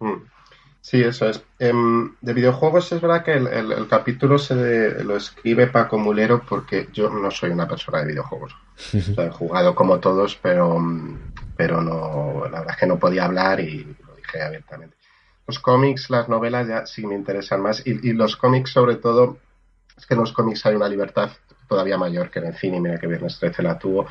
Mm. 0.00 0.32
Sí, 0.82 1.00
eso 1.00 1.28
es. 1.28 1.42
Em, 1.60 2.16
de 2.20 2.32
videojuegos 2.34 2.90
es 2.90 3.00
verdad 3.00 3.24
que 3.24 3.34
el, 3.34 3.86
capítulo 3.88 4.36
se 4.36 5.04
lo 5.04 5.16
escribe 5.16 5.68
Paco 5.68 5.96
Mulero 5.96 6.42
porque 6.46 6.88
yo 6.92 7.08
no 7.08 7.30
soy 7.30 7.50
una 7.50 7.68
persona 7.68 8.00
de 8.00 8.08
videojuegos. 8.08 8.56
he 8.92 9.30
jugado 9.30 9.76
como 9.76 10.00
todos, 10.00 10.36
pero, 10.42 10.76
pero 11.56 11.80
no, 11.80 12.44
la 12.50 12.60
verdad 12.60 12.74
es 12.74 12.80
que 12.80 12.86
no 12.86 12.98
podía 12.98 13.24
hablar 13.24 13.60
y 13.60 13.84
lo 14.06 14.16
dije 14.16 14.42
abiertamente. 14.42 14.96
Los 15.46 15.58
cómics, 15.58 16.08
las 16.10 16.28
novelas 16.28 16.68
ya 16.68 16.86
sí 16.86 17.06
me 17.06 17.14
interesan 17.14 17.60
más 17.60 17.86
y, 17.86 18.12
los 18.12 18.36
cómics 18.36 18.70
sobre 18.70 18.96
todo, 18.96 19.38
es 19.96 20.06
que 20.06 20.14
en 20.14 20.20
los 20.20 20.32
cómics 20.32 20.64
hay 20.66 20.74
una 20.74 20.88
libertad 20.88 21.30
todavía 21.68 21.98
mayor 21.98 22.30
que 22.30 22.38
en 22.38 22.46
el 22.46 22.54
cine, 22.54 22.80
mira 22.80 22.98
que 22.98 23.06
Viernes 23.06 23.38
13 23.38 23.62
la 23.62 23.78
tuvo, 23.78 24.06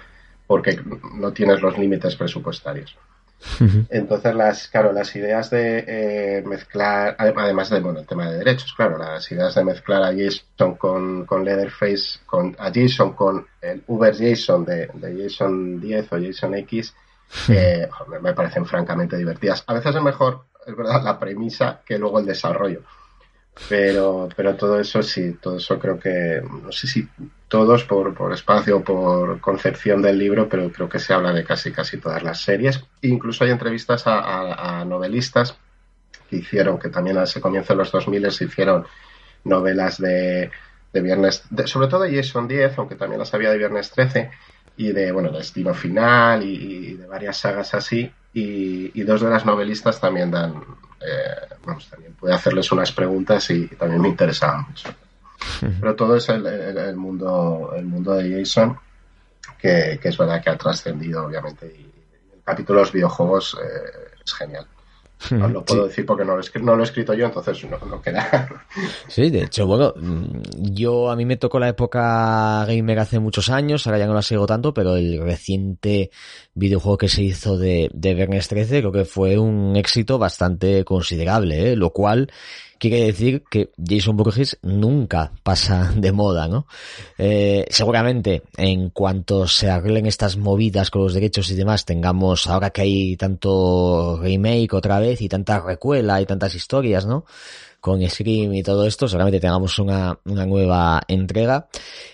porque 0.47 0.80
no 1.13 1.31
tienes 1.31 1.61
los 1.61 1.77
límites 1.77 2.15
presupuestarios. 2.15 2.97
Entonces, 3.89 4.35
las, 4.35 4.68
claro, 4.68 4.93
las 4.93 5.15
ideas 5.15 5.49
de 5.49 5.84
eh, 5.88 6.43
mezclar, 6.45 7.15
además 7.18 7.69
de, 7.69 7.80
bueno, 7.80 7.99
el 7.99 8.05
tema 8.05 8.30
de 8.30 8.38
derechos, 8.38 8.73
claro, 8.73 8.97
las 8.97 9.31
ideas 9.31 9.55
de 9.55 9.63
mezclar 9.63 10.03
a 10.03 10.13
Jason 10.13 10.76
con, 10.76 11.26
con 11.26 11.43
Leatherface, 11.43 12.19
con, 12.26 12.55
a 12.59 12.72
Jason 12.73 13.13
con 13.13 13.47
el 13.61 13.84
Uber 13.88 14.15
Jason 14.15 14.63
de, 14.63 14.88
de 14.93 15.23
Jason 15.23 15.81
10 15.81 16.13
o 16.13 16.18
Jason 16.22 16.55
X, 16.55 16.93
eh, 17.49 17.90
me, 18.22 18.34
parecen 18.34 18.66
francamente 18.66 19.18
divertidas. 19.18 19.64
A 19.68 19.74
veces 19.74 19.95
es 19.95 20.02
mejor, 20.02 20.45
es 20.66 20.76
verdad, 20.76 21.03
la 21.03 21.20
premisa 21.20 21.82
que 21.86 21.98
luego 21.98 22.20
el 22.20 22.26
desarrollo. 22.26 22.82
Pero, 23.68 24.30
pero 24.36 24.56
todo 24.56 24.80
eso 24.80 25.03
sí, 25.03 25.34
todo 25.41 25.58
eso 25.58 25.78
creo 25.78 25.99
que, 25.99 26.41
no 26.41 26.72
sé 26.72 26.88
si 26.88 27.08
todos 27.48 27.84
por, 27.84 28.14
por 28.14 28.32
espacio, 28.34 28.82
por 28.82 29.41
concepción 29.41 30.02
del 30.02 30.18
libro, 30.18 30.48
pero 30.48 30.72
creo 30.72 30.88
que 30.88 30.99
se 30.99 31.14
habla 31.14 31.34
de 31.34 31.44
casi 31.44 31.72
casi 31.72 31.98
todas 31.98 32.24
las 32.24 32.41
series. 32.41 32.82
Incluso 33.02 33.44
hay 33.44 33.52
entrevistas 33.52 34.03
a, 34.06 34.86
novelistas 34.86 35.58
que 36.30 36.38
hicieron, 36.38 36.80
que 36.80 36.90
también 36.90 37.26
se 37.28 37.41
comienzo 37.41 37.74
en 37.74 37.80
los 37.80 37.91
2000 37.91 38.32
se 38.32 38.45
hicieron 38.45 38.86
novelas 39.44 39.99
de, 39.99 40.49
de 40.94 41.02
Viernes, 41.02 41.44
sobre 41.66 41.88
todo 41.88 42.03
de 42.03 42.16
Jason 42.16 42.48
10, 42.48 42.78
aunque 42.78 42.95
también 42.95 43.20
las 43.20 43.34
había 43.34 43.52
de 43.52 43.58
Viernes 43.58 43.91
13, 43.91 44.32
y 44.82 44.91
de, 44.94 45.12
bueno, 45.12 45.30
Destino 45.30 45.76
Final 45.76 46.44
y, 46.44 46.95
de 46.95 47.06
varias 47.06 47.38
sagas 47.38 47.72
así. 47.76 48.12
Y, 48.34 48.99
y, 48.99 49.03
dos 49.03 49.22
de 49.22 49.30
las 49.30 49.45
novelistas 49.45 50.02
también 50.02 50.32
dan, 50.32 50.56
eh, 50.99 51.56
vamos, 51.64 51.88
también 51.88 52.14
puede 52.14 52.34
hacerles 52.34 52.72
unas 52.72 52.91
preguntas 52.91 53.48
y, 53.52 53.68
también 53.68 54.02
me 54.02 54.08
interesaba 54.08 54.66
mucho. 54.68 54.90
Pero 55.80 55.95
todo 55.95 56.16
es 56.16 56.28
el, 56.30 56.95
mundo, 56.95 57.74
el 57.76 57.86
mundo 57.86 58.16
de 58.16 58.40
Jason, 58.40 58.76
que, 59.60 59.99
es 60.02 60.18
verdad 60.18 60.41
que 60.41 60.49
ha 60.49 60.58
trascendido, 60.58 61.26
obviamente, 61.26 61.68
y 61.68 61.84
el 62.34 62.41
capítulo 62.44 62.80
de 62.80 62.86
los 62.86 62.91
videojuegos 62.91 63.58
eh, 63.64 64.18
es 64.26 64.34
genial. 64.34 64.66
No 65.30 65.48
lo 65.48 65.64
puedo 65.64 65.88
decir 65.88 66.06
porque 66.06 66.26
no 66.26 66.35
lo, 66.35 66.81
he 66.81 66.84
escrito 66.84 67.14
yo, 67.14 67.27
entonces 67.27 67.64
no, 67.69 67.77
no 67.85 68.02
queda. 68.02 68.49
Sí, 69.07 69.30
de 69.30 69.43
hecho, 69.43 69.68
bueno, 69.68 69.93
mm, 69.95 70.41
yo 70.73 71.11
a 71.11 71.15
mí 71.15 71.26
me 71.26 71.38
tocó 71.38 71.60
la 71.60 71.69
época 71.69 72.65
gamer 72.65 72.99
hace 72.99 73.19
muchos 73.19 73.49
años, 73.49 73.85
ahora 73.85 73.99
ya 73.99 74.07
no 74.07 74.14
la 74.14 74.22
sigo 74.22 74.45
tanto, 74.45 74.73
pero 74.73 74.95
el 74.95 75.22
reciente 75.22 76.11
videojuego 76.53 76.98
que 76.98 77.10
se 77.10 77.23
hizo 77.23 77.57
de, 77.57 77.89
de 77.93 78.14
Viernes 78.14 78.48
13 78.48 78.80
creo 78.80 78.91
que 78.91 79.06
fue 79.06 79.38
un 79.38 79.76
éxito 79.76 80.18
bastante 80.18 80.84
considerable, 80.85 81.72
¿eh? 81.72 81.76
lo 81.76 81.91
cual 81.91 82.31
quiere 82.82 83.06
decir 83.06 83.44
que 83.48 83.70
Jason 83.78 84.18
Burgess 84.18 84.58
nunca 84.64 85.32
pasa 85.44 85.94
de 85.95 86.12
moda, 86.12 86.48
¿no? 86.48 86.66
Eh, 87.18 87.66
seguramente 87.70 88.41
en 88.58 88.90
cuanto 88.90 89.48
se 89.48 89.70
arreglen 89.70 90.08
estas 90.08 90.36
movidas 90.36 90.90
con 90.90 91.03
los 91.03 91.14
derechos 91.14 91.52
y 91.52 91.56
demás, 91.56 91.86
tengamos, 91.86 92.48
ahora 92.48 92.72
que 92.72 92.82
hay 92.82 93.16
tanto 93.18 94.20
remake 94.20 94.74
otra 94.74 94.99
vez 94.99 95.22
y 95.22 95.30
tanta 95.30 95.60
recuela 95.60 96.20
y 96.22 96.26
tantas 96.26 96.56
historias, 96.56 97.06
¿no? 97.06 97.26
Con 97.82 98.08
Scream 98.08 98.53
y 98.53 98.62
todo 98.64 98.86
esto, 98.86 99.08
seguramente 99.08 99.40
tengamos 99.40 99.80
una, 99.80 100.18
una 100.26 100.45
nueva 100.45 101.02
entrega. 101.08 101.68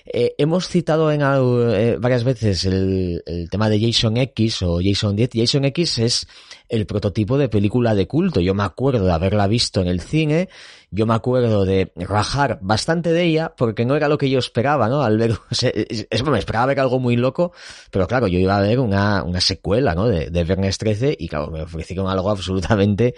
Eh, 0.06 0.34
hemos 0.38 0.70
citado 0.70 1.12
en 1.12 1.22
eh, 1.22 1.98
varias 2.00 2.24
veces 2.24 2.64
el, 2.64 3.22
el, 3.26 3.50
tema 3.50 3.70
de 3.70 3.80
Jason 3.80 4.16
X 4.16 4.62
o 4.64 4.80
Jason 4.82 5.18
10. 5.18 5.30
Jason 5.34 5.66
X 5.66 6.00
es 6.00 6.28
el 6.70 6.86
prototipo 6.86 7.38
de 7.38 7.50
película 7.50 7.96
de 7.96 8.08
culto. 8.08 8.40
Yo 8.40 8.54
me 8.54 8.64
acuerdo 8.64 9.06
de 9.06 9.12
haberla 9.12 9.48
visto 9.48 9.82
en 9.82 9.88
el 9.88 10.00
cine, 10.00 10.50
yo 10.90 11.06
me 11.06 11.14
acuerdo 11.14 11.66
de 11.66 11.92
rajar 11.96 12.60
bastante 12.62 13.12
de 13.12 13.24
ella 13.24 13.54
porque 13.58 13.86
no 13.86 13.96
era 13.96 14.08
lo 14.08 14.18
que 14.18 14.30
yo 14.30 14.40
esperaba, 14.40 14.88
¿no? 14.88 15.02
Al 15.02 15.18
ver, 15.18 15.38
es, 15.52 16.24
me 16.24 16.40
esperaba 16.40 16.68
ver 16.68 16.80
algo 16.80 17.00
muy 17.00 17.18
loco, 17.18 17.52
pero 17.92 18.08
claro, 18.08 18.28
yo 18.28 18.40
iba 18.40 18.58
a 18.58 18.62
ver 18.62 18.80
una, 18.80 19.24
una 19.24 19.42
secuela, 19.42 19.96
¿no? 19.96 20.08
De, 20.08 20.30
de 20.30 20.44
Viernes 20.44 20.78
13 20.78 21.16
y 21.20 21.28
claro, 21.28 21.52
me 21.52 21.62
ofrecieron 21.62 22.08
algo 22.08 22.30
absolutamente, 22.30 23.16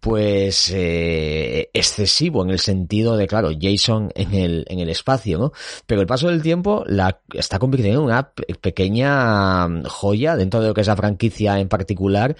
pues, 0.00 0.70
eh, 0.74 1.68
excesivo 1.90 2.44
en 2.44 2.50
el 2.50 2.58
sentido 2.58 3.16
de, 3.16 3.26
claro, 3.26 3.50
Jason 3.58 4.10
en 4.14 4.34
el, 4.34 4.64
en 4.68 4.78
el 4.78 4.88
espacio, 4.88 5.38
¿no? 5.38 5.52
Pero 5.86 6.00
el 6.00 6.06
paso 6.06 6.28
del 6.28 6.42
tiempo 6.42 6.84
la 6.86 7.20
está 7.34 7.58
convirtiendo 7.58 8.00
en 8.00 8.06
una 8.06 8.30
pequeña 8.60 9.66
joya 9.88 10.36
dentro 10.36 10.60
de 10.60 10.68
lo 10.68 10.74
que 10.74 10.80
es 10.80 10.86
la 10.86 10.96
franquicia 10.96 11.58
en 11.58 11.68
particular 11.68 12.36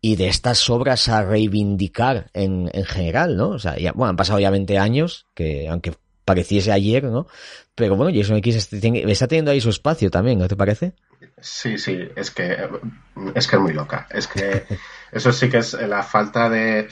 y 0.00 0.16
de 0.16 0.28
estas 0.28 0.68
obras 0.70 1.08
a 1.08 1.22
reivindicar 1.22 2.30
en, 2.34 2.70
en 2.72 2.84
general, 2.84 3.36
¿no? 3.36 3.50
O 3.50 3.58
sea, 3.58 3.78
ya, 3.78 3.92
bueno, 3.92 4.10
han 4.10 4.16
pasado 4.16 4.38
ya 4.38 4.50
20 4.50 4.78
años, 4.78 5.26
que 5.34 5.68
aunque 5.68 5.92
pareciese 6.24 6.70
ayer, 6.70 7.04
¿no? 7.04 7.26
Pero 7.74 7.96
bueno, 7.96 8.16
Jason 8.16 8.36
X 8.36 8.56
está 8.56 9.26
teniendo 9.26 9.50
ahí 9.50 9.60
su 9.60 9.70
espacio 9.70 10.10
también, 10.10 10.38
¿no 10.38 10.46
te 10.46 10.56
parece? 10.56 10.92
Sí, 11.40 11.78
sí, 11.78 11.98
es 12.14 12.30
que 12.30 12.56
es 13.34 13.46
que 13.48 13.56
es 13.56 13.62
muy 13.62 13.72
loca. 13.72 14.06
Es 14.10 14.26
que 14.26 14.64
eso 15.12 15.32
sí 15.32 15.48
que 15.48 15.58
es 15.58 15.72
la 15.72 16.02
falta 16.02 16.48
de 16.48 16.88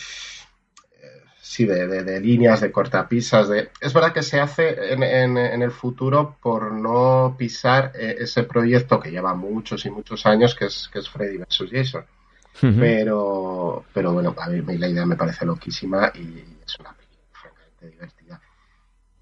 sí, 1.49 1.65
de, 1.65 1.87
de, 1.87 2.21
líneas, 2.21 2.61
de 2.61 2.71
cortapisas, 2.71 3.49
de... 3.49 3.71
Es 3.81 3.93
verdad 3.93 4.13
que 4.13 4.23
se 4.23 4.41
hace 4.41 4.93
en, 4.93 5.03
en, 5.03 5.37
en 5.37 5.63
el 5.63 5.71
futuro 5.71 6.37
por 6.43 6.73
no 6.73 7.35
pisar 7.39 7.93
eh, 7.95 8.17
ese 8.21 8.45
proyecto 8.45 9.01
que 9.01 9.11
lleva 9.11 9.35
muchos 9.35 9.87
y 9.87 9.91
muchos 9.91 10.27
años, 10.27 10.55
que 10.55 10.67
es, 10.67 10.89
que 10.93 10.99
es 10.99 11.09
Freddy 11.09 11.39
vs. 11.39 11.65
Jason 11.71 12.05
pero, 12.61 13.85
pero 13.93 14.13
bueno, 14.13 14.35
a 14.37 14.49
mí 14.49 14.79
la 14.79 14.89
idea 14.89 15.07
me 15.07 15.17
parece 15.17 15.47
loquísima 15.47 16.11
y 16.15 16.45
es 16.67 16.79
una 16.81 16.93
película 16.93 17.29
francamente 17.33 17.87
divertida. 17.89 18.41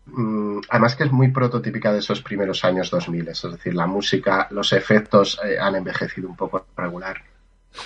Mm, 0.06 0.60
además 0.70 0.96
que 0.96 1.04
es 1.04 1.12
muy 1.12 1.28
prototípica 1.28 1.92
de 1.92 1.98
esos 1.98 2.22
primeros 2.22 2.64
años 2.64 2.90
2000, 2.90 3.28
es 3.28 3.42
decir, 3.42 3.74
la 3.74 3.86
música, 3.86 4.48
los 4.50 4.72
efectos 4.72 5.38
eh, 5.44 5.58
han 5.58 5.74
envejecido 5.74 6.28
un 6.28 6.36
poco 6.36 6.66
regular, 6.76 7.22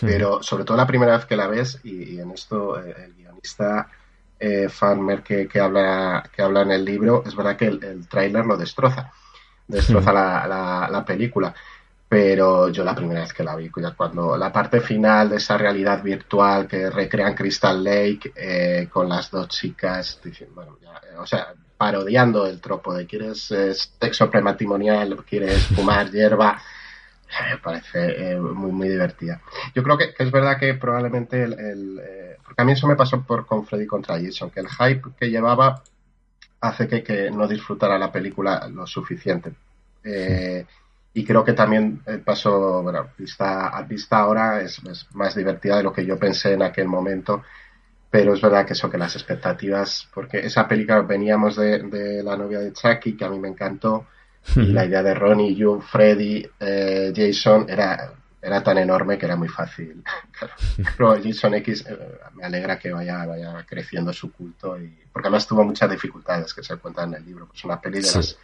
pero 0.01 0.43
sobre 0.43 0.65
todo 0.65 0.77
la 0.77 0.87
primera 0.87 1.17
vez 1.17 1.25
que 1.25 1.37
la 1.37 1.49
ves, 1.49 1.81
y, 1.83 2.21
en 2.21 2.31
esto 2.31 2.81
eh, 2.81 2.95
el 3.05 3.15
guionista 3.15 3.89
eh, 4.41 4.69
Farmer 4.69 5.23
que, 5.23 5.49
habla, 5.61 6.29
que 6.35 6.43
habla 6.43 6.63
en 6.63 6.71
el 6.73 6.85
libro, 6.85 7.23
es 7.27 7.37
verdad 7.37 7.57
que 7.57 7.67
el, 7.67 7.85
el 7.85 8.09
tráiler 8.09 8.45
lo 8.47 8.57
destroza, 8.57 9.13
destroza 9.69 10.13
la, 10.13 10.89
la, 10.91 11.05
película 11.05 11.55
pero 12.11 12.71
yo 12.71 12.83
la 12.83 12.97
primera 12.97 13.21
vez 13.21 13.33
que 13.33 13.45
la 13.45 13.55
vi, 13.55 13.71
cuando 13.97 14.37
la 14.37 14.53
parte 14.53 14.81
final 14.81 15.29
de 15.29 15.37
esa 15.37 15.57
realidad 15.57 16.03
virtual 16.03 16.67
que 16.67 16.91
recrean 16.91 17.37
Crystal 17.37 17.85
Lake 17.85 18.33
eh, 18.35 18.89
con 18.91 19.09
las 19.09 19.31
dos 19.31 19.47
chicas, 19.47 20.21
bueno, 20.53 20.77
o 21.19 21.25
sea, 21.25 21.55
parodiando 21.77 22.49
el 22.49 22.61
tropo 22.61 22.93
de 22.93 23.07
quieres 23.07 23.53
eh, 23.53 23.73
sexo 23.75 24.29
prematrimonial, 24.29 25.25
quieres 25.25 25.67
fumar 25.69 26.11
hierba, 26.11 26.61
me 27.49 27.59
parece 27.59 28.33
eh, 28.33 28.41
muy, 28.41 28.73
muy 28.73 28.89
divertida. 28.89 29.41
Yo 29.73 29.85
creo 29.85 29.97
que, 29.97 30.13
es 30.19 30.33
verdad 30.33 30.59
que 30.59 30.75
probablemente 30.75 31.45
el, 31.45 32.30
a 32.61 32.65
mí 32.65 32.73
eso 32.73 32.87
me 32.87 32.97
pasó 32.97 33.23
por 33.23 33.47
con 33.47 33.67
Freddy 33.67 33.87
contra 33.87 34.21
Jason, 34.21 34.51
que 34.51 34.61
el 34.61 34.69
hype 34.69 35.11
que 35.19 35.31
llevaba 35.31 35.83
hace 36.61 36.87
que, 36.87 37.03
que 37.03 37.31
no 37.31 37.49
disfrutara 37.49 37.99
la 37.99 38.13
película 38.13 38.69
lo 38.69 38.87
suficiente. 38.87 39.53
Eh, 40.05 40.65
y 41.13 41.25
creo 41.25 41.45
que 41.45 41.55
también 41.55 42.03
paso, 42.25 42.83
bueno, 42.83 43.09
vista, 43.19 43.85
vista 43.89 44.19
ahora 44.19 44.61
es, 44.61 44.81
más 45.13 45.35
divertida 45.35 45.79
de 45.79 45.83
lo 45.83 45.93
que 45.93 46.07
yo 46.07 46.19
pensé 46.19 46.53
en 46.53 46.63
aquel 46.63 46.87
momento, 46.87 47.43
pero 48.11 48.35
es 48.35 48.41
verdad 48.41 48.65
que 48.65 48.75
eso, 48.75 48.91
que 48.91 48.99
las 48.99 49.17
expectativas, 49.17 50.09
porque 50.15 50.39
esa 50.39 50.69
película 50.69 51.01
veníamos 51.03 51.57
de, 51.57 52.23
la 52.23 52.37
novia 52.37 52.61
de 52.61 52.73
Chucky, 52.73 53.17
que 53.17 53.25
a 53.25 53.31
mí 53.31 53.39
me 53.39 53.49
encantó, 53.49 54.07
y 54.57 54.67
la 54.67 54.85
idea 54.85 55.03
de 55.03 55.15
Ronnie, 55.15 55.55
Yu, 55.55 55.81
Freddy, 55.81 56.47
eh, 56.61 57.13
Jason 57.15 57.67
era, 57.69 58.13
era 58.43 58.63
tan 58.63 58.79
enorme 58.79 59.19
que 59.19 59.27
era 59.27 59.37
muy 59.37 59.49
fácil. 59.49 60.03
Pero 60.97 61.23
Jason 61.23 61.55
X 61.55 61.85
eh, 61.89 62.19
me 62.35 62.45
alegra 62.45 62.79
que 62.79 62.93
vaya, 62.93 63.27
vaya 63.27 63.65
creciendo 63.67 64.13
su 64.13 64.33
culto, 64.33 64.81
y, 64.81 64.99
porque 65.13 65.29
además 65.29 65.47
tuvo 65.47 65.65
muchas 65.65 65.91
dificultades 65.91 66.55
que 66.55 66.63
se 66.63 66.77
cuentan 66.77 67.11
en 67.11 67.21
el 67.21 67.27
libro, 67.27 67.47
pues 67.47 67.65
una 67.65 67.81
peli 67.81 68.01
de 68.01 68.13
las 68.13 68.39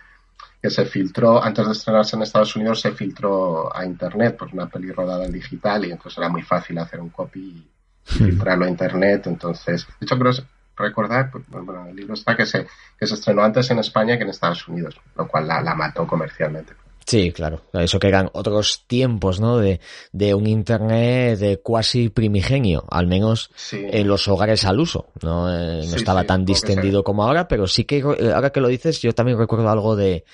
que 0.61 0.71
se 0.71 0.85
filtró, 0.85 1.43
antes 1.43 1.67
de 1.67 1.73
estrenarse 1.73 2.17
en 2.17 2.23
Estados 2.23 2.57
Unidos, 2.57 2.81
se 2.81 2.93
filtró 2.93 3.75
a 3.75 3.85
Internet, 3.85 4.37
pues 4.39 4.53
una 4.53 4.69
peli 4.69 4.91
rodada 4.93 5.25
en 5.25 5.33
digital 5.33 5.85
y 5.85 5.93
entonces 5.93 6.19
era 6.19 6.29
muy 6.29 6.43
fácil 6.43 6.79
hacer 6.79 7.01
un 7.01 7.11
copy 7.11 7.41
y 7.41 7.71
filtrarlo 8.05 8.65
a 8.65 8.69
Internet. 8.69 9.27
Entonces, 9.27 9.87
de 9.87 10.05
hecho, 10.05 10.19
creo 10.19 10.33
recordar, 10.77 11.31
pues, 11.31 11.45
bueno, 11.49 11.87
el 11.87 11.97
libro 11.97 12.15
está 12.15 12.37
que 12.37 12.47
se, 12.47 12.67
que 12.99 13.07
se 13.07 13.15
estrenó 13.15 13.43
antes 13.43 13.71
en 13.71 13.79
España 13.79 14.17
que 14.17 14.25
en 14.25 14.31
Estados 14.31 14.67
Unidos, 14.69 15.01
lo 15.17 15.27
cual 15.27 15.49
la, 15.49 15.63
la 15.63 15.75
mató 15.75 16.07
comercialmente. 16.07 16.75
Sí, 17.07 17.31
claro. 17.31 17.63
Eso 17.73 18.01
que 18.01 18.09
eran 18.09 18.31
otros 18.33 18.83
tiempos, 18.89 19.39
¿no? 19.39 19.59
De, 19.59 19.81
de 20.11 20.35
un 20.35 20.49
Internet 20.49 21.39
de 21.39 21.59
cuasi 21.59 22.09
primigenio, 22.09 22.85
al 22.91 23.07
menos 23.07 23.51
en 23.71 24.09
los 24.09 24.27
hogares 24.27 24.65
al 24.65 24.81
uso. 24.81 25.07
No, 25.23 25.49
eh, 25.49 25.87
no 25.89 25.95
estaba 25.95 26.25
tan 26.25 26.45
distendido 26.45 27.05
como 27.05 27.23
ahora, 27.23 27.47
pero 27.47 27.69
sí 27.69 27.85
que 27.85 28.03
ahora 28.03 28.51
que 28.51 28.61
lo 28.61 28.67
dices, 28.67 29.01
yo 29.01 29.13
también 29.15 29.39
recuerdo 29.39 29.69
algo 29.71 29.95
de, 29.95 30.25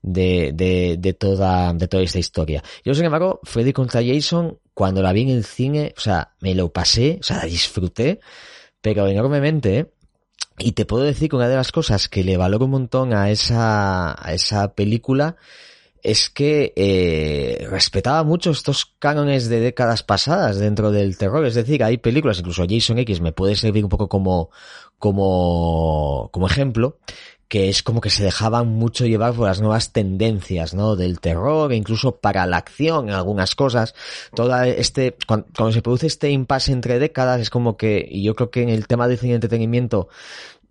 de, 0.00 0.52
de, 0.54 0.96
de 0.98 1.12
toda, 1.12 1.74
de 1.74 1.86
toda 1.86 2.02
esta 2.02 2.18
historia. 2.18 2.62
Yo, 2.82 2.94
sin 2.94 3.04
embargo, 3.04 3.40
Freddy 3.42 3.74
contra 3.74 4.02
Jason, 4.02 4.58
cuando 4.72 5.02
la 5.02 5.12
vi 5.12 5.22
en 5.22 5.30
el 5.30 5.44
cine, 5.44 5.92
o 5.98 6.00
sea, 6.00 6.32
me 6.40 6.54
lo 6.54 6.72
pasé, 6.72 7.18
o 7.20 7.22
sea, 7.22 7.36
la 7.36 7.44
disfruté, 7.44 8.20
pero 8.80 9.06
enormemente, 9.06 9.78
¿eh? 9.78 9.92
Y 10.58 10.72
te 10.72 10.86
puedo 10.86 11.04
decir 11.04 11.28
que 11.28 11.36
una 11.36 11.48
de 11.48 11.56
las 11.56 11.72
cosas 11.72 12.08
que 12.08 12.24
le 12.24 12.36
valoro 12.36 12.66
un 12.66 12.70
montón 12.72 13.12
a 13.12 13.30
esa, 13.30 14.12
a 14.12 14.32
esa 14.32 14.74
película 14.74 15.36
es 16.02 16.30
que 16.30 16.72
eh, 16.74 17.66
respetaba 17.70 18.24
mucho 18.24 18.50
estos 18.50 18.86
cánones 18.98 19.48
de 19.48 19.60
décadas 19.60 20.02
pasadas 20.02 20.58
dentro 20.58 20.90
del 20.90 21.16
terror. 21.16 21.46
Es 21.46 21.54
decir, 21.54 21.84
hay 21.84 21.98
películas, 21.98 22.40
incluso 22.40 22.66
Jason 22.68 22.98
X 22.98 23.20
me 23.20 23.32
puede 23.32 23.54
servir 23.54 23.84
un 23.84 23.90
poco 23.90 24.08
como, 24.08 24.50
como, 24.98 26.28
como 26.32 26.46
ejemplo, 26.48 26.98
que 27.46 27.68
es 27.68 27.82
como 27.82 28.00
que 28.00 28.10
se 28.10 28.24
dejaban 28.24 28.68
mucho 28.68 29.06
llevar 29.06 29.34
por 29.34 29.46
las 29.46 29.60
nuevas 29.60 29.92
tendencias, 29.92 30.74
¿no? 30.74 30.96
Del 30.96 31.20
terror, 31.20 31.70
e 31.70 31.76
incluso 31.76 32.16
para 32.16 32.46
la 32.46 32.56
acción 32.56 33.08
en 33.08 33.14
algunas 33.14 33.54
cosas. 33.54 33.94
Toda 34.34 34.66
este, 34.66 35.14
cuando, 35.26 35.46
cuando, 35.54 35.72
se 35.72 35.82
produce 35.82 36.06
este 36.06 36.30
impasse 36.30 36.72
entre 36.72 36.98
décadas, 36.98 37.42
es 37.42 37.50
como 37.50 37.76
que, 37.76 38.08
y 38.10 38.22
yo 38.22 38.34
creo 38.34 38.50
que 38.50 38.62
en 38.62 38.70
el 38.70 38.86
tema 38.86 39.06
de 39.06 39.18
cine 39.18 39.32
y 39.32 39.34
entretenimiento, 39.34 40.08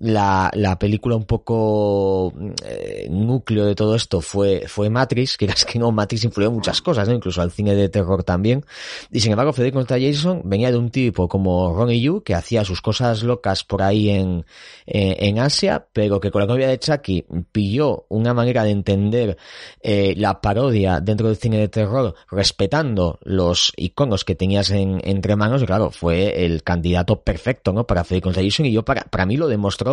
la, 0.02 0.50
la 0.56 0.80
película 0.80 1.16
un 1.16 1.26
poco 1.26 2.34
eh, 2.66 3.08
núcleo 3.10 3.66
de 3.66 3.76
todo 3.76 3.96
esto 3.96 4.20
fue, 4.20 4.64
fue 4.68 4.90
Matrix, 4.90 5.38
que 5.38 5.46
es 5.54 5.64
que 5.64 5.78
no, 5.78 5.92
Matrix 5.92 6.24
influyó 6.24 6.50
en 6.50 6.56
muchas 6.56 6.82
cosas, 6.82 7.08
¿no? 7.08 7.14
Incluso 7.14 7.42
al 7.42 7.52
cine 7.52 7.76
de 7.76 7.88
terror 7.88 8.24
también. 8.24 8.66
Y 9.12 9.20
sin 9.20 9.32
embargo, 9.32 9.54
Freddy 9.54 9.72
contra 9.72 10.00
Jason 10.00 10.42
venía 10.46 10.72
de 10.72 10.78
un 10.78 10.90
tipo 10.90 11.28
como 11.28 11.74
Ronnie 11.74 12.02
Yu, 12.02 12.24
que 12.24 12.34
hacía 12.34 12.66
sus 12.66 12.82
cosas 12.82 13.22
locas 13.22 13.64
por 13.64 13.84
ahí 13.84 14.10
en, 14.10 14.46
en, 14.86 15.40
Asia, 15.40 15.86
pero 15.94 16.20
que 16.20 16.32
con 16.32 16.42
la 16.42 16.48
novia 16.48 16.68
de 16.68 16.80
Chucky 16.80 17.26
pilló 17.52 18.06
una 18.10 18.34
manera 18.34 18.64
de 18.64 18.72
entender 18.72 19.38
eh, 19.82 20.14
la 20.18 20.42
parodia 20.42 21.00
dentro 21.00 21.28
del 21.28 21.38
cine 21.38 21.58
de 21.58 21.68
terror, 21.68 22.16
respetando 22.30 23.20
los 23.24 23.72
iconos 23.78 24.26
que 24.26 24.36
tenías 24.36 24.72
en, 24.72 25.00
entre 25.04 25.36
manos, 25.36 25.62
y 25.62 25.66
claro, 25.66 25.92
fue 25.92 26.46
el 26.46 26.64
candidato 26.64 27.22
perfecto, 27.22 27.72
¿no? 27.72 27.86
Para 27.86 28.04
Freddy 28.04 28.22
contra 28.22 28.44
Jason, 28.44 28.66
y 28.66 28.72
yo 28.72 28.84
para, 28.84 29.04
para 29.04 29.26
mí 29.26 29.38
lo 29.38 29.48
demostró 29.48 29.91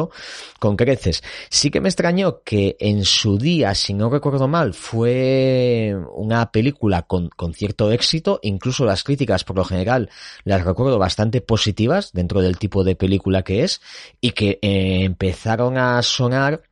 con 0.59 0.77
creces. 0.77 1.23
Sí 1.51 1.70
que 1.70 1.81
me 1.81 1.89
extrañó 1.89 2.43
que 2.43 2.77
en 2.81 3.05
su 3.05 3.39
día, 3.39 3.75
si 3.75 3.95
no 3.95 4.11
recuerdo 4.11 4.49
mal, 4.49 4.75
fue 4.75 5.95
una 6.15 6.51
película 6.51 7.03
con, 7.03 7.31
cierto 7.55 7.91
éxito, 7.93 8.41
incluso 8.43 8.85
las 8.85 9.05
críticas 9.05 9.45
por 9.45 9.57
lo 9.57 9.65
general 9.65 10.11
las 10.45 10.65
recuerdo 10.65 10.99
bastante 10.99 11.41
positivas 11.41 12.12
dentro 12.12 12.41
del 12.41 12.59
tipo 12.59 12.85
de 12.85 12.97
película 12.97 13.43
que 13.43 13.65
es, 13.65 13.81
y 14.20 14.33
que 14.33 14.59
eh, 14.62 15.05
empezaron 15.05 15.79
a 15.79 16.03
sonar 16.03 16.62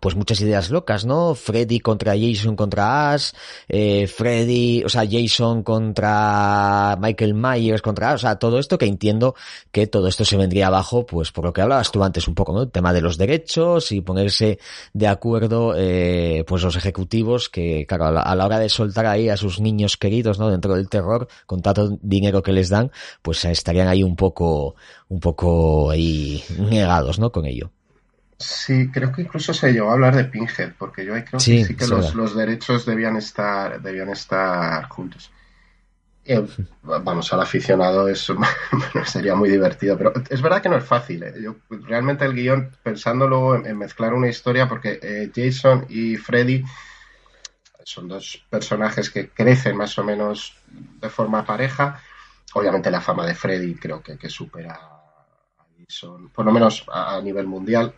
pues 0.00 0.16
muchas 0.16 0.40
ideas 0.40 0.70
locas, 0.70 1.04
¿no? 1.04 1.34
Freddy 1.34 1.80
contra 1.80 2.14
Jason 2.18 2.56
contra 2.56 3.12
Ash, 3.12 3.32
eh, 3.68 4.06
Freddy, 4.06 4.82
o 4.84 4.88
sea, 4.88 5.04
Jason 5.08 5.62
contra 5.62 6.96
Michael 7.00 7.34
Myers 7.34 7.82
contra 7.82 8.10
Ash, 8.10 8.16
o 8.16 8.18
sea, 8.18 8.36
todo 8.36 8.58
esto 8.58 8.78
que 8.78 8.86
entiendo 8.86 9.34
que 9.72 9.86
todo 9.86 10.08
esto 10.08 10.24
se 10.24 10.36
vendría 10.36 10.68
abajo, 10.68 11.06
pues 11.06 11.32
por 11.32 11.44
lo 11.44 11.52
que 11.52 11.62
hablabas 11.62 11.90
tú 11.92 12.02
antes 12.02 12.28
un 12.28 12.34
poco, 12.34 12.52
¿no? 12.52 12.62
El 12.62 12.70
tema 12.70 12.92
de 12.92 13.00
los 13.00 13.18
derechos 13.18 13.92
y 13.92 14.00
ponerse 14.00 14.58
de 14.92 15.06
acuerdo, 15.06 15.74
eh, 15.76 16.44
pues 16.46 16.62
los 16.62 16.76
ejecutivos 16.76 17.48
que, 17.48 17.86
claro, 17.86 18.06
a 18.06 18.34
la, 18.34 18.44
hora 18.44 18.58
de 18.58 18.68
soltar 18.68 19.06
ahí 19.06 19.28
a 19.28 19.36
sus 19.36 19.60
niños 19.60 19.96
queridos, 19.96 20.38
¿no? 20.38 20.50
Dentro 20.50 20.74
del 20.74 20.88
terror, 20.88 21.28
con 21.46 21.62
tanto 21.62 21.98
dinero 22.02 22.42
que 22.42 22.52
les 22.52 22.68
dan, 22.68 22.90
pues 23.22 23.44
estarían 23.44 23.88
ahí 23.88 24.02
un 24.02 24.16
poco, 24.16 24.74
un 25.08 25.20
poco 25.20 25.90
ahí 25.90 26.42
negados, 26.58 27.18
¿no? 27.18 27.30
Con 27.32 27.46
ello. 27.46 27.70
Sí, 28.44 28.90
creo 28.90 29.10
que 29.10 29.22
incluso 29.22 29.54
se 29.54 29.72
llegó 29.72 29.88
a 29.88 29.94
hablar 29.94 30.14
de 30.14 30.24
Pinhead, 30.24 30.74
porque 30.78 31.02
yo 31.02 31.14
creo 31.14 31.24
que 31.24 31.40
sí 31.40 31.74
que 31.74 31.86
los, 31.86 32.36
derechos 32.36 32.84
debían 32.84 33.16
estar, 33.16 33.80
debían 33.80 34.10
estar 34.10 34.86
juntos. 34.88 35.32
Eh, 36.26 36.46
vamos, 36.82 37.32
al 37.32 37.40
aficionado 37.40 38.06
eso 38.06 38.36
sería 39.06 39.34
muy 39.34 39.48
divertido, 39.48 39.96
pero 39.96 40.12
es 40.28 40.42
verdad 40.42 40.60
que 40.60 40.68
no 40.68 40.76
es 40.76 40.84
fácil. 40.84 41.22
¿eh? 41.22 41.34
Yo, 41.40 41.56
realmente 41.70 42.26
el 42.26 42.34
guion, 42.34 42.70
pensándolo 42.82 43.54
en, 43.64 43.78
mezclar 43.78 44.12
una 44.12 44.28
historia, 44.28 44.68
porque 44.68 44.98
eh, 45.02 45.30
Jason 45.34 45.86
y 45.88 46.16
Freddy 46.16 46.64
son 47.82 48.08
dos 48.08 48.44
personajes 48.50 49.08
que 49.08 49.30
crecen 49.30 49.76
más 49.76 49.98
o 49.98 50.04
menos 50.04 50.58
de 51.00 51.08
forma 51.08 51.46
pareja. 51.46 51.98
Obviamente 52.52 52.90
la 52.90 53.00
fama 53.00 53.26
de 53.26 53.34
Freddy 53.34 53.74
creo 53.74 54.02
que, 54.02 54.18
que 54.18 54.28
supera 54.28 54.93
son, 55.88 56.28
por 56.30 56.44
lo 56.44 56.52
menos 56.52 56.84
a, 56.92 57.20
nivel 57.20 57.46
mundial. 57.46 57.94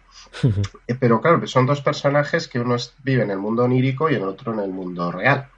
Eh, 0.86 0.94
pero 0.98 1.20
claro, 1.20 1.46
son 1.46 1.66
dos 1.66 1.80
personajes 1.80 2.48
que 2.48 2.60
uno 2.60 2.76
vive 3.02 3.22
en 3.22 3.30
el 3.30 3.38
mundo 3.38 3.64
onírico 3.64 4.10
y 4.10 4.14
el 4.14 4.22
otro 4.22 4.52
en 4.52 4.60
el 4.60 4.70
mundo 4.70 5.10
real. 5.10 5.48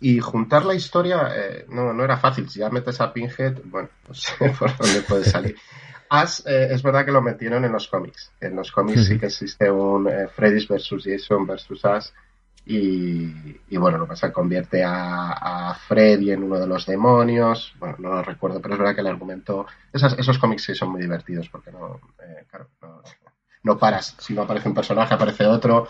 Y 0.00 0.18
juntar 0.20 0.64
la 0.64 0.74
historia 0.74 1.30
eh, 1.34 1.66
no, 1.68 1.92
no 1.92 2.04
era 2.04 2.16
fácil. 2.16 2.48
Si 2.48 2.60
ya 2.60 2.70
metes 2.70 3.00
a 3.00 3.12
Pinhead, 3.12 3.60
bueno, 3.64 3.88
no 4.08 4.14
sé 4.14 4.32
por 4.58 4.76
dónde 4.76 5.02
puede 5.02 5.24
salir. 5.24 5.56
As 6.08 6.44
eh, 6.46 6.68
es 6.70 6.82
verdad 6.82 7.04
que 7.04 7.12
lo 7.12 7.22
metieron 7.22 7.64
en 7.64 7.72
los 7.72 7.86
cómics. 7.86 8.32
En 8.40 8.56
los 8.56 8.72
cómics 8.72 9.06
sí 9.06 9.18
que 9.18 9.26
existe 9.26 9.70
un 9.70 10.08
Freddy's 10.34 10.66
versus 10.66 11.04
Jason 11.04 11.46
versus 11.46 11.84
As 11.84 12.12
y, 12.72 13.76
bueno, 13.76 13.98
lo 13.98 14.04
que 14.04 14.10
pasa 14.10 14.32
convierte 14.32 14.82
a, 14.84 15.76
Freddy 15.88 16.30
en 16.30 16.44
uno 16.44 16.58
de 16.58 16.66
los 16.66 16.86
demonios. 16.86 17.74
Bueno, 17.78 17.96
no 17.98 18.08
lo 18.10 18.22
recuerdo, 18.22 18.60
pero 18.60 18.74
es 18.74 18.78
verdad 18.78 18.94
que 18.94 19.00
el 19.00 19.08
argumento. 19.08 19.66
esos 19.92 20.38
cómics 20.38 20.64
sí 20.64 20.74
son 20.74 20.90
muy 20.90 21.00
divertidos 21.00 21.48
porque 21.48 21.72
no, 21.72 22.00
eh, 22.22 22.44
claro, 22.48 22.68
no, 23.62 23.78
paras. 23.78 24.14
Si 24.18 24.34
no 24.34 24.42
aparece 24.42 24.68
un 24.68 24.74
personaje, 24.74 25.14
aparece 25.14 25.46
otro. 25.46 25.88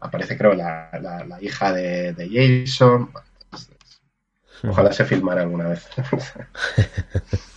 Aparece, 0.00 0.36
creo, 0.36 0.54
la, 0.54 0.90
la, 1.00 1.42
hija 1.42 1.72
de, 1.72 2.12
de 2.12 2.64
Jason. 2.66 3.10
Ojalá 4.68 4.92
se 4.92 5.04
filmara 5.04 5.42
alguna 5.42 5.68
vez. 5.68 5.88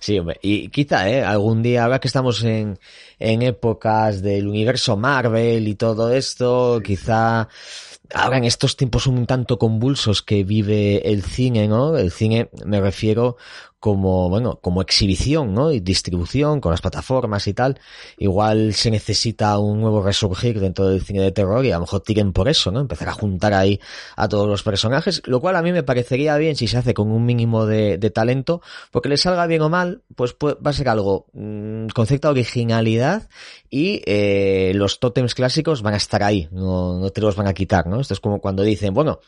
Sí, 0.00 0.18
hombre, 0.18 0.38
y 0.42 0.68
quizá, 0.68 1.08
¿eh? 1.08 1.22
Algún 1.22 1.62
día, 1.62 1.84
ahora 1.84 2.00
que 2.00 2.08
estamos 2.08 2.42
en, 2.42 2.78
en 3.18 3.42
épocas 3.42 4.22
del 4.22 4.48
universo 4.48 4.96
Marvel 4.96 5.68
y 5.68 5.74
todo 5.74 6.12
esto, 6.12 6.80
quizá 6.84 7.48
ahora 8.12 8.38
en 8.38 8.44
estos 8.44 8.76
tiempos 8.76 9.06
un 9.06 9.26
tanto 9.26 9.58
convulsos 9.58 10.22
que 10.22 10.44
vive 10.44 11.10
el 11.10 11.22
cine, 11.22 11.68
¿no? 11.68 11.96
El 11.96 12.10
cine, 12.10 12.50
me 12.64 12.80
refiero 12.80 13.36
como, 13.84 14.30
bueno, 14.30 14.60
como 14.62 14.80
exhibición, 14.80 15.52
¿no? 15.52 15.70
Y 15.70 15.78
distribución 15.78 16.62
con 16.62 16.70
las 16.70 16.80
plataformas 16.80 17.46
y 17.48 17.52
tal. 17.52 17.78
Igual 18.16 18.72
se 18.72 18.90
necesita 18.90 19.58
un 19.58 19.82
nuevo 19.82 20.02
resurgir 20.02 20.58
dentro 20.58 20.88
del 20.88 21.02
cine 21.02 21.20
de 21.20 21.32
terror 21.32 21.62
y 21.66 21.70
a 21.70 21.74
lo 21.74 21.82
mejor 21.82 22.00
tiren 22.00 22.32
por 22.32 22.48
eso, 22.48 22.70
¿no? 22.70 22.80
Empezar 22.80 23.10
a 23.10 23.12
juntar 23.12 23.52
ahí 23.52 23.78
a 24.16 24.26
todos 24.26 24.48
los 24.48 24.62
personajes, 24.62 25.20
lo 25.26 25.38
cual 25.38 25.56
a 25.56 25.60
mí 25.60 25.70
me 25.70 25.82
parecería 25.82 26.38
bien 26.38 26.56
si 26.56 26.66
se 26.66 26.78
hace 26.78 26.94
con 26.94 27.10
un 27.10 27.26
mínimo 27.26 27.66
de, 27.66 27.98
talento, 28.08 28.62
porque 28.90 29.10
le 29.10 29.18
salga 29.18 29.46
bien 29.46 29.60
o 29.60 29.68
mal, 29.68 30.00
pues, 30.16 30.34
va 30.40 30.70
a 30.70 30.72
ser 30.72 30.88
algo 30.88 31.26
mmm, 31.34 31.88
con 31.88 32.06
cierta 32.06 32.30
originalidad 32.30 33.03
y 33.70 34.02
eh, 34.06 34.72
los 34.74 35.00
tótems 35.00 35.34
clásicos 35.34 35.82
van 35.82 35.94
a 35.94 35.98
estar 35.98 36.22
ahí, 36.22 36.48
no, 36.52 36.98
no 36.98 37.10
te 37.10 37.20
los 37.20 37.36
van 37.36 37.48
a 37.48 37.54
quitar, 37.54 37.86
¿no? 37.86 38.00
Esto 38.00 38.14
es 38.14 38.20
como 38.20 38.40
cuando 38.40 38.62
dicen, 38.62 38.94
bueno, 38.94 39.20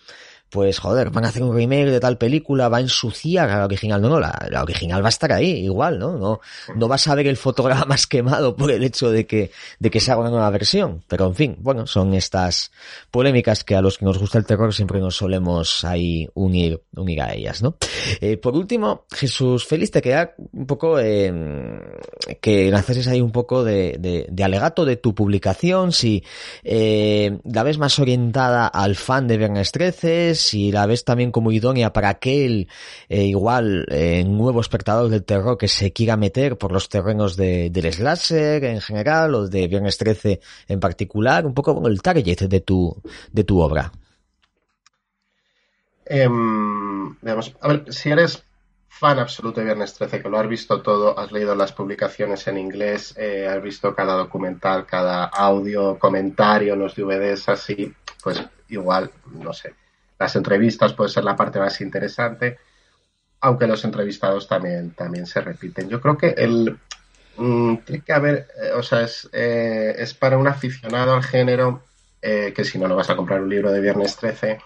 pues 0.51 0.78
joder, 0.78 1.10
van 1.10 1.24
a 1.24 1.28
hacer 1.28 1.43
un 1.43 1.55
remake 1.55 1.86
de 1.86 2.01
tal 2.01 2.18
película, 2.18 2.68
va 2.68 2.78
a 2.78 2.81
ensuciar 2.81 3.51
a 3.51 3.59
la 3.59 3.64
original. 3.64 4.01
No, 4.01 4.09
no, 4.09 4.20
la, 4.20 4.47
la, 4.51 4.62
original 4.62 5.02
va 5.02 5.09
a 5.09 5.10
estar 5.10 5.32
ahí, 5.32 5.64
igual, 5.64 5.98
¿no? 5.98 6.16
No, 6.18 6.40
no 6.74 6.89
vas 6.89 7.09
a 7.09 7.14
ver 7.14 7.27
el 7.27 7.36
fotograma 7.36 7.85
más 7.89 8.06
quemado 8.06 8.55
por 8.55 8.70
el 8.70 8.82
hecho 8.85 9.10
de 9.10 9.27
que, 9.27 9.51
de 9.78 9.90
que 9.90 10.01
se 10.01 10.12
haga 10.12 10.20
una 10.20 10.31
nueva 10.31 10.51
versión. 10.51 11.02
Pero 11.09 11.27
en 11.27 11.35
fin, 11.35 11.56
bueno, 11.60 11.86
son 11.86 12.14
estas 12.14 12.70
polémicas 13.10 13.64
que 13.64 13.74
a 13.74 13.82
los 13.82 13.98
que 13.98 14.05
nos 14.05 14.18
gusta 14.18 14.39
el 14.39 14.47
terror 14.47 14.73
siempre 14.73 15.01
nos 15.01 15.16
solemos 15.16 15.85
ahí 15.85 16.28
unir, 16.35 16.81
unir 16.94 17.23
a 17.23 17.35
ellas, 17.35 17.62
¿no? 17.62 17.77
Eh, 18.20 18.36
por 18.36 18.55
último, 18.55 19.06
Jesús 19.10 19.66
Félix, 19.66 19.90
te 19.90 20.02
queda 20.02 20.35
un 20.52 20.66
poco, 20.66 20.98
eh, 21.01 21.32
que 22.40 22.70
lanzases 22.70 23.09
ahí 23.09 23.20
un 23.20 23.32
poco 23.32 23.64
de, 23.64 23.97
de, 23.98 24.27
de, 24.31 24.44
alegato 24.44 24.85
de 24.85 24.97
tu 24.97 25.14
publicación, 25.14 25.93
si 25.93 26.23
eh, 26.62 27.39
la 27.44 27.62
ves 27.62 27.78
más 27.78 27.98
orientada 27.98 28.66
al 28.68 28.94
fan 28.94 29.27
de 29.27 29.39
Viernes 29.39 29.73
13, 29.73 30.35
si 30.36 30.72
la 30.72 30.86
ves 30.86 31.04
también 31.04 31.32
como 31.32 31.52
idónea 31.52 31.92
para 31.92 32.08
aquel 32.08 32.68
eh, 33.08 33.24
igual 33.24 33.86
eh, 33.90 34.24
nuevo 34.24 34.60
espectador 34.60 35.10
del 35.10 35.24
terror 35.24 35.58
que 35.58 35.68
se 35.68 35.92
quiera 35.92 36.16
meter 36.16 36.56
por 36.56 36.72
los 36.72 36.88
terrenos 36.88 37.36
de, 37.36 37.70
del 37.70 37.92
slasher 37.92 38.64
en 38.64 38.80
general 38.80 39.34
o 39.34 39.48
de 39.48 39.66
Viernes 39.68 39.98
13 39.98 40.40
en 40.68 40.80
particular, 40.80 41.46
un 41.46 41.54
poco 41.54 41.86
el 41.88 42.02
target 42.02 42.42
de 42.42 42.60
tu, 42.60 42.96
de 43.32 43.44
tu 43.44 43.60
obra. 43.60 43.92
Eh, 46.06 46.28
a 47.62 47.68
ver, 47.68 47.92
si 47.92 48.10
eres 48.10 48.44
fan 48.98 49.18
absoluto 49.18 49.60
de 49.60 49.66
Viernes 49.66 49.92
13, 49.94 50.22
que 50.22 50.28
lo 50.28 50.38
has 50.38 50.48
visto 50.48 50.80
todo, 50.80 51.18
has 51.18 51.30
leído 51.30 51.54
las 51.54 51.72
publicaciones 51.72 52.46
en 52.46 52.56
inglés, 52.56 53.14
eh, 53.18 53.46
has 53.46 53.62
visto 53.62 53.94
cada 53.94 54.14
documental, 54.14 54.86
cada 54.86 55.24
audio, 55.26 55.98
comentario, 55.98 56.76
los 56.76 56.94
DVDs, 56.94 57.48
así, 57.50 57.92
pues 58.22 58.42
igual, 58.68 59.10
no 59.32 59.52
sé, 59.52 59.74
las 60.18 60.36
entrevistas 60.36 60.93
puede 60.93 61.10
ser 61.10 61.24
la 61.24 61.36
parte 61.36 61.59
más 61.59 61.80
interesante, 61.80 62.59
aunque 63.40 63.66
los 63.66 63.84
entrevistados 63.84 64.48
también, 64.48 64.93
también 64.93 65.26
se 65.26 65.40
repiten. 65.40 65.88
Yo 65.88 66.01
creo 66.01 66.16
que 66.16 66.28
el 66.28 66.78
mm, 67.36 67.76
tiene 67.78 68.02
que 68.02 68.12
haber, 68.12 68.48
eh, 68.62 68.72
o 68.74 68.82
sea, 68.82 69.02
es, 69.02 69.28
eh, 69.32 69.94
es, 69.98 70.14
para 70.14 70.38
un 70.38 70.48
aficionado 70.48 71.14
al 71.14 71.22
género 71.22 71.82
eh, 72.22 72.52
que 72.55 72.64
si 72.64 72.78
no, 72.78 72.88
no 72.88 72.97
vas 72.97 73.10
a 73.10 73.16
comprar 73.16 73.43
un 73.43 73.51
libro 73.51 73.70
de 73.70 73.80
Viernes 73.80 74.16
13 74.16 74.59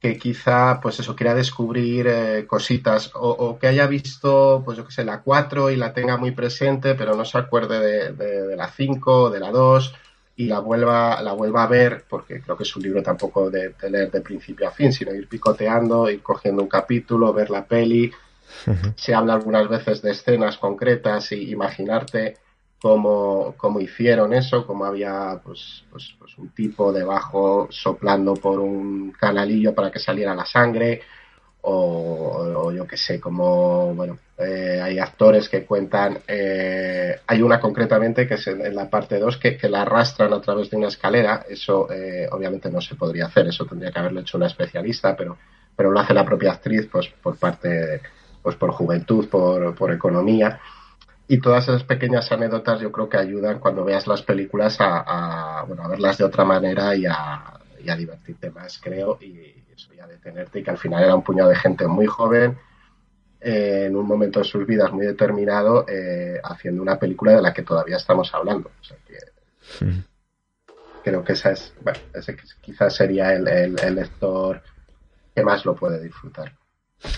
que 0.00 0.16
quizá, 0.16 0.78
pues 0.80 1.00
eso, 1.00 1.16
quiera 1.16 1.34
descubrir 1.34 2.06
eh, 2.06 2.46
cositas 2.46 3.10
o, 3.14 3.30
o, 3.30 3.58
que 3.58 3.66
haya 3.66 3.88
visto, 3.88 4.62
pues 4.64 4.78
yo 4.78 4.86
qué 4.86 4.92
sé, 4.92 5.04
la 5.04 5.22
4 5.22 5.70
y 5.70 5.76
la 5.76 5.92
tenga 5.92 6.16
muy 6.16 6.30
presente, 6.30 6.94
pero 6.94 7.16
no 7.16 7.24
se 7.24 7.36
acuerde 7.36 7.80
de, 7.80 8.12
de, 8.12 8.46
de 8.46 8.56
la 8.56 8.68
5 8.68 9.30
de 9.30 9.40
la 9.40 9.50
2 9.50 9.94
y 10.38 10.46
la 10.46 10.60
vuelva, 10.60 11.20
la 11.20 11.32
vuelva 11.32 11.64
a 11.64 11.66
ver, 11.66 12.04
porque 12.08 12.40
creo 12.40 12.56
que 12.56 12.62
es 12.62 12.76
un 12.76 12.84
libro 12.84 13.02
tampoco 13.02 13.50
de, 13.50 13.70
de, 13.70 13.90
leer 13.90 14.08
de 14.08 14.20
principio 14.20 14.68
a 14.68 14.70
fin, 14.70 14.92
sino 14.92 15.12
ir 15.12 15.28
picoteando, 15.28 16.08
ir 16.08 16.22
cogiendo 16.22 16.62
un 16.62 16.68
capítulo, 16.68 17.32
ver 17.32 17.50
la 17.50 17.66
peli. 17.66 18.12
Uh 18.64 18.70
-huh. 18.70 18.94
Se 18.96 19.12
habla 19.12 19.34
algunas 19.34 19.68
veces 19.68 20.00
de 20.00 20.12
escenas 20.12 20.56
concretas 20.56 21.32
y 21.32 21.50
imaginarte 21.50 22.36
cómo, 22.80 23.54
cómo 23.56 23.80
hicieron 23.80 24.32
eso, 24.32 24.64
cómo 24.64 24.84
había 24.84 25.40
pues, 25.42 25.82
pues, 25.90 26.14
pues, 26.20 26.38
un 26.38 26.50
tipo 26.50 26.92
debajo 26.92 27.66
soplando 27.70 28.34
por 28.34 28.60
un 28.60 29.10
canalillo 29.10 29.74
para 29.74 29.90
que 29.90 29.98
saliera 29.98 30.36
la 30.36 30.46
sangre, 30.46 31.02
o, 31.62 32.72
yo 32.72 32.86
qué 32.86 32.96
sé, 32.96 33.20
como, 33.20 33.94
bueno, 33.94 34.18
eh, 34.38 34.80
hay 34.82 34.98
actores 34.98 35.48
que 35.48 35.64
cuentan, 35.64 36.18
eh, 36.26 37.20
hay 37.26 37.42
una 37.42 37.60
concretamente 37.60 38.26
que 38.26 38.34
es 38.34 38.46
en, 38.46 38.74
la 38.74 38.88
parte 38.88 39.18
2 39.18 39.36
que, 39.38 39.56
que, 39.56 39.68
la 39.68 39.82
arrastran 39.82 40.32
a 40.32 40.40
través 40.40 40.70
de 40.70 40.76
una 40.76 40.88
escalera, 40.88 41.44
eso 41.48 41.90
eh, 41.90 42.28
obviamente 42.30 42.70
no 42.70 42.80
se 42.80 42.94
podría 42.94 43.26
hacer, 43.26 43.48
eso 43.48 43.66
tendría 43.66 43.90
que 43.90 43.98
haberlo 43.98 44.20
hecho 44.20 44.38
una 44.38 44.46
especialista, 44.46 45.16
pero, 45.16 45.36
pero 45.74 45.90
lo 45.90 46.00
hace 46.00 46.14
la 46.14 46.24
propia 46.24 46.52
actriz 46.52 46.88
pues 46.90 47.08
por 47.08 47.36
parte, 47.36 48.00
pues 48.42 48.56
por 48.56 48.70
juventud, 48.70 49.28
por, 49.28 49.74
por 49.74 49.92
economía. 49.92 50.60
Y 51.30 51.40
todas 51.40 51.64
esas 51.64 51.84
pequeñas 51.84 52.32
anécdotas 52.32 52.80
yo 52.80 52.90
creo 52.90 53.08
que 53.08 53.18
ayudan 53.18 53.58
cuando 53.58 53.84
veas 53.84 54.06
las 54.06 54.22
películas 54.22 54.80
a, 54.80 55.60
a, 55.60 55.64
bueno, 55.64 55.82
a 55.82 55.88
verlas 55.88 56.16
de 56.16 56.24
otra 56.24 56.44
manera 56.44 56.94
y 56.94 57.04
a, 57.04 57.58
y 57.84 57.90
a 57.90 57.96
divertirte 57.96 58.50
más, 58.50 58.78
creo, 58.82 59.18
y 59.20 59.67
eso, 59.78 59.94
y 59.94 60.00
a 60.00 60.06
detenerte, 60.06 60.58
y 60.58 60.62
que 60.62 60.70
al 60.70 60.78
final 60.78 61.02
era 61.02 61.14
un 61.14 61.22
puñado 61.22 61.48
de 61.48 61.56
gente 61.56 61.86
muy 61.86 62.06
joven, 62.06 62.58
eh, 63.40 63.84
en 63.86 63.96
un 63.96 64.06
momento 64.06 64.40
de 64.40 64.44
sus 64.44 64.66
vidas 64.66 64.92
muy 64.92 65.06
determinado, 65.06 65.86
eh, 65.88 66.40
haciendo 66.42 66.82
una 66.82 66.98
película 66.98 67.32
de 67.32 67.42
la 67.42 67.54
que 67.54 67.62
todavía 67.62 67.96
estamos 67.96 68.34
hablando. 68.34 68.70
O 68.80 68.84
sea 68.84 68.96
que, 69.06 69.84
mm. 69.84 70.04
Creo 71.04 71.24
que 71.24 71.32
esa 71.32 71.52
es, 71.52 71.72
bueno, 71.80 71.98
ese 72.12 72.36
quizás 72.60 72.96
sería 72.96 73.32
el, 73.32 73.46
el, 73.46 73.76
el, 73.80 73.94
lector 73.94 74.60
que 75.34 75.42
más 75.42 75.64
lo 75.64 75.74
puede 75.74 76.02
disfrutar. 76.02 76.52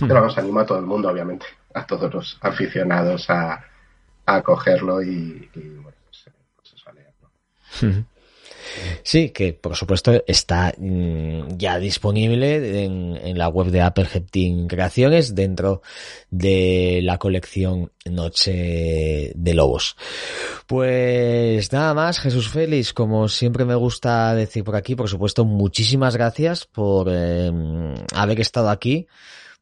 Mm. 0.00 0.06
Pero 0.06 0.14
vamos, 0.14 0.36
animo 0.36 0.60
a 0.60 0.66
todo 0.66 0.78
el 0.78 0.86
mundo, 0.86 1.08
obviamente, 1.08 1.46
a 1.74 1.86
todos 1.86 2.12
los 2.12 2.38
aficionados 2.42 3.30
a, 3.30 3.64
a 4.26 4.42
cogerlo 4.42 5.02
y, 5.02 5.50
y 5.54 5.68
bueno, 5.76 5.96
pues, 6.04 6.30
pues 6.56 6.74
eso, 6.74 6.90
a 6.90 6.92
leerlo. 6.92 7.30
Mm. 7.80 8.19
Sí, 9.02 9.30
que 9.30 9.52
por 9.52 9.76
supuesto 9.76 10.22
está 10.26 10.72
mmm, 10.76 11.56
ya 11.56 11.78
disponible 11.78 12.84
en, 12.84 13.18
en, 13.22 13.38
la 13.38 13.48
web 13.48 13.68
de 13.68 13.80
Apple 13.80 14.06
Team 14.30 14.66
Creaciones 14.66 15.34
dentro 15.34 15.82
de 16.30 17.00
la 17.02 17.18
colección 17.18 17.92
Noche 18.04 19.32
de 19.34 19.54
Lobos. 19.54 19.96
Pues 20.66 21.72
nada 21.72 21.94
más, 21.94 22.18
Jesús 22.20 22.48
Félix, 22.48 22.92
como 22.92 23.28
siempre 23.28 23.64
me 23.64 23.74
gusta 23.74 24.34
decir 24.34 24.64
por 24.64 24.76
aquí, 24.76 24.94
por 24.94 25.08
supuesto, 25.08 25.44
muchísimas 25.44 26.16
gracias 26.16 26.66
por 26.66 27.08
eh, 27.10 27.50
haber 28.14 28.40
estado 28.40 28.70
aquí 28.70 29.06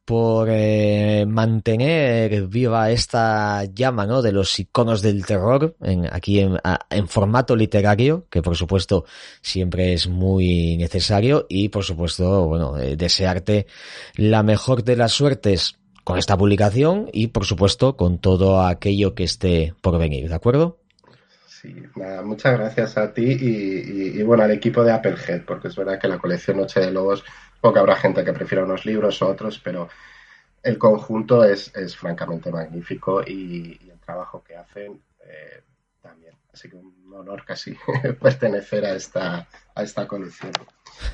por 0.09 0.47
eh, 0.49 1.23
mantener 1.27 2.47
viva 2.47 2.89
esta 2.89 3.65
llama 3.65 4.07
de 4.23 4.31
los 4.31 4.59
iconos 4.59 5.03
del 5.03 5.23
terror 5.23 5.75
en, 5.83 6.07
aquí 6.11 6.39
en, 6.39 7.07
formato 7.07 7.55
literario, 7.55 8.25
que 8.31 8.41
por 8.41 8.55
supuesto 8.55 9.05
siempre 9.43 9.93
es 9.93 10.07
muy 10.07 10.77
necesario 10.77 11.45
y 11.47 11.69
por 11.69 11.83
supuesto, 11.83 12.47
bueno, 12.47 12.75
eh, 12.79 12.95
desearte 12.95 13.67
la 14.15 14.41
mejor 14.41 14.83
de 14.83 14.95
las 14.95 15.11
suertes 15.11 15.77
con 16.03 16.17
esta 16.17 16.35
publicación 16.35 17.07
y 17.13 17.27
por 17.27 17.45
supuesto 17.45 17.95
con 17.95 18.17
todo 18.17 18.63
aquello 18.63 19.13
que 19.13 19.25
esté 19.25 19.75
por 19.79 19.99
venir, 19.99 20.27
¿de 20.27 20.33
acuerdo? 20.33 20.79
Sí, 21.45 21.75
nada, 21.95 22.23
muchas 22.23 22.57
gracias 22.57 22.97
a 22.97 23.13
ti 23.13 23.25
y, 23.25 24.19
y, 24.19 24.23
bueno, 24.23 24.41
al 24.41 24.51
equipo 24.51 24.83
de 24.83 24.91
Applehead, 24.91 25.43
porque 25.45 25.67
es 25.67 25.75
verdad 25.75 25.99
que 25.99 26.07
la 26.07 26.17
colección 26.17 26.57
Noche 26.57 26.79
de 26.79 26.89
Lobos 26.89 27.23
porque 27.61 27.79
habrá 27.79 27.95
gente 27.95 28.23
que 28.23 28.33
prefiera 28.33 28.63
unos 28.63 28.85
libros 28.85 29.21
o 29.21 29.27
otros, 29.27 29.59
pero 29.59 29.89
el 30.63 30.77
conjunto 30.77 31.43
es, 31.43 31.71
francamente 31.95 32.51
magnífico 32.51 33.21
y, 33.21 33.79
el 33.89 33.99
trabajo 33.99 34.43
que 34.43 34.55
hacen 34.55 34.99
eh, 35.23 35.61
también. 36.01 36.33
Así 36.51 36.67
que 36.69 36.75
un 36.75 37.13
honor 37.13 37.45
casi 37.45 37.77
pertenecer 38.21 38.85
a 38.85 38.95
esta, 38.95 39.47
a 39.75 39.83
esta 39.83 40.07
colección. 40.07 40.51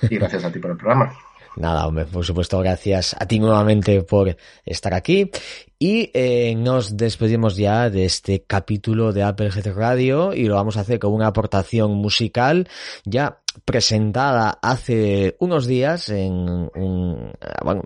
Y 0.04 0.16
gracias 0.18 0.46
a 0.46 0.52
ti 0.52 0.60
por 0.60 0.72
el 0.72 0.78
programa. 0.78 1.14
Nada, 1.58 1.88
hombre, 1.88 2.06
por 2.06 2.26
supuesto, 2.26 2.60
gracias 2.60 3.16
a 3.18 3.26
ti 3.28 3.40
nuevamente 3.40 4.02
por 4.04 4.36
estar 4.66 4.94
aquí. 4.94 5.32
Y 5.80 6.12
eh, 6.14 6.54
nos 6.56 6.98
despedimos 6.98 7.56
ya 7.56 7.90
de 7.90 8.06
este 8.06 8.44
capítulo 8.44 9.14
de 9.14 9.24
Apple 9.24 9.50
GT 9.50 9.74
Radio 9.74 10.34
y 10.34 10.46
lo 10.46 10.56
vamos 10.56 10.76
a 10.76 10.82
hacer 10.82 11.00
con 11.00 11.14
una 11.14 11.28
aportación 11.28 11.92
musical 11.92 12.68
ya 13.06 13.40
presentada 13.64 14.60
hace 14.62 15.36
unos 15.40 15.68
días 15.68 16.10
en 16.10 16.70
un, 16.76 17.34
bueno, 17.64 17.84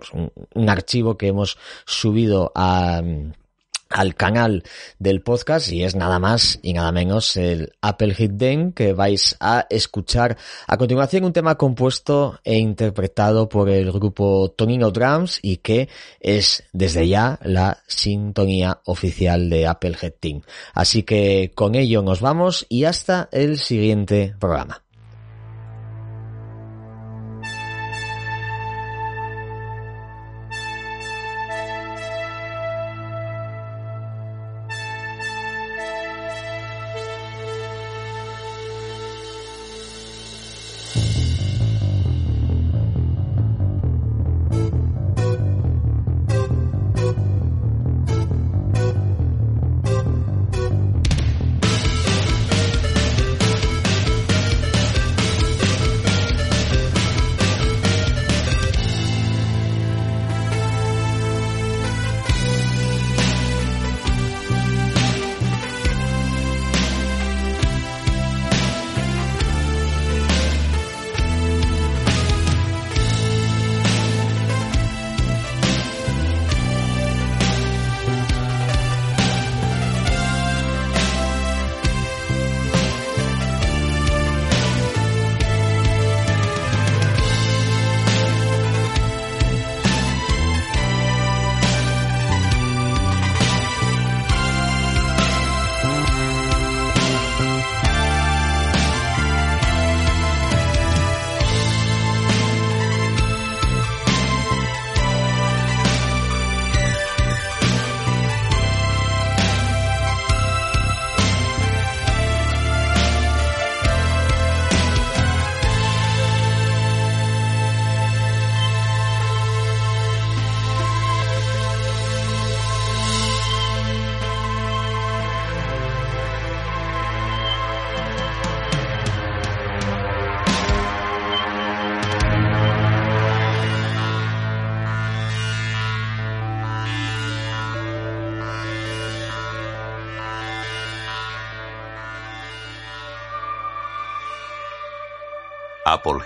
un, 0.54 0.70
archivo 0.70 1.18
que 1.18 1.28
hemos 1.28 1.58
subido 1.86 2.52
al 2.56 4.16
canal 4.16 4.64
del 5.00 5.22
podcast 5.22 5.72
y 5.72 5.84
es 5.84 5.96
nada 5.96 6.20
más 6.20 6.60
y 6.62 6.74
nada 6.74 6.92
menos 6.92 7.36
el 7.38 7.74
Apple 7.82 8.14
Hit 8.14 8.32
Den 8.32 8.72
que 8.72 8.94
vais 8.94 9.36
a 9.40 9.66
escuchar 9.70 10.38
a 10.68 10.78
continuación 10.78 11.24
un 11.24 11.34
tema 11.34 11.56
compuesto 11.56 12.40
e 12.44 12.58
interpretado 12.58 13.50
por 13.50 13.70
el 13.70 13.92
grupo 13.92 14.52
Tonino 14.52 14.92
Drums 14.92 15.40
y 15.42 15.58
que 15.58 15.90
es 16.20 16.64
desde 16.72 17.08
ya 17.08 17.40
la 17.44 17.80
sintonía 17.88 18.80
oficial 18.86 19.50
de 19.50 19.66
Apple 19.68 19.96
Hit 19.96 20.16
Team. 20.20 20.42
Así 20.74 21.04
que 21.04 21.52
con 21.56 21.76
ello 21.76 22.02
nos 22.02 22.22
vamos 22.22 22.66
y 22.70 22.84
hasta 22.84 23.28
el 23.32 23.58
siguiente 23.58 24.36
programa. 24.40 24.84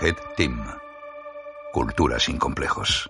Applehead 0.04 0.36
Team. 0.36 0.62
Cultura 1.72 2.18
sin 2.20 2.36
complejos. 2.38 3.08